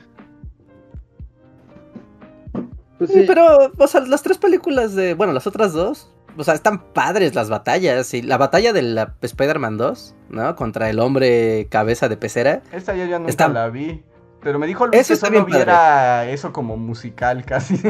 Pues 2.99 3.11
Sí, 3.11 3.25
pero, 3.27 3.73
o 3.79 3.87
sea, 3.87 4.03
las 4.03 4.23
tres 4.23 4.37
películas 4.39 4.95
de, 4.95 5.15
bueno, 5.15 5.33
las 5.33 5.47
otras 5.47 5.73
dos, 5.73 6.13
o 6.37 6.45
sea, 6.45 6.53
están 6.55 6.93
padres 6.93 7.35
las 7.35 7.49
batallas. 7.49 8.13
Y 8.13 8.21
la 8.23 8.37
batalla 8.37 8.73
de 8.75 8.83
la 8.83 9.15
Spider-Man 9.23 9.79
2, 9.79 10.15
¿no? 10.29 10.55
Contra 10.57 10.91
el 10.91 10.99
hombre 11.01 11.67
cabeza 11.71 12.09
de 12.11 12.17
pecera. 12.19 12.63
Esta 12.73 12.95
ya, 12.95 13.07
ya 13.07 13.19
nunca 13.19 13.31
Está- 13.31 13.49
la 13.49 13.69
vi. 13.71 14.03
Pero 14.43 14.59
me 14.59 14.67
dijo 14.67 14.87
Luis 14.87 15.01
Eso 15.01 15.15
que 15.15 15.21
solo 15.21 15.31
bien 15.33 15.45
padre. 15.45 15.59
viera 15.59 16.31
eso 16.31 16.53
como 16.53 16.77
musical 16.79 17.45
casi. 17.47 17.81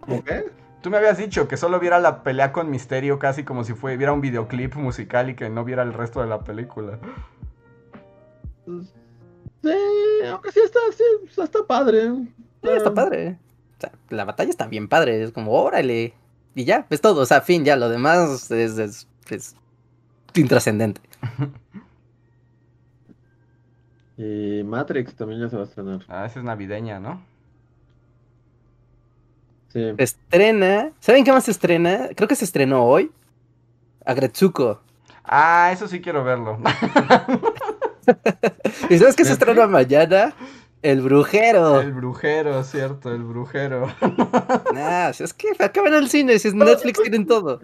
¿Cómo 0.00 0.24
qué? 0.24 0.44
Tú 0.82 0.90
me 0.90 0.96
habías 0.96 1.18
dicho 1.18 1.48
que 1.48 1.56
solo 1.56 1.80
viera 1.80 1.98
la 1.98 2.22
pelea 2.22 2.52
con 2.52 2.70
Misterio 2.70 3.18
casi 3.18 3.44
como 3.44 3.64
si 3.64 3.74
fue, 3.74 3.96
viera 3.96 4.12
un 4.12 4.20
videoclip 4.20 4.76
musical 4.76 5.30
y 5.30 5.34
que 5.34 5.50
no 5.50 5.64
viera 5.64 5.82
el 5.82 5.92
resto 5.92 6.20
de 6.20 6.28
la 6.28 6.44
película. 6.44 6.98
Sí, 9.62 9.72
aunque 10.30 10.52
sí 10.52 10.60
está, 10.64 10.78
sí, 10.96 11.42
está 11.42 11.64
padre. 11.66 12.10
Sí, 12.62 12.68
está 12.68 12.94
padre. 12.94 13.38
O 13.76 13.80
sea, 13.80 13.92
la 14.10 14.24
batalla 14.24 14.50
está 14.50 14.66
bien 14.66 14.88
padre. 14.88 15.22
Es 15.22 15.32
como, 15.32 15.52
órale. 15.52 16.14
Y 16.54 16.64
ya, 16.64 16.86
es 16.90 17.00
todo. 17.00 17.22
O 17.22 17.26
sea, 17.26 17.40
fin, 17.40 17.64
ya. 17.64 17.76
Lo 17.76 17.88
demás 17.88 18.50
es, 18.50 18.78
es, 18.78 19.08
es 19.30 19.56
intrascendente. 20.34 21.00
Y 24.18 24.64
Matrix 24.64 25.14
también 25.14 25.40
ya 25.40 25.48
se 25.48 25.54
va 25.54 25.62
a 25.62 25.66
estrenar. 25.66 26.04
Ah, 26.08 26.26
esa 26.26 26.40
es 26.40 26.44
navideña, 26.44 26.98
¿no? 26.98 27.22
Sí. 29.78 29.94
Se 29.96 30.02
estrena. 30.02 30.90
¿Saben 31.00 31.24
qué 31.24 31.32
más 31.32 31.44
se 31.44 31.52
estrena? 31.52 32.08
Creo 32.16 32.28
que 32.28 32.34
se 32.34 32.44
estrenó 32.44 32.84
hoy. 32.84 33.10
Agretsuko. 34.04 34.80
Ah, 35.24 35.70
eso 35.72 35.86
sí 35.88 36.00
quiero 36.00 36.24
verlo. 36.24 36.58
¿Y 38.90 38.98
sabes 38.98 39.14
qué 39.14 39.24
se 39.24 39.32
estrena 39.32 39.66
mañana? 39.66 40.34
El 40.82 41.02
brujero. 41.02 41.80
El 41.80 41.92
brujero, 41.92 42.62
cierto, 42.64 43.12
el 43.12 43.22
brujero. 43.22 43.88
Nah, 44.74 45.12
si 45.12 45.24
es 45.24 45.34
que 45.34 45.48
acaban 45.58 45.94
el 45.94 46.08
cine. 46.08 46.38
Si 46.38 46.48
es 46.48 46.54
Netflix, 46.54 47.00
tienen 47.02 47.26
todo. 47.26 47.60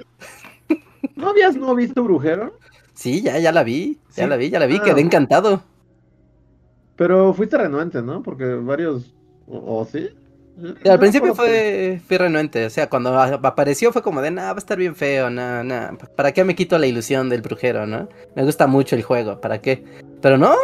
¿No 1.17 1.31
habías 1.31 1.57
no 1.57 1.75
visto 1.75 2.03
Brujero? 2.03 2.59
Sí, 2.93 3.23
ya, 3.23 3.39
ya 3.39 3.53
la 3.53 3.63
vi. 3.63 3.99
Ya 4.17 4.25
Sí. 4.25 4.31
la 4.31 4.37
vi, 4.37 4.51
ya 4.51 4.59
la 4.59 4.67
vi. 4.67 4.77
Ah. 4.77 4.83
Quedé 4.85 5.01
encantado. 5.01 5.63
Pero 6.97 7.33
fuiste 7.35 7.57
renuente, 7.57 8.03
¿no? 8.03 8.23
Porque 8.23 8.45
varios... 8.45 9.15
¿O, 9.47 9.81
o 9.81 9.85
sí? 9.85 10.09
Y 10.85 10.89
al 10.89 11.01
principio 11.01 11.35
fue, 11.35 12.01
fui 12.07 12.17
renuente, 12.17 12.67
o 12.67 12.71
sea, 12.71 12.89
cuando 12.89 13.19
apareció 13.21 13.93
fue 13.93 14.03
como 14.03 14.23
de, 14.23 14.31
nah, 14.31 14.47
va 14.51 14.53
a 14.55 14.59
estar 14.59 14.79
bien 14.79 14.95
feo, 14.95 15.29
nah, 15.29 15.65
nah, 15.65 15.93
¿para 16.17 16.31
qué 16.33 16.45
me 16.45 16.55
quito 16.55 16.79
la 16.79 16.87
ilusión 16.87 17.29
del 17.29 17.43
brujero, 17.43 17.87
no? 17.87 18.09
Me 18.37 18.45
gusta 18.45 18.67
mucho 18.69 18.95
el 18.95 19.03
juego, 19.03 19.41
¿para 19.41 19.61
qué? 19.61 19.85
Pero 20.23 20.39
no, 20.39 20.55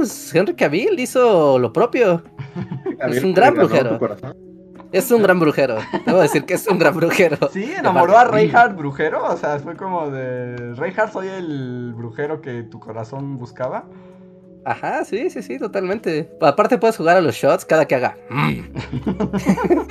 es- 0.00 0.32
Henry 0.34 0.54
Cavill 0.54 0.98
hizo 1.00 1.58
lo 1.58 1.72
propio, 1.72 2.22
es 3.00 3.24
un 3.24 3.34
gran 3.34 3.54
brujero. 3.54 3.98
es 4.92 5.10
un 5.10 5.22
gran 5.22 5.40
brujero, 5.40 5.78
debo 6.06 6.20
decir 6.20 6.44
que 6.44 6.54
es 6.54 6.68
un 6.68 6.78
gran 6.78 6.94
brujero. 6.94 7.36
Sí, 7.52 7.72
enamoró 7.76 8.16
a 8.16 8.24
Reinhardt 8.24 8.76
brujero. 8.76 9.24
O 9.24 9.36
sea, 9.36 9.58
fue 9.58 9.74
como 9.76 10.08
de. 10.10 10.74
Reinhardt, 10.76 11.12
soy 11.12 11.26
el 11.28 11.92
brujero 11.96 12.40
que 12.40 12.62
tu 12.62 12.78
corazón 12.78 13.36
buscaba. 13.38 13.86
Ajá, 14.64 15.04
sí, 15.04 15.28
sí, 15.30 15.42
sí, 15.42 15.58
totalmente. 15.58 16.30
Aparte 16.40 16.78
puedes 16.78 16.96
jugar 16.96 17.16
a 17.16 17.20
los 17.20 17.34
shots 17.34 17.64
cada 17.64 17.86
que 17.86 17.94
haga. 17.96 18.16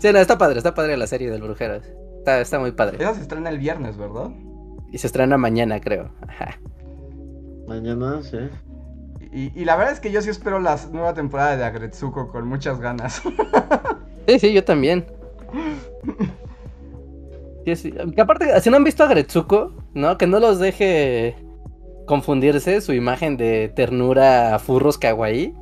Sí, 0.00 0.12
no, 0.12 0.20
está 0.20 0.38
padre, 0.38 0.58
está 0.58 0.74
padre 0.74 0.96
la 0.96 1.08
serie 1.08 1.28
del 1.28 1.42
brujero. 1.42 1.80
Está, 2.18 2.40
está 2.40 2.60
muy 2.60 2.70
padre. 2.70 2.98
Esa 3.00 3.14
se 3.14 3.22
estrena 3.22 3.50
el 3.50 3.58
viernes, 3.58 3.96
¿verdad? 3.96 4.30
Y 4.92 4.98
se 4.98 5.08
estrena 5.08 5.36
mañana, 5.38 5.80
creo. 5.80 6.10
Ajá. 6.26 6.56
Mañana, 7.66 8.22
sí. 8.22 8.38
Y, 9.32 9.60
y 9.60 9.64
la 9.64 9.74
verdad 9.74 9.92
es 9.92 10.00
que 10.00 10.12
yo 10.12 10.22
sí 10.22 10.30
espero 10.30 10.60
la 10.60 10.78
nueva 10.92 11.14
temporada 11.14 11.56
de 11.56 11.64
Agretsuko 11.64 12.28
con 12.28 12.46
muchas 12.46 12.80
ganas. 12.80 13.22
Sí, 14.28 14.38
sí, 14.38 14.52
yo 14.52 14.62
también. 14.62 15.06
Sí, 17.64 17.76
sí. 17.76 17.92
Que 18.14 18.20
aparte, 18.20 18.60
si 18.60 18.70
no 18.70 18.76
han 18.76 18.84
visto 18.84 19.04
a 19.04 19.08
Gretsuko, 19.08 19.74
¿no? 19.92 20.16
Que 20.16 20.26
no 20.26 20.38
los 20.38 20.58
deje 20.58 21.34
confundirse 22.08 22.80
su 22.80 22.92
imagen 22.92 23.36
de 23.36 23.68
ternura 23.74 24.54
a 24.56 24.58
furros 24.58 24.98
kawaii. 24.98 25.54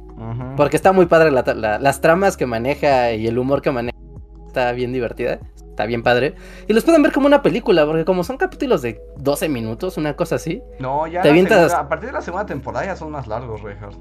Porque 0.57 0.77
está 0.77 0.93
muy 0.93 1.05
padre 1.05 1.31
la- 1.31 1.43
la- 1.55 1.79
las 1.79 2.01
tramas 2.01 2.39
que 2.39 2.47
maneja 2.47 3.13
y 3.13 3.27
el 3.27 3.39
humor 3.39 3.61
que 3.61 3.71
maneja. 3.71 3.99
Está 4.47 4.73
bien 4.73 4.91
divertida. 4.95 5.39
Está 5.69 5.85
bien 5.85 6.03
padre. 6.03 6.35
Y 6.67 6.73
los 6.73 6.85
pueden 6.85 7.03
ver 7.03 7.13
como 7.13 7.27
una 7.27 7.43
película, 7.43 7.85
porque 7.85 8.07
como 8.07 8.25
son 8.25 8.39
capítulos 8.39 8.81
de 8.81 8.99
12 9.19 9.51
minutos, 9.51 9.99
una 9.99 10.17
cosa 10.17 10.37
así. 10.37 10.63
No, 10.79 11.07
ya 11.07 11.21
Te 11.21 11.29
la 11.29 11.35
avientas- 11.35 11.59
segunda- 11.69 11.81
a 11.81 11.89
partir 11.91 12.07
de 12.07 12.13
la 12.15 12.23
segunda 12.23 12.47
temporada 12.47 12.87
ya 12.87 12.97
son 12.97 13.11
más 13.11 13.27
largos, 13.27 13.61
Reinhardt. 13.61 13.99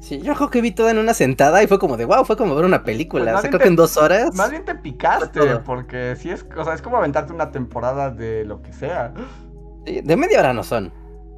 Sí, 0.00 0.20
yo 0.20 0.34
creo 0.36 0.48
que 0.48 0.60
vi 0.60 0.70
toda 0.70 0.92
en 0.92 0.98
una 0.98 1.12
sentada 1.12 1.60
y 1.60 1.66
fue 1.66 1.80
como 1.80 1.96
de 1.96 2.04
wow, 2.04 2.24
fue 2.24 2.36
como 2.36 2.54
ver 2.54 2.64
una 2.64 2.84
película. 2.84 3.24
Pues 3.32 3.34
o 3.38 3.40
sea, 3.40 3.50
creo 3.50 3.60
que 3.60 3.66
en 3.68 3.74
dos 3.74 3.96
horas. 3.96 4.28
Más 4.36 4.48
bien 4.52 4.64
te 4.64 4.76
picaste, 4.76 5.40
porque 5.66 6.14
sí 6.14 6.30
es, 6.30 6.46
o 6.56 6.62
sea, 6.62 6.74
es 6.74 6.82
como 6.82 6.98
aventarte 6.98 7.32
una 7.32 7.50
temporada 7.50 8.10
de 8.12 8.44
lo 8.44 8.62
que 8.62 8.72
sea. 8.72 9.12
Sí, 9.84 10.00
De 10.04 10.16
media 10.16 10.38
hora 10.38 10.52
no 10.52 10.62
son. 10.62 10.92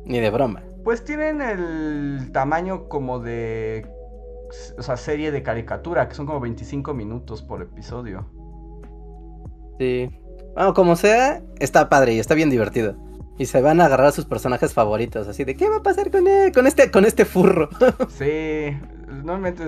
Ni 0.04 0.20
de 0.20 0.30
broma. 0.30 0.62
Pues 0.84 1.04
tienen 1.04 1.42
el 1.42 2.30
tamaño 2.32 2.88
como 2.88 3.18
de, 3.18 3.86
o 4.78 4.82
sea, 4.82 4.96
serie 4.96 5.30
de 5.30 5.42
caricatura, 5.42 6.08
que 6.08 6.14
son 6.14 6.26
como 6.26 6.40
25 6.40 6.94
minutos 6.94 7.42
por 7.42 7.62
episodio. 7.62 8.26
Sí. 9.78 10.10
Bueno, 10.54 10.74
como 10.74 10.96
sea, 10.96 11.42
está 11.58 11.88
padre 11.88 12.14
y 12.14 12.18
está 12.18 12.34
bien 12.34 12.50
divertido. 12.50 12.96
Y 13.38 13.46
se 13.46 13.62
van 13.62 13.80
a 13.80 13.86
agarrar 13.86 14.08
a 14.08 14.12
sus 14.12 14.26
personajes 14.26 14.74
favoritos, 14.74 15.26
así 15.26 15.44
de 15.44 15.56
¿qué 15.56 15.68
va 15.68 15.76
a 15.76 15.82
pasar 15.82 16.10
con 16.10 16.26
él? 16.26 16.52
Con 16.52 16.66
este, 16.66 16.90
con 16.90 17.04
este 17.04 17.24
furro. 17.24 17.70
Sí, 18.10 18.76
normalmente 19.08 19.64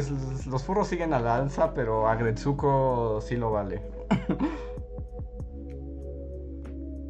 los 0.47 0.63
furros 0.65 0.89
siguen 0.89 1.15
a 1.15 1.21
la 1.21 1.37
alza, 1.37 1.73
pero 1.75 2.09
a 2.09 2.15
Gretsuko 2.17 3.21
sí 3.23 3.37
lo 3.37 3.51
vale. 3.51 3.81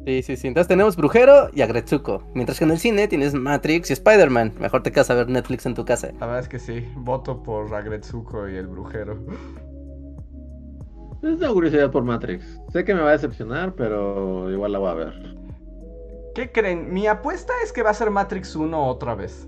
Sí, 0.05 0.21
sí, 0.21 0.35
sí. 0.35 0.47
Entonces 0.47 0.67
tenemos 0.67 0.97
Brujero 0.97 1.49
y 1.53 1.61
a 1.61 1.67
Gretsuko. 1.67 2.23
Mientras 2.33 2.59
que 2.59 2.65
en 2.65 2.71
el 2.71 2.77
cine 2.77 3.07
tienes 3.07 3.33
Matrix 3.33 3.89
y 3.89 3.93
Spider-Man. 3.93 4.53
Mejor 4.59 4.83
te 4.83 4.91
quedas 4.91 5.09
a 5.09 5.15
ver 5.15 5.29
Netflix 5.29 5.65
en 5.65 5.75
tu 5.75 5.85
casa. 5.85 6.11
La 6.19 6.25
verdad 6.25 6.39
es 6.39 6.49
que 6.49 6.59
sí, 6.59 6.85
voto 6.95 7.41
por 7.41 7.73
Agretsuko 7.73 8.49
y 8.49 8.55
el 8.57 8.67
brujero. 8.67 9.17
Es 11.23 11.37
una 11.37 11.49
curiosidad 11.53 11.89
por 11.89 12.03
Matrix. 12.03 12.59
Sé 12.73 12.83
que 12.83 12.93
me 12.93 12.99
va 13.01 13.09
a 13.09 13.13
decepcionar, 13.13 13.75
pero 13.75 14.51
igual 14.51 14.73
la 14.73 14.79
voy 14.79 14.89
a 14.89 14.93
ver. 14.95 15.13
¿Qué 16.35 16.51
creen? 16.51 16.93
Mi 16.93 17.07
apuesta 17.07 17.53
es 17.63 17.71
que 17.71 17.81
va 17.81 17.91
a 17.91 17.93
ser 17.93 18.11
Matrix 18.11 18.57
1 18.57 18.87
otra 18.87 19.15
vez. 19.15 19.47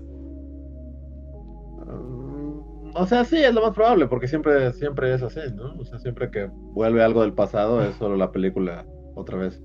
Mm, 1.84 2.92
O 2.94 3.06
sea, 3.06 3.24
sí, 3.24 3.36
es 3.36 3.52
lo 3.52 3.60
más 3.60 3.74
probable, 3.74 4.06
porque 4.06 4.26
siempre, 4.26 4.72
siempre 4.72 5.12
es 5.12 5.22
así, 5.22 5.40
¿no? 5.54 5.74
O 5.78 5.84
sea, 5.84 5.98
siempre 5.98 6.30
que 6.30 6.48
vuelve 6.50 7.02
algo 7.02 7.20
del 7.20 7.34
pasado 7.34 7.82
es 7.82 7.94
solo 7.96 8.16
la 8.16 8.32
película 8.32 8.86
otra 9.14 9.36
vez. 9.36 9.62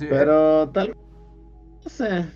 Sí, 0.00 0.06
Pero 0.08 0.70
tal 0.70 0.94
no 1.84 1.90
sé, 1.90 2.26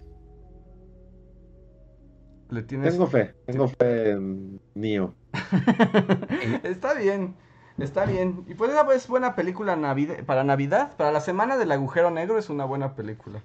le 2.50 2.62
tienes... 2.62 2.92
tengo 2.92 3.06
fe, 3.06 3.34
tengo 3.46 3.68
fe 3.68 4.10
en 4.12 4.60
Neo. 4.74 5.14
está 6.62 6.94
bien, 6.94 7.34
está 7.78 8.04
bien. 8.06 8.44
Y 8.48 8.54
pues 8.54 8.70
esa 8.70 8.92
es 8.94 9.08
buena 9.08 9.34
película 9.34 9.76
navide- 9.76 10.24
para 10.24 10.44
Navidad, 10.44 10.96
para 10.96 11.12
la 11.12 11.20
semana 11.20 11.56
del 11.56 11.72
agujero 11.72 12.10
negro 12.10 12.38
es 12.38 12.50
una 12.50 12.64
buena 12.64 12.94
película. 12.94 13.42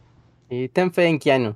Y 0.49 0.67
ten 0.69 0.91
fe 0.91 1.07
en 1.07 1.19
Keanu. 1.19 1.55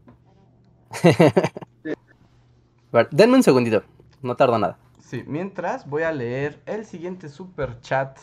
A 2.93 2.97
ver, 2.97 3.09
denme 3.11 3.35
un 3.35 3.43
segundito. 3.43 3.83
No 4.21 4.35
tardo 4.37 4.57
nada. 4.57 4.77
Sí, 4.99 5.23
mientras 5.27 5.87
voy 5.87 6.03
a 6.03 6.11
leer 6.11 6.61
el 6.65 6.85
siguiente 6.85 7.29
super 7.29 7.79
chat 7.81 8.17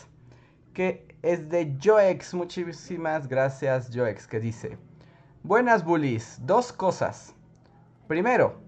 que 0.73 1.10
es 1.21 1.49
de 1.49 1.77
Joex. 1.83 2.33
Muchísimas 2.33 3.27
gracias, 3.27 3.89
Joex, 3.93 4.27
que 4.27 4.39
dice: 4.39 4.77
Buenas 5.43 5.83
bullies, 5.83 6.39
dos 6.41 6.71
cosas. 6.71 7.33
Primero, 8.07 8.59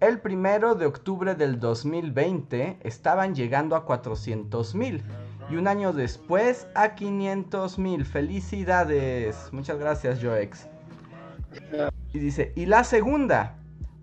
el 0.00 0.20
primero 0.20 0.74
de 0.74 0.86
octubre 0.86 1.34
del 1.34 1.58
2020 1.58 2.78
estaban 2.82 3.34
llegando 3.34 3.74
a 3.76 3.84
400 3.84 4.74
mil 4.74 5.02
y 5.50 5.56
un 5.56 5.66
año 5.66 5.92
después 5.92 6.68
a 6.74 6.94
500 6.94 7.78
mil. 7.78 8.04
Felicidades. 8.04 9.48
Muchas 9.52 9.78
gracias, 9.78 10.22
Joex. 10.22 10.68
Y 12.12 12.18
dice, 12.18 12.52
y 12.56 12.66
la 12.66 12.84
segunda, 12.84 13.56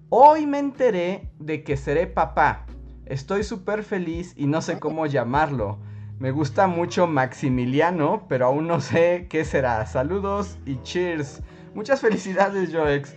hoy 0.09 0.45
me 0.45 0.59
enteré 0.59 1.29
de 1.39 1.63
que 1.63 1.77
seré 1.77 2.07
papá. 2.07 2.65
Estoy 3.05 3.43
súper 3.43 3.83
feliz 3.83 4.33
y 4.35 4.47
no 4.47 4.61
sé 4.61 4.79
cómo 4.79 5.05
llamarlo. 5.05 5.79
Me 6.19 6.31
gusta 6.31 6.67
mucho 6.67 7.07
Maximiliano, 7.07 8.25
pero 8.29 8.45
aún 8.45 8.67
no 8.67 8.79
sé 8.79 9.27
qué 9.29 9.43
será. 9.43 9.85
Saludos 9.85 10.57
y 10.65 10.81
cheers. 10.81 11.41
Muchas 11.73 11.99
felicidades, 11.99 12.73
Joex. 12.73 13.15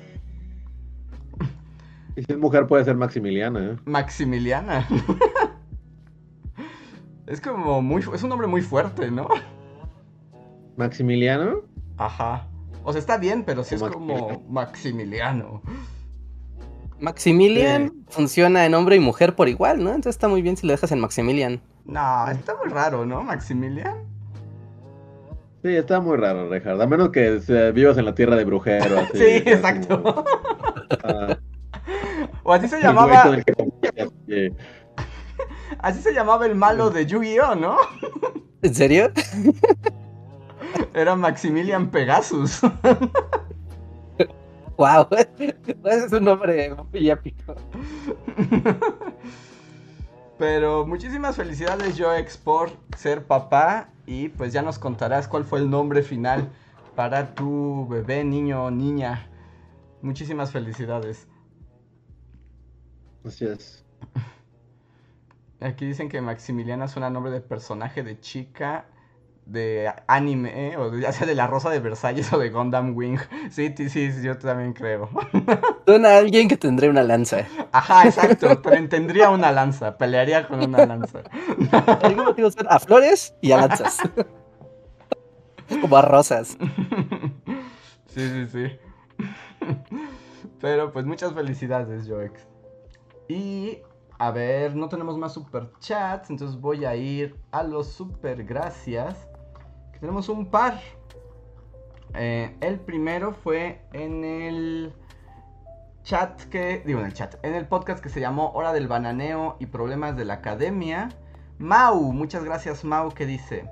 Y 2.17 2.25
si 2.25 2.33
es 2.33 2.39
mujer 2.39 2.67
puede 2.67 2.85
ser 2.85 2.97
Maximiliana, 2.97 3.65
¿eh? 3.65 3.77
Maximiliana. 3.85 4.89
es 7.29 7.41
como 7.41 7.81
muy... 7.81 8.03
Es 8.13 8.25
un 8.25 8.31
nombre 8.31 8.49
muy 8.49 8.63
fuerte, 8.63 9.13
¿no? 9.13 9.29
¿Maximiliano? 10.77 11.63
Ajá. 11.99 12.49
O 12.83 12.93
sea, 12.93 12.99
está 12.99 13.17
bien, 13.17 13.45
pero 13.45 13.63
sí 13.63 13.77
es 13.77 13.83
como 13.83 14.43
Maximiliano. 14.49 15.63
Maximilian 17.01 17.93
funciona 18.09 18.67
en 18.67 18.75
hombre 18.75 18.97
y 18.97 19.01
mujer 19.01 19.37
por 19.37 19.49
igual, 19.49 19.85
¿no? 19.85 19.91
Entonces 19.91 20.17
está 20.17 20.27
muy 20.27 20.43
bien 20.43 20.57
si 20.57 20.67
lo 20.67 20.73
dejas 20.73 20.91
en 20.91 20.99
Maximilian. 20.99 21.61
No, 21.89 22.31
está 22.31 22.55
muy 22.55 22.69
raro, 22.69 23.05
¿no? 23.05 23.23
Maximilian. 23.25 24.05
Sí, 25.65 25.75
está 25.75 26.01
muy 26.01 26.17
raro, 26.17 26.49
Richard. 26.49 26.81
A 26.81 26.87
menos 26.87 27.09
que 27.11 27.41
vivas 27.75 27.99
en 27.99 28.05
la 28.05 28.15
tierra 28.15 28.37
de 28.37 28.45
brujero. 28.45 28.99
Así, 29.01 29.19
Sí, 29.19 29.25
exacto. 29.47 30.03
como- 30.03 30.25
ah, 31.03 31.37
O 32.45 32.53
así 32.53 32.69
se 32.69 32.81
llamaba... 32.81 33.37
que. 34.27 34.53
Así 35.81 36.01
se 36.03 36.13
llamaba 36.13 36.47
el 36.47 36.55
malo 36.55 36.91
de 36.91 37.07
Yu-Gi-Oh, 37.07 37.55
¿no? 37.55 37.77
¿En 38.63 38.75
serio? 38.75 39.11
Era 40.95 41.17
Maximilian 41.17 41.91
Pegasus. 41.91 42.61
¡Wow! 44.77 45.09
Ese 45.11 45.57
es 46.07 46.13
un 46.13 46.25
nombre 46.25 46.75
muy 46.93 47.11
épico. 47.11 47.55
Pero 50.39 50.87
muchísimas 50.87 51.37
felicidades, 51.37 51.99
Joex, 51.99 52.37
por 52.37 52.71
ser 52.97 53.27
papá. 53.27 53.91
Y 54.07 54.29
pues 54.29 54.53
ya 54.53 54.63
nos 54.63 54.79
contarás 54.79 55.29
cuál 55.29 55.45
fue 55.45 55.59
el 55.59 55.69
nombre 55.69 56.03
final 56.03 56.49
para 56.95 57.35
tu 57.35 57.87
bebé, 57.89 58.25
niño 58.25 58.65
o 58.65 58.71
niña. 58.71 59.29
Muchísimas 60.01 60.53
felicidades. 60.53 61.27
Así 63.25 63.45
es. 63.45 63.85
Aquí 65.61 65.85
dicen 65.85 66.09
que 66.09 66.21
Maximiliana 66.21 66.87
suena 66.87 67.11
nombre 67.11 67.33
de 67.33 67.41
personaje 67.41 68.05
de 68.05 68.21
chica 68.21 68.87
de 69.49 69.91
anime, 70.07 70.69
¿eh? 70.69 70.77
o 70.77 70.95
ya 70.99 71.11
sea 71.11 71.27
de 71.27 71.35
la 71.35 71.47
Rosa 71.47 71.71
de 71.71 71.81
Versalles 71.81 72.31
o 72.33 72.39
de 72.39 72.51
Gundam 72.51 72.95
Wing. 72.95 73.19
Sí, 73.51 73.75
sí, 73.77 73.89
sí, 73.89 74.13
yo 74.23 74.39
también 74.39 74.75
creo. 74.75 75.09
Suena 75.87 76.11
a 76.11 76.19
alguien 76.19 76.49
que 76.49 76.57
tendría 76.57 76.91
una 76.91 77.03
lanza. 77.03 77.47
Ajá, 77.73 78.07
exacto. 78.07 78.61
Pero 78.63 78.89
tendría 78.89 79.31
una 79.31 79.51
lanza, 79.51 79.97
pelearía 79.97 80.47
con 80.47 80.63
una 80.63 80.85
lanza. 80.85 81.23
Algún 82.03 82.27
motivo 82.27 82.49
a 82.69 82.79
flores 82.79 83.35
y 83.41 83.53
a 83.53 83.57
lanzas. 83.59 83.99
Como 85.81 85.97
a 85.97 86.03
rosas. 86.03 86.57
Sí, 88.07 88.21
sí, 88.29 88.47
sí. 88.49 88.79
Pero 90.61 90.93
pues 90.93 91.07
muchas 91.07 91.33
felicidades, 91.33 92.07
Joex. 92.09 92.47
Y 93.29 93.79
a 94.19 94.31
ver, 94.31 94.75
no 94.75 94.89
tenemos 94.89 95.17
más 95.17 95.33
super 95.33 95.71
chats, 95.79 96.29
entonces 96.31 96.61
voy 96.61 96.85
a 96.85 96.97
ir 96.97 97.37
a 97.51 97.63
los 97.63 97.87
super 97.87 98.45
gracias. 98.45 99.29
Tenemos 100.01 100.29
un 100.29 100.47
par. 100.47 100.81
Eh, 102.15 102.57
el 102.61 102.81
primero 102.81 103.33
fue 103.33 103.83
en 103.93 104.25
el 104.25 104.93
chat 106.05 106.41
que, 106.45 106.83
digo 106.87 107.01
en 107.01 107.07
el 107.07 107.13
chat, 107.13 107.35
en 107.45 107.55
el 107.55 107.67
podcast 107.67 108.03
que 108.03 108.09
se 108.09 108.21
llamó 108.21 108.53
Hora 108.53 108.73
del 108.73 108.89
Bananeo 108.89 109.57
y 109.59 109.67
Problemas 109.67 110.17
de 110.17 110.25
la 110.25 110.35
Academia. 110.35 111.11
Mau, 111.59 112.13
muchas 112.13 112.45
gracias 112.45 112.85
Mau, 112.85 113.13
que 113.13 113.27
dice, 113.27 113.69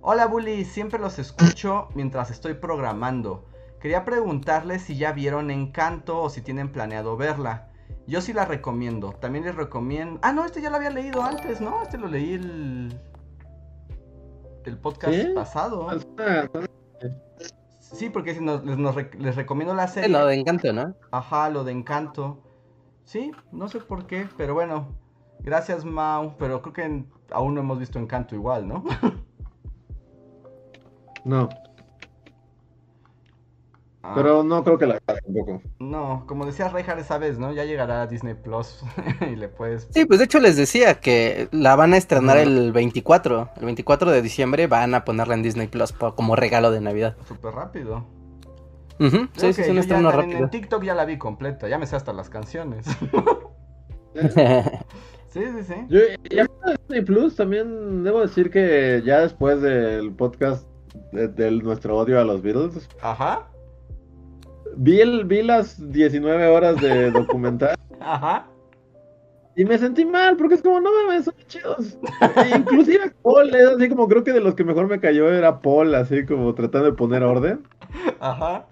hola 0.00 0.26
Bully, 0.26 0.64
siempre 0.64 0.98
los 0.98 1.18
escucho 1.18 1.88
mientras 1.94 2.30
estoy 2.30 2.54
programando. 2.54 3.46
Quería 3.80 4.04
preguntarles 4.04 4.82
si 4.82 4.96
ya 4.96 5.12
vieron 5.12 5.50
Encanto 5.50 6.20
o 6.20 6.30
si 6.30 6.42
tienen 6.42 6.72
planeado 6.72 7.16
verla. 7.16 7.68
Yo 8.08 8.20
sí 8.20 8.32
la 8.32 8.44
recomiendo. 8.44 9.12
También 9.12 9.44
les 9.44 9.54
recomiendo... 9.54 10.18
Ah, 10.22 10.32
no, 10.32 10.44
este 10.44 10.60
ya 10.60 10.70
lo 10.70 10.76
había 10.76 10.90
leído 10.90 11.22
antes, 11.22 11.60
¿no? 11.60 11.82
Este 11.82 11.96
lo 11.96 12.08
leí 12.08 12.34
el... 12.34 13.00
El 14.68 14.78
podcast 14.78 15.14
¿Sí? 15.14 15.32
pasado. 15.34 15.88
Ah, 15.90 16.48
Sí, 17.80 18.10
porque 18.10 18.34
si 18.34 18.40
nos- 18.42 18.64
les, 18.64 18.76
nos 18.76 18.94
les 18.96 19.34
recomiendo 19.34 19.74
la 19.74 19.88
serie. 19.88 20.10
Lo 20.10 20.26
de 20.26 20.34
encanto, 20.34 20.72
¿no? 20.74 20.94
Ajá, 21.10 21.48
lo 21.48 21.64
de 21.64 21.72
Encanto. 21.72 22.42
Sí, 23.04 23.32
no 23.50 23.66
sé 23.68 23.80
por 23.80 24.06
qué, 24.06 24.28
pero 24.36 24.52
bueno. 24.52 24.88
Gracias, 25.40 25.84
Mau. 25.86 26.36
Pero 26.38 26.60
creo 26.60 26.72
que 26.74 26.82
en- 26.84 27.10
aún 27.30 27.54
no 27.54 27.60
hemos 27.60 27.78
visto 27.78 27.98
Encanto 27.98 28.34
igual, 28.34 28.68
¿no? 28.68 28.84
No, 31.24 31.48
Ah, 34.08 34.12
pero 34.14 34.42
no 34.42 34.64
creo 34.64 34.78
que 34.78 34.86
la 34.86 34.94
haga 35.06 35.20
tampoco. 35.20 35.60
No, 35.78 36.24
como 36.26 36.46
decía 36.46 36.68
Reinhardt 36.68 37.00
esa 37.00 37.18
vez, 37.18 37.38
¿no? 37.38 37.52
Ya 37.52 37.64
llegará 37.64 38.02
a 38.02 38.06
Disney 38.06 38.34
Plus 38.34 38.82
y 39.30 39.36
le 39.36 39.48
puedes... 39.48 39.88
Sí, 39.90 40.06
pues 40.06 40.18
de 40.18 40.24
hecho 40.24 40.38
les 40.38 40.56
decía 40.56 40.94
que 41.00 41.48
la 41.52 41.76
van 41.76 41.92
a 41.92 41.98
estrenar 41.98 42.38
el 42.38 42.72
24. 42.72 43.50
El 43.56 43.64
24 43.66 44.10
de 44.10 44.22
diciembre 44.22 44.66
van 44.66 44.94
a 44.94 45.04
ponerla 45.04 45.34
en 45.34 45.42
Disney 45.42 45.68
Plus 45.68 45.92
como 45.92 46.36
regalo 46.36 46.70
de 46.70 46.80
Navidad. 46.80 47.16
Súper 47.26 47.54
rápido. 47.54 48.06
Creo 48.96 49.28
Sí, 49.34 49.52
sí, 49.52 49.62
es 49.62 49.68
un 49.68 49.78
estreno 49.78 50.10
rápido. 50.10 50.38
en 50.38 50.50
TikTok 50.50 50.82
ya 50.82 50.94
la 50.94 51.04
vi 51.04 51.18
completa, 51.18 51.68
ya 51.68 51.78
me 51.78 51.86
sé 51.86 51.94
hasta 51.94 52.12
las 52.12 52.30
canciones. 52.30 52.86
sí, 55.28 55.40
sí, 55.44 55.64
sí. 55.66 55.74
Yo, 55.88 56.00
y 56.30 56.38
hablando 56.38 56.66
de 56.66 56.76
Disney 56.78 57.02
Plus, 57.02 57.36
también 57.36 58.02
debo 58.02 58.22
decir 58.22 58.50
que 58.50 59.02
ya 59.04 59.20
después 59.20 59.60
del 59.60 60.12
podcast 60.12 60.66
de, 61.12 61.28
del 61.28 61.62
nuestro 61.62 61.96
odio 61.96 62.18
a 62.18 62.24
los 62.24 62.42
Beatles, 62.42 62.88
Ajá, 63.00 63.48
vi, 64.76 65.00
el, 65.00 65.24
vi 65.24 65.42
las 65.42 65.90
19 65.90 66.46
horas 66.46 66.80
de 66.80 67.10
documental 67.12 67.78
ajá. 68.00 68.46
Y 69.56 69.64
me 69.64 69.76
sentí 69.76 70.04
mal, 70.04 70.36
porque 70.36 70.54
es 70.54 70.62
como, 70.62 70.80
no 70.80 70.90
mames, 70.92 71.24
son 71.24 71.34
chidos. 71.48 71.98
E 72.36 72.56
inclusive 72.56 73.10
Paul, 73.22 73.52
es 73.52 73.66
así 73.66 73.88
como 73.88 74.06
creo 74.06 74.22
que 74.22 74.32
de 74.32 74.40
los 74.40 74.54
que 74.54 74.62
mejor 74.62 74.86
me 74.86 75.00
cayó 75.00 75.32
era 75.32 75.60
Paul, 75.60 75.94
así 75.96 76.24
como 76.24 76.54
tratando 76.54 76.86
de 76.86 76.96
poner 76.96 77.24
orden. 77.24 77.66
Ajá. 78.20 78.66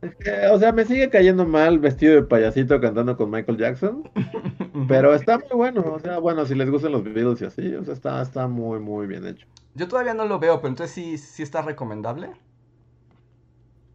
Es 0.00 0.14
que, 0.14 0.46
o 0.52 0.58
sea, 0.60 0.70
me 0.70 0.84
sigue 0.84 1.10
cayendo 1.10 1.44
mal 1.44 1.80
vestido 1.80 2.14
de 2.14 2.22
payasito 2.22 2.80
cantando 2.80 3.16
con 3.16 3.30
Michael 3.30 3.58
Jackson. 3.58 4.08
Pero 4.88 5.12
está 5.12 5.38
muy 5.38 5.48
bueno, 5.54 5.84
o 5.92 5.98
sea, 5.98 6.20
bueno, 6.20 6.46
si 6.46 6.54
les 6.54 6.70
gustan 6.70 6.92
los 6.92 7.02
Beatles 7.02 7.42
y 7.42 7.44
así, 7.46 7.74
o 7.74 7.84
sea, 7.84 7.94
está, 7.94 8.22
está 8.22 8.46
muy, 8.46 8.78
muy 8.78 9.08
bien 9.08 9.26
hecho. 9.26 9.44
Yo 9.74 9.88
todavía 9.88 10.14
no 10.14 10.24
lo 10.24 10.38
veo, 10.38 10.58
pero 10.60 10.68
entonces 10.68 10.94
sí, 10.94 11.18
sí 11.18 11.42
está 11.42 11.62
recomendable. 11.62 12.30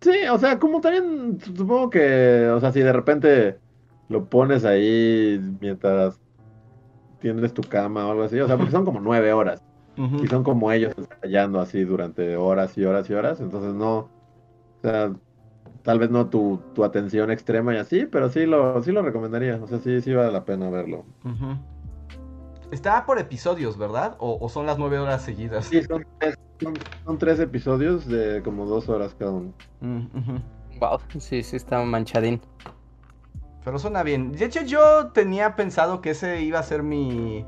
Sí, 0.03 0.11
o 0.29 0.37
sea, 0.37 0.59
como 0.59 0.81
también 0.81 1.39
supongo 1.39 1.89
que, 1.89 2.49
o 2.53 2.59
sea, 2.59 2.73
si 2.73 2.81
de 2.81 2.91
repente 2.91 3.59
lo 4.09 4.25
pones 4.25 4.65
ahí 4.65 5.39
mientras 5.61 6.19
tienes 7.19 7.53
tu 7.53 7.61
cama 7.61 8.05
o 8.05 8.11
algo 8.11 8.23
así, 8.23 8.37
o 8.39 8.47
sea, 8.47 8.57
porque 8.57 8.71
son 8.71 8.83
como 8.83 8.99
nueve 8.99 9.31
horas 9.31 9.61
Ujú. 9.97 10.25
y 10.25 10.27
son 10.27 10.43
como 10.43 10.71
ellos 10.73 10.91
ensayando 10.97 11.61
así 11.61 11.85
durante 11.85 12.35
horas 12.35 12.77
y 12.77 12.83
horas 12.83 13.09
y 13.09 13.13
horas, 13.13 13.39
entonces 13.39 13.73
no, 13.73 13.97
o 13.97 14.09
sea, 14.81 15.13
tal 15.83 15.99
vez 15.99 16.09
no 16.09 16.29
tu, 16.29 16.59
tu 16.75 16.83
atención 16.83 17.31
extrema 17.31 17.73
y 17.73 17.77
así, 17.77 18.05
pero 18.05 18.29
sí 18.29 18.45
lo, 18.45 18.83
sí 18.83 18.91
lo 18.91 19.03
recomendaría, 19.03 19.55
o 19.55 19.67
sea, 19.67 19.79
sí, 19.79 20.01
sí 20.01 20.13
vale 20.13 20.33
la 20.33 20.43
pena 20.43 20.69
verlo. 20.69 21.05
Ujú. 21.23 21.55
Está 22.71 23.05
por 23.05 23.19
episodios, 23.19 23.77
¿verdad? 23.77 24.17
¿O, 24.19 24.37
o 24.41 24.49
son 24.49 24.65
las 24.65 24.77
nueve 24.77 24.99
horas 24.99 25.21
seguidas? 25.21 25.67
Sí, 25.67 25.81
son 25.83 26.03
tres, 26.17 26.35
son, 26.61 26.73
son 27.05 27.17
tres 27.17 27.39
episodios 27.39 28.07
de 28.07 28.41
como 28.43 28.65
dos 28.65 28.89
horas 28.89 29.15
cada 29.17 29.31
uno. 29.31 29.53
Mm. 29.81 30.07
Wow, 30.79 30.99
sí, 31.19 31.43
sí 31.43 31.55
está 31.55 31.81
manchadín. 31.83 32.41
Pero 33.63 33.79
suena 33.79 34.03
bien. 34.03 34.31
De 34.33 34.45
hecho, 34.45 34.61
yo 34.63 35.07
tenía 35.13 35.55
pensado 35.55 36.01
que 36.01 36.09
ese 36.11 36.41
iba 36.41 36.59
a 36.59 36.63
ser 36.63 36.83
mi. 36.83 37.45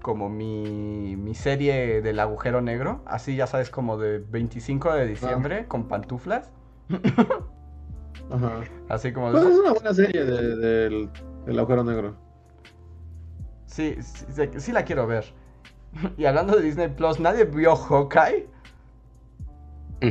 Como 0.00 0.28
mi, 0.30 1.16
mi 1.16 1.34
serie 1.34 2.00
del 2.00 2.20
agujero 2.20 2.60
negro. 2.62 3.02
Así, 3.04 3.36
ya 3.36 3.46
sabes, 3.46 3.68
como 3.68 3.98
de 3.98 4.20
25 4.20 4.92
de 4.94 5.06
diciembre 5.06 5.66
con 5.66 5.88
pantuflas. 5.88 6.50
Ajá. 8.30 8.60
Así 8.88 9.12
como 9.12 9.30
Pues 9.32 9.44
es 9.44 9.54
de. 9.54 9.60
una 9.60 9.72
buena 9.72 9.92
serie 9.94 10.24
de- 10.24 10.56
del, 10.56 11.10
del 11.46 11.58
agujero 11.58 11.84
negro. 11.84 12.14
Sí, 13.66 13.96
sí, 14.00 14.24
sí, 14.30 14.42
sí 14.58 14.72
la 14.72 14.84
quiero 14.84 15.06
ver. 15.06 15.24
Y 16.16 16.24
hablando 16.26 16.56
de 16.56 16.62
Disney 16.62 16.88
Plus, 16.88 17.18
¿nadie 17.20 17.44
vio 17.44 17.74
Hawkeye? 17.76 18.46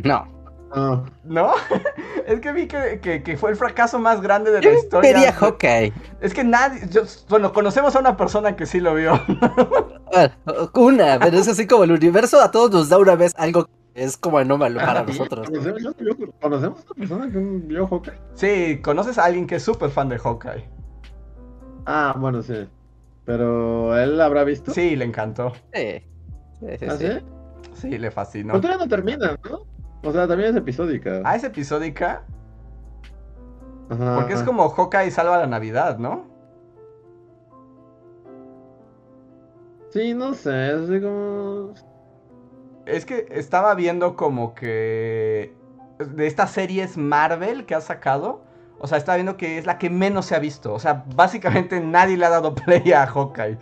No. 0.03 0.27
Ah, 0.73 1.01
¿No? 1.23 1.51
es 2.27 2.41
que 2.41 2.51
vi 2.51 2.67
que, 2.67 2.99
que- 3.01 3.23
que 3.23 3.37
fue 3.37 3.51
el 3.51 3.55
fracaso 3.55 3.99
más 3.99 4.19
grande 4.21 4.51
de 4.51 4.57
la 4.57 4.61
¿Quién 4.61 4.75
historia. 4.77 5.13
quería 5.13 5.31
Hawkeye? 5.33 5.93
Es 6.19 6.33
que 6.33 6.43
nadie. 6.43 6.81
yo- 6.89 7.03
bueno, 7.29 7.53
conocemos 7.53 7.95
a 7.95 7.99
una 7.99 8.17
persona 8.17 8.55
que 8.55 8.65
sí 8.65 8.79
lo 8.79 8.93
vio. 8.95 9.13
Ah, 10.15 10.31
Una, 10.73 11.19
pero 11.19 11.37
es 11.37 11.47
así 11.49 11.67
como 11.67 11.83
el 11.83 11.91
universo 11.91 12.41
a 12.41 12.49
todos 12.49 12.71
nos 12.71 12.87
da 12.89 12.97
una 12.97 13.15
vez 13.15 13.33
algo 13.37 13.65
que 13.65 14.03
es 14.05 14.15
como 14.17 14.37
anómalo 14.37 14.79
para 14.79 15.01
sí, 15.05 15.11
nosotros. 15.11 15.47
Conocemos, 15.49 15.95
conocemos 16.41 16.79
a 16.79 16.83
una 16.85 16.95
persona 16.95 17.29
que 17.31 17.37
vio 17.39 17.85
Hawkeye. 17.87 18.13
sí, 18.33 18.81
conoces 18.81 19.17
a 19.17 19.25
alguien 19.25 19.45
que 19.45 19.55
es 19.55 19.63
súper 19.63 19.89
fan 19.89 20.07
de 20.07 20.17
Hawkeye. 20.17 20.65
Ah, 21.85 22.15
bueno, 22.17 22.41
sí. 22.41 22.67
Pero 23.27 23.97
él 23.97 24.19
habrá 24.21 24.45
visto. 24.45 24.71
Sí, 24.71 24.95
le 24.95 25.03
encantó. 25.03 25.51
Sí, 25.73 26.01
sí, 26.61 26.77
sí, 26.79 26.85
¿Ah, 26.89 26.95
sí. 26.95 27.07
sí? 27.07 27.25
Sí, 27.73 27.97
le 27.97 28.09
fascinó. 28.09 28.53
Pero 28.53 28.61
todavía 28.61 28.85
no 28.85 28.89
termina, 28.89 29.37
¿no? 29.47 29.65
O 30.01 30.13
sea, 30.13 30.29
también 30.29 30.51
es 30.51 30.55
episódica. 30.55 31.21
Ah, 31.25 31.35
es 31.35 31.43
episódica. 31.43 32.23
Ajá, 33.89 34.15
Porque 34.15 34.33
es 34.33 34.43
como 34.43 34.69
Hawkeye 34.69 35.11
salva 35.11 35.37
la 35.37 35.45
Navidad, 35.45 35.97
¿no? 35.97 36.25
Sí, 39.89 40.13
no 40.13 40.33
sé, 40.33 40.67
es 40.67 40.89
así 40.89 41.01
como. 41.01 41.73
Es 42.85 43.05
que 43.05 43.27
estaba 43.31 43.75
viendo 43.75 44.15
como 44.15 44.55
que. 44.55 45.53
De 45.99 46.27
estas 46.27 46.51
series 46.51 46.95
Marvel 46.95 47.65
que 47.65 47.75
ha 47.75 47.81
sacado. 47.81 48.46
O 48.79 48.87
sea, 48.87 48.97
estaba 48.97 49.15
viendo 49.15 49.37
que 49.37 49.57
es 49.57 49.65
la 49.65 49.77
que 49.77 49.89
menos 49.89 50.25
se 50.27 50.35
ha 50.35 50.39
visto. 50.39 50.73
O 50.73 50.79
sea, 50.79 51.03
básicamente 51.15 51.79
nadie 51.81 52.17
le 52.17 52.25
ha 52.25 52.29
dado 52.29 52.53
play 52.55 52.91
a 52.93 53.05
Hawkeye. 53.07 53.57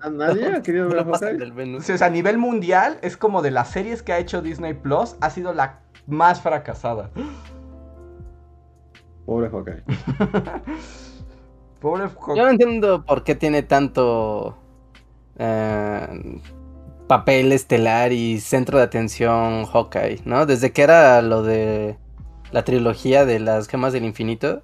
¿A 0.00 0.10
nadie 0.10 0.46
ha 0.54 0.62
querido 0.62 0.88
ver 0.88 1.04
pasan 1.08 1.30
Hawkeye? 1.30 1.38
del 1.38 1.52
menú. 1.54 1.80
Sí, 1.80 1.92
o 1.92 1.98
sea, 1.98 2.06
a 2.06 2.10
nivel 2.10 2.38
mundial 2.38 2.98
es 3.02 3.16
como 3.16 3.42
de 3.42 3.50
las 3.50 3.70
series 3.70 4.02
que 4.02 4.12
ha 4.12 4.18
hecho 4.18 4.42
Disney 4.42 4.74
Plus, 4.74 5.16
ha 5.20 5.30
sido 5.30 5.52
la 5.52 5.80
más 6.06 6.40
fracasada. 6.40 7.10
Pobre 9.26 9.50
Hawkeye. 9.50 9.82
Pobre 11.80 12.08
Yo 12.34 12.42
Hawkeye. 12.42 12.44
no 12.44 12.48
entiendo 12.50 13.04
por 13.04 13.24
qué 13.24 13.34
tiene 13.34 13.62
tanto 13.62 14.56
eh, 15.36 16.40
papel 17.08 17.52
estelar 17.52 18.12
y 18.12 18.40
centro 18.40 18.78
de 18.78 18.84
atención 18.84 19.64
Hawkeye, 19.66 20.22
¿no? 20.24 20.46
Desde 20.46 20.72
que 20.72 20.82
era 20.82 21.22
lo 21.22 21.42
de 21.42 21.98
la 22.50 22.64
trilogía 22.64 23.24
de 23.24 23.38
las 23.38 23.68
gemas 23.68 23.92
del 23.92 24.04
infinito. 24.04 24.62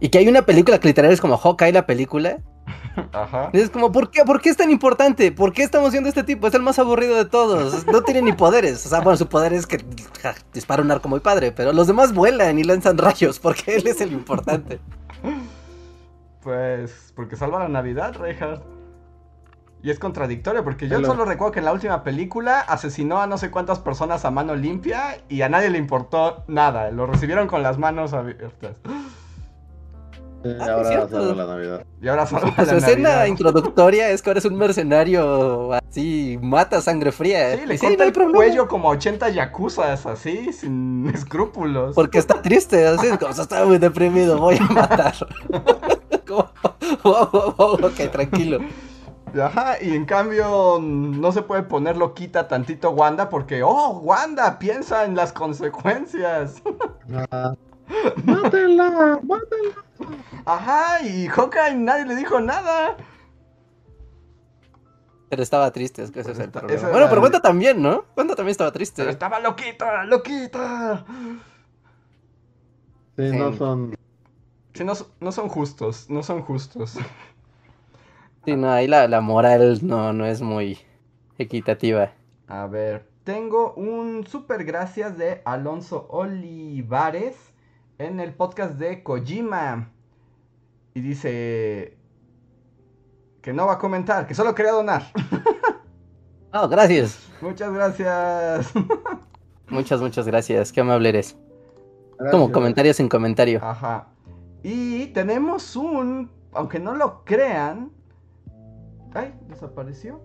Y 0.00 0.08
que 0.10 0.18
hay 0.18 0.28
una 0.28 0.42
película 0.42 0.78
que 0.78 0.88
literal 0.88 1.12
es 1.12 1.20
como 1.20 1.36
Hawkeye 1.36 1.72
la 1.72 1.86
película. 1.86 2.38
Ajá. 3.12 3.50
Y 3.52 3.58
es 3.58 3.70
como, 3.70 3.92
¿por 3.92 4.10
qué? 4.10 4.24
¿Por 4.24 4.40
qué 4.40 4.50
es 4.50 4.56
tan 4.56 4.70
importante? 4.70 5.32
¿Por 5.32 5.52
qué 5.52 5.62
estamos 5.62 5.92
viendo 5.92 6.08
este 6.08 6.24
tipo? 6.24 6.46
Es 6.46 6.54
el 6.54 6.62
más 6.62 6.78
aburrido 6.78 7.16
de 7.16 7.24
todos. 7.24 7.86
No 7.86 8.02
tiene 8.02 8.22
ni 8.22 8.32
poderes. 8.32 8.84
O 8.84 8.88
sea, 8.88 9.00
bueno, 9.00 9.16
su 9.16 9.28
poder 9.28 9.52
es 9.52 9.66
que 9.66 9.84
ja, 10.20 10.34
dispara 10.52 10.82
un 10.82 10.90
arco 10.90 11.08
muy 11.08 11.20
padre, 11.20 11.52
pero 11.52 11.72
los 11.72 11.86
demás 11.86 12.12
vuelan 12.12 12.58
y 12.58 12.64
lanzan 12.64 12.98
rayos 12.98 13.38
porque 13.38 13.76
él 13.76 13.86
es 13.86 14.00
el 14.00 14.12
importante. 14.12 14.80
Pues 16.42 17.12
porque 17.14 17.36
salva 17.36 17.60
la 17.60 17.68
Navidad, 17.68 18.14
Reinhardt. 18.14 18.75
Y 19.82 19.90
es 19.90 19.98
contradictorio, 19.98 20.64
porque 20.64 20.88
yo 20.88 20.96
Hello. 20.98 21.06
solo 21.08 21.24
recuerdo 21.24 21.52
que 21.52 21.58
en 21.60 21.64
la 21.66 21.72
última 21.72 22.02
película 22.02 22.60
asesinó 22.60 23.20
a 23.20 23.26
no 23.26 23.38
sé 23.38 23.50
cuántas 23.50 23.78
personas 23.78 24.24
a 24.24 24.30
mano 24.30 24.56
limpia 24.56 25.18
y 25.28 25.42
a 25.42 25.48
nadie 25.48 25.70
le 25.70 25.78
importó 25.78 26.42
nada. 26.48 26.90
Lo 26.90 27.06
recibieron 27.06 27.46
con 27.46 27.62
las 27.62 27.78
manos 27.78 28.12
abiertas. 28.12 28.72
Sí, 30.42 30.52
Ah, 30.60 30.72
ahora 30.74 31.08
salva 31.08 31.34
la 31.34 31.46
Navidad. 31.46 31.84
Y 32.00 32.08
ahora 32.08 32.26
salva 32.26 32.50
Su 32.64 32.72
la 32.72 32.78
escena 32.78 33.08
Navidad. 33.10 33.26
introductoria 33.26 34.10
es 34.10 34.22
que 34.22 34.30
ahora 34.30 34.38
es 34.38 34.44
un 34.44 34.56
mercenario 34.56 35.72
así, 35.72 36.38
mata 36.40 36.80
sangre 36.80 37.10
fría. 37.10 37.56
Sí, 37.56 37.66
le 37.66 37.74
Y 37.74 37.78
corta 37.78 37.96
no 37.98 38.04
el 38.04 38.12
problema, 38.12 38.36
cuello 38.36 38.68
como 38.68 38.88
a 38.88 38.92
80 38.92 39.28
yakuzas, 39.30 40.06
así, 40.06 40.52
sin 40.52 41.08
escrúpulos. 41.14 41.94
Porque 41.94 42.18
está 42.18 42.42
triste, 42.42 42.86
así 42.86 43.06
es 43.08 43.18
como, 43.18 43.30
está 43.32 43.64
muy 43.64 43.78
deprimido, 43.78 44.38
voy 44.38 44.56
a 44.58 44.64
matar. 44.72 45.14
Como, 46.26 46.50
wow, 47.04 47.28
wow, 47.32 47.54
wow, 47.56 47.74
ok, 47.86 48.10
tranquilo. 48.10 48.58
Ajá, 49.34 49.82
y 49.82 49.94
en 49.94 50.04
cambio 50.06 50.78
no 50.80 51.32
se 51.32 51.42
puede 51.42 51.62
poner 51.64 51.96
loquita 51.96 52.48
tantito 52.48 52.90
Wanda 52.90 53.28
porque, 53.28 53.62
oh, 53.62 53.98
Wanda, 53.98 54.58
piensa 54.58 55.04
en 55.04 55.14
las 55.16 55.32
consecuencias. 55.32 56.62
Ah, 57.30 57.54
¡Mátenla! 58.24 59.20
¡Mátenla! 59.22 59.84
Ajá, 60.44 61.02
y 61.02 61.26
Hawkeye 61.28 61.74
nadie 61.76 62.06
le 62.06 62.16
dijo 62.16 62.40
nada. 62.40 62.96
Pero 65.28 65.42
estaba 65.42 65.70
triste, 65.72 66.02
es 66.04 66.12
que 66.12 66.20
ese 66.20 66.32
es 66.32 66.38
el 66.38 66.50
problema. 66.50 66.80
era 66.80 66.90
Bueno, 66.90 67.06
pero 67.10 67.20
Wanda 67.20 67.40
también, 67.42 67.82
¿no? 67.82 68.04
Wanda 68.16 68.36
también 68.36 68.52
estaba 68.52 68.70
Pero 68.70 68.78
triste. 68.78 69.10
estaba 69.10 69.40
loquita, 69.40 70.04
loquita. 70.04 71.04
Sí, 73.16 73.30
Sí. 73.30 73.36
no 73.36 73.52
son. 73.56 73.96
Sí, 74.74 74.84
no, 74.84 74.92
no 75.20 75.32
son 75.32 75.48
justos, 75.48 76.08
no 76.08 76.22
son 76.22 76.42
justos. 76.42 76.96
Sí, 78.46 78.54
no, 78.54 78.70
ahí 78.70 78.86
la, 78.86 79.08
la 79.08 79.20
moral 79.20 79.80
no, 79.82 80.12
no 80.12 80.24
es 80.24 80.40
muy 80.40 80.78
equitativa. 81.36 82.12
A 82.46 82.66
ver, 82.68 83.08
tengo 83.24 83.74
un 83.74 84.24
super 84.24 84.64
gracias 84.64 85.18
de 85.18 85.42
Alonso 85.44 86.06
Olivares 86.10 87.34
en 87.98 88.20
el 88.20 88.34
podcast 88.34 88.74
de 88.74 89.02
Kojima. 89.02 89.90
Y 90.94 91.00
dice 91.00 91.98
que 93.42 93.52
no 93.52 93.66
va 93.66 93.74
a 93.74 93.78
comentar, 93.78 94.28
que 94.28 94.34
solo 94.34 94.54
quería 94.54 94.72
donar. 94.72 95.02
Oh, 96.58 96.68
gracias. 96.68 97.28
Muchas 97.42 97.70
gracias. 97.70 98.72
Muchas, 99.68 100.00
muchas 100.00 100.26
gracias. 100.26 100.72
Qué 100.72 100.80
amable 100.80 101.10
eres. 101.10 101.36
Gracias. 102.18 102.30
Como 102.30 102.50
comentarios 102.50 102.98
en 102.98 103.10
comentario. 103.10 103.60
Ajá. 103.62 104.06
Y 104.62 105.08
tenemos 105.08 105.76
un, 105.76 106.30
aunque 106.54 106.78
no 106.78 106.94
lo 106.94 107.24
crean. 107.24 107.90
Ay, 109.16 109.34
desapareció. 109.48 110.20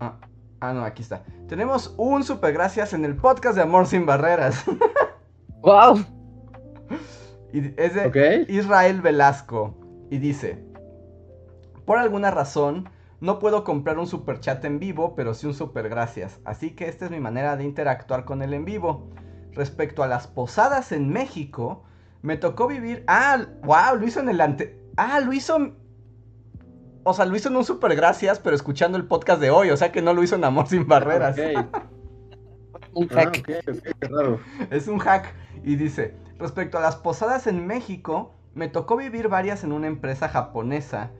Ah, 0.00 0.16
ah, 0.60 0.72
no, 0.72 0.82
aquí 0.82 1.02
está. 1.02 1.24
Tenemos 1.46 1.94
un 1.98 2.24
super 2.24 2.54
gracias 2.54 2.94
en 2.94 3.04
el 3.04 3.16
podcast 3.16 3.54
de 3.54 3.60
Amor 3.60 3.86
sin 3.86 4.06
Barreras. 4.06 4.64
¡Wow! 5.60 5.98
y 7.52 7.74
es 7.76 7.94
de. 7.94 8.46
Israel 8.48 9.02
Velasco. 9.02 9.74
Y 10.08 10.16
dice: 10.16 10.64
Por 11.84 11.98
alguna 11.98 12.30
razón, 12.30 12.88
no 13.20 13.38
puedo 13.38 13.62
comprar 13.62 13.98
un 13.98 14.06
super 14.06 14.40
chat 14.40 14.64
en 14.64 14.78
vivo, 14.78 15.14
pero 15.14 15.34
sí 15.34 15.46
un 15.46 15.52
super 15.52 15.90
gracias. 15.90 16.40
Así 16.46 16.70
que 16.70 16.88
esta 16.88 17.04
es 17.04 17.10
mi 17.10 17.20
manera 17.20 17.58
de 17.58 17.64
interactuar 17.64 18.24
con 18.24 18.40
él 18.40 18.54
en 18.54 18.64
vivo. 18.64 19.10
Respecto 19.52 20.02
a 20.02 20.06
las 20.06 20.26
posadas 20.26 20.92
en 20.92 21.10
México, 21.10 21.82
me 22.22 22.38
tocó 22.38 22.68
vivir. 22.68 23.04
Ah, 23.06 23.44
wow, 23.64 24.00
lo 24.00 24.06
hizo 24.06 24.20
en 24.20 24.30
el 24.30 24.40
ante. 24.40 24.80
Ah, 24.96 25.20
lo 25.20 25.34
hizo 25.34 25.76
o 27.08 27.14
sea, 27.14 27.24
lo 27.24 27.36
hizo 27.36 27.48
en 27.48 27.56
un 27.56 27.64
super 27.64 27.94
gracias, 27.94 28.40
pero 28.40 28.56
escuchando 28.56 28.98
el 28.98 29.06
podcast 29.06 29.40
de 29.40 29.50
hoy, 29.50 29.70
o 29.70 29.76
sea 29.76 29.92
que 29.92 30.02
no 30.02 30.12
lo 30.12 30.22
hizo 30.24 30.34
en 30.34 30.44
Amor 30.44 30.66
sin 30.66 30.86
Barreras. 30.88 31.36
Ok. 31.38 31.66
Un 32.94 33.08
Ah, 33.14 33.14
hack. 33.14 33.38
ok, 33.40 33.50
ok, 33.68 33.86
qué 34.00 34.08
raro. 34.08 34.40
Es 34.70 34.88
un 34.88 34.98
hack. 34.98 35.34
Y 35.62 35.76
dice, 35.76 36.14
respecto 36.38 36.78
a 36.78 36.80
las 36.80 36.96
posadas 36.96 37.46
en 37.46 37.66
México, 37.66 38.34
me 38.54 38.68
tocó 38.68 38.96
vivir 38.96 39.28
varias 39.28 39.64
en 39.64 39.72
una 39.72 39.86
empresa 39.86 40.28
japonesa. 40.28 41.10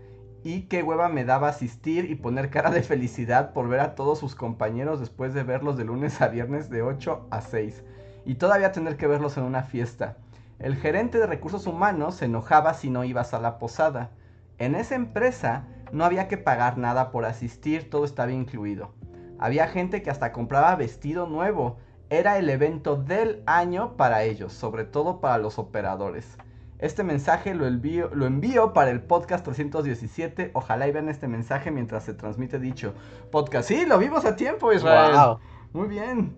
Y 0.43 0.63
qué 0.63 0.83
hueva 0.83 1.09
me 1.09 1.25
daba 1.25 1.49
asistir 1.49 2.11
y 2.11 2.15
poner 2.15 2.51
cara 2.51 2.71
de 2.71 2.83
felicidad 2.83 3.53
por 3.53 3.69
ver 3.69 3.81
a 3.81 3.95
todos 3.95 4.19
sus 4.19 4.35
compañeros 4.35 5.01
después 5.01 5.35
de 5.35 5.43
verlos 5.43 5.77
de 5.77 5.85
lunes 5.85 6.21
a 6.23 6.29
viernes 6.29 6.71
de 6.71 6.83
8 6.83 7.27
a 7.31 7.41
6. 7.43 7.83
Y 8.25 8.37
todavía 8.37 8.73
tener 8.73 8.97
que 8.97 9.07
verlos 9.07 9.37
en 9.37 9.45
una 9.45 9.63
fiesta. 9.65 10.17
El 10.59 10.77
gerente 10.77 11.19
de 11.19 11.27
recursos 11.27 11.67
humanos 11.67 12.17
se 12.17 12.25
enojaba 12.25 12.75
si 12.75 12.91
no 12.91 13.05
ibas 13.05 13.35
a 13.35 13.41
la 13.41 13.59
posada. 13.59 14.11
En 14.59 14.75
esa 14.75 14.95
empresa 14.95 15.65
no 15.93 16.05
había 16.05 16.29
que 16.29 16.37
pagar 16.37 16.79
nada 16.79 17.11
por 17.11 17.25
asistir, 17.25 17.91
todo 17.91 18.05
estaba 18.05 18.33
incluido. 18.33 18.93
Había 19.39 19.69
gente 19.69 20.03
que 20.03 20.11
hasta 20.11 20.33
compraba 20.33 20.75
vestido 20.77 21.27
nuevo. 21.27 21.79
Era 22.09 22.39
el 22.39 22.49
evento 22.49 22.97
del 22.97 23.43
año 23.47 23.97
para 23.97 24.23
ellos, 24.23 24.53
sobre 24.53 24.85
todo 24.85 25.21
para 25.21 25.39
los 25.39 25.59
operadores. 25.59 26.39
Este 26.79 27.03
mensaje 27.03 27.55
lo 27.55 27.67
envío, 27.67 28.11
lo 28.15 28.27
envío 28.27 28.73
para 28.73 28.91
el 28.91 29.01
podcast 29.01 29.45
317. 29.45 30.51
Ojalá 30.53 30.87
y 30.87 30.93
vean 30.93 31.09
este 31.09 31.27
mensaje 31.27 31.71
mientras 31.71 32.05
se 32.05 32.15
transmite 32.15 32.59
dicho 32.59 32.95
podcast. 33.31 33.69
Sí, 33.69 33.87
lo 33.87 33.99
vimos 33.99 34.25
a 34.25 34.37
tiempo, 34.37 34.73
Israel. 34.73 35.15
Wow. 35.15 35.39
Muy 35.73 35.89
bien. 35.89 36.37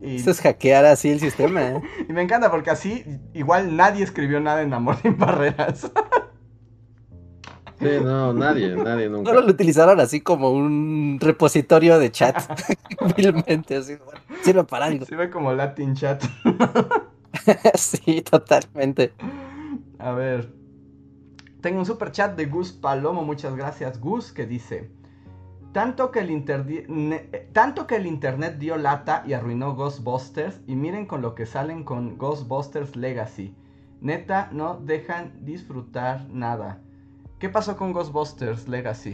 Y, 0.00 0.16
Eso 0.16 0.30
es 0.30 0.40
hackear 0.40 0.84
así 0.84 1.10
el 1.10 1.18
sistema. 1.18 1.60
¿eh? 1.62 1.82
y 2.08 2.12
me 2.12 2.22
encanta 2.22 2.50
porque 2.50 2.70
así 2.70 3.04
igual 3.34 3.76
nadie 3.76 4.04
escribió 4.04 4.40
nada 4.40 4.62
en 4.62 4.72
Amor 4.72 4.96
sin 4.96 5.18
Barreras. 5.18 5.90
Sí, 7.78 7.86
no, 8.02 8.32
nadie, 8.32 8.74
nadie 8.74 9.08
nunca. 9.08 9.30
Solo 9.30 9.42
lo 9.46 9.52
utilizaron 9.52 10.00
así 10.00 10.20
como 10.20 10.50
un 10.50 11.18
repositorio 11.20 11.98
de 11.98 12.10
chat. 12.10 12.36
Vilmente, 13.16 13.76
así. 13.76 13.96
bueno, 14.04 14.20
sirve 14.42 14.64
para 14.64 14.86
algo. 14.86 15.04
Sirve 15.04 15.30
como 15.30 15.52
Latin 15.52 15.94
Chat. 15.94 16.24
sí, 17.74 18.22
totalmente. 18.22 19.12
A 19.98 20.12
ver. 20.12 20.52
Tengo 21.60 21.80
un 21.80 21.86
super 21.86 22.12
chat 22.12 22.36
de 22.36 22.46
Gus 22.46 22.72
Palomo, 22.72 23.24
muchas 23.24 23.56
gracias 23.56 24.00
Gus, 24.00 24.32
que 24.32 24.46
dice, 24.46 24.92
tanto 25.72 26.12
que, 26.12 26.20
el 26.20 26.44
ne- 26.88 27.28
tanto 27.52 27.86
que 27.88 27.96
el 27.96 28.06
internet 28.06 28.58
dio 28.58 28.76
lata 28.76 29.24
y 29.26 29.32
arruinó 29.32 29.74
Ghostbusters 29.74 30.60
y 30.68 30.76
miren 30.76 31.06
con 31.06 31.20
lo 31.20 31.34
que 31.34 31.46
salen 31.46 31.82
con 31.82 32.16
Ghostbusters 32.16 32.94
Legacy. 32.94 33.56
Neta, 34.00 34.48
no 34.52 34.76
dejan 34.76 35.44
disfrutar 35.44 36.28
nada. 36.30 36.80
¿Qué 37.38 37.48
pasó 37.48 37.76
con 37.76 37.92
Ghostbusters 37.92 38.66
Legacy? 38.68 39.12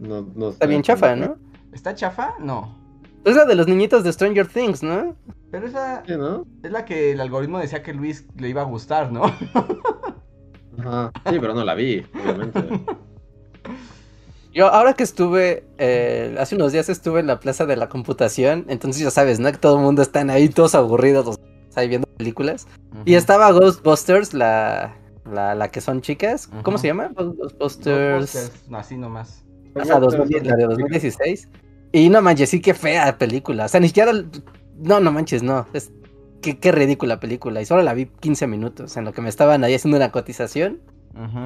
No, 0.00 0.26
no 0.34 0.48
Está 0.48 0.66
bien 0.66 0.82
chafa, 0.82 1.14
¿no? 1.14 1.36
¿Está 1.72 1.94
chafa? 1.94 2.34
No. 2.40 2.76
Es 3.24 3.36
la 3.36 3.44
de 3.44 3.54
los 3.54 3.68
niñitos 3.68 4.02
de 4.02 4.12
Stranger 4.12 4.48
Things, 4.48 4.82
¿no? 4.82 5.14
Pero 5.52 5.68
esa 5.68 6.02
Sí, 6.04 6.14
¿no? 6.16 6.44
es 6.64 6.72
la 6.72 6.84
que 6.84 7.12
el 7.12 7.20
algoritmo 7.20 7.60
decía 7.60 7.82
que 7.82 7.94
Luis 7.94 8.26
le 8.36 8.48
iba 8.48 8.62
a 8.62 8.64
gustar, 8.64 9.12
¿no? 9.12 9.24
Ajá. 10.78 11.12
Sí, 11.30 11.38
pero 11.38 11.54
no 11.54 11.64
la 11.64 11.74
vi, 11.74 12.04
obviamente. 12.14 12.60
Yo 14.52 14.66
ahora 14.66 14.94
que 14.94 15.04
estuve, 15.04 15.64
eh, 15.78 16.36
hace 16.38 16.56
unos 16.56 16.72
días 16.72 16.88
estuve 16.88 17.20
en 17.20 17.26
la 17.28 17.38
plaza 17.40 17.64
de 17.64 17.76
la 17.76 17.88
computación, 17.88 18.66
entonces 18.68 19.02
ya 19.02 19.10
sabes, 19.10 19.38
¿no? 19.38 19.50
Que 19.50 19.58
todo 19.58 19.76
el 19.76 19.82
mundo 19.82 20.02
están 20.02 20.28
ahí 20.28 20.48
todos 20.48 20.74
aburridos, 20.74 21.26
o 21.26 21.34
sea, 21.70 21.82
ahí 21.82 21.88
viendo 21.88 22.06
películas. 22.18 22.66
Y 23.06 23.14
estaba 23.14 23.50
Ghostbusters, 23.52 24.34
la, 24.34 24.94
la, 25.24 25.54
la 25.54 25.68
que 25.68 25.80
son 25.80 26.00
chicas. 26.00 26.48
¿Cómo 26.62 26.78
se 26.78 26.88
llama? 26.88 27.10
Ghostbusters. 27.14 28.34
Ghostbusters, 28.34 28.68
no, 28.68 28.78
así 28.78 28.96
nomás. 28.96 29.44
Ajá, 29.74 30.00
2010, 30.00 30.46
la 30.46 30.56
de 30.56 30.64
2016. 30.64 31.48
Y 31.92 32.08
no 32.08 32.22
manches, 32.22 32.50
sí, 32.50 32.60
qué 32.60 32.74
fea 32.74 33.18
película. 33.18 33.66
O 33.66 33.68
sea, 33.68 33.80
ni 33.80 33.88
siquiera. 33.88 34.12
No, 34.78 35.00
no 35.00 35.12
manches, 35.12 35.42
no. 35.42 35.66
Es... 35.72 35.92
Qué, 36.40 36.58
qué 36.58 36.72
ridícula 36.72 37.20
película. 37.20 37.60
Y 37.60 37.66
solo 37.66 37.82
la 37.82 37.94
vi 37.94 38.06
15 38.06 38.48
minutos 38.48 38.96
en 38.96 39.04
lo 39.04 39.12
que 39.12 39.20
me 39.20 39.28
estaban 39.28 39.62
ahí 39.62 39.74
haciendo 39.74 39.96
una 39.96 40.10
cotización. 40.10 40.80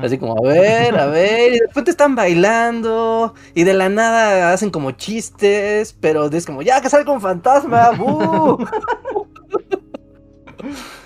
Así 0.01 0.17
como, 0.17 0.39
a 0.39 0.49
ver, 0.49 0.97
a 0.97 1.07
ver. 1.07 1.53
Y 1.53 1.59
de 1.59 1.67
repente 1.67 1.91
están 1.91 2.15
bailando. 2.15 3.35
Y 3.55 3.65
de 3.65 3.75
la 3.75 3.89
nada 3.89 4.53
hacen 4.53 4.71
como 4.71 4.93
chistes. 4.93 5.95
Pero 6.01 6.27
es 6.27 6.47
como, 6.47 6.63
ya 6.63 6.81
que 6.81 6.89
salga 6.89 7.13
un 7.13 7.21
fantasma. 7.21 7.91
¡bu! 7.91 8.65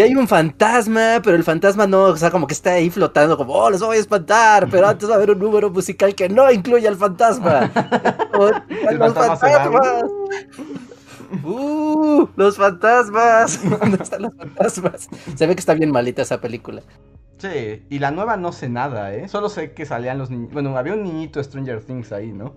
Y 0.00 0.02
hay 0.02 0.14
un 0.14 0.26
fantasma, 0.26 1.20
pero 1.22 1.36
el 1.36 1.44
fantasma 1.44 1.86
no, 1.86 2.04
o 2.04 2.16
sea, 2.16 2.30
como 2.30 2.46
que 2.46 2.54
está 2.54 2.72
ahí 2.72 2.88
flotando, 2.88 3.36
como, 3.36 3.52
oh, 3.52 3.68
los 3.68 3.82
voy 3.82 3.98
a 3.98 4.00
espantar, 4.00 4.66
pero 4.70 4.88
antes 4.88 5.06
va 5.06 5.12
a 5.12 5.16
haber 5.16 5.32
un 5.32 5.38
número 5.38 5.68
musical 5.68 6.14
que 6.14 6.26
no 6.26 6.50
incluye 6.50 6.88
al 6.88 6.96
fantasma. 6.96 7.70
El 8.88 8.96
¡Los 8.96 9.12
fantasma 9.12 9.36
fantasmas! 9.36 10.04
¡Uh! 11.44 12.26
¡Los 12.34 12.56
fantasmas! 12.56 13.60
¿Dónde 13.78 14.02
están 14.02 14.22
los 14.22 14.34
fantasmas? 14.34 15.10
Se 15.34 15.46
ve 15.46 15.54
que 15.54 15.60
está 15.60 15.74
bien 15.74 15.90
malita 15.90 16.22
esa 16.22 16.40
película. 16.40 16.80
Sí, 17.36 17.84
y 17.90 17.98
la 17.98 18.10
nueva 18.10 18.38
no 18.38 18.52
sé 18.52 18.70
nada, 18.70 19.14
¿eh? 19.14 19.28
Solo 19.28 19.50
sé 19.50 19.74
que 19.74 19.84
salían 19.84 20.16
los 20.16 20.30
niños. 20.30 20.50
Bueno, 20.50 20.78
había 20.78 20.94
un 20.94 21.02
niñito 21.02 21.40
de 21.40 21.44
Stranger 21.44 21.84
Things 21.84 22.10
ahí, 22.12 22.32
¿no? 22.32 22.54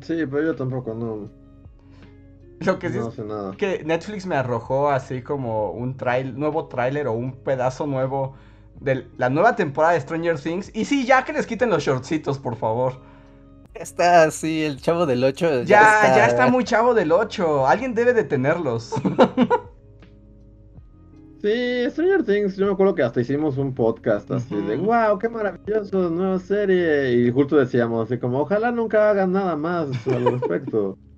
Sí, 0.00 0.14
pero 0.30 0.44
yo 0.44 0.54
tampoco 0.54 0.94
no, 0.94 1.28
Lo 2.60 2.78
que 2.78 2.90
sí 2.90 2.98
no 2.98 3.08
es 3.08 3.14
sé 3.14 3.24
nada. 3.24 3.52
que 3.56 3.82
Netflix 3.84 4.26
me 4.26 4.36
arrojó 4.36 4.90
así 4.90 5.22
como 5.22 5.70
un 5.70 5.96
trail, 5.96 6.38
nuevo 6.38 6.66
tráiler 6.66 7.06
o 7.06 7.12
un 7.12 7.32
pedazo 7.32 7.86
nuevo 7.86 8.34
de 8.80 9.06
la 9.16 9.30
nueva 9.30 9.56
temporada 9.56 9.94
de 9.94 10.00
Stranger 10.00 10.38
Things. 10.38 10.70
Y 10.74 10.84
sí, 10.84 11.06
ya 11.06 11.24
que 11.24 11.32
les 11.32 11.46
quiten 11.46 11.70
los 11.70 11.82
shortcitos, 11.82 12.38
por 12.38 12.56
favor. 12.56 13.00
Está 13.74 14.24
así, 14.24 14.62
el 14.62 14.80
chavo 14.80 15.06
del 15.06 15.24
8. 15.24 15.62
Ya, 15.62 16.14
ya 16.14 16.26
está, 16.26 16.48
muy 16.48 16.64
chavo 16.64 16.92
del 16.92 17.12
8. 17.12 17.66
Alguien 17.66 17.94
debe 17.94 18.12
detenerlos. 18.12 18.94
Sí, 21.42 21.86
Stranger 21.88 22.22
Things, 22.22 22.56
yo 22.56 22.66
me 22.66 22.72
acuerdo 22.72 22.94
que 22.94 23.02
hasta 23.02 23.22
hicimos 23.22 23.56
un 23.56 23.74
podcast 23.74 24.30
así 24.30 24.54
de, 24.54 24.76
wow, 24.76 25.18
qué 25.18 25.26
maravilloso, 25.30 26.10
nueva 26.10 26.38
serie. 26.38 27.12
Y 27.12 27.30
justo 27.30 27.56
decíamos 27.56 28.04
así 28.10 28.20
como, 28.20 28.40
ojalá 28.40 28.70
nunca 28.70 29.08
hagan 29.08 29.32
nada 29.32 29.56
más 29.56 29.88
al 30.06 30.32
respecto. 30.32 30.98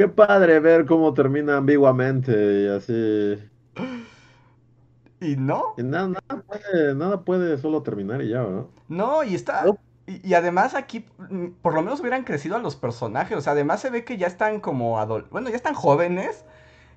Qué 0.00 0.08
padre 0.08 0.60
ver 0.60 0.86
cómo 0.86 1.12
termina 1.12 1.58
ambiguamente 1.58 2.32
y 2.32 2.68
así. 2.68 3.50
y 5.20 5.36
no, 5.36 5.74
Y 5.76 5.82
nada, 5.82 6.08
nada 6.08 6.42
puede, 6.42 6.94
nada 6.94 7.20
puede 7.20 7.58
solo 7.58 7.82
terminar 7.82 8.22
y 8.22 8.30
ya, 8.30 8.38
¿no? 8.38 8.70
no, 8.88 9.22
y 9.24 9.34
está. 9.34 9.62
No. 9.66 9.76
Y, 10.06 10.26
y 10.26 10.32
además 10.32 10.74
aquí, 10.74 11.04
mm, 11.18 11.48
por 11.60 11.74
lo 11.74 11.82
menos 11.82 12.00
hubieran 12.00 12.24
crecido 12.24 12.56
a 12.56 12.60
los 12.60 12.76
personajes. 12.76 13.36
O 13.36 13.42
sea, 13.42 13.52
además 13.52 13.82
se 13.82 13.90
ve 13.90 14.06
que 14.06 14.16
ya 14.16 14.26
están 14.26 14.60
como 14.60 14.98
adol 14.98 15.26
Bueno, 15.30 15.50
ya 15.50 15.56
están 15.56 15.74
jóvenes. 15.74 16.46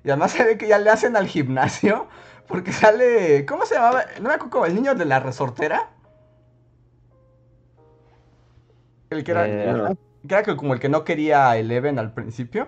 Y 0.02 0.08
además 0.08 0.32
se 0.32 0.42
ve 0.42 0.56
que 0.56 0.66
ya 0.66 0.78
le 0.78 0.88
hacen 0.88 1.14
al 1.14 1.26
gimnasio. 1.26 2.06
Porque 2.48 2.72
sale. 2.72 3.44
¿Cómo 3.44 3.66
se 3.66 3.74
llamaba? 3.74 4.04
No 4.22 4.30
me 4.30 4.34
acuerdo 4.34 4.64
el 4.64 4.76
niño 4.76 4.94
de 4.94 5.04
la 5.04 5.20
resortera. 5.20 5.90
El 9.10 9.24
que 9.24 9.30
era. 9.30 9.46
Eh, 9.46 9.94
que 10.26 10.34
era 10.34 10.56
como 10.56 10.72
el 10.72 10.80
que 10.80 10.88
no 10.88 11.04
quería 11.04 11.54
Eleven 11.58 11.98
al 11.98 12.14
principio. 12.14 12.66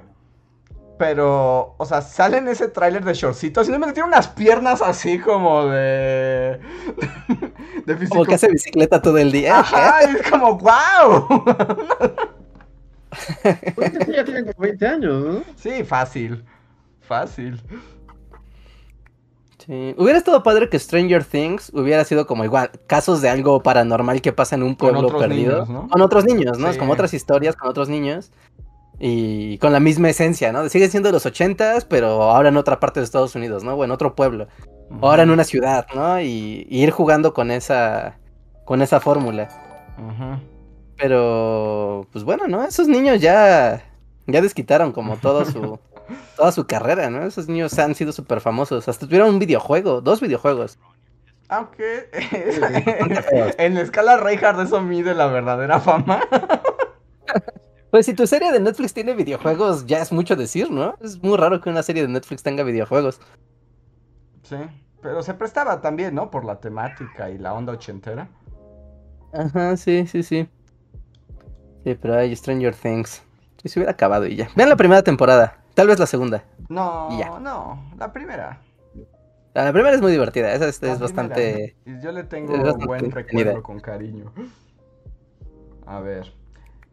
Pero, 0.98 1.74
o 1.76 1.84
sea, 1.84 2.00
sale 2.00 2.38
en 2.38 2.48
ese 2.48 2.68
tráiler 2.68 3.04
de 3.04 3.12
no 3.12 3.86
me 3.86 3.92
tiene 3.92 4.08
unas 4.08 4.28
piernas 4.28 4.80
así 4.80 5.18
como 5.18 5.66
de. 5.66 6.58
de 7.84 7.96
físico. 7.96 8.16
Como 8.16 8.24
que 8.24 8.34
hace 8.34 8.48
bicicleta 8.48 9.02
todo 9.02 9.18
el 9.18 9.30
día. 9.30 9.58
Ajá, 9.58 10.10
y 10.10 10.16
es 10.16 10.30
como, 10.30 10.56
wow. 10.56 11.44
Pues 13.74 13.98
que 13.98 14.12
ya 14.12 14.24
tienen 14.24 14.44
como 14.44 14.58
20 14.58 14.86
años, 14.86 15.24
¿no? 15.24 15.42
Sí, 15.56 15.84
fácil. 15.84 16.44
Fácil. 17.00 17.60
Sí. 19.58 19.94
Hubiera 19.98 20.18
estado 20.18 20.42
padre 20.42 20.68
que 20.68 20.78
Stranger 20.78 21.24
Things 21.24 21.70
hubiera 21.74 22.04
sido 22.04 22.26
como 22.26 22.44
igual, 22.44 22.70
casos 22.86 23.20
de 23.20 23.28
algo 23.28 23.62
paranormal 23.62 24.22
que 24.22 24.32
pasa 24.32 24.54
en 24.54 24.62
un 24.62 24.76
pueblo 24.76 25.18
perdido. 25.18 25.52
niños, 25.64 25.68
¿no? 25.68 25.88
Con 25.88 26.00
otros 26.02 26.24
niños, 26.24 26.58
¿no? 26.58 26.68
Es 26.68 26.78
como 26.78 26.92
otras 26.92 27.12
historias 27.14 27.56
con 27.56 27.68
otros 27.68 27.88
niños. 27.88 28.30
Y 28.98 29.58
con 29.58 29.72
la 29.72 29.80
misma 29.80 30.08
esencia, 30.08 30.52
¿no? 30.52 30.68
Siguen 30.68 30.90
siendo 30.90 31.12
los 31.12 31.26
ochentas, 31.26 31.84
pero 31.84 32.22
ahora 32.22 32.48
en 32.48 32.56
otra 32.56 32.80
parte 32.80 33.00
de 33.00 33.04
Estados 33.04 33.34
Unidos, 33.34 33.62
¿no? 33.62 33.74
O 33.74 33.84
en 33.84 33.90
otro 33.90 34.14
pueblo. 34.14 34.48
O 35.00 35.08
ahora 35.08 35.24
en 35.24 35.30
una 35.30 35.44
ciudad, 35.44 35.86
¿no? 35.94 36.20
Y, 36.20 36.66
y 36.70 36.82
ir 36.82 36.90
jugando 36.90 37.34
con 37.34 37.50
esa. 37.50 38.18
con 38.64 38.80
esa 38.80 39.00
fórmula. 39.00 39.48
Pero. 40.96 42.06
Pues 42.12 42.24
bueno, 42.24 42.46
¿no? 42.46 42.64
Esos 42.64 42.88
niños 42.88 43.20
ya. 43.20 43.84
ya 44.26 44.40
desquitaron 44.40 44.92
como 44.92 45.16
toda 45.16 45.44
su. 45.44 45.78
toda 46.36 46.52
su 46.52 46.66
carrera, 46.66 47.10
¿no? 47.10 47.26
Esos 47.26 47.48
niños 47.48 47.78
han 47.78 47.94
sido 47.94 48.12
súper 48.12 48.40
famosos. 48.40 48.88
Hasta 48.88 49.06
tuvieron 49.06 49.30
un 49.30 49.38
videojuego, 49.38 50.00
dos 50.00 50.20
videojuegos. 50.20 50.78
Aunque 51.48 52.10
en 53.58 53.74
la 53.74 53.80
escala 53.80 54.16
Reinhardt 54.16 54.60
eso 54.60 54.80
mide 54.80 55.14
la 55.14 55.26
verdadera 55.26 55.80
fama. 55.80 56.20
Pues 57.90 58.06
si 58.06 58.14
tu 58.14 58.26
serie 58.26 58.52
de 58.52 58.60
Netflix 58.60 58.92
tiene 58.92 59.14
videojuegos, 59.14 59.86
ya 59.86 60.00
es 60.02 60.12
mucho 60.12 60.36
decir, 60.36 60.70
¿no? 60.70 60.96
Es 61.00 61.22
muy 61.22 61.36
raro 61.36 61.60
que 61.60 61.70
una 61.70 61.82
serie 61.82 62.02
de 62.02 62.08
Netflix 62.08 62.42
tenga 62.42 62.62
videojuegos. 62.62 63.20
Sí, 64.42 64.56
pero 65.02 65.22
se 65.22 65.34
prestaba 65.34 65.80
también, 65.80 66.14
¿no? 66.14 66.30
Por 66.30 66.44
la 66.44 66.60
temática 66.60 67.30
y 67.30 67.38
la 67.38 67.54
onda 67.54 67.72
ochentera. 67.72 68.28
Ajá, 69.32 69.76
sí, 69.76 70.06
sí, 70.06 70.22
sí. 70.22 70.48
Sí, 71.84 71.94
pero 71.94 72.16
hay 72.16 72.34
Stranger 72.34 72.74
Things. 72.74 73.22
Si 73.62 73.68
se 73.68 73.78
hubiera 73.78 73.92
acabado 73.92 74.26
y 74.26 74.36
ya. 74.36 74.48
Vean 74.56 74.68
la 74.68 74.76
primera 74.76 75.02
temporada, 75.02 75.58
tal 75.74 75.86
vez 75.86 75.98
la 75.98 76.06
segunda. 76.06 76.44
No, 76.68 77.16
Ya. 77.18 77.38
no, 77.38 77.90
la 77.98 78.12
primera. 78.12 78.60
La 79.54 79.72
primera 79.72 79.94
es 79.94 80.02
muy 80.02 80.12
divertida, 80.12 80.52
esa 80.52 80.68
es, 80.68 81.00
bastante... 81.00 81.76
Yo 81.86 82.12
le 82.12 82.24
tengo 82.24 82.52
bastante 82.58 82.86
buen 82.86 83.10
recuerdo 83.10 83.62
con 83.62 83.80
cariño. 83.80 84.30
A 85.86 86.00
ver. 86.00 86.35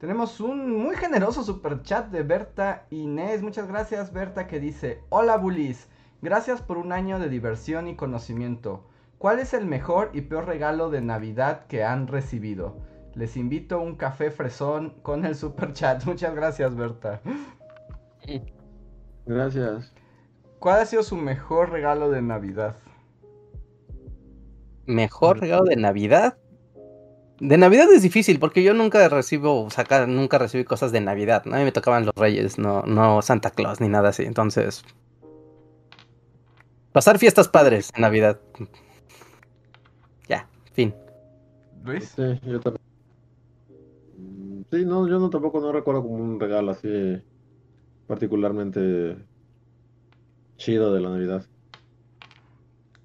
Tenemos 0.03 0.41
un 0.41 0.69
muy 0.69 0.97
generoso 0.97 1.43
super 1.43 1.81
chat 1.81 2.11
de 2.11 2.23
Berta 2.23 2.88
Inés. 2.89 3.41
Muchas 3.41 3.69
gracias, 3.69 4.11
Berta, 4.11 4.47
que 4.47 4.59
dice: 4.59 4.99
Hola, 5.07 5.38
Bulis. 5.38 5.88
Gracias 6.21 6.61
por 6.61 6.77
un 6.77 6.91
año 6.91 7.19
de 7.19 7.30
diversión 7.30 7.88
y 7.88 7.95
conocimiento. 7.95 8.84
¿Cuál 9.17 9.39
es 9.39 9.53
el 9.53 9.65
mejor 9.65 10.09
y 10.11 10.19
peor 10.19 10.45
regalo 10.45 10.89
de 10.89 10.99
Navidad 10.99 11.67
que 11.67 11.85
han 11.85 12.07
recibido? 12.07 12.81
Les 13.15 13.38
invito 13.38 13.77
a 13.77 13.80
un 13.80 13.95
café 13.95 14.30
fresón 14.30 14.93
con 15.03 15.23
el 15.23 15.35
super 15.35 15.71
chat. 15.71 16.03
Muchas 16.05 16.35
gracias, 16.35 16.75
Berta. 16.75 17.21
Gracias. 19.25 19.93
¿Cuál 20.59 20.81
ha 20.81 20.85
sido 20.85 21.03
su 21.03 21.15
mejor 21.15 21.69
regalo 21.69 22.11
de 22.11 22.21
Navidad? 22.21 22.75
Mejor 24.85 25.39
regalo 25.39 25.63
de 25.63 25.77
Navidad. 25.77 26.38
De 27.43 27.57
Navidad 27.57 27.91
es 27.91 28.01
difícil 28.01 28.39
porque 28.39 28.63
yo 28.63 28.73
nunca 28.73 29.09
recibo, 29.09 29.69
saca, 29.69 30.07
nunca 30.07 30.37
recibí 30.37 30.63
cosas 30.63 30.93
de 30.93 31.01
Navidad. 31.01 31.43
¿no? 31.43 31.55
A 31.55 31.57
mí 31.57 31.65
me 31.65 31.73
tocaban 31.73 32.05
los 32.05 32.15
Reyes, 32.15 32.57
no, 32.57 32.83
no 32.83 33.21
Santa 33.21 33.51
Claus 33.51 33.81
ni 33.81 33.89
nada 33.89 34.09
así. 34.09 34.23
Entonces, 34.23 34.85
pasar 36.93 37.19
fiestas 37.19 37.49
padres 37.49 37.91
en 37.95 38.01
Navidad. 38.01 38.39
Ya, 40.29 40.47
fin. 40.71 40.95
Luis. 41.83 42.13
Sí, 42.15 42.39
yo 42.45 42.61
también. 42.61 42.81
Sí, 44.71 44.85
no, 44.85 45.05
yo 45.09 45.19
no 45.19 45.29
tampoco 45.29 45.59
no 45.59 45.73
recuerdo 45.73 46.03
como 46.03 46.15
un 46.15 46.39
regalo 46.39 46.71
así 46.71 47.21
particularmente 48.07 49.17
chido 50.55 50.93
de 50.93 51.01
la 51.01 51.09
Navidad. 51.09 51.45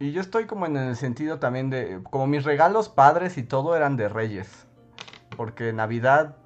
Y 0.01 0.13
yo 0.13 0.21
estoy 0.21 0.47
como 0.47 0.67
en 0.67 0.77
el 0.77 0.97
sentido 0.97 1.39
también 1.39 1.71
de, 1.71 2.01
como 2.11 2.27
mis 2.27 2.45
regalos 2.45 2.89
padres 2.89 3.37
y 3.37 3.43
todo 3.43 3.75
eran 3.77 3.97
de 3.97 4.09
Reyes. 4.09 4.67
Porque 5.37 5.73
Navidad, 5.73 6.37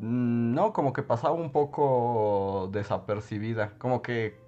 mm, 0.00 0.54
no, 0.54 0.72
como 0.72 0.92
que 0.92 1.02
pasaba 1.02 1.34
un 1.34 1.52
poco 1.52 2.70
desapercibida. 2.72 3.72
Como 3.78 4.00
que 4.00 4.38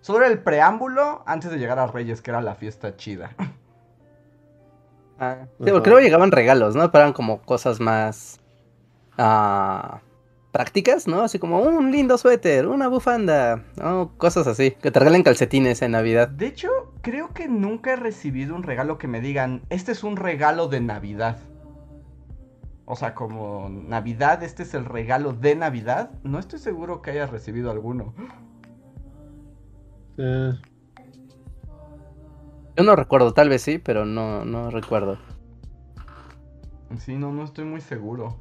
solo 0.00 0.18
era 0.18 0.28
el 0.28 0.40
preámbulo 0.40 1.22
antes 1.26 1.50
de 1.50 1.58
llegar 1.58 1.78
a 1.78 1.86
Reyes, 1.86 2.22
que 2.22 2.30
era 2.30 2.40
la 2.40 2.54
fiesta 2.54 2.96
chida. 2.96 3.30
Ah, 5.18 5.46
sí, 5.64 5.70
porque 5.70 5.88
luego 5.88 6.04
llegaban 6.04 6.30
regalos, 6.30 6.76
¿no? 6.76 6.92
Pero 6.92 7.04
eran 7.04 7.14
como 7.14 7.40
cosas 7.40 7.80
más 7.80 8.38
ah, 9.16 10.00
prácticas, 10.56 11.06
¿no? 11.06 11.20
Así 11.20 11.38
como 11.38 11.60
un 11.60 11.92
lindo 11.92 12.16
suéter, 12.16 12.66
una 12.66 12.88
bufanda, 12.88 13.62
¿no? 13.76 14.12
Cosas 14.16 14.46
así. 14.46 14.70
Que 14.70 14.90
te 14.90 14.98
regalen 14.98 15.22
calcetines 15.22 15.82
en 15.82 15.90
Navidad. 15.90 16.28
De 16.28 16.46
hecho, 16.46 16.70
creo 17.02 17.34
que 17.34 17.46
nunca 17.46 17.92
he 17.92 17.96
recibido 17.96 18.54
un 18.54 18.62
regalo 18.62 18.96
que 18.96 19.06
me 19.06 19.20
digan, 19.20 19.60
este 19.68 19.92
es 19.92 20.02
un 20.02 20.16
regalo 20.16 20.68
de 20.68 20.80
Navidad. 20.80 21.36
O 22.86 22.96
sea, 22.96 23.14
como 23.14 23.68
Navidad, 23.68 24.42
este 24.42 24.62
es 24.62 24.72
el 24.72 24.86
regalo 24.86 25.34
de 25.34 25.56
Navidad. 25.56 26.12
No 26.22 26.38
estoy 26.38 26.58
seguro 26.58 27.02
que 27.02 27.10
haya 27.10 27.26
recibido 27.26 27.70
alguno. 27.70 28.14
Sí, 30.16 30.22
Yo 32.78 32.82
no 32.82 32.96
recuerdo, 32.96 33.34
tal 33.34 33.50
vez 33.50 33.60
sí, 33.60 33.76
pero 33.76 34.06
no, 34.06 34.46
no 34.46 34.70
recuerdo. 34.70 35.18
Sí, 36.98 37.14
no, 37.14 37.30
no 37.30 37.44
estoy 37.44 37.66
muy 37.66 37.82
seguro. 37.82 38.38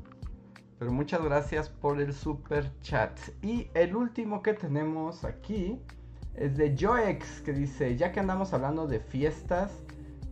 Pero 0.85 0.93
muchas 0.93 1.23
gracias 1.23 1.67
por 1.67 1.99
el 1.99 2.13
super 2.13 2.71
chat. 2.81 3.17
Y 3.41 3.69
el 3.73 3.95
último 3.95 4.43
que 4.43 4.53
tenemos 4.53 5.25
aquí 5.25 5.79
es 6.35 6.57
de 6.57 6.77
Joex, 6.79 7.41
que 7.41 7.53
dice, 7.53 7.97
ya 7.97 8.11
que 8.11 8.19
andamos 8.19 8.53
hablando 8.53 8.85
de 8.85 8.99
fiestas, 8.99 9.71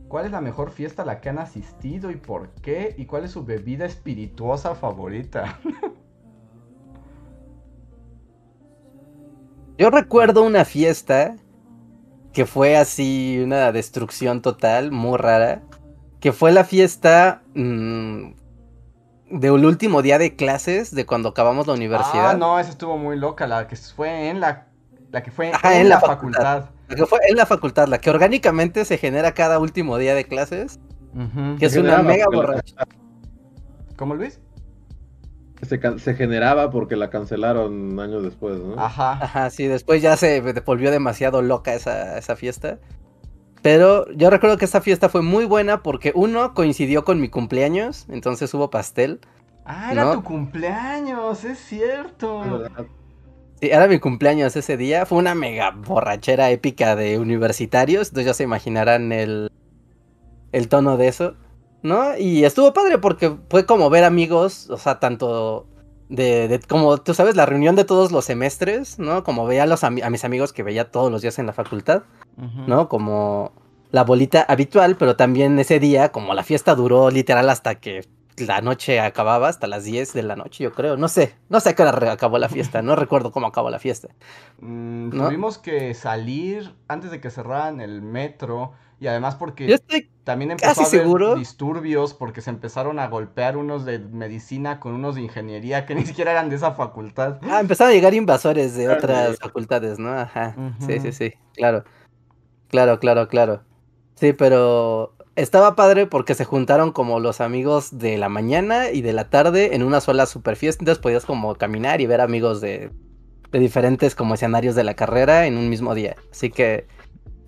¿cuál 0.08 0.28
es 0.28 0.32
la 0.32 0.42
mejor 0.42 0.70
fiesta 0.70 1.02
a 1.02 1.06
la 1.06 1.22
que 1.22 1.30
han 1.30 1.40
asistido 1.40 2.12
y 2.12 2.18
por 2.18 2.50
qué? 2.62 2.94
¿Y 3.00 3.08
cuál 3.08 3.24
es 3.24 3.32
su 3.32 3.44
bebida 3.44 3.88
espirituosa 3.88 4.76
favorita? 4.76 5.60
Yo 9.80 9.90
recuerdo 9.90 10.44
una 10.44 10.66
fiesta 10.66 11.36
que 12.32 12.46
fue 12.46 12.78
así 12.78 13.42
una 13.44 13.72
destrucción 13.72 14.44
total, 14.44 14.92
muy 14.92 15.18
rara. 15.18 15.64
Que 16.20 16.32
fue 16.32 16.52
la 16.52 16.64
fiesta 16.64 17.42
mm, 17.56 18.43
del 19.30 19.66
último 19.66 20.02
día 20.02 20.18
de 20.18 20.36
clases 20.36 20.94
de 20.94 21.06
cuando 21.06 21.30
acabamos 21.30 21.68
la 21.68 21.74
universidad. 21.74 22.32
Ah, 22.32 22.34
no, 22.36 22.60
esa 22.60 22.72
estuvo 22.72 22.98
muy 22.98 23.18
loca, 23.18 23.48
la 23.48 23.68
que 23.68 23.76
fue 23.76 24.30
en 24.30 24.40
la, 24.40 24.68
la 25.12 25.24
que 25.24 25.32
fue 25.32 25.52
Ajá, 25.52 25.76
en, 25.76 25.82
en 25.82 25.90
la, 25.90 25.96
la 25.96 26.02
facultad. 26.02 26.66
La 26.88 26.96
que 26.96 27.06
fue 27.06 27.20
en 27.30 27.38
la 27.38 27.46
facultad, 27.46 27.88
la 27.88 28.00
que 28.00 28.10
orgánicamente 28.10 28.86
se 28.86 28.98
genera 28.98 29.34
cada 29.34 29.60
último 29.60 29.98
día 29.98 30.16
de 30.16 30.26
clases. 30.26 30.80
Ujú. 31.16 31.58
Que 31.58 31.68
es 31.68 31.76
una 31.76 32.02
mega 32.02 32.26
borracha. 32.32 32.76
¿Cómo 33.96 34.16
Luis? 34.16 34.40
Se, 35.62 35.80
se 36.00 36.14
generaba 36.16 36.72
porque 36.72 36.96
la 36.96 37.10
cancelaron 37.10 37.98
años 38.00 38.22
después, 38.24 38.60
¿no? 38.60 38.78
Ajá. 38.78 39.14
Ajá, 39.14 39.50
sí, 39.50 39.68
después 39.68 40.02
ya 40.02 40.18
se 40.18 40.42
volvió 40.66 40.92
demasiado 40.92 41.42
loca 41.42 41.74
esa, 41.74 42.18
esa 42.18 42.36
fiesta. 42.36 42.80
Pero 43.64 44.12
yo 44.12 44.30
recuerdo 44.30 44.58
que 44.58 44.66
esa 44.66 44.82
fiesta 44.82 45.08
fue 45.08 45.22
muy 45.22 45.46
buena 45.46 45.82
porque 45.82 46.12
uno 46.14 46.54
coincidió 46.54 47.06
con 47.06 47.22
mi 47.22 47.30
cumpleaños, 47.30 48.06
entonces 48.10 48.54
hubo 48.54 48.70
pastel. 48.70 49.22
Ah, 49.66 49.94
era 49.94 50.04
¿No? 50.04 50.14
tu 50.16 50.24
cumpleaños, 50.24 51.46
es 51.46 51.60
cierto. 51.60 52.66
Sí, 53.62 53.70
era 53.72 53.88
mi 53.88 54.00
cumpleaños 54.00 54.54
ese 54.58 54.76
día. 54.76 55.06
Fue 55.06 55.18
una 55.18 55.34
mega 55.34 55.72
borrachera 55.72 56.52
épica 56.52 56.98
de 56.98 57.18
universitarios. 57.18 58.10
Entonces 58.10 58.26
ya 58.26 58.34
se 58.34 58.44
imaginarán 58.44 59.14
el, 59.14 59.50
el 60.52 60.68
tono 60.68 60.98
de 60.98 61.08
eso. 61.08 61.36
¿No? 61.82 62.18
Y 62.18 62.44
estuvo 62.44 62.74
padre 62.74 62.98
porque 62.98 63.34
fue 63.50 63.66
como 63.66 63.90
ver 63.90 64.04
amigos, 64.04 64.70
o 64.70 64.78
sea, 64.78 65.00
tanto 65.00 65.68
de, 66.16 66.48
de- 66.48 66.60
como 66.60 66.98
tú 67.00 67.14
sabes, 67.14 67.36
la 67.36 67.46
reunión 67.46 67.76
de 67.76 67.84
todos 67.86 68.12
los 68.12 68.26
semestres, 68.26 69.00
¿no? 69.00 69.24
Como 69.24 69.46
veía 69.46 69.64
a, 69.64 69.66
los 69.66 69.84
a 69.84 69.90
mis 69.90 70.24
amigos 70.24 70.54
que 70.54 70.62
veía 70.64 70.92
todos 70.92 71.12
los 71.12 71.22
días 71.22 71.40
en 71.40 71.46
la 71.48 71.54
facultad. 71.54 72.04
¿no? 72.68 72.90
Como 72.90 73.52
la 73.92 74.04
bolita 74.04 74.42
habitual, 74.48 74.96
pero 74.98 75.16
también 75.16 75.60
ese 75.60 75.80
día, 75.80 76.12
como 76.12 76.34
la 76.34 76.44
fiesta 76.44 76.74
duró 76.74 77.12
literal 77.12 77.48
hasta 77.50 77.76
que 77.76 78.08
la 78.38 78.62
noche 78.62 79.00
acababa, 79.00 79.48
hasta 79.50 79.68
las 79.68 79.84
10 79.84 80.14
de 80.14 80.24
la 80.24 80.36
noche, 80.36 80.64
yo 80.64 80.72
creo. 80.74 80.98
No 80.98 81.08
sé, 81.08 81.36
no 81.50 81.60
sé 81.60 81.70
a 81.70 81.76
qué 81.76 81.84
hora 81.84 82.12
acabó 82.12 82.40
la 82.40 82.50
fiesta, 82.50 82.82
no 82.82 82.96
recuerdo 83.04 83.32
cómo 83.32 83.46
acabó 83.46 83.70
la 83.70 83.78
fiesta. 83.78 84.08
Mm, 84.62 85.10
¿No? 85.16 85.26
Tuvimos 85.26 85.60
que 85.60 85.94
salir 85.94 86.74
antes 86.88 87.12
de 87.12 87.22
que 87.22 87.30
cerraran 87.30 87.82
el 87.82 88.02
metro 88.02 88.72
y 89.00 89.08
además 89.08 89.36
porque 89.36 89.68
Yo 89.68 89.76
estoy 89.76 90.10
también 90.24 90.52
empezó 90.52 90.70
casi 90.70 90.84
a 90.84 90.88
haber 90.88 91.00
seguro. 91.02 91.36
disturbios 91.36 92.14
porque 92.14 92.42
se 92.42 92.50
empezaron 92.50 93.00
a 93.00 93.08
golpear 93.08 93.58
unos 93.58 93.86
de 93.86 94.00
medicina 94.00 94.80
con 94.80 94.94
unos 94.94 95.16
de 95.16 95.22
ingeniería 95.22 95.86
que 95.86 95.96
ni 95.96 96.06
siquiera 96.06 96.32
eran 96.32 96.50
de 96.50 96.56
esa 96.56 96.72
facultad. 96.74 97.38
Ah, 97.44 97.60
empezaron 97.60 97.92
a 97.92 97.96
llegar 97.96 98.14
invasores 98.14 98.76
de 98.76 98.90
otras 98.90 99.38
facultades, 99.40 100.00
¿no? 100.00 100.12
Ajá. 100.14 100.56
Sí, 100.80 101.00
sí, 101.00 101.12
sí. 101.12 101.34
Claro. 101.56 101.84
Claro, 102.70 103.00
claro, 103.00 103.28
claro. 103.28 103.62
Sí, 104.16 104.34
pero 104.34 105.14
estaba 105.36 105.76
padre 105.76 106.06
porque 106.08 106.36
se 106.36 106.46
juntaron 106.46 106.92
como 106.92 107.20
los 107.20 107.42
amigos 107.42 107.98
de 107.98 108.18
la 108.18 108.30
mañana 108.30 108.92
y 108.92 109.02
de 109.02 109.14
la 109.14 109.30
tarde 109.30 109.76
en 109.76 109.84
una 109.84 110.00
sola 110.02 110.26
super 110.26 110.56
fiesta. 110.56 110.82
Entonces 110.82 111.02
podías 111.02 111.26
como 111.26 111.56
caminar 111.56 112.02
y 112.02 112.06
ver 112.08 112.22
amigos 112.22 112.62
de, 112.62 112.90
de 113.52 113.60
diferentes 113.60 114.16
como 114.16 114.36
escenarios 114.36 114.76
de 114.76 114.84
la 114.84 114.94
carrera 114.96 115.46
en 115.48 115.58
un 115.58 115.70
mismo 115.70 115.94
día. 115.96 116.16
Así 116.32 116.50
que, 116.50 116.88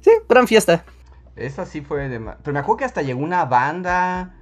sí, 0.01 0.11
gran 0.27 0.47
fiesta. 0.47 0.85
Esa 1.35 1.65
sí 1.65 1.81
fue 1.81 2.07
de... 2.07 2.19
Pero 2.19 2.53
me 2.53 2.59
acuerdo 2.59 2.77
que 2.77 2.85
hasta 2.85 3.01
llegó 3.01 3.21
una 3.21 3.45
banda. 3.45 4.35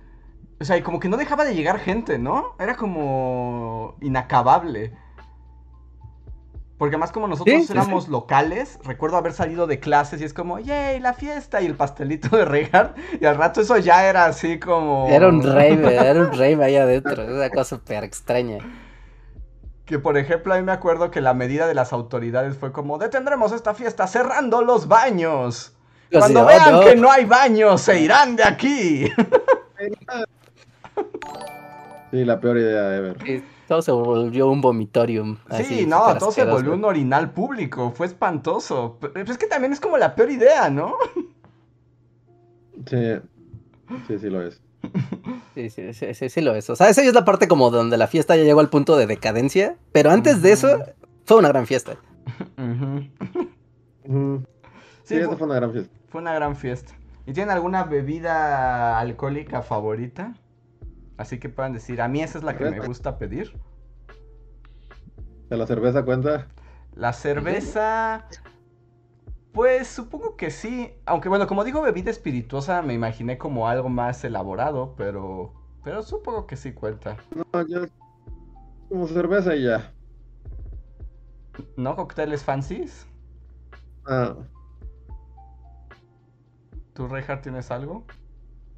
O 0.60 0.66
sea, 0.66 0.78
y 0.78 0.82
como 0.82 1.00
que 1.00 1.10
no 1.10 1.18
dejaba 1.18 1.44
de 1.44 1.56
llegar 1.56 1.80
gente, 1.80 2.20
¿no? 2.20 2.56
Era 2.60 2.76
como 2.76 3.96
inacabable. 4.02 4.94
Porque 6.78 6.96
además 6.96 7.12
como 7.12 7.28
nosotros 7.28 7.56
Sí, 7.56 7.68
sí, 7.68 7.74
éramos 7.74 8.10
locales, 8.10 8.80
recuerdo 8.84 9.18
haber 9.18 9.34
salido 9.34 9.68
de 9.68 9.80
clases 9.80 10.22
y 10.22 10.26
es 10.26 10.34
como, 10.34 10.60
¡yay, 10.60 11.00
la 11.00 11.14
fiesta! 11.14 11.62
Y 11.62 11.66
el 11.66 11.76
pastelito 11.76 12.36
de 12.36 12.46
regar. 12.46 12.96
Y 13.20 13.26
al 13.26 13.38
rato 13.38 13.62
eso 13.62 13.78
ya 13.78 14.08
era 14.08 14.26
así 14.26 14.60
como... 14.60 15.08
Era 15.10 15.28
un 15.28 15.42
rave, 15.42 15.96
era 15.96 16.20
un 16.20 16.32
rave 16.32 16.64
ahí 16.64 16.76
adentro. 16.76 17.26
Una 17.26 17.50
cosa 17.50 17.78
súper 17.78 18.04
extraña. 18.04 18.58
Que 19.86 20.00
por 20.00 20.18
ejemplo, 20.18 20.54
a 20.54 20.58
mí 20.58 20.64
me 20.64 20.72
acuerdo 20.72 21.10
que 21.12 21.22
la 21.22 21.34
medida 21.34 21.68
de 21.68 21.74
las 21.74 21.94
autoridades 21.94 22.58
fue 22.58 22.72
como, 22.72 22.98
detendremos 22.98 23.52
esta 23.52 23.74
fiesta 23.74 24.08
cerrando 24.08 24.62
los 24.62 24.88
baños. 24.88 25.76
Cuando 26.20 26.42
"Oh, 26.42 26.46
vean 26.46 26.72
no". 26.72 26.80
que 26.82 26.96
no 26.96 27.12
hay 27.12 27.26
baños, 27.26 27.82
se 27.82 28.00
irán 28.02 28.36
de 28.36 28.44
aquí. 28.44 29.06
Sí, 32.12 32.24
la 32.26 32.40
peor 32.40 32.58
idea 32.60 32.96
ever. 32.96 33.18
Sí, 33.26 33.44
todo 33.68 33.82
se 33.82 33.92
volvió 33.92 34.48
un 34.48 34.62
vomitorium. 34.62 35.38
así, 35.50 35.64
sí, 35.64 35.86
no, 35.88 36.16
todo 36.20 36.32
se 36.32 36.46
volvió 36.46 36.74
un 36.74 36.86
orinal 36.86 37.32
público, 37.32 37.92
fue 37.96 38.06
espantoso. 38.06 38.98
Pero 39.02 39.32
es 39.32 39.38
que 39.40 39.48
también 39.48 39.74
es 39.74 39.80
como 39.80 39.98
la 39.98 40.14
peor 40.14 40.30
idea, 40.30 40.70
¿no? 40.70 40.96
Sí, 42.88 43.20
sí, 44.08 44.20
sí 44.20 44.30
lo 44.30 44.44
es. 44.46 44.62
Sí, 45.56 45.70
sí, 45.72 45.94
sí, 45.94 46.14
sí, 46.14 46.30
sí 46.30 46.42
lo 46.42 46.54
es. 46.54 46.70
O 46.70 46.76
sea, 46.76 46.90
esa 46.90 47.02
ya 47.02 47.08
es 47.08 47.14
la 47.16 47.26
parte 47.26 47.48
como 47.48 47.72
donde 47.72 47.98
la 47.98 48.06
fiesta 48.08 48.36
ya 48.36 48.44
llegó 48.44 48.60
al 48.60 48.70
punto 48.70 48.96
de 48.96 49.08
decadencia. 49.08 49.76
Pero 49.92 50.12
antes 50.12 50.42
de 50.44 50.52
eso, 50.52 50.84
fue 51.26 51.38
una 51.38 51.48
gran 51.48 51.66
fiesta. 51.66 51.96
Ujú. 52.58 53.08
Ujú. 54.06 54.44
Sí, 55.04 55.16
Sí, 55.16 55.24
fue, 55.24 55.38
fue 55.38 55.48
una 55.48 55.56
gran 55.56 55.72
fiesta. 55.74 55.94
fue 56.08 56.22
una 56.22 56.34
gran 56.34 56.56
fiesta. 56.56 56.94
¿Y 57.26 57.34
tienen 57.34 57.52
alguna 57.52 57.84
bebida 57.84 59.00
alcohólica 59.00 59.62
favorita? 59.62 60.34
Así 61.18 61.40
que 61.40 61.50
puedan 61.50 61.74
decir, 61.74 62.02
a 62.02 62.08
mí 62.08 62.22
esa 62.22 62.38
es 62.38 62.44
la 62.44 62.58
que 62.58 62.66
me 62.66 62.80
gusta 62.80 63.18
pedir. 63.18 63.54
¿De 65.50 65.58
la 65.58 65.68
cerveza 65.68 66.04
cuenta? 66.04 66.48
La 66.96 67.14
cerveza, 67.14 68.26
pues 69.52 69.88
supongo 69.88 70.36
que 70.36 70.52
sí. 70.52 70.94
Aunque 71.06 71.30
bueno, 71.30 71.48
como 71.48 71.64
digo 71.64 71.82
bebida 71.82 72.12
espirituosa, 72.12 72.82
me 72.82 72.94
imaginé 72.94 73.38
como 73.38 73.68
algo 73.68 73.90
más 73.90 74.24
elaborado, 74.24 74.96
pero, 74.98 75.54
pero 75.84 76.02
supongo 76.04 76.48
que 76.48 76.56
sí 76.58 76.74
cuenta. 76.74 77.18
No, 77.36 77.68
yo. 77.68 77.86
Como 78.90 79.08
cerveza 79.08 79.56
y 79.56 79.64
ya. 79.64 79.94
¿No? 81.78 81.96
¿Cócteles 81.96 82.44
fancies? 82.44 83.08
Ah, 84.06 84.36
¿Tú, 86.94 87.08
Reinhardt, 87.08 87.42
tienes 87.44 87.72
algo? 87.72 88.04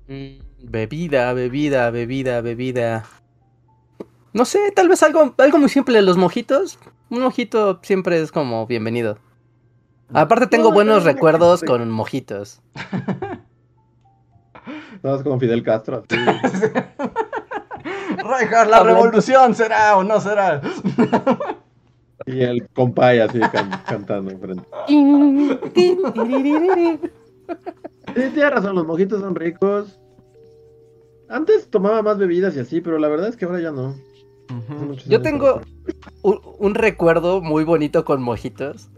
Mm, 0.08 0.38
Bebida, 0.64 1.34
bebida, 1.34 1.90
bebida, 1.92 2.42
bebida. 2.42 3.04
No 4.34 4.46
sé, 4.46 4.72
tal 4.76 4.90
vez 4.90 5.02
algo, 5.04 5.34
algo 5.38 5.58
muy 5.58 5.70
simple. 5.70 6.02
Los 6.02 6.18
mojitos. 6.18 6.78
Un 7.10 7.22
mojito 7.22 7.80
siempre 7.84 8.20
es 8.22 8.32
como 8.32 8.66
bienvenido. 8.68 9.18
Aparte 10.14 10.48
tengo 10.48 10.70
No, 10.70 10.76
buenos 10.76 11.04
recuerdos 11.04 11.64
con 11.64 11.90
mojitos. 11.90 12.62
estabas 14.96 15.24
como 15.24 15.40
Fidel 15.40 15.64
Castro. 15.64 16.04
así. 16.10 16.20
Reinhardt, 18.18 18.70
la 18.70 18.84
revolución 18.84 19.56
será 19.56 19.98
o 19.98 20.04
no 20.04 20.20
será. 20.22 20.62
y 22.26 22.42
el 22.42 22.68
compay 22.70 23.20
así 23.20 23.40
can- 23.40 23.82
cantando 23.86 24.32
enfrente. 24.32 24.64
Sí, 28.16 28.22
tienes 28.34 28.52
razón, 28.52 28.76
los 28.76 28.86
mojitos 28.86 29.22
son 29.22 29.36
ricos. 29.36 30.00
Antes 31.28 31.70
tomaba 31.70 32.02
más 32.02 32.18
bebidas 32.18 32.56
y 32.56 32.60
así, 32.60 32.82
pero 32.82 32.98
la 32.98 33.08
verdad 33.08 33.30
es 33.30 33.36
que 33.36 33.46
ahora 33.46 33.60
ya 33.60 33.72
no. 33.72 33.96
Yo 35.08 35.22
tengo 35.22 35.62
un, 36.22 36.40
un 36.60 36.76
recuerdo 36.76 37.42
muy 37.42 37.64
bonito 37.64 38.06
con 38.06 38.22
mojitos. 38.22 38.90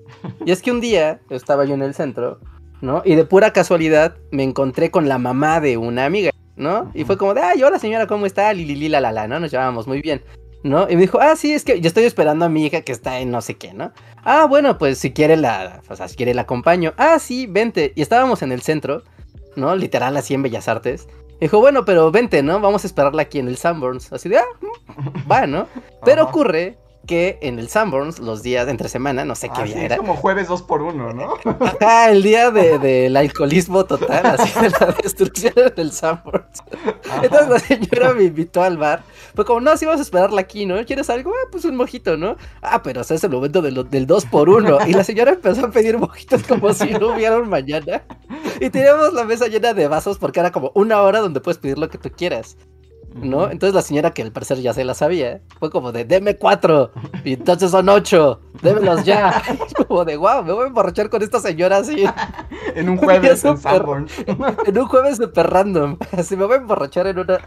Y 0.45 0.51
es 0.51 0.61
que 0.61 0.71
un 0.71 0.81
día 0.81 1.21
estaba 1.29 1.65
yo 1.65 1.73
en 1.73 1.81
el 1.81 1.93
centro, 1.93 2.39
¿no? 2.81 3.01
Y 3.05 3.15
de 3.15 3.25
pura 3.25 3.53
casualidad 3.53 4.17
me 4.31 4.43
encontré 4.43 4.91
con 4.91 5.07
la 5.07 5.17
mamá 5.17 5.61
de 5.61 5.77
una 5.77 6.05
amiga, 6.05 6.31
¿no? 6.55 6.91
Y 6.93 7.05
fue 7.05 7.17
como 7.17 7.33
de, 7.33 7.41
ay, 7.41 7.63
hola 7.63 7.79
señora, 7.79 8.07
¿cómo 8.07 8.25
está? 8.25 8.51
Lili, 8.53 8.89
la, 8.89 8.99
la, 8.99 9.11
la, 9.11 9.27
¿no? 9.27 9.39
Nos 9.39 9.51
llevábamos 9.51 9.87
muy 9.87 10.01
bien, 10.01 10.21
¿no? 10.63 10.89
Y 10.89 10.95
me 10.95 11.01
dijo, 11.01 11.19
ah, 11.21 11.35
sí, 11.35 11.53
es 11.53 11.63
que 11.63 11.79
yo 11.79 11.87
estoy 11.87 12.05
esperando 12.05 12.45
a 12.45 12.49
mi 12.49 12.65
hija 12.65 12.81
que 12.81 12.91
está 12.91 13.19
en 13.19 13.31
no 13.31 13.41
sé 13.41 13.55
qué, 13.55 13.73
¿no? 13.73 13.91
Ah, 14.23 14.45
bueno, 14.45 14.77
pues 14.77 14.97
si 14.97 15.13
quiere 15.13 15.37
la, 15.37 15.81
o 15.87 15.95
sea, 15.95 16.07
si 16.07 16.15
quiere 16.15 16.33
la 16.33 16.43
acompaño. 16.43 16.93
Ah, 16.97 17.19
sí, 17.19 17.47
vente. 17.47 17.93
Y 17.95 18.01
estábamos 18.01 18.41
en 18.41 18.51
el 18.51 18.61
centro, 18.61 19.03
¿no? 19.55 19.75
Literal, 19.75 20.17
así 20.17 20.33
en 20.33 20.43
Bellas 20.43 20.67
Artes. 20.67 21.07
Dijo, 21.39 21.59
bueno, 21.59 21.85
pero 21.85 22.11
vente, 22.11 22.41
¿no? 22.41 22.59
Vamos 22.59 22.83
a 22.83 22.87
esperarla 22.87 23.21
aquí 23.21 23.39
en 23.39 23.47
el 23.47 23.57
Sanborns. 23.57 24.11
Así 24.11 24.27
de, 24.27 24.39
ah, 24.39 24.45
mm, 24.59 25.31
va, 25.31 25.47
¿no? 25.47 25.67
Pero 26.03 26.23
Ajá. 26.23 26.31
ocurre 26.31 26.77
que 27.07 27.39
en 27.41 27.57
el 27.57 27.69
Sanborns, 27.69 28.19
los 28.19 28.43
días 28.43 28.65
de 28.65 28.71
entre 28.71 28.89
semana, 28.89 29.25
no 29.25 29.33
sé 29.33 29.47
qué 29.49 29.61
Ah, 29.61 29.63
día 29.63 29.73
sí, 29.77 29.85
era. 29.85 29.95
es 29.95 29.99
como 30.01 30.15
jueves 30.15 30.47
2 30.47 30.61
por 30.61 30.81
1 30.83 31.13
¿no? 31.13 31.33
Ajá, 31.59 32.11
el 32.11 32.21
día 32.21 32.51
de- 32.51 32.77
del 32.77 33.17
alcoholismo 33.17 33.85
total, 33.85 34.25
así 34.25 34.59
de 34.59 34.69
la 34.69 34.93
destrucción 35.03 35.53
del 35.75 35.91
Sanborns. 35.91 36.61
Entonces 37.23 37.49
la 37.49 37.59
señora 37.59 38.13
me 38.13 38.25
invitó 38.25 38.61
al 38.61 38.77
bar. 38.77 39.01
Fue 39.35 39.45
como, 39.45 39.61
no, 39.61 39.75
si 39.77 39.85
vamos 39.85 39.99
a 39.99 40.03
esperarla 40.03 40.41
aquí, 40.41 40.65
¿no? 40.65 40.83
¿Quieres 40.85 41.09
algo? 41.09 41.31
Ah, 41.31 41.47
pues 41.51 41.65
un 41.65 41.75
mojito, 41.75 42.17
¿no? 42.17 42.35
Ah, 42.61 42.83
pero 42.83 43.01
o 43.01 43.03
sea, 43.03 43.15
es 43.15 43.23
el 43.23 43.31
momento 43.31 43.61
de 43.61 43.71
lo- 43.71 43.83
del 43.83 44.05
2 44.05 44.25
por 44.25 44.49
1 44.49 44.85
Y 44.85 44.93
la 44.93 45.03
señora 45.03 45.31
empezó 45.31 45.65
a 45.65 45.71
pedir 45.71 45.97
mojitos 45.97 46.43
como 46.43 46.73
si 46.73 46.91
no 46.91 47.13
hubiera 47.15 47.37
un 47.37 47.49
mañana. 47.49 48.03
Y 48.59 48.69
teníamos 48.69 49.13
la 49.13 49.23
mesa 49.23 49.47
llena 49.47 49.73
de 49.73 49.87
vasos 49.87 50.17
porque 50.17 50.39
era 50.41 50.51
como 50.51 50.71
una 50.75 51.01
hora 51.01 51.19
donde 51.21 51.39
puedes 51.41 51.57
pedir 51.57 51.77
lo 51.77 51.89
que 51.89 51.97
tú 51.97 52.11
quieras. 52.11 52.57
¿No? 53.21 53.49
Entonces 53.49 53.73
la 53.73 53.81
señora, 53.81 54.13
que 54.13 54.21
al 54.21 54.31
parecer 54.31 54.59
ya 54.59 54.73
se 54.73 54.83
la 54.83 54.93
sabía, 54.93 55.41
fue 55.59 55.69
como 55.69 55.91
de, 55.91 56.05
deme 56.05 56.37
cuatro, 56.37 56.91
y 57.23 57.33
entonces 57.33 57.71
son 57.71 57.89
ocho, 57.89 58.41
démelos 58.61 59.03
ya. 59.03 59.41
como 59.87 60.05
de, 60.05 60.17
wow, 60.17 60.43
me 60.43 60.53
voy 60.53 60.65
a 60.65 60.67
emborrachar 60.67 61.09
con 61.09 61.21
esta 61.21 61.39
señora 61.39 61.77
así, 61.77 62.05
En 62.75 62.89
un 62.89 62.97
jueves 62.97 63.43
en 63.43 63.57
Súper. 63.57 63.77
Sanborns. 63.77 64.11
en 64.67 64.77
un 64.77 64.87
jueves 64.87 65.17
super 65.17 65.49
random. 65.49 65.97
Así 66.11 66.35
me 66.35 66.45
voy 66.45 66.55
a 66.55 66.57
emborrachar 66.57 67.07
en 67.07 67.19
una, 67.19 67.39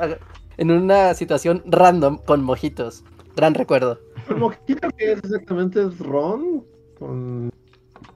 en 0.56 0.70
una 0.70 1.14
situación 1.14 1.62
random 1.66 2.18
con 2.18 2.42
mojitos. 2.42 3.04
Gran 3.36 3.54
recuerdo. 3.54 4.00
¿El 4.28 4.36
mojito 4.36 4.88
que 4.96 5.12
es 5.12 5.18
exactamente? 5.18 5.82
¿Es 5.82 5.98
ron? 5.98 6.64
Con... 6.98 7.50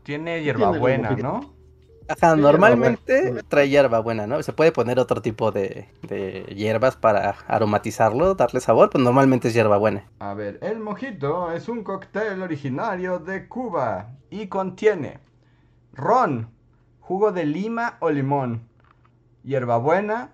Tiene 0.03 0.43
hierbabuena, 0.43 1.11
¿no? 1.13 1.54
Ajá, 2.09 2.37
normalmente 2.37 3.43
trae 3.49 3.69
hierbabuena, 3.69 4.27
¿no? 4.27 4.43
Se 4.43 4.53
puede 4.53 4.73
poner 4.73 4.99
otro 4.99 5.23
tipo 5.23 5.53
de, 5.53 5.89
de 6.03 6.43
hierbas 6.55 6.97
para 6.97 7.31
aromatizarlo, 7.47 8.35
darle 8.35 8.61
sabor, 8.61 8.91
pero 8.91 9.05
normalmente 9.05 9.49
es 9.49 9.55
hierbabuena. 9.55 10.05
A 10.19 10.35
ver, 10.35 10.59
el 10.63 10.81
mojito 10.81 11.53
es 11.53 11.69
un 11.69 11.85
cóctel 11.85 12.43
originario 12.43 13.19
de 13.21 13.49
Cuba 13.49 14.11
y 14.31 14.49
contiene 14.49 15.21
ron, 15.93 16.51
jugo 17.01 17.33
de 17.33 17.47
lima 17.47 17.97
o 18.01 18.11
limón, 18.11 18.69
hierbabuena, 19.43 20.33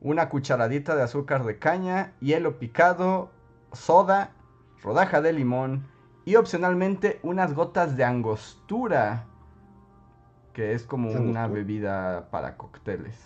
una 0.00 0.28
cucharadita 0.28 0.96
de 0.96 1.02
azúcar 1.02 1.44
de 1.44 1.58
caña, 1.58 2.12
hielo 2.20 2.58
picado, 2.58 3.30
soda, 3.72 4.32
rodaja 4.82 5.20
de 5.20 5.32
limón 5.32 5.86
y 6.24 6.36
opcionalmente 6.36 7.20
unas 7.22 7.54
gotas 7.54 7.96
de 7.96 8.04
angostura, 8.04 9.26
que 10.52 10.74
es 10.74 10.84
como 10.84 11.10
una 11.10 11.46
bebida 11.46 12.28
para 12.30 12.56
cócteles. 12.56 13.16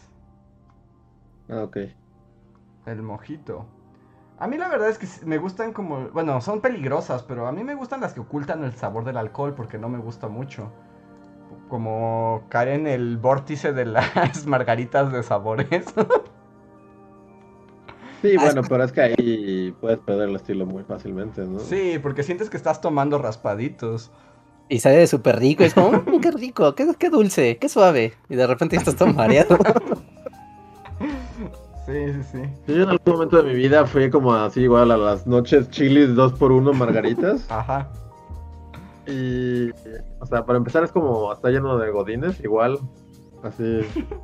Ah, 1.48 1.62
ok. 1.62 1.78
El 2.86 3.02
mojito. 3.02 3.66
A 4.38 4.46
mí 4.46 4.58
la 4.58 4.68
verdad 4.68 4.88
es 4.88 4.98
que 4.98 5.06
me 5.24 5.38
gustan 5.38 5.72
como, 5.72 6.08
bueno, 6.10 6.40
son 6.40 6.60
peligrosas, 6.60 7.22
pero 7.22 7.46
a 7.46 7.52
mí 7.52 7.62
me 7.62 7.74
gustan 7.74 8.00
las 8.00 8.14
que 8.14 8.20
ocultan 8.20 8.64
el 8.64 8.72
sabor 8.72 9.04
del 9.04 9.16
alcohol 9.16 9.54
porque 9.54 9.78
no 9.78 9.88
me 9.88 9.98
gusta 9.98 10.28
mucho. 10.28 10.72
Como 11.68 12.44
caer 12.48 12.68
en 12.68 12.86
el 12.86 13.16
vórtice 13.16 13.72
de 13.72 13.86
las 13.86 14.46
margaritas 14.46 15.12
de 15.12 15.22
sabores. 15.22 15.84
Sí, 18.22 18.36
bueno, 18.40 18.62
pero 18.68 18.84
es 18.84 18.92
que 18.92 19.00
ahí 19.02 19.76
puedes 19.80 19.98
perder 20.00 20.28
el 20.28 20.36
estilo 20.36 20.66
muy 20.66 20.82
fácilmente, 20.82 21.42
¿no? 21.46 21.60
sí, 21.60 21.98
porque 22.02 22.22
sientes 22.22 22.50
que 22.50 22.56
estás 22.56 22.80
tomando 22.80 23.18
raspaditos. 23.18 24.10
Y 24.68 24.78
sabe 24.80 25.06
súper 25.06 25.38
rico, 25.38 25.62
es 25.62 25.74
como, 25.74 25.92
"Mm, 25.92 26.20
qué 26.20 26.30
rico, 26.30 26.74
qué, 26.74 26.86
qué 26.98 27.10
dulce, 27.10 27.58
qué 27.58 27.68
suave. 27.68 28.14
Y 28.28 28.36
de 28.36 28.46
repente 28.46 28.76
ya 28.76 28.80
estás 28.80 28.96
todo 28.96 29.12
mareado. 29.12 29.58
Sí, 31.86 31.92
sí, 32.14 32.22
sí. 32.32 32.72
Yo 32.72 32.84
en 32.84 32.88
algún 32.88 33.12
momento 33.12 33.42
de 33.42 33.42
mi 33.42 33.54
vida 33.54 33.84
fui 33.84 34.08
como 34.08 34.32
así 34.32 34.62
igual 34.62 34.90
a 34.90 34.96
las 34.96 35.26
noches 35.26 35.68
chilis 35.68 36.14
2 36.14 36.32
por 36.32 36.50
1 36.50 36.72
margaritas. 36.72 37.44
Ajá. 37.50 37.90
Y, 39.06 39.68
o 40.18 40.24
sea, 40.26 40.46
para 40.46 40.56
empezar 40.56 40.82
es 40.82 40.90
como 40.92 41.30
está 41.30 41.50
lleno 41.50 41.76
de 41.76 41.90
godines, 41.90 42.40
igual, 42.40 42.78
así. 43.42 43.80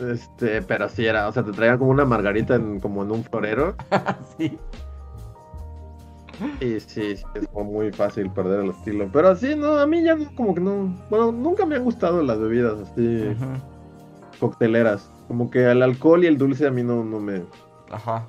Este, 0.00 0.62
pero 0.62 0.88
sí 0.88 1.06
era, 1.06 1.26
o 1.26 1.32
sea, 1.32 1.42
te 1.42 1.50
traían 1.50 1.76
como 1.78 1.90
una 1.90 2.04
margarita 2.04 2.54
en, 2.54 2.78
como 2.78 3.02
en 3.02 3.10
un 3.10 3.24
florero. 3.24 3.74
sí. 4.38 4.56
Y 6.60 6.80
sí, 6.80 7.16
sí, 7.16 7.24
es 7.34 7.48
como 7.52 7.72
muy 7.72 7.92
fácil 7.92 8.30
perder 8.30 8.60
el 8.60 8.70
estilo. 8.70 9.08
Pero 9.12 9.34
sí, 9.36 9.54
no, 9.56 9.78
a 9.78 9.86
mí 9.86 10.02
ya 10.02 10.14
no, 10.14 10.32
como 10.34 10.54
que 10.54 10.60
no. 10.60 10.94
Bueno, 11.10 11.32
nunca 11.32 11.64
me 11.66 11.76
han 11.76 11.84
gustado 11.84 12.22
las 12.22 12.38
bebidas 12.38 12.78
así 12.80 13.36
cocteleras. 14.40 15.10
Como 15.26 15.50
que 15.50 15.70
el 15.70 15.82
alcohol 15.82 16.24
y 16.24 16.26
el 16.26 16.38
dulce 16.38 16.66
a 16.66 16.70
mí 16.70 16.82
no, 16.82 17.04
no 17.04 17.18
me. 17.20 17.42
Ajá. 17.90 18.26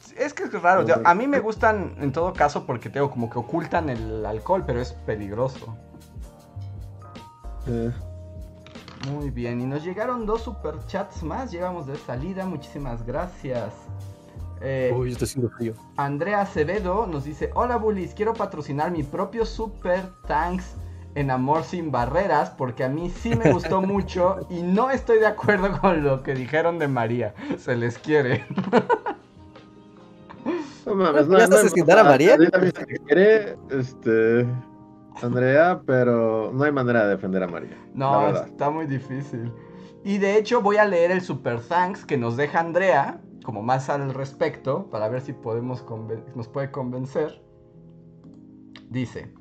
Sí, 0.00 0.14
Es 0.18 0.34
que 0.34 0.44
es 0.44 0.52
raro, 0.62 0.84
tío, 0.84 0.96
a 1.04 1.14
mí 1.14 1.26
me 1.28 1.40
gustan 1.40 1.94
en 2.00 2.12
todo 2.12 2.32
caso 2.32 2.66
porque 2.66 2.88
tengo 2.90 3.10
como 3.10 3.30
que 3.30 3.38
ocultan 3.38 3.90
el 3.90 4.24
alcohol, 4.26 4.64
pero 4.66 4.80
es 4.80 4.92
peligroso. 4.92 5.76
eh, 7.68 7.92
Muy 9.12 9.30
bien, 9.30 9.60
y 9.60 9.66
nos 9.66 9.84
llegaron 9.84 10.26
dos 10.26 10.42
superchats 10.42 11.22
más, 11.22 11.50
llevamos 11.52 11.86
de 11.86 11.96
salida, 11.96 12.44
muchísimas 12.46 13.04
gracias. 13.04 13.72
Eh, 14.60 14.94
Uy, 14.94 15.12
está 15.12 15.24
haciendo 15.24 15.50
frío. 15.50 15.74
Andrea 15.96 16.42
Acevedo 16.42 17.06
nos 17.06 17.24
dice, 17.24 17.50
hola 17.54 17.76
bullies, 17.76 18.14
quiero 18.14 18.34
patrocinar 18.34 18.90
mi 18.90 19.02
propio 19.02 19.46
Super 19.46 20.10
Tanks 20.26 20.74
en 21.14 21.30
Amor 21.30 21.64
Sin 21.64 21.90
Barreras 21.90 22.50
porque 22.50 22.84
a 22.84 22.88
mí 22.88 23.10
sí 23.10 23.34
me 23.34 23.52
gustó 23.52 23.80
mucho 23.80 24.46
y 24.50 24.62
no 24.62 24.90
estoy 24.90 25.18
de 25.18 25.26
acuerdo 25.26 25.80
con 25.80 26.04
lo 26.04 26.22
que 26.22 26.34
dijeron 26.34 26.78
de 26.78 26.88
María, 26.88 27.34
se 27.58 27.76
les 27.76 27.98
quiere. 27.98 28.44
No 30.86 30.94
mames, 30.94 31.28
no, 31.28 31.38
¿Ya 31.38 31.44
estás 31.44 31.60
no, 31.60 31.66
esquitar 31.66 31.98
a 31.98 32.04
María? 32.04 32.36
También 32.50 32.72
se 32.74 32.84
quiere, 32.86 33.56
este. 33.70 34.46
Andrea, 35.22 35.80
pero 35.84 36.50
no 36.54 36.64
hay 36.64 36.72
manera 36.72 37.04
de 37.04 37.10
defender 37.10 37.42
a 37.42 37.46
María. 37.46 37.76
No, 37.94 38.28
está 38.30 38.70
muy 38.70 38.86
difícil. 38.86 39.52
Y 40.04 40.18
de 40.18 40.38
hecho 40.38 40.62
voy 40.62 40.78
a 40.78 40.86
leer 40.86 41.10
el 41.10 41.20
super 41.20 41.60
thanks 41.60 42.06
que 42.06 42.16
nos 42.16 42.36
deja 42.36 42.60
Andrea, 42.60 43.20
como 43.50 43.62
más 43.62 43.90
al 43.90 44.14
respecto, 44.14 44.86
para 44.92 45.08
ver 45.08 45.22
si 45.22 45.32
podemos 45.32 45.84
nos 46.36 46.46
puede 46.46 46.70
convencer. 46.70 47.42
Dice, 48.88 49.34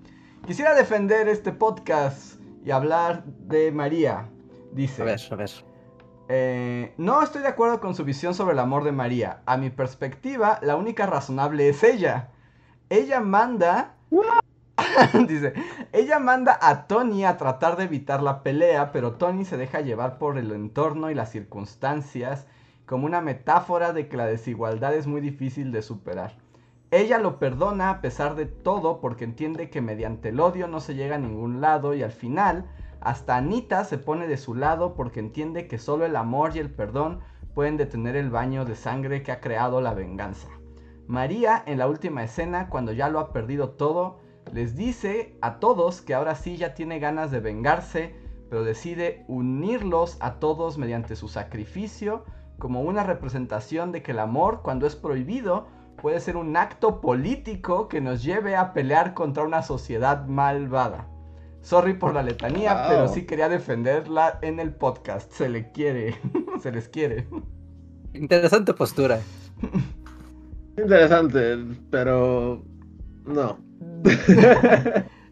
quisiera 0.47 0.73
defender 0.73 1.27
este 1.27 1.51
podcast 1.51 2.41
y 2.65 2.71
hablar 2.71 3.23
de 3.23 3.71
María. 3.71 4.27
Dice, 4.71 5.03
A 5.03 5.05
ver, 5.05 5.19
a 5.29 5.35
ver. 5.35 5.51
eh, 6.27 6.95
no 6.97 7.21
estoy 7.21 7.43
de 7.43 7.49
acuerdo 7.49 7.79
con 7.79 7.93
su 7.93 8.03
visión 8.03 8.33
sobre 8.33 8.53
el 8.53 8.59
amor 8.59 8.83
de 8.83 8.91
María. 8.91 9.43
A 9.45 9.57
mi 9.57 9.69
perspectiva, 9.69 10.57
la 10.63 10.75
única 10.75 11.05
razonable 11.05 11.69
es 11.69 11.83
ella. 11.83 12.31
Ella 12.89 13.19
manda... 13.19 13.95
Dice, 15.27 15.53
ella 15.91 16.17
manda 16.17 16.57
a 16.59 16.87
Tony 16.87 17.25
a 17.25 17.37
tratar 17.37 17.77
de 17.77 17.83
evitar 17.83 18.23
la 18.23 18.41
pelea, 18.41 18.91
pero 18.91 19.17
Tony 19.17 19.45
se 19.45 19.55
deja 19.55 19.81
llevar 19.81 20.17
por 20.17 20.39
el 20.39 20.51
entorno 20.51 21.11
y 21.11 21.13
las 21.13 21.29
circunstancias 21.29 22.47
como 22.89 23.05
una 23.05 23.21
metáfora 23.21 23.93
de 23.93 24.07
que 24.07 24.17
la 24.17 24.25
desigualdad 24.25 24.95
es 24.95 25.05
muy 25.05 25.21
difícil 25.21 25.71
de 25.71 25.83
superar. 25.83 26.33
Ella 26.89 27.19
lo 27.19 27.37
perdona 27.37 27.91
a 27.91 28.01
pesar 28.01 28.33
de 28.33 28.47
todo 28.47 28.99
porque 28.99 29.25
entiende 29.25 29.69
que 29.69 29.79
mediante 29.79 30.29
el 30.29 30.39
odio 30.39 30.67
no 30.67 30.79
se 30.79 30.95
llega 30.95 31.17
a 31.17 31.19
ningún 31.19 31.61
lado 31.61 31.93
y 31.93 32.01
al 32.01 32.11
final 32.11 32.65
hasta 32.99 33.37
Anita 33.37 33.83
se 33.83 33.99
pone 33.99 34.25
de 34.25 34.37
su 34.37 34.55
lado 34.55 34.95
porque 34.95 35.19
entiende 35.19 35.67
que 35.67 35.77
solo 35.77 36.03
el 36.03 36.15
amor 36.15 36.53
y 36.55 36.59
el 36.59 36.71
perdón 36.71 37.19
pueden 37.53 37.77
detener 37.77 38.15
el 38.15 38.31
baño 38.31 38.65
de 38.65 38.75
sangre 38.75 39.21
que 39.21 39.31
ha 39.31 39.39
creado 39.39 39.81
la 39.81 39.93
venganza. 39.93 40.47
María 41.05 41.61
en 41.67 41.77
la 41.77 41.87
última 41.87 42.23
escena 42.23 42.69
cuando 42.69 42.91
ya 42.91 43.07
lo 43.09 43.19
ha 43.19 43.31
perdido 43.31 43.69
todo 43.69 44.17
les 44.51 44.75
dice 44.75 45.37
a 45.41 45.59
todos 45.59 46.01
que 46.01 46.15
ahora 46.15 46.33
sí 46.33 46.57
ya 46.57 46.73
tiene 46.73 46.97
ganas 46.97 47.29
de 47.29 47.39
vengarse 47.39 48.15
pero 48.49 48.63
decide 48.63 49.25
unirlos 49.27 50.17
a 50.21 50.39
todos 50.39 50.79
mediante 50.79 51.15
su 51.15 51.27
sacrificio 51.27 52.25
como 52.59 52.81
una 52.81 53.03
representación 53.03 53.91
de 53.91 54.03
que 54.03 54.11
el 54.11 54.19
amor 54.19 54.61
cuando 54.63 54.85
es 54.85 54.95
prohibido 54.95 55.67
puede 56.01 56.19
ser 56.19 56.37
un 56.37 56.55
acto 56.55 57.01
político 57.01 57.87
que 57.87 57.99
nos 58.01 58.23
lleve 58.23 58.55
a 58.55 58.73
pelear 58.73 59.13
contra 59.13 59.43
una 59.43 59.63
sociedad 59.63 60.25
malvada. 60.27 61.07
Sorry 61.61 61.93
por 61.93 62.13
la 62.13 62.23
letanía, 62.23 62.73
Wow. 62.73 62.83
pero 62.89 63.07
sí 63.09 63.25
quería 63.25 63.49
defenderla 63.49 64.39
en 64.41 64.59
el 64.59 64.73
podcast. 64.73 65.31
Se 65.31 65.49
le 65.49 65.71
quiere, 65.71 66.15
se 66.61 66.71
les 66.71 66.87
quiere. 66.87 67.27
Interesante 68.13 68.73
postura. 68.73 69.19
Interesante, 70.77 71.57
pero 71.89 72.63
no. 73.25 73.57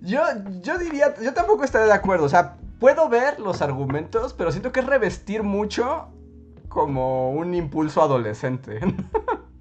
Yo, 0.02 0.22
yo 0.62 0.78
diría, 0.78 1.14
yo 1.22 1.34
tampoco 1.34 1.64
estaría 1.64 1.88
de 1.88 1.94
acuerdo. 1.94 2.26
O 2.26 2.30
sea, 2.30 2.58
puedo 2.80 3.10
ver 3.10 3.40
los 3.40 3.62
argumentos, 3.62 4.34
pero 4.34 4.52
siento 4.52 4.72
que 4.72 4.82
es 4.82 4.86
revestir 4.86 5.44
mucho 5.44 6.10
como 6.78 7.32
un 7.32 7.56
impulso 7.56 8.04
adolescente. 8.04 8.80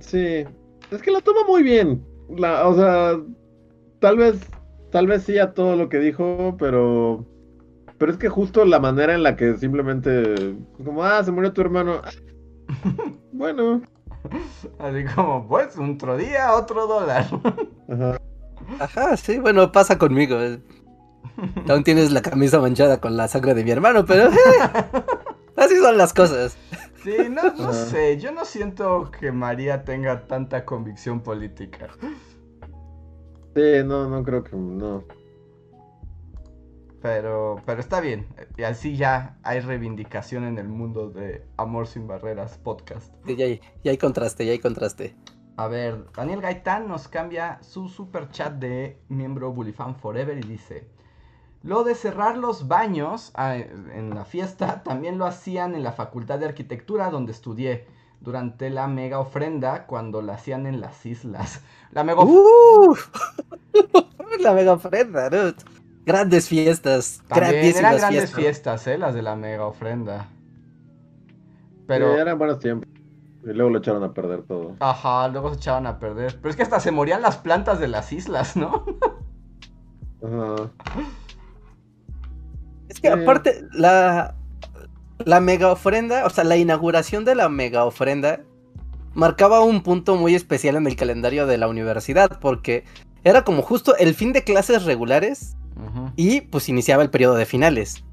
Sí, 0.00 0.44
es 0.90 1.02
que 1.02 1.10
la 1.10 1.22
toma 1.22 1.40
muy 1.48 1.62
bien. 1.62 2.04
La, 2.36 2.68
o 2.68 2.74
sea, 2.74 3.18
tal 3.98 4.18
vez, 4.18 4.38
tal 4.90 5.06
vez 5.06 5.22
sí 5.22 5.38
a 5.38 5.54
todo 5.54 5.74
lo 5.74 5.88
que 5.88 5.98
dijo, 5.98 6.54
pero, 6.58 7.24
pero 7.96 8.12
es 8.12 8.18
que 8.18 8.28
justo 8.28 8.62
la 8.66 8.78
manera 8.78 9.14
en 9.14 9.22
la 9.22 9.36
que 9.36 9.56
simplemente, 9.56 10.54
como, 10.84 11.02
ah, 11.02 11.24
se 11.24 11.32
murió 11.32 11.52
tu 11.54 11.62
hermano. 11.62 12.02
Bueno, 13.32 13.80
Así 14.78 15.04
como, 15.14 15.48
pues, 15.48 15.78
otro 15.78 16.18
día, 16.18 16.52
otro 16.54 16.86
dólar. 16.86 17.24
ajá. 17.88 18.18
Ajá, 18.78 19.16
sí, 19.16 19.38
bueno, 19.38 19.72
pasa 19.72 19.96
conmigo. 19.96 20.36
Aún 21.68 21.84
tienes 21.84 22.12
la 22.12 22.22
camisa 22.22 22.60
manchada 22.60 23.00
con 23.00 23.16
la 23.16 23.28
sangre 23.28 23.54
de 23.54 23.64
mi 23.64 23.70
hermano, 23.70 24.04
pero 24.04 24.28
eh, 24.28 24.36
así 25.56 25.76
son 25.76 25.96
las 25.96 26.12
cosas. 26.12 26.56
Sí, 27.02 27.16
no, 27.30 27.42
no 27.54 27.70
Ajá. 27.70 27.72
sé, 27.72 28.18
yo 28.18 28.32
no 28.32 28.44
siento 28.44 29.10
que 29.10 29.32
María 29.32 29.84
tenga 29.84 30.26
tanta 30.26 30.64
convicción 30.66 31.20
política. 31.20 31.88
Sí, 33.54 33.82
no, 33.84 34.08
no 34.08 34.22
creo 34.22 34.44
que, 34.44 34.54
no. 34.54 35.04
Pero, 37.02 37.56
pero 37.64 37.80
está 37.80 38.00
bien. 38.00 38.26
Y 38.58 38.62
así 38.62 38.96
ya 38.96 39.38
hay 39.42 39.60
reivindicación 39.60 40.44
en 40.44 40.58
el 40.58 40.68
mundo 40.68 41.08
de 41.10 41.46
Amor 41.56 41.86
sin 41.86 42.06
Barreras 42.06 42.58
podcast. 42.58 43.14
Sí, 43.26 43.36
ya, 43.36 43.46
hay, 43.46 43.60
ya 43.82 43.92
hay 43.92 43.98
contraste, 43.98 44.44
ya 44.44 44.52
hay 44.52 44.58
contraste. 44.58 45.16
A 45.56 45.66
ver, 45.68 46.04
Daniel 46.14 46.42
Gaitán 46.42 46.88
nos 46.88 47.08
cambia 47.08 47.58
su 47.62 47.88
super 47.88 48.30
chat 48.30 48.54
de 48.54 49.00
miembro 49.08 49.52
Bullyfan 49.52 49.96
Forever 49.96 50.36
y 50.38 50.42
dice: 50.42 50.88
Lo 51.62 51.84
de 51.84 51.94
cerrar 51.94 52.38
los 52.38 52.68
baños 52.68 53.32
ah, 53.34 53.56
en 53.56 54.14
la 54.14 54.24
fiesta 54.24 54.82
también 54.84 55.18
lo 55.18 55.26
hacían 55.26 55.74
en 55.74 55.82
la 55.82 55.92
Facultad 55.92 56.38
de 56.38 56.46
Arquitectura 56.46 57.10
donde 57.10 57.32
estudié. 57.32 57.86
Durante 58.20 58.68
la 58.68 58.86
mega 58.86 59.18
ofrenda 59.18 59.86
cuando 59.86 60.20
la 60.20 60.34
hacían 60.34 60.66
en 60.66 60.82
las 60.82 61.06
islas. 61.06 61.62
La 61.92 62.04
mega 62.04 62.22
¡Uh! 62.22 62.94
la 64.40 64.52
mega 64.52 64.74
ofrenda, 64.74 65.28
¿no? 65.28 65.52
Grandes 66.06 66.48
fiestas, 66.48 67.20
también 67.26 67.76
eran 67.76 67.96
grandes 67.96 68.32
fiestas. 68.32 68.34
fiestas, 68.34 68.86
¿eh? 68.86 68.98
Las 68.98 69.14
de 69.14 69.22
la 69.22 69.34
mega 69.34 69.66
ofrenda. 69.66 70.28
Pero 71.88 72.12
Pero. 72.12 72.20
eran 72.20 72.38
buenos 72.38 72.60
tiempos. 72.60 72.88
Y 73.42 73.52
luego 73.54 73.70
lo 73.70 73.78
echaron 73.78 74.04
a 74.04 74.12
perder 74.14 74.42
todo. 74.42 74.76
Ajá, 74.78 75.26
luego 75.28 75.50
se 75.50 75.56
echaban 75.56 75.86
a 75.88 75.98
perder. 75.98 76.36
Pero 76.36 76.50
es 76.50 76.56
que 76.56 76.62
hasta 76.62 76.78
se 76.78 76.92
morían 76.92 77.22
las 77.22 77.38
plantas 77.38 77.80
de 77.80 77.88
las 77.88 78.12
islas, 78.12 78.56
¿no? 78.56 78.84
Ajá. 80.22 80.70
Es 82.90 83.00
que 83.00 83.08
aparte, 83.08 83.64
la, 83.72 84.34
la 85.24 85.40
mega 85.40 85.70
ofrenda, 85.70 86.26
o 86.26 86.30
sea, 86.30 86.44
la 86.44 86.56
inauguración 86.56 87.24
de 87.24 87.36
la 87.36 87.48
mega 87.48 87.84
ofrenda 87.84 88.40
marcaba 89.14 89.60
un 89.60 89.82
punto 89.82 90.16
muy 90.16 90.34
especial 90.34 90.76
en 90.76 90.86
el 90.86 90.96
calendario 90.96 91.46
de 91.46 91.56
la 91.56 91.68
universidad, 91.68 92.40
porque 92.40 92.84
era 93.22 93.44
como 93.44 93.62
justo 93.62 93.96
el 93.96 94.14
fin 94.14 94.32
de 94.32 94.42
clases 94.42 94.84
regulares 94.84 95.56
y 96.16 96.40
pues 96.42 96.68
iniciaba 96.68 97.02
el 97.02 97.10
periodo 97.10 97.36
de 97.36 97.46
finales. 97.46 98.04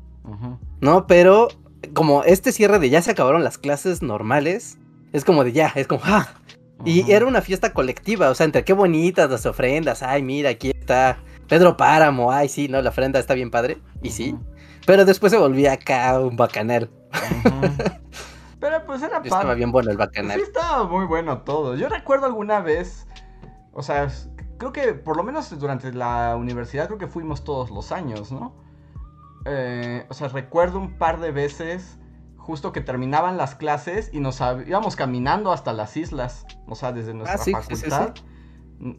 ¿no? 0.79 1.07
Pero 1.07 1.47
como 1.93 2.23
este 2.23 2.51
cierre 2.51 2.79
de 2.79 2.89
ya 2.89 3.01
se 3.01 3.11
acabaron 3.11 3.43
las 3.43 3.57
clases 3.57 4.01
normales, 4.01 4.77
es 5.11 5.25
como 5.25 5.43
de 5.43 5.53
ya, 5.53 5.71
es 5.75 5.87
como, 5.87 6.01
¡ah! 6.03 6.27
Y 6.85 7.11
era 7.11 7.25
una 7.25 7.41
fiesta 7.41 7.73
colectiva, 7.73 8.29
o 8.29 8.35
sea, 8.35 8.45
entre 8.45 8.63
qué 8.63 8.73
bonitas 8.73 9.31
las 9.31 9.47
ofrendas, 9.47 10.03
ay, 10.03 10.21
mira, 10.21 10.51
aquí 10.51 10.69
está 10.69 11.17
Pedro 11.47 11.75
Páramo, 11.75 12.31
ay, 12.31 12.49
sí, 12.49 12.67
no, 12.67 12.79
la 12.81 12.91
ofrenda 12.91 13.19
está 13.19 13.33
bien 13.33 13.49
padre, 13.49 13.79
y 14.03 14.11
sí, 14.11 14.35
pero 14.87 15.05
después 15.05 15.31
se 15.31 15.37
volvía 15.37 15.73
acá 15.73 16.19
un 16.19 16.35
bacanal. 16.35 16.89
Pero 18.59 18.85
pues 18.85 19.03
era 19.03 19.17
Estaba 19.23 19.43
padre. 19.43 19.55
bien 19.55 19.71
bueno 19.71 19.91
el 19.91 19.97
Sí, 19.97 19.99
bacanal. 19.99 20.39
estaba 20.39 20.83
muy 20.85 21.05
bueno 21.05 21.39
todo. 21.43 21.75
Yo 21.75 21.89
recuerdo 21.89 22.25
alguna 22.25 22.59
vez, 22.61 23.07
o 23.71 23.83
sea, 23.83 24.07
creo 24.57 24.71
que 24.73 24.93
por 24.93 25.15
lo 25.17 25.23
menos 25.23 25.57
durante 25.59 25.93
la 25.93 26.35
universidad, 26.35 26.87
creo 26.87 26.97
que 26.97 27.07
fuimos 27.07 27.43
todos 27.43 27.69
los 27.69 27.91
años, 27.91 28.31
¿no? 28.31 28.55
Eh, 29.45 30.05
o 30.09 30.13
sea, 30.13 30.27
recuerdo 30.29 30.79
un 30.79 30.97
par 30.97 31.19
de 31.19 31.31
veces, 31.31 31.99
justo 32.35 32.71
que 32.71 32.81
terminaban 32.81 33.37
las 33.37 33.55
clases 33.55 34.09
y 34.11 34.19
nos 34.19 34.41
íbamos 34.65 34.95
caminando 34.95 35.51
hasta 35.51 35.71
las 35.73 35.95
islas, 35.95 36.45
o 36.67 36.75
sea, 36.75 36.91
desde 36.91 37.13
nuestra 37.13 37.35
Ah, 37.35 37.43
sí, 37.43 37.53
sí, 37.67 37.75
sí, 37.75 37.89
facultad. 37.89 38.15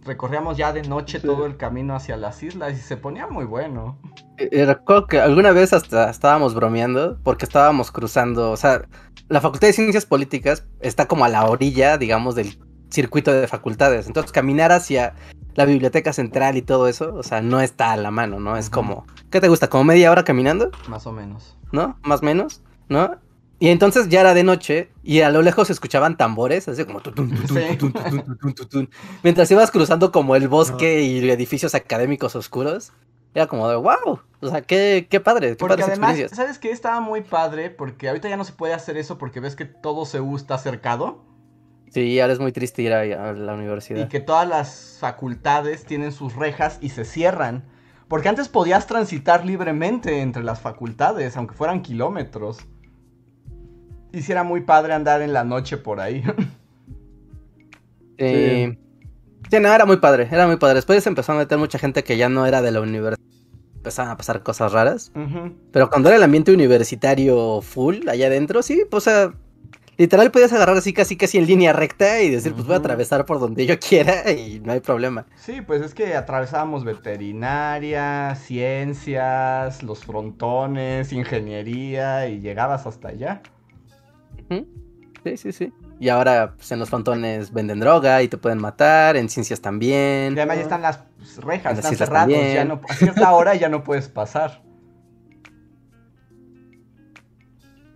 Recorríamos 0.05 0.57
ya 0.57 0.73
de 0.73 0.83
noche 0.83 1.21
Sí. 1.21 1.27
todo 1.27 1.47
el 1.47 1.57
camino 1.57 1.95
hacia 1.95 2.17
las 2.17 2.43
islas 2.43 2.73
y 2.73 2.81
se 2.81 2.97
ponía 2.97 3.27
muy 3.29 3.45
bueno. 3.45 3.99
Eh, 4.37 4.49
eh, 4.51 4.67
recuerdo 4.67 5.07
que 5.07 5.21
alguna 5.21 5.53
vez 5.53 5.73
hasta 5.73 6.11
estábamos 6.11 6.55
bromeando 6.55 7.19
porque 7.23 7.45
estábamos 7.45 7.91
cruzando, 7.93 8.51
o 8.51 8.57
sea, 8.57 8.83
la 9.29 9.41
Facultad 9.41 9.69
de 9.69 9.73
Ciencias 9.73 10.07
Políticas 10.07 10.67
está 10.81 11.07
como 11.07 11.25
a 11.25 11.29
la 11.29 11.45
orilla, 11.47 11.97
digamos, 11.99 12.35
del 12.35 12.59
circuito 12.91 13.33
de 13.33 13.47
facultades. 13.47 14.07
Entonces, 14.07 14.33
caminar 14.33 14.73
hacia 14.73 15.15
la 15.55 15.65
biblioteca 15.65 16.13
central 16.13 16.57
y 16.57 16.63
todo 16.63 16.89
eso, 16.89 17.15
o 17.15 17.23
sea, 17.23 17.43
no 17.43 17.61
está 17.61 17.93
a 17.93 17.97
la 17.97 18.11
mano, 18.11 18.41
¿no? 18.41 18.57
Es 18.57 18.71
como, 18.71 19.07
¿qué 19.31 19.41
te 19.41 19.49
gusta? 19.49 19.69
¿Como 19.69 19.85
media 19.85 20.11
hora 20.11 20.25
caminando? 20.25 20.71
Más 20.89 21.07
o 21.07 21.13
menos. 21.13 21.57
¿No? 21.73 21.99
Más 22.03 22.23
o 22.23 22.25
menos, 22.25 22.63
¿no? 22.89 23.17
Y 23.61 23.69
entonces 23.69 24.09
ya 24.09 24.21
era 24.21 24.35
de 24.35 24.45
noche 24.45 24.91
y 25.03 25.21
a 25.23 25.31
lo 25.31 25.43
lejos 25.43 25.67
se 25.67 25.73
escuchaban 25.73 26.17
tambores, 26.17 26.69
así 26.69 26.85
como 26.85 27.01
tutun, 27.01 27.35
tutun, 27.79 28.55
tutun, 28.55 28.91
mientras 29.25 29.51
ibas 29.51 29.71
cruzando 29.71 30.13
como 30.13 30.37
el 30.37 30.47
bosque 30.49 31.03
y 31.03 31.29
edificios 31.29 31.75
académicos 31.75 32.37
oscuros. 32.37 32.93
Era 33.35 33.47
como 33.47 33.69
de 33.69 33.77
wow, 33.77 34.21
o 34.41 34.49
sea, 34.49 34.63
qué, 34.63 35.07
qué 35.11 35.21
padre, 35.21 35.51
qué 35.51 35.57
Porque 35.57 35.83
además. 35.83 36.19
¿sabes 36.33 36.59
qué? 36.59 36.71
Estaba 36.71 37.01
muy 37.01 37.21
padre 37.21 37.69
porque 37.71 38.09
ahorita 38.09 38.29
ya 38.29 38.37
no 38.37 38.45
se 38.45 38.53
puede 38.53 38.73
hacer 38.75 38.97
eso 38.97 39.19
porque 39.19 39.41
ves 39.41 39.55
que 39.55 39.65
todo 39.67 40.07
Seúl 40.07 40.37
está 40.37 40.57
cercado 40.59 41.25
Sí, 41.91 42.21
ahora 42.21 42.33
es 42.35 42.39
muy 42.39 42.53
triste 42.53 42.83
ir 42.83 42.93
a, 42.93 43.01
a 43.01 43.33
la 43.33 43.55
y 43.55 43.57
universidad. 43.57 44.09
que 44.09 44.21
todas 44.21 44.47
las 44.47 44.99
facultades 45.01 45.85
tienen 45.85 46.13
sus 46.13 46.35
rejas 46.37 46.79
y 46.81 46.91
se 46.91 47.05
cierran. 47.05 47.65
Porque 48.09 48.29
antes 48.29 48.49
podías 48.49 48.87
transitar 48.87 49.45
libremente 49.45 50.21
entre 50.21 50.43
las 50.43 50.61
facultades, 50.61 51.37
aunque 51.37 51.55
fueran 51.55 51.83
kilómetros. 51.83 52.59
Y 54.13 54.23
sí 54.23 54.33
era 54.33 54.43
muy 54.43 54.63
padre 54.63 54.95
andar 54.95 55.23
en 55.23 55.33
la 55.33 55.45
noche 55.45 55.77
por 55.77 56.01
ahí. 56.01 56.23
Sí. 58.19 58.79
Sí, 59.51 59.61
no, 59.61 59.73
era 59.73 59.87
muy 59.87 59.99
padre, 59.99 60.29
era 60.31 60.47
muy 60.47 60.57
padre. 60.57 60.75
Después 60.75 61.03
se 61.03 61.09
empezó 61.09 61.33
a 61.33 61.37
meter 61.37 61.57
mucha 61.57 61.79
gente 61.79 62.03
que 62.05 62.17
ya 62.17 62.29
no 62.29 62.47
era 62.47 62.61
de 62.61 62.71
la 62.71 62.81
universidad. 62.81 63.19
empezaban 63.77 64.11
a 64.11 64.17
pasar 64.17 64.43
cosas 64.43 64.73
raras. 64.73 65.13
Pero 65.73 65.89
cuando 65.89 66.09
era 66.09 66.17
el 66.17 66.23
ambiente 66.23 66.53
universitario 66.53 67.61
full, 67.63 68.09
allá 68.09 68.27
adentro, 68.27 68.63
sí, 68.63 68.83
pues, 68.91 69.07
o 69.07 69.11
sea, 69.11 69.33
literal 69.97 70.31
podías 70.31 70.53
agarrar 70.53 70.77
así 70.77 70.93
casi 70.93 71.17
casi 71.17 71.39
en 71.39 71.47
línea 71.47 71.73
recta 71.73 72.21
y 72.21 72.31
decir, 72.31 72.53
pues 72.53 72.67
voy 72.67 72.75
a 72.75 72.79
atravesar 72.79 73.25
por 73.25 73.41
donde 73.41 73.67
yo 73.67 73.79
quiera 73.79 74.31
y 74.31 74.61
no 74.61 74.73
hay 74.73 74.81
problema. 74.81 75.27
Sí, 75.37 75.63
pues 75.63 75.81
es 75.83 75.95
que 75.95 76.15
atravesábamos 76.15 76.85
veterinaria, 76.85 78.35
ciencias, 78.35 79.83
los 79.83 80.05
frontones, 80.05 81.13
ingeniería 81.13 82.29
y 82.29 82.41
llegabas 82.41 82.87
hasta 82.87 83.09
allá. 83.09 83.43
Sí, 84.49 85.37
sí, 85.37 85.53
sí. 85.53 85.73
Y 86.01 86.09
ahora, 86.09 86.55
pues 86.57 86.71
en 86.71 86.79
los 86.79 86.89
frontones 86.89 87.53
venden 87.53 87.81
droga 87.81 88.23
y 88.23 88.29
te 88.29 88.39
pueden 88.39 88.59
matar, 88.59 89.17
en 89.17 89.29
ciencias 89.29 89.61
también. 89.61 90.35
Y 90.35 90.39
además 90.39 90.57
ya 90.57 90.63
están 90.63 90.83
las 90.83 91.05
rejas, 91.39 91.77
las 91.77 91.85
están 91.85 91.97
cerrados, 91.97 92.33
ya 92.33 92.65
no, 92.65 92.81
a 92.89 92.95
cierta 92.95 93.33
hora 93.35 93.55
ya 93.55 93.69
no 93.69 93.83
puedes 93.83 94.09
pasar. 94.09 94.63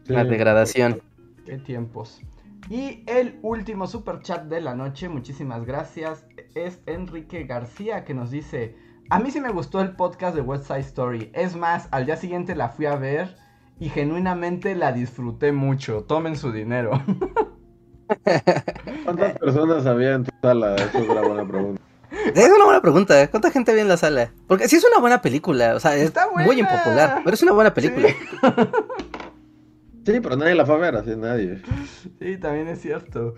La 0.07 0.25
degradación. 0.25 1.01
Qué 1.47 1.59
tiempos. 1.59 2.21
Y 2.69 3.05
el 3.07 3.39
último 3.43 3.87
super 3.87 4.21
chat 4.21 4.45
de 4.45 4.61
la 4.61 4.75
noche, 4.75 5.09
muchísimas 5.09 5.65
gracias, 5.65 6.27
es 6.55 6.81
Enrique 6.87 7.45
García 7.45 8.05
que 8.05 8.15
nos 8.15 8.31
dice, 8.31 8.77
a 9.11 9.19
mí 9.19 9.31
sí 9.31 9.41
me 9.41 9.51
gustó 9.51 9.81
el 9.81 9.95
podcast 9.95 10.35
de 10.35 10.43
West 10.43 10.67
Side 10.67 10.81
Story, 10.81 11.31
es 11.35 11.57
más, 11.57 11.89
al 11.91 12.07
día 12.07 12.17
siguiente 12.17 12.55
la 12.55 12.69
fui 12.69 12.87
a 12.87 12.97
ver 12.97 13.37
y 13.83 13.89
genuinamente 13.89 14.77
la 14.77 14.93
disfruté 14.93 15.51
mucho, 15.51 16.05
tomen 16.05 16.37
su 16.37 16.53
dinero. 16.53 17.03
¿Cuántas 19.05 19.37
personas 19.41 19.87
había 19.87 20.13
en 20.13 20.23
tu 20.23 20.31
sala? 20.41 20.77
Esa 20.77 21.01
es 21.01 21.09
una 21.09 21.23
buena 21.23 21.49
pregunta. 21.49 21.83
Es 22.35 22.49
una 22.49 22.65
buena 22.65 22.81
pregunta. 22.81 23.21
¿eh? 23.21 23.29
¿Cuánta 23.29 23.51
gente 23.51 23.73
había 23.73 23.83
en 23.83 23.89
la 23.89 23.97
sala? 23.97 24.31
Porque 24.47 24.69
sí 24.69 24.77
es 24.77 24.85
una 24.85 25.01
buena 25.01 25.21
película. 25.21 25.75
O 25.75 25.81
sea, 25.81 25.97
es 25.97 26.03
Está 26.03 26.29
muy 26.31 26.61
impopular, 26.61 27.23
pero 27.25 27.35
es 27.35 27.43
una 27.43 27.53
buena 27.53 27.75
película. 27.75 28.09
Sí, 30.05 30.19
pero 30.21 30.37
nadie 30.37 30.57
la 30.57 30.67
fue 30.67 30.75
a 30.75 30.79
ver, 30.79 30.97
así 30.97 31.15
nadie. 31.17 31.63
Sí, 32.19 32.37
también 32.37 32.67
es 32.67 32.81
cierto. 32.81 33.35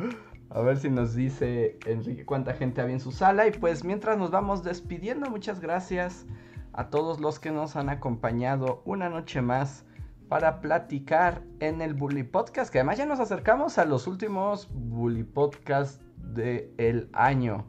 A 0.48 0.62
ver 0.62 0.78
si 0.78 0.88
nos 0.88 1.14
dice 1.14 1.78
Enrique 1.84 2.24
cuánta 2.24 2.54
gente 2.54 2.80
había 2.80 2.94
en 2.94 3.00
su 3.00 3.12
sala. 3.12 3.46
Y 3.46 3.50
pues 3.50 3.84
mientras 3.84 4.16
nos 4.16 4.30
vamos 4.30 4.64
despidiendo, 4.64 5.28
muchas 5.28 5.60
gracias 5.60 6.24
a 6.72 6.88
todos 6.88 7.20
los 7.20 7.38
que 7.38 7.50
nos 7.50 7.76
han 7.76 7.90
acompañado 7.90 8.82
una 8.86 9.10
noche 9.10 9.42
más 9.42 9.84
para 10.28 10.60
platicar 10.60 11.42
en 11.60 11.80
el 11.82 11.94
Bully 11.94 12.22
Podcast. 12.22 12.72
Que 12.72 12.78
además 12.78 12.98
ya 12.98 13.06
nos 13.06 13.20
acercamos 13.20 13.78
a 13.78 13.84
los 13.84 14.06
últimos 14.06 14.68
Bully 14.72 15.24
Podcast 15.24 16.02
del 16.16 17.08
año. 17.12 17.66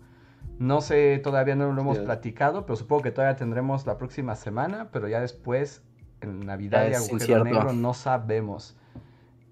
No 0.58 0.82
sé, 0.82 1.20
todavía 1.20 1.56
no 1.56 1.72
lo 1.74 1.82
hemos 1.82 2.00
platicado, 2.00 2.66
pero 2.66 2.78
supongo 2.78 3.04
que 3.04 3.12
todavía 3.12 3.36
tendremos 3.36 3.86
la 3.86 3.98
próxima 3.98 4.36
semana. 4.36 4.90
Pero 4.92 5.08
ya 5.08 5.20
después, 5.20 5.84
en 6.22 6.40
Navidad 6.42 6.90
y 6.90 6.94
Agujero 6.94 7.16
incierto. 7.16 7.44
Negro, 7.44 7.74
no 7.74 7.94
sabemos. 7.94 8.78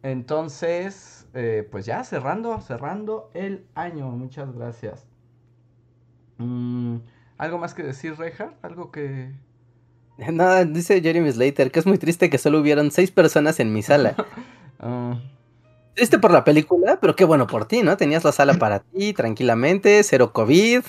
Entonces, 0.02 1.28
eh, 1.34 1.68
pues 1.72 1.86
ya 1.86 2.04
cerrando, 2.04 2.60
cerrando 2.62 3.32
el 3.34 3.66
año. 3.76 4.10
Muchas 4.12 4.54
gracias. 4.54 5.08
Mm, 6.38 6.98
¿Algo 7.38 7.58
más 7.58 7.74
que 7.74 7.84
decir, 7.84 8.18
Reja? 8.18 8.54
¿Algo 8.62 8.92
que...? 8.92 9.34
No, 10.32 10.66
dice 10.66 11.02
Jeremy 11.02 11.32
Slater 11.32 11.72
que 11.72 11.80
es 11.80 11.86
muy 11.86 11.98
triste 11.98 12.30
que 12.30 12.38
solo 12.38 12.60
hubieran 12.60 12.92
seis 12.92 13.12
personas 13.12 13.60
en 13.60 13.74
mi 13.74 13.82
sala. 13.82 14.16
ah, 14.80 15.20
Triste 15.96 16.18
por 16.18 16.32
la 16.32 16.44
película, 16.44 16.98
pero 17.00 17.16
qué 17.16 17.24
bueno 17.24 17.46
por 17.46 17.66
ti, 17.66 17.84
¿no? 17.84 17.98
Tenías 17.98 18.24
la 18.24 18.32
sala 18.32 18.56
para 18.56 18.80
ti, 18.94 19.14
tranquilamente, 19.14 20.02
cero 20.04 20.34
COVID, 20.34 20.82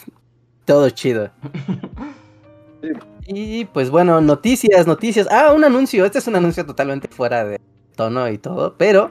todo 0.65 0.89
chido. 0.91 1.31
Y 3.27 3.67
pues 3.67 3.91
bueno, 3.91 4.21
noticias, 4.21 4.87
noticias. 4.87 5.29
Ah, 5.31 5.53
un 5.53 5.65
anuncio. 5.65 6.05
Este 6.05 6.19
es 6.19 6.27
un 6.27 6.37
anuncio 6.37 6.65
totalmente 6.65 7.09
fuera 7.09 7.45
de 7.45 7.61
tono 7.97 8.29
y 8.29 8.39
todo, 8.39 8.77
pero 8.77 9.11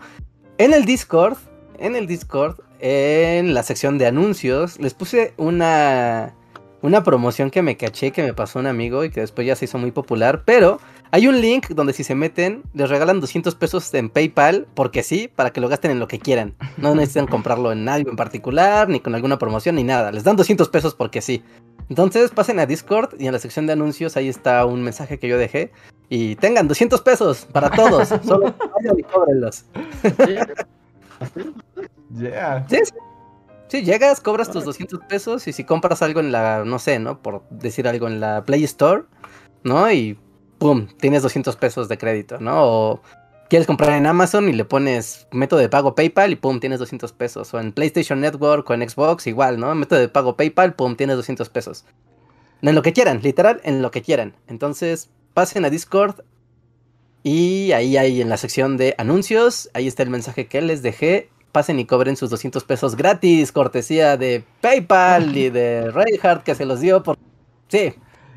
en 0.57 0.73
el 0.73 0.85
Discord, 0.85 1.37
en 1.77 1.95
el 1.95 2.07
Discord, 2.07 2.59
en 2.79 3.53
la 3.53 3.63
sección 3.63 3.97
de 3.97 4.07
anuncios, 4.07 4.79
les 4.79 4.93
puse 4.93 5.33
una 5.37 6.35
una 6.83 7.01
promoción 7.01 7.49
que 7.49 7.61
me 7.61 7.77
caché 7.77 8.11
que 8.11 8.21
me 8.21 8.33
pasó 8.33 8.59
un 8.59 8.67
amigo 8.67 9.05
y 9.05 9.09
que 9.09 9.21
después 9.21 9.47
ya 9.47 9.55
se 9.55 9.65
hizo 9.65 9.77
muy 9.77 9.91
popular, 9.91 10.43
pero 10.45 10.79
hay 11.11 11.27
un 11.27 11.39
link 11.39 11.69
donde 11.69 11.93
si 11.93 12.03
se 12.03 12.13
meten 12.13 12.61
les 12.73 12.89
regalan 12.89 13.21
200 13.21 13.55
pesos 13.55 13.91
en 13.93 14.09
PayPal 14.09 14.67
porque 14.75 15.01
sí, 15.01 15.31
para 15.33 15.51
que 15.51 15.61
lo 15.61 15.69
gasten 15.69 15.91
en 15.91 15.99
lo 15.99 16.09
que 16.09 16.19
quieran. 16.19 16.55
No 16.75 16.93
necesitan 16.95 17.25
comprarlo 17.25 17.71
en 17.71 17.87
algo 17.87 18.09
en 18.09 18.17
particular, 18.17 18.89
ni 18.89 18.99
con 18.99 19.15
alguna 19.15 19.39
promoción, 19.39 19.75
ni 19.75 19.83
nada. 19.83 20.11
Les 20.11 20.25
dan 20.25 20.35
200 20.35 20.67
pesos 20.69 20.93
porque 20.93 21.21
sí. 21.21 21.41
Entonces 21.89 22.31
pasen 22.31 22.59
a 22.59 22.65
Discord 22.65 23.15
y 23.17 23.27
en 23.27 23.33
la 23.33 23.39
sección 23.39 23.65
de 23.65 23.73
anuncios 23.73 24.17
ahí 24.17 24.27
está 24.27 24.65
un 24.65 24.83
mensaje 24.83 25.19
que 25.19 25.29
yo 25.29 25.37
dejé. 25.37 25.71
Y 26.09 26.35
tengan 26.35 26.67
200 26.67 27.01
pesos 27.01 27.47
para 27.51 27.71
todos. 27.71 28.09
Solo 28.25 28.53
vayan 28.75 28.99
y 28.99 29.03
cóbrenlos. 29.03 29.63
yeah. 32.19 32.65
Sí, 32.67 32.77
sí. 33.79 33.83
Llegas, 33.83 34.21
cobras 34.21 34.51
tus 34.51 34.65
200 34.65 35.01
pesos 35.07 35.47
y 35.47 35.53
si 35.53 35.63
compras 35.63 36.01
algo 36.01 36.19
en 36.19 36.31
la, 36.31 36.63
no 36.65 36.79
sé, 36.79 36.99
¿no? 36.99 37.21
Por 37.21 37.43
decir 37.49 37.87
algo 37.87 38.07
en 38.07 38.19
la 38.19 38.43
Play 38.45 38.63
Store, 38.63 39.03
¿no? 39.63 39.91
Y 39.91 40.17
pum, 40.57 40.87
tienes 40.99 41.23
200 41.23 41.55
pesos 41.55 41.89
de 41.89 41.97
crédito, 41.97 42.39
¿no? 42.39 42.63
O 42.63 43.01
quieres 43.49 43.67
comprar 43.67 43.97
en 43.97 44.05
Amazon 44.05 44.49
y 44.49 44.53
le 44.53 44.65
pones 44.65 45.27
método 45.31 45.59
de 45.59 45.69
pago 45.69 45.95
PayPal 45.95 46.31
y 46.31 46.35
pum, 46.35 46.59
tienes 46.59 46.79
200 46.79 47.11
pesos. 47.13 47.53
O 47.53 47.59
en 47.59 47.71
PlayStation 47.71 48.19
Network 48.19 48.69
o 48.69 48.73
en 48.73 48.87
Xbox, 48.87 49.27
igual, 49.27 49.59
¿no? 49.59 49.73
Método 49.75 49.99
de 49.99 50.09
pago 50.09 50.37
PayPal, 50.37 50.73
pum, 50.73 50.95
tienes 50.95 51.17
200 51.17 51.49
pesos. 51.49 51.85
En 52.61 52.75
lo 52.75 52.81
que 52.81 52.93
quieran, 52.93 53.21
literal, 53.21 53.59
en 53.63 53.81
lo 53.81 53.91
que 53.91 54.01
quieran. 54.01 54.35
Entonces, 54.47 55.09
pasen 55.33 55.65
a 55.65 55.69
Discord 55.69 56.21
y 57.23 57.71
ahí 57.71 57.97
hay 57.97 58.21
en 58.21 58.29
la 58.29 58.37
sección 58.37 58.75
de 58.77 58.95
anuncios, 58.97 59.69
ahí 59.73 59.87
está 59.87 60.03
el 60.03 60.09
mensaje 60.09 60.47
que 60.47 60.61
les 60.61 60.81
dejé. 60.81 61.29
Pasen 61.53 61.79
y 61.79 61.85
cobren 61.85 62.17
sus 62.17 62.29
200 62.31 62.63
pesos 62.65 62.95
gratis, 62.97 63.53
cortesía 63.53 64.17
de 64.17 64.43
PayPal 64.59 65.37
y 65.37 65.49
de 65.49 65.89
Reinhardt 65.91 66.43
que 66.43 66.55
se 66.55 66.65
los 66.65 66.81
dio 66.81 67.01
por... 67.03 67.17
Sí, 67.69 67.93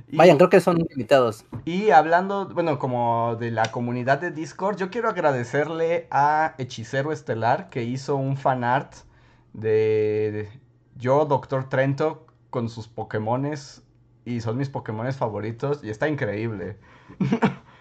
Y- 0.08 0.16
vayan, 0.16 0.36
creo 0.36 0.50
que 0.50 0.60
son 0.60 0.76
limitados. 0.76 1.44
Y 1.64 1.90
hablando, 1.90 2.46
bueno, 2.50 2.78
como 2.78 3.36
de 3.40 3.50
la 3.50 3.72
comunidad 3.72 4.20
de 4.20 4.30
Discord, 4.30 4.76
yo 4.76 4.90
quiero 4.90 5.08
agradecerle 5.08 6.06
a 6.10 6.54
Hechicero 6.58 7.10
Estelar 7.10 7.70
que 7.70 7.82
hizo 7.84 8.16
un 8.16 8.36
fanart 8.36 8.92
de 9.52 10.30
de 10.32 10.48
yo, 10.96 11.24
Doctor 11.26 11.68
Trento, 11.68 12.26
con 12.50 12.68
sus 12.68 12.86
Pokémones. 12.88 13.82
Y 14.26 14.40
son 14.40 14.56
mis 14.58 14.68
Pokémones 14.70 15.16
favoritos. 15.16 15.82
Y 15.84 15.90
está 15.90 16.08
increíble. 16.08 16.76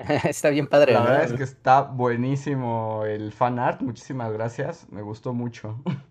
está 0.24 0.50
bien 0.50 0.66
padre. 0.66 0.92
La 0.92 1.00
¿no? 1.00 1.06
verdad 1.06 1.24
es 1.24 1.32
que 1.32 1.42
está 1.42 1.82
buenísimo 1.82 3.04
el 3.04 3.32
fanart. 3.32 3.82
Muchísimas 3.82 4.32
gracias. 4.32 4.86
Me 4.90 5.02
gustó 5.02 5.32
mucho. 5.32 5.76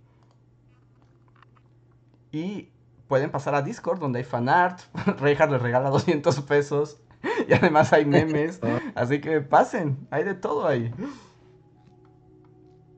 Y 2.32 2.70
pueden 3.08 3.32
pasar 3.32 3.56
a 3.56 3.64
Discord 3.64 4.00
donde 4.00 4.20
hay 4.20 4.24
fanart. 4.24 4.82
Reinhardt 5.20 5.52
les 5.52 5.62
regala 5.64 5.90
200 5.90 6.42
pesos. 6.42 7.00
Y 7.48 7.54
además 7.54 7.92
hay 7.92 8.06
memes. 8.06 8.62
Así 8.94 9.20
que 9.20 9.42
pasen. 9.42 10.08
Hay 10.12 10.24
de 10.24 10.36
todo 10.36 10.68
ahí. 10.68 10.94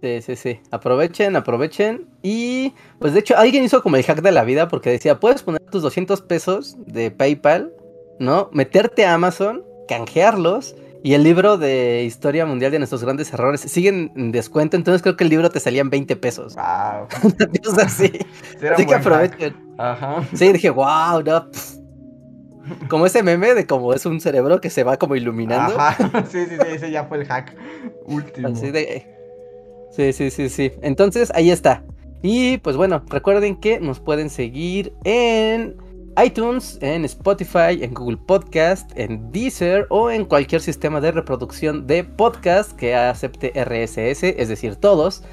Sí, 0.02 0.22
sí, 0.22 0.36
sí. 0.36 0.60
Aprovechen, 0.72 1.36
aprovechen. 1.36 2.10
Y 2.22 2.74
pues 3.00 3.14
de 3.14 3.20
hecho 3.22 3.38
alguien 3.38 3.64
hizo 3.64 3.82
como 3.82 3.96
el 3.96 4.04
hack 4.04 4.22
de 4.22 4.32
la 4.32 4.44
vida 4.44 4.68
porque 4.68 4.90
decía, 4.90 5.20
puedes 5.20 5.44
poner 5.44 5.62
tus 5.62 5.82
200 5.82 6.22
pesos 6.24 6.76
de 6.86 7.10
PayPal, 7.12 7.74
¿no? 8.20 8.50
Meterte 8.52 9.06
a 9.06 9.14
Amazon, 9.14 9.64
canjearlos. 9.88 10.76
Y 11.04 11.14
el 11.16 11.24
libro 11.24 11.58
de 11.58 12.04
Historia 12.04 12.46
Mundial 12.46 12.72
de 12.72 12.78
Nuestros 12.78 13.04
Grandes 13.04 13.34
Errores 13.34 13.62
siguen 13.62 14.12
en 14.16 14.32
descuento. 14.32 14.78
Entonces 14.78 15.02
creo 15.02 15.18
que 15.18 15.24
el 15.24 15.32
libro 15.32 15.50
te 15.50 15.60
salía 15.60 15.82
en 15.82 15.90
20 15.90 16.16
pesos. 16.16 16.56
Wow. 16.56 17.08
Sí. 17.90 18.12
Era 18.62 18.74
Así 18.76 18.84
un 18.84 18.88
que 18.88 18.96
aprovechen. 18.96 19.56
Ajá. 19.78 20.24
Sí, 20.34 20.52
dije, 20.54 20.70
wow, 20.70 21.24
no. 21.26 21.50
pf". 21.50 21.82
Como 22.88 23.08
ese 23.08 23.24
meme 23.24 23.56
de 23.56 23.66
como 23.66 23.94
es 23.94 24.06
un 24.06 24.22
cerebro 24.22 24.62
que 24.62 24.70
se 24.70 24.84
va 24.84 24.98
como 24.98 25.16
iluminando. 25.16 25.76
Ajá. 25.80 26.24
Sí, 26.32 26.46
sí, 26.46 26.56
sí. 26.56 26.68
Ese 26.68 26.92
ya 26.92 27.06
fue 27.06 27.18
el 27.20 27.26
hack 27.26 27.56
último. 28.06 28.50
Así 28.50 28.70
de... 28.70 29.08
Sí, 29.92 30.14
sí, 30.14 30.30
sí, 30.30 30.50
sí. 30.50 30.72
Entonces, 30.82 31.32
ahí 31.34 31.50
está. 31.52 31.84
Y 32.22 32.58
pues 32.60 32.78
bueno, 32.78 33.04
recuerden 33.10 33.60
que 33.60 33.80
nos 33.80 34.00
pueden 34.00 34.30
seguir 34.30 34.94
en 35.04 35.76
iTunes, 36.18 36.78
en 36.82 37.06
Spotify, 37.06 37.82
en 37.82 37.94
Google 37.94 38.18
Podcast, 38.18 38.92
en 38.98 39.32
Deezer 39.32 39.88
o 39.90 40.12
en 40.12 40.26
cualquier 40.26 40.62
sistema 40.62 41.00
de 41.00 41.12
reproducción 41.12 41.88
de 41.88 42.04
podcast 42.04 42.74
que 42.74 42.96
acepte 42.96 43.52
RSS, 43.56 44.24
es 44.24 44.50
decir, 44.50 44.76
todos. 44.76 45.24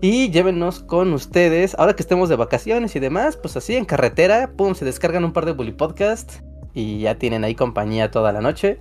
Y 0.00 0.30
llévenos 0.30 0.80
con 0.80 1.12
ustedes, 1.12 1.76
ahora 1.78 1.94
que 1.94 2.02
estemos 2.02 2.28
de 2.28 2.36
vacaciones 2.36 2.96
y 2.96 3.00
demás, 3.00 3.36
pues 3.36 3.56
así 3.56 3.76
en 3.76 3.84
carretera, 3.84 4.52
pum, 4.56 4.74
se 4.74 4.84
descargan 4.84 5.24
un 5.24 5.32
par 5.32 5.46
de 5.46 5.52
Bully 5.52 5.72
Podcast 5.72 6.40
y 6.74 7.00
ya 7.00 7.16
tienen 7.16 7.44
ahí 7.44 7.54
compañía 7.54 8.10
toda 8.10 8.32
la 8.32 8.40
noche. 8.40 8.78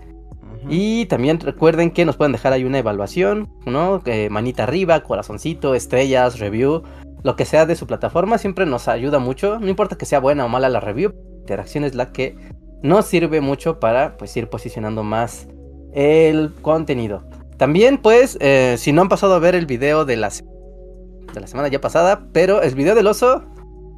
Y 0.70 1.06
también 1.08 1.40
recuerden 1.40 1.90
que 1.90 2.06
nos 2.06 2.18
pueden 2.18 2.34
dejar 2.34 2.54
ahí 2.54 2.64
una 2.64 2.78
evaluación, 2.78 3.50
¿no? 3.66 4.02
Eh, 4.06 4.30
manita 4.30 4.64
arriba, 4.64 5.02
corazoncito, 5.02 5.74
estrellas, 5.74 6.40
review, 6.40 6.84
lo 7.24 7.36
que 7.36 7.46
sea 7.46 7.66
de 7.66 7.76
su 7.76 7.88
plataforma, 7.88 8.38
siempre 8.38 8.66
nos 8.66 8.88
ayuda 8.88 9.20
mucho. 9.20 9.60
No 9.60 9.70
importa 9.70 9.98
que 9.98 10.06
sea 10.06 10.20
buena 10.20 10.46
o 10.46 10.50
mala 10.50 10.70
la 10.70 10.80
review, 10.80 11.14
interacción 11.42 11.84
es 11.84 11.96
la 11.96 12.12
que 12.12 12.36
nos 12.82 13.06
sirve 13.06 13.42
mucho 13.42 13.80
para 13.80 14.18
pues 14.18 14.36
ir 14.38 14.50
posicionando 14.50 15.04
más 15.04 15.48
el 15.94 16.54
contenido. 16.62 17.24
También 17.58 17.98
pues, 17.98 18.38
eh, 18.40 18.76
si 18.78 18.92
no 18.92 19.02
han 19.02 19.10
pasado 19.10 19.36
a 19.36 19.40
ver 19.40 19.54
el 19.54 19.66
video 19.66 20.06
de 20.06 20.18
la, 20.18 20.30
de 20.30 21.40
la 21.40 21.48
semana 21.48 21.68
ya 21.68 21.80
pasada, 21.80 22.28
pero 22.32 22.62
el 22.62 22.74
video 22.74 22.96
del 22.96 23.08
oso, 23.08 23.44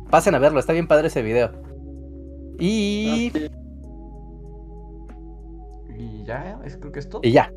pasen 0.10 0.36
a 0.36 0.40
verlo, 0.40 0.60
está 0.60 0.74
bien 0.74 0.88
padre 0.88 1.08
ese 1.08 1.22
video. 1.22 1.52
Y... 2.60 3.32
Y 5.96 6.26
ya, 6.26 6.60
es, 6.66 6.76
creo 6.78 6.92
que 6.92 7.00
es 7.00 7.08
todo. 7.08 7.22
Y 7.24 7.32
ya. 7.32 7.52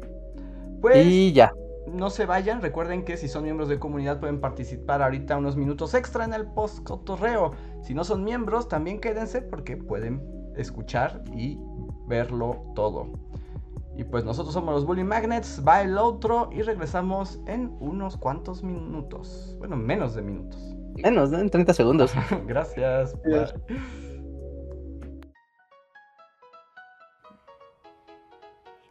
Pues 0.81 1.07
Y 1.07 1.33
ya. 1.33 1.53
no 1.87 2.11
se 2.11 2.27
vayan, 2.27 2.61
recuerden 2.61 3.05
que 3.05 3.17
si 3.17 3.29
son 3.29 3.45
miembros 3.45 3.69
de 3.69 3.79
comunidad 3.79 4.21
pueden 4.21 4.41
participar 4.41 5.03
ahorita 5.03 5.37
unos 5.37 5.57
minutos 5.57 5.95
extra 5.95 6.25
en 6.25 6.35
el 6.35 6.47
post 6.47 6.85
cotorreo. 6.85 7.53
Si 7.87 7.95
no 7.95 8.03
son 8.03 8.25
miembros, 8.25 8.69
también 8.69 8.99
quédense 8.99 9.41
porque 9.43 9.77
pueden 9.77 10.21
escuchar 10.57 11.23
y 11.33 11.57
verlo 12.09 12.65
todo. 12.75 13.13
Y 13.97 14.03
pues 14.03 14.25
nosotros 14.25 14.53
somos 14.53 14.75
los 14.75 14.85
Bully 14.85 15.05
Magnets, 15.05 15.63
va 15.67 15.83
el 15.83 15.97
otro 15.97 16.51
y 16.53 16.63
regresamos 16.63 17.39
en 17.47 17.77
unos 17.79 18.17
cuantos 18.17 18.65
minutos. 18.65 19.55
Bueno, 19.61 19.77
menos 19.77 20.17
de 20.17 20.23
minutos. 20.23 20.75
Menos, 21.01 21.31
¿no? 21.31 21.39
En 21.39 21.49
30 21.49 21.73
segundos. 21.75 22.13
Gracias. 22.49 23.15
Bye. 23.23 24.05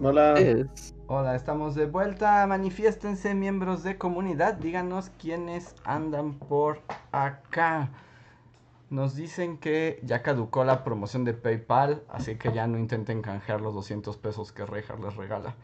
Hola. 0.00 0.34
Es- 0.34 0.94
Hola, 1.06 1.34
estamos 1.34 1.74
de 1.74 1.86
vuelta. 1.86 2.46
Manifiéstense, 2.46 3.34
miembros 3.34 3.82
de 3.82 3.96
comunidad. 3.96 4.54
Díganos 4.54 5.10
quiénes 5.18 5.74
andan 5.84 6.34
por 6.34 6.80
acá. 7.12 7.90
Nos 8.90 9.14
dicen 9.16 9.58
que 9.58 10.00
ya 10.02 10.22
caducó 10.22 10.64
la 10.64 10.84
promoción 10.84 11.24
de 11.24 11.34
PayPal, 11.34 12.02
así 12.08 12.36
que 12.36 12.52
ya 12.52 12.66
no 12.66 12.78
intenten 12.78 13.22
canjear 13.22 13.60
los 13.60 13.74
200 13.74 14.16
pesos 14.16 14.52
que 14.52 14.64
Rejar 14.64 15.00
les 15.00 15.16
regala. 15.16 15.54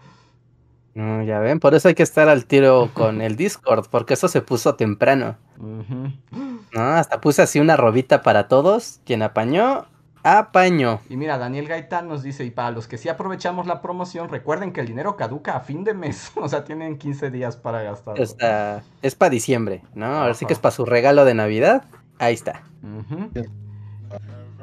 No, 0.94 1.23
ya 1.24 1.40
ven, 1.40 1.59
por 1.59 1.74
eso 1.74 1.89
hay 1.89 1.94
que 1.94 2.02
estar 2.05 2.28
al 2.28 2.47
tiro 2.47 2.90
con 2.94 3.20
el 3.20 3.35
Discord, 3.36 3.86
porque 3.90 4.15
eso 4.15 4.28
se 4.28 4.43
puso 4.43 4.77
temprano. 4.77 5.36
No, 5.59 6.81
hasta 6.82 7.20
puse 7.20 7.43
así 7.43 7.59
una 7.61 7.77
robita 7.77 8.23
para 8.23 8.47
todos. 8.47 9.01
Quien 9.05 9.23
apañó, 9.23 9.86
apañó. 10.24 11.01
Y 11.10 11.16
mira, 11.16 11.38
Daniel 11.38 11.68
Gaitán 11.68 12.09
nos 12.09 12.22
dice, 12.22 12.44
y 12.44 12.51
para 12.51 12.70
los 12.70 12.88
que 12.88 12.96
sí 12.96 13.09
aprovechamos 13.09 13.66
la 13.66 13.82
promoción, 13.82 14.30
recuerden 14.30 14.72
que 14.72 14.80
el 14.80 14.86
dinero 14.86 15.16
caduca 15.16 15.55
a 15.55 15.60
fin 15.60 15.84
de 15.84 15.94
mes. 15.94 16.32
O 16.44 16.48
sea, 16.48 16.64
tienen 16.64 16.98
15 16.98 17.30
días 17.30 17.56
para 17.56 17.82
gastarlo. 17.82 18.22
Está, 18.22 18.82
es 19.02 19.14
para 19.14 19.30
diciembre, 19.30 19.82
¿no? 19.94 20.06
Ahora 20.06 20.34
sí 20.34 20.46
que 20.46 20.52
es 20.52 20.59
para 20.59 20.72
su 20.72 20.84
regalo 20.84 21.24
de 21.24 21.34
Navidad. 21.34 21.84
Ahí 22.18 22.34
está. 22.34 22.62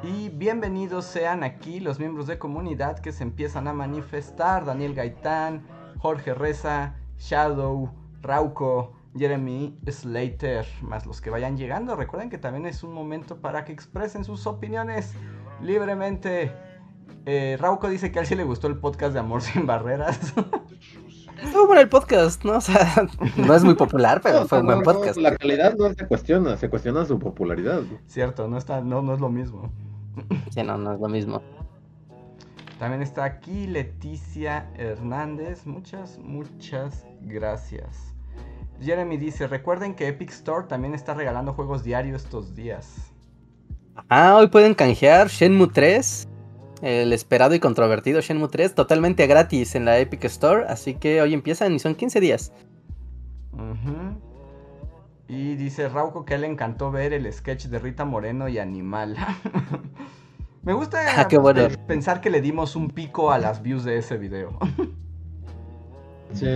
Y 0.02 0.28
bienvenidos 0.30 1.04
sean 1.06 1.42
aquí 1.42 1.80
los 1.80 1.98
miembros 1.98 2.26
de 2.26 2.38
comunidad 2.38 2.98
que 2.98 3.12
se 3.12 3.22
empiezan 3.22 3.68
a 3.68 3.72
manifestar. 3.72 4.64
Daniel 4.64 4.94
Gaitán, 4.94 5.62
Jorge 5.98 6.34
Reza, 6.34 6.94
Shadow, 7.18 7.90
Rauco, 8.20 8.92
Jeremy 9.16 9.76
Slater, 9.88 10.66
más 10.82 11.06
los 11.06 11.20
que 11.20 11.30
vayan 11.30 11.56
llegando. 11.56 11.96
Recuerden 11.96 12.30
que 12.30 12.38
también 12.38 12.66
es 12.66 12.82
un 12.82 12.92
momento 12.92 13.40
para 13.40 13.64
que 13.64 13.72
expresen 13.72 14.24
sus 14.24 14.46
opiniones 14.46 15.14
libremente. 15.62 16.52
Eh, 17.24 17.56
Rauco 17.58 17.88
dice 17.88 18.10
que 18.10 18.18
a 18.18 18.22
él 18.22 18.28
sí 18.28 18.34
le 18.34 18.44
gustó 18.44 18.66
el 18.66 18.78
podcast 18.78 19.12
de 19.12 19.20
Amor 19.20 19.42
sin 19.42 19.66
Barreras. 19.66 20.34
Estuvo 21.42 21.66
bueno 21.66 21.80
el 21.80 21.88
podcast, 21.88 22.44
¿no? 22.44 22.58
O 22.58 22.60
sea, 22.60 23.08
no 23.36 23.54
es 23.54 23.64
muy 23.64 23.74
popular, 23.74 24.20
pero 24.22 24.46
fue 24.46 24.60
un 24.60 24.66
buen 24.66 24.78
No, 24.78 24.84
no, 24.84 24.92
podcast. 24.92 25.18
La 25.18 25.36
calidad 25.36 25.74
no 25.76 25.92
se 25.92 26.06
cuestiona, 26.06 26.56
se 26.56 26.68
cuestiona 26.68 27.04
su 27.04 27.18
popularidad. 27.18 27.82
Cierto, 28.06 28.48
no, 28.48 28.58
está, 28.58 28.80
no, 28.80 29.02
no 29.02 29.14
es 29.14 29.20
lo 29.20 29.28
mismo. 29.28 29.72
Sí, 30.50 30.62
no, 30.62 30.76
no 30.78 30.92
es 30.94 31.00
lo 31.00 31.08
mismo. 31.08 31.42
También 32.78 33.02
está 33.02 33.24
aquí 33.24 33.66
Leticia 33.66 34.70
Hernández. 34.74 35.66
Muchas, 35.66 36.18
muchas 36.18 37.06
gracias. 37.22 38.12
Jeremy 38.80 39.16
dice, 39.16 39.46
recuerden 39.46 39.94
que 39.94 40.08
Epic 40.08 40.30
Store 40.30 40.66
también 40.66 40.94
está 40.94 41.14
regalando 41.14 41.52
juegos 41.54 41.84
diarios 41.84 42.24
estos 42.24 42.54
días. 42.54 43.11
Ah, 44.08 44.36
hoy 44.36 44.48
pueden 44.48 44.74
canjear 44.74 45.28
Shenmue 45.28 45.68
3, 45.68 46.28
el 46.82 47.12
esperado 47.12 47.54
y 47.54 47.60
controvertido 47.60 48.20
Shenmue 48.20 48.48
3, 48.48 48.74
totalmente 48.74 49.26
gratis 49.26 49.74
en 49.74 49.84
la 49.84 49.98
Epic 49.98 50.24
Store, 50.24 50.64
así 50.68 50.94
que 50.94 51.20
hoy 51.20 51.34
empiezan 51.34 51.72
y 51.74 51.78
son 51.78 51.94
15 51.94 52.20
días. 52.20 52.52
Y 55.28 55.54
dice 55.56 55.88
Rauco 55.88 56.24
que 56.24 56.34
a 56.34 56.36
él 56.36 56.42
le 56.42 56.48
encantó 56.48 56.90
ver 56.90 57.12
el 57.12 57.30
sketch 57.32 57.66
de 57.66 57.78
Rita 57.78 58.04
Moreno 58.04 58.48
y 58.48 58.58
Animal. 58.58 59.16
Me 60.62 60.72
gusta 60.74 60.98
Ah, 61.16 61.28
qué 61.28 61.38
bueno. 61.38 61.68
pe- 61.68 61.78
pensar 61.78 62.20
que 62.20 62.30
le 62.30 62.40
dimos 62.40 62.76
un 62.76 62.88
pico 62.90 63.30
a 63.32 63.38
las 63.38 63.62
views 63.62 63.84
de 63.84 63.98
ese 63.98 64.16
video. 64.18 64.58
Sí, 66.32 66.46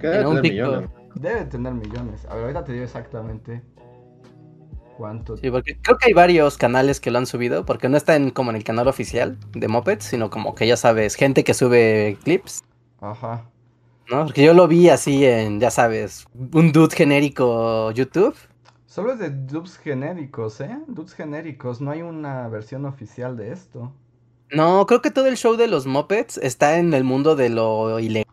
queda 0.00 0.12
Tiene 0.12 0.26
un 0.26 0.36
de 0.36 0.42
pico. 0.42 0.54
millones. 0.66 0.90
Debe 1.14 1.44
tener 1.46 1.72
millones. 1.74 2.24
A 2.26 2.34
ver, 2.34 2.44
ahorita 2.44 2.64
te 2.64 2.72
digo 2.72 2.84
exactamente 2.84 3.62
cuánto. 4.98 5.36
Sí, 5.36 5.48
porque 5.50 5.78
creo 5.80 5.96
que 5.96 6.08
hay 6.08 6.12
varios 6.12 6.58
canales 6.58 6.98
que 6.98 7.12
lo 7.12 7.18
han 7.18 7.26
subido, 7.26 7.64
porque 7.64 7.88
no 7.88 7.96
está 7.96 8.16
en, 8.16 8.30
como 8.30 8.50
en 8.50 8.56
el 8.56 8.64
canal 8.64 8.88
oficial 8.88 9.38
de 9.52 9.68
Mopeds, 9.68 10.04
sino 10.04 10.28
como 10.28 10.56
que 10.56 10.66
ya 10.66 10.76
sabes, 10.76 11.14
gente 11.14 11.44
que 11.44 11.54
sube 11.54 12.18
clips, 12.24 12.64
Ajá. 13.00 13.48
¿no? 14.10 14.24
Porque 14.24 14.42
yo 14.42 14.54
lo 14.54 14.66
vi 14.66 14.88
así 14.88 15.24
en, 15.24 15.60
ya 15.60 15.70
sabes, 15.70 16.26
un 16.34 16.72
dude 16.72 16.96
genérico 16.96 17.92
YouTube. 17.92 18.34
Solo 18.86 19.12
es 19.12 19.20
de 19.20 19.30
dubs 19.30 19.78
genéricos, 19.78 20.60
¿eh? 20.60 20.76
Dubs 20.88 21.14
genéricos, 21.14 21.80
no 21.80 21.92
hay 21.92 22.02
una 22.02 22.48
versión 22.48 22.84
oficial 22.84 23.36
de 23.36 23.52
esto. 23.52 23.92
No, 24.50 24.84
creo 24.86 25.00
que 25.00 25.12
todo 25.12 25.26
el 25.26 25.36
show 25.36 25.56
de 25.56 25.68
los 25.68 25.86
Mopeds 25.86 26.38
está 26.38 26.78
en 26.78 26.92
el 26.92 27.04
mundo 27.04 27.36
de 27.36 27.50
lo 27.50 28.00
ilegal. 28.00 28.26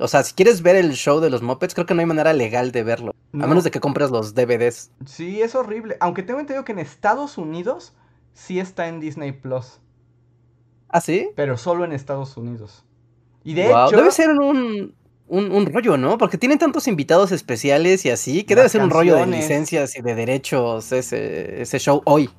O 0.00 0.08
sea, 0.08 0.22
si 0.22 0.34
quieres 0.34 0.62
ver 0.62 0.76
el 0.76 0.92
show 0.92 1.20
de 1.20 1.28
los 1.28 1.42
Mopeds, 1.42 1.74
creo 1.74 1.86
que 1.86 1.94
no 1.94 2.00
hay 2.00 2.06
manera 2.06 2.32
legal 2.32 2.72
de 2.72 2.82
verlo. 2.82 3.14
No. 3.32 3.44
A 3.44 3.46
menos 3.46 3.64
de 3.64 3.70
que 3.70 3.80
compres 3.80 4.10
los 4.10 4.34
DVDs. 4.34 4.90
Sí, 5.04 5.42
es 5.42 5.54
horrible. 5.54 5.96
Aunque 6.00 6.22
tengo 6.22 6.40
entendido 6.40 6.64
que 6.64 6.72
en 6.72 6.78
Estados 6.78 7.38
Unidos 7.38 7.92
sí 8.32 8.58
está 8.58 8.88
en 8.88 8.98
Disney 8.98 9.32
Plus, 9.32 9.80
¿Ah, 10.88 11.00
sí? 11.00 11.28
pero 11.36 11.56
solo 11.56 11.84
en 11.84 11.92
Estados 11.92 12.36
Unidos. 12.36 12.84
Y 13.44 13.54
de 13.54 13.68
Guau, 13.68 13.88
hecho, 13.88 13.96
Debe 13.98 14.10
ser 14.10 14.30
un, 14.30 14.94
un, 15.28 15.52
un 15.52 15.66
rollo, 15.66 15.96
¿no? 15.96 16.18
Porque 16.18 16.38
tienen 16.38 16.58
tantos 16.58 16.88
invitados 16.88 17.30
especiales 17.30 18.04
y 18.04 18.10
así, 18.10 18.44
que 18.44 18.56
debe 18.56 18.68
ser 18.68 18.82
un 18.82 18.90
rollo 18.90 19.16
de 19.16 19.26
licencias 19.26 19.96
y 19.96 20.02
de 20.02 20.14
derechos 20.14 20.92
ese, 20.92 21.60
ese 21.62 21.78
show 21.78 22.02
hoy. 22.06 22.30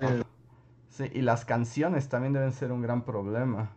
Ah, 0.00 0.22
sí, 0.88 1.04
y 1.12 1.22
las 1.22 1.44
canciones 1.44 2.08
también 2.08 2.32
deben 2.32 2.52
ser 2.52 2.72
un 2.72 2.82
gran 2.82 3.04
problema. 3.04 3.72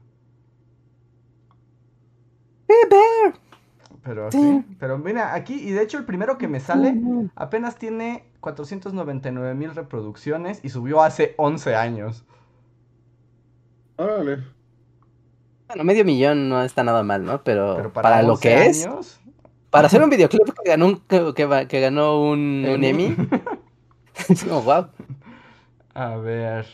Pero 4.03 4.31
Sí. 4.31 4.39
sí, 4.39 4.75
pero 4.79 4.97
mira, 4.97 5.33
aquí, 5.33 5.53
y 5.55 5.71
de 5.71 5.81
hecho 5.81 5.97
el 5.97 6.05
primero 6.05 6.37
que 6.37 6.47
me 6.47 6.59
sale 6.59 6.93
apenas 7.35 7.77
tiene 7.77 8.25
499 8.41 9.53
mil 9.55 9.73
reproducciones 9.73 10.59
y 10.63 10.69
subió 10.69 11.01
hace 11.01 11.35
11 11.37 11.75
años. 11.75 12.25
Órale. 13.97 14.43
Bueno, 15.67 15.83
medio 15.85 16.03
millón 16.05 16.49
no 16.49 16.61
está 16.63 16.83
nada 16.83 17.03
mal, 17.03 17.23
¿no? 17.23 17.43
Pero, 17.43 17.75
Pero 17.77 17.93
para, 17.93 18.09
para, 18.09 18.23
lo 18.23 18.33
11 18.33 18.41
que 18.41 18.65
es, 18.65 18.87
para 19.69 19.87
hacer 19.87 20.03
un 20.03 20.09
videoclip 20.09 20.49
que 20.63 20.69
ganó 20.69 20.85
un, 20.87 20.97
que, 20.97 21.33
que 21.67 21.79
ganó 21.79 22.21
un, 22.21 22.65
un 22.67 22.83
Emmy. 22.83 23.15
Como, 24.43 24.61
wow. 24.63 24.87
A 25.95 26.17
ver. 26.17 26.65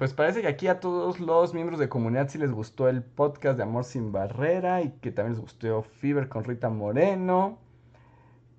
Pues 0.00 0.14
parece 0.14 0.40
que 0.40 0.48
aquí 0.48 0.66
a 0.66 0.80
todos 0.80 1.20
los 1.20 1.52
miembros 1.52 1.78
de 1.78 1.90
comunidad 1.90 2.30
sí 2.30 2.38
les 2.38 2.52
gustó 2.52 2.88
el 2.88 3.02
podcast 3.02 3.58
de 3.58 3.64
Amor 3.64 3.84
sin 3.84 4.12
Barrera 4.12 4.80
y 4.80 4.92
que 4.92 5.10
también 5.10 5.34
les 5.34 5.42
gustó 5.42 5.82
Fever 5.82 6.30
con 6.30 6.42
Rita 6.42 6.70
Moreno. 6.70 7.58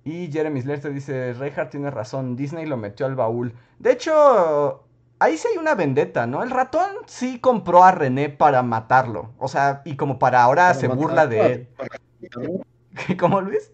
Y 0.04 0.30
Jeremy 0.30 0.62
Slater 0.62 0.94
dice, 0.94 1.32
Reinhardt 1.32 1.72
tiene 1.72 1.90
razón, 1.90 2.36
Disney 2.36 2.64
lo 2.64 2.76
metió 2.76 3.06
al 3.06 3.16
baúl. 3.16 3.54
De 3.80 3.90
hecho, 3.90 4.84
ahí 5.18 5.36
sí 5.36 5.48
hay 5.50 5.58
una 5.58 5.74
vendetta, 5.74 6.28
¿no? 6.28 6.44
El 6.44 6.50
ratón 6.50 6.86
sí 7.06 7.40
compró 7.40 7.82
a 7.82 7.90
René 7.90 8.28
para 8.28 8.62
matarlo. 8.62 9.32
O 9.38 9.48
sea, 9.48 9.82
y 9.84 9.96
como 9.96 10.20
para 10.20 10.44
ahora 10.44 10.68
Para 10.68 10.74
se 10.74 10.86
burla 10.86 11.26
de 11.26 11.52
él. 11.52 11.68
¿Cómo 13.18 13.40
Luis? 13.40 13.72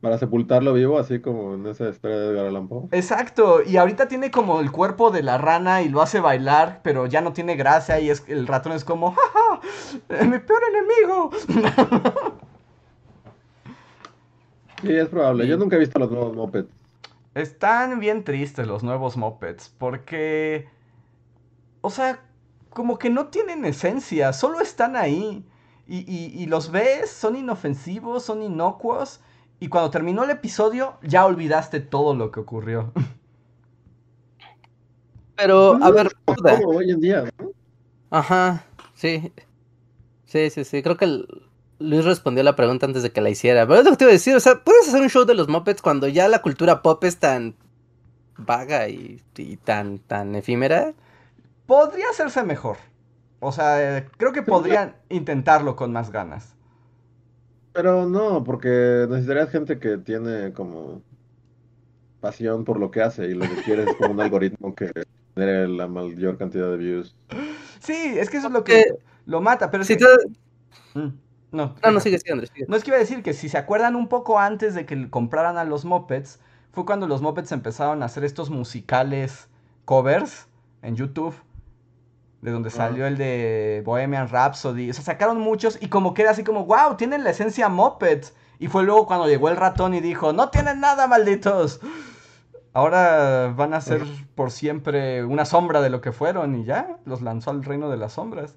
Para 0.00 0.16
sepultarlo 0.16 0.72
vivo, 0.72 0.98
así 0.98 1.20
como 1.20 1.54
en 1.54 1.66
esa 1.66 1.90
historia 1.90 2.16
de 2.18 2.30
Edgar 2.30 2.46
Allan 2.46 2.68
Poe. 2.68 2.88
Exacto, 2.92 3.62
y 3.62 3.76
ahorita 3.76 4.08
tiene 4.08 4.30
como 4.30 4.60
el 4.60 4.72
cuerpo 4.72 5.10
de 5.10 5.22
la 5.22 5.36
rana 5.36 5.82
y 5.82 5.90
lo 5.90 6.00
hace 6.00 6.20
bailar, 6.20 6.80
pero 6.82 7.04
ya 7.06 7.20
no 7.20 7.34
tiene 7.34 7.54
gracia 7.54 8.00
y 8.00 8.08
es 8.08 8.24
el 8.26 8.46
ratón 8.46 8.72
es 8.72 8.84
como, 8.84 9.12
¡jaja! 9.12 9.60
¡Eh, 10.08 10.24
¡Mi 10.24 10.38
peor 10.38 10.62
enemigo! 10.70 11.30
Sí, 14.82 14.92
es 14.96 15.08
probable. 15.08 15.46
Yo 15.46 15.56
nunca 15.58 15.76
he 15.76 15.78
visto 15.78 15.98
los 15.98 16.10
nuevos 16.10 16.34
mopeds. 16.34 16.70
Están 17.34 18.00
bien 18.00 18.24
tristes 18.24 18.66
los 18.66 18.82
nuevos 18.82 19.16
mopeds, 19.16 19.68
porque, 19.78 20.68
o 21.80 21.90
sea, 21.90 22.24
como 22.70 22.98
que 22.98 23.10
no 23.10 23.26
tienen 23.28 23.64
esencia, 23.64 24.32
solo 24.32 24.60
están 24.60 24.96
ahí. 24.96 25.44
Y, 25.86 25.98
y- 26.10 26.32
y 26.42 26.46
los 26.46 26.70
ves, 26.70 27.10
son 27.10 27.36
inofensivos, 27.36 28.22
son 28.24 28.42
inocuos, 28.42 29.20
y 29.60 29.68
cuando 29.68 29.90
terminó 29.90 30.24
el 30.24 30.30
episodio 30.30 30.94
ya 31.02 31.24
olvidaste 31.26 31.80
todo 31.80 32.14
lo 32.14 32.30
que 32.32 32.40
ocurrió. 32.40 32.92
Pero, 35.36 35.78
a 35.82 35.90
ver, 35.90 36.10
duda. 36.26 36.60
Como 36.60 36.78
hoy 36.78 36.90
en 36.90 37.00
día, 37.00 37.24
¿no? 37.38 37.50
Ajá, 38.10 38.64
sí. 38.94 39.32
Sí, 40.26 40.50
sí, 40.50 40.64
sí. 40.64 40.82
Creo 40.82 40.96
que 40.96 41.04
el- 41.06 41.28
Luis 41.78 42.04
respondió 42.04 42.42
la 42.42 42.56
pregunta 42.56 42.84
antes 42.84 43.02
de 43.02 43.10
que 43.10 43.22
la 43.22 43.30
hiciera. 43.30 43.66
Pero 43.66 43.78
es 43.80 43.84
lo 43.86 43.92
que 43.92 43.96
te 43.96 44.04
iba 44.04 44.10
a 44.10 44.12
decir. 44.12 44.36
O 44.36 44.40
sea, 44.40 44.62
puedes 44.62 44.88
hacer 44.88 45.00
un 45.00 45.08
show 45.08 45.24
de 45.24 45.34
los 45.34 45.48
Muppets 45.48 45.80
cuando 45.80 46.08
ya 46.08 46.28
la 46.28 46.42
cultura 46.42 46.82
pop 46.82 47.02
es 47.04 47.16
tan 47.18 47.54
vaga 48.36 48.88
y, 48.88 49.22
y 49.36 49.56
tan, 49.56 49.98
tan 49.98 50.34
efímera. 50.34 50.92
Podría 51.66 52.10
hacerse 52.10 52.42
mejor. 52.42 52.76
O 53.40 53.50
sea, 53.52 53.98
eh, 53.98 54.08
creo 54.18 54.32
que 54.32 54.42
podrían 54.42 54.96
intentarlo 55.08 55.74
con 55.74 55.90
más 55.92 56.10
ganas. 56.10 56.54
Pero 57.72 58.06
no, 58.06 58.42
porque 58.44 59.06
necesitarías 59.08 59.50
gente 59.50 59.78
que 59.78 59.98
tiene 59.98 60.52
como 60.52 61.02
pasión 62.20 62.64
por 62.64 62.78
lo 62.78 62.90
que 62.90 63.00
hace 63.02 63.26
y 63.26 63.34
lo 63.34 63.48
que 63.48 63.62
quiere 63.62 63.84
es 63.84 63.94
como 63.96 64.12
un 64.12 64.20
algoritmo 64.20 64.74
que 64.74 64.90
genere 65.34 65.68
la 65.68 65.86
mayor 65.86 66.36
cantidad 66.36 66.68
de 66.70 66.76
views. 66.76 67.16
Sí, 67.80 68.14
es 68.18 68.28
que 68.28 68.38
eso 68.38 68.48
es 68.48 68.52
lo 68.52 68.64
que 68.64 68.80
Eh, 68.80 68.94
lo 69.26 69.40
mata, 69.40 69.70
pero 69.70 69.82
es 69.82 69.86
Si 69.86 69.96
que- 69.96 70.04
te- 70.04 70.98
Mm, 70.98 71.12
No, 71.52 71.74
No, 71.82 71.90
no, 71.92 71.98
sigue, 72.00 72.18
sigue, 72.18 72.32
Andrés. 72.32 72.50
sigue. 72.54 72.66
No 72.68 72.76
es 72.76 72.84
que 72.84 72.90
iba 72.90 72.96
a 72.96 73.00
decir 73.00 73.22
que 73.24 73.32
si 73.32 73.48
se 73.48 73.58
acuerdan 73.58 73.96
un 73.96 74.06
poco 74.08 74.38
antes 74.38 74.74
de 74.74 74.86
que 74.86 75.08
compraran 75.10 75.56
a 75.56 75.64
los 75.64 75.84
Muppets, 75.84 76.38
fue 76.72 76.84
cuando 76.84 77.08
los 77.08 77.22
Muppets 77.22 77.50
empezaron 77.52 78.02
a 78.02 78.06
hacer 78.06 78.22
estos 78.24 78.50
musicales 78.50 79.48
covers 79.84 80.46
en 80.82 80.94
YouTube, 80.96 81.34
de 82.42 82.50
donde 82.50 82.70
salió 82.70 83.06
el 83.06 83.18
de 83.18 83.82
Bohemian 83.84 84.28
Rhapsody. 84.28 84.90
O 84.90 84.94
sea, 84.94 85.04
sacaron 85.04 85.38
muchos 85.38 85.78
y 85.80 85.88
como 85.88 86.14
que 86.14 86.22
era 86.22 86.30
así 86.30 86.42
como, 86.44 86.64
wow, 86.64 86.96
tienen 86.96 87.24
la 87.24 87.30
esencia 87.30 87.68
Muppets. 87.68 88.34
Y 88.58 88.68
fue 88.68 88.84
luego 88.84 89.06
cuando 89.06 89.26
llegó 89.26 89.48
el 89.48 89.56
ratón 89.56 89.94
y 89.94 90.00
dijo, 90.00 90.32
no 90.32 90.50
tienen 90.50 90.80
nada, 90.80 91.06
malditos. 91.06 91.80
Ahora 92.72 93.52
van 93.56 93.74
a 93.74 93.80
ser 93.80 94.02
por 94.34 94.50
siempre 94.50 95.24
una 95.24 95.44
sombra 95.44 95.80
de 95.80 95.90
lo 95.90 96.00
que 96.00 96.12
fueron 96.12 96.54
y 96.54 96.64
ya, 96.64 96.98
los 97.04 97.20
lanzó 97.20 97.50
al 97.50 97.64
reino 97.64 97.90
de 97.90 97.96
las 97.96 98.12
sombras. 98.12 98.54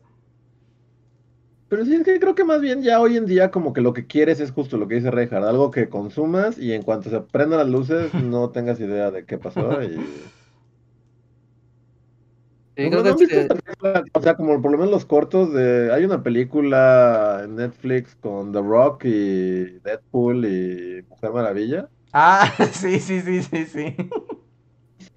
Pero 1.67 1.85
sí, 1.85 1.95
es 1.95 2.03
que 2.03 2.19
creo 2.19 2.35
que 2.35 2.43
más 2.43 2.61
bien 2.61 2.83
ya 2.83 2.99
hoy 2.99 3.17
en 3.17 3.25
día 3.25 3.49
como 3.49 3.73
que 3.73 3.81
lo 3.81 3.93
que 3.93 4.05
quieres 4.05 4.39
es 4.39 4.51
justo 4.51 4.77
lo 4.77 4.87
que 4.87 4.95
dice 4.95 5.09
Reinhardt, 5.09 5.47
algo 5.47 5.71
que 5.71 5.89
consumas 5.89 6.59
y 6.59 6.73
en 6.73 6.83
cuanto 6.83 7.09
se 7.09 7.19
prendan 7.21 7.59
las 7.59 7.69
luces 7.69 8.13
no 8.13 8.51
tengas 8.51 8.79
idea 8.79 9.09
de 9.09 9.25
qué 9.25 9.37
pasó 9.37 9.81
y... 9.81 9.99
Sí, 12.75 12.89
¿No- 12.89 12.89
creo 12.89 13.03
no 13.03 13.11
han 13.11 13.17
que 13.17 13.19
visto 13.19 13.39
esta 13.39 13.55
película? 13.55 14.03
O 14.13 14.21
sea, 14.21 14.35
como 14.35 14.61
por 14.61 14.71
lo 14.71 14.77
menos 14.77 14.91
los 14.91 15.05
cortos 15.05 15.53
de... 15.53 15.91
Hay 15.93 16.05
una 16.05 16.23
película 16.23 17.41
en 17.43 17.55
Netflix 17.55 18.15
con 18.15 18.51
The 18.51 18.61
Rock 18.61 19.05
y 19.05 19.79
Deadpool 19.79 20.45
y 20.45 21.03
Mujer 21.07 21.31
Maravilla. 21.31 21.89
Ah, 22.13 22.55
sí, 22.73 22.99
sí, 22.99 23.21
sí, 23.21 23.43
sí, 23.43 23.65
sí. 23.65 23.95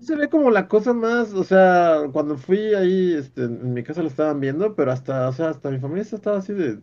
Se 0.00 0.16
ve 0.16 0.28
como 0.30 0.50
la 0.50 0.68
cosa 0.68 0.92
más, 0.94 1.32
o 1.34 1.44
sea, 1.44 2.02
cuando 2.12 2.36
fui 2.38 2.74
ahí, 2.74 3.12
este, 3.14 3.44
en 3.44 3.72
mi 3.74 3.82
casa 3.84 4.02
lo 4.02 4.08
estaban 4.08 4.40
viendo, 4.40 4.74
pero 4.74 4.90
hasta, 4.92 5.28
o 5.28 5.32
sea, 5.32 5.50
hasta 5.50 5.70
mi 5.70 5.78
familia 5.80 6.02
estaba 6.02 6.38
así 6.38 6.52
de... 6.54 6.82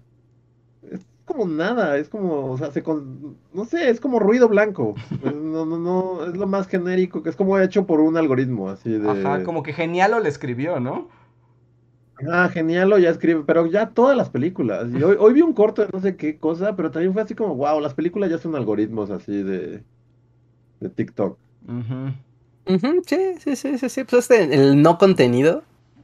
Es 1.23 1.27
como 1.27 1.45
nada, 1.47 1.97
es 1.97 2.09
como, 2.09 2.51
o 2.51 2.57
sea, 2.57 2.71
se 2.71 2.83
con... 2.83 3.37
no 3.53 3.63
sé, 3.63 3.89
es 3.89 4.01
como 4.01 4.19
ruido 4.19 4.49
blanco. 4.49 4.93
No, 5.23 5.65
no, 5.65 5.77
no, 5.77 6.25
es 6.25 6.35
lo 6.35 6.47
más 6.47 6.67
genérico, 6.67 7.23
que 7.23 7.29
es 7.29 7.37
como 7.37 7.57
hecho 7.59 7.85
por 7.85 8.01
un 8.01 8.17
algoritmo, 8.17 8.69
así 8.69 8.91
de... 8.91 9.09
Ajá, 9.09 9.43
como 9.43 9.63
que 9.63 9.71
Genialo 9.71 10.19
le 10.19 10.27
escribió, 10.27 10.81
¿no? 10.81 11.07
Ah, 12.31 12.47
genial, 12.49 12.89
lo 12.89 12.97
ya 12.99 13.09
escribe, 13.09 13.43
pero 13.45 13.65
ya 13.65 13.89
todas 13.89 14.15
las 14.15 14.29
películas. 14.29 14.87
Y 14.93 15.01
hoy, 15.03 15.17
hoy 15.19 15.33
vi 15.33 15.41
un 15.41 15.53
corto 15.53 15.81
de 15.81 15.89
no 15.91 15.99
sé 15.99 16.15
qué 16.15 16.37
cosa, 16.37 16.75
pero 16.75 16.91
también 16.91 17.11
fue 17.13 17.21
así 17.21 17.35
como, 17.35 17.55
wow, 17.55 17.79
las 17.81 17.93
películas 17.95 18.29
ya 18.29 18.37
son 18.37 18.55
algoritmos 18.55 19.09
así 19.09 19.43
de, 19.43 19.83
de 20.79 20.89
TikTok. 20.89 21.39
Ujú, 21.67 22.13
Ujú, 22.65 23.01
sí, 23.05 23.17
sí, 23.39 23.55
sí, 23.55 23.77
sí, 23.77 23.89
sí. 23.89 24.03
Pues 24.05 24.23
este, 24.29 24.43
el 24.55 24.81
no 24.81 24.97
contenido 24.97 25.63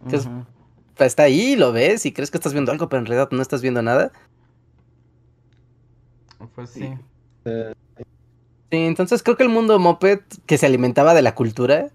Que 0.10 0.18
pues, 0.18 1.08
está 1.08 1.24
ahí, 1.24 1.56
lo 1.56 1.72
ves 1.74 2.06
y 2.06 2.14
crees 2.14 2.32
que 2.32 2.38
estás 2.38 2.54
viendo 2.54 2.72
algo, 2.72 2.90
pero 2.90 3.02
en 3.02 3.06
realidad 3.08 3.30
no 3.32 3.42
estás 3.42 3.62
viendo 3.62 3.82
nada. 3.82 4.12
Pues 6.56 6.70
sí. 6.70 6.94
Sí, 8.72 8.78
entonces 8.86 9.24
creo 9.24 9.36
que 9.38 9.44
el 9.44 9.50
mundo 9.50 9.80
moped 9.80 10.20
que 10.46 10.58
se 10.58 10.66
alimentaba 10.66 11.14
de 11.14 11.22
la 11.24 11.34
cultura, 11.34 11.90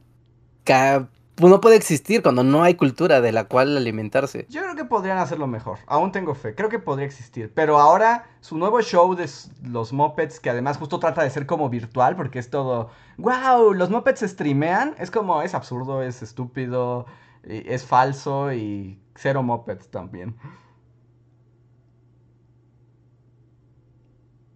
ca- 0.65 1.09
no 1.41 1.61
puede 1.61 1.77
existir 1.77 2.23
cuando 2.23 2.43
no 2.45 2.62
hay 2.62 2.75
cultura 2.75 3.21
de 3.21 3.33
la 3.33 3.45
cual 3.45 3.77
alimentarse. 3.77 4.47
Yo 4.49 4.62
creo 4.62 4.77
que 4.77 4.85
podrían 4.85 5.19
hacerlo 5.19 5.47
mejor. 5.47 5.79
Aún 5.87 6.12
tengo 6.12 6.35
fe. 6.35 6.55
Creo 6.55 6.69
que 6.69 6.79
podría 6.79 7.07
existir. 7.07 7.53
Pero 7.55 7.79
ahora 7.79 8.27
su 8.41 8.57
nuevo 8.57 8.81
show 8.83 9.15
de 9.15 9.29
los 9.65 9.93
Muppets, 9.93 10.39
que 10.41 10.51
además 10.51 10.79
justo 10.79 10.99
trata 10.99 11.23
de 11.23 11.31
ser 11.31 11.47
como 11.47 11.69
virtual, 11.69 12.16
porque 12.16 12.39
es 12.39 12.51
todo, 12.51 12.91
wow, 13.19 13.73
los 13.73 13.91
Muppets 13.91 14.21
se 14.21 14.29
streamean. 14.29 14.95
Es 14.99 15.11
como, 15.11 15.43
es 15.43 15.55
absurdo, 15.55 16.03
es 16.03 16.23
estúpido, 16.23 17.07
y 17.45 17.69
es 17.73 17.85
falso 17.85 18.53
y 18.53 18.99
cero 19.16 19.43
Muppets 19.43 19.89
también. 19.91 20.37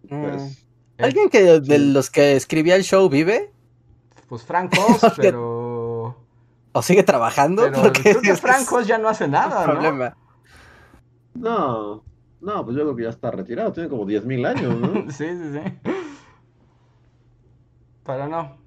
Pues, 0.09 0.65
¿Alguien 0.97 1.29
que 1.29 1.59
de 1.59 1.77
sí. 1.77 1.91
los 1.93 2.09
que 2.09 2.35
escribía 2.35 2.75
el 2.75 2.83
show 2.83 3.07
vive? 3.09 3.51
Pues 4.27 4.43
Frank 4.43 4.73
Oz, 4.77 5.13
pero... 5.17 6.15
¿O 6.71 6.81
sigue 6.81 7.03
trabajando? 7.03 7.63
Pero 7.63 7.81
Porque 7.81 8.01
creo 8.01 8.21
que 8.21 8.35
Frank 8.35 8.69
Oz 8.71 8.85
ya 8.85 8.97
no 8.97 9.09
hace 9.09 9.27
nada, 9.27 9.65
¿no? 9.65 9.73
problema. 9.73 10.17
no, 11.33 12.03
no, 12.41 12.63
pues 12.65 12.77
yo 12.77 12.83
creo 12.83 12.95
que 12.95 13.03
ya 13.03 13.09
está 13.09 13.31
retirado, 13.31 13.71
tiene 13.71 13.89
como 13.89 14.05
10.000 14.05 14.47
años, 14.47 14.75
¿no? 14.75 15.11
Sí, 15.11 15.27
sí, 15.27 15.53
sí. 15.53 15.91
Pero 18.03 18.27
no. 18.27 18.57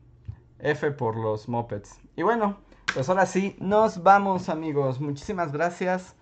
F 0.58 0.90
por 0.92 1.16
los 1.16 1.48
mopeds. 1.48 1.98
Y 2.16 2.22
bueno, 2.22 2.58
pues 2.94 3.08
ahora 3.08 3.26
sí, 3.26 3.56
nos 3.58 4.02
vamos 4.02 4.48
amigos. 4.48 5.00
Muchísimas 5.00 5.52
gracias 5.52 6.14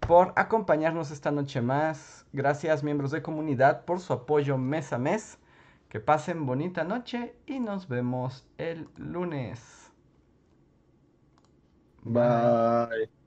por 0.00 0.32
acompañarnos 0.36 1.10
esta 1.10 1.30
noche 1.30 1.60
más. 1.60 2.26
Gracias 2.32 2.82
miembros 2.82 3.10
de 3.10 3.22
comunidad 3.22 3.84
por 3.84 4.00
su 4.00 4.12
apoyo 4.12 4.58
mes 4.58 4.92
a 4.92 4.98
mes. 4.98 5.38
Que 5.88 6.00
pasen 6.00 6.46
bonita 6.46 6.84
noche 6.84 7.34
y 7.46 7.60
nos 7.60 7.88
vemos 7.88 8.46
el 8.58 8.88
lunes. 8.96 9.92
Bye. 12.04 13.17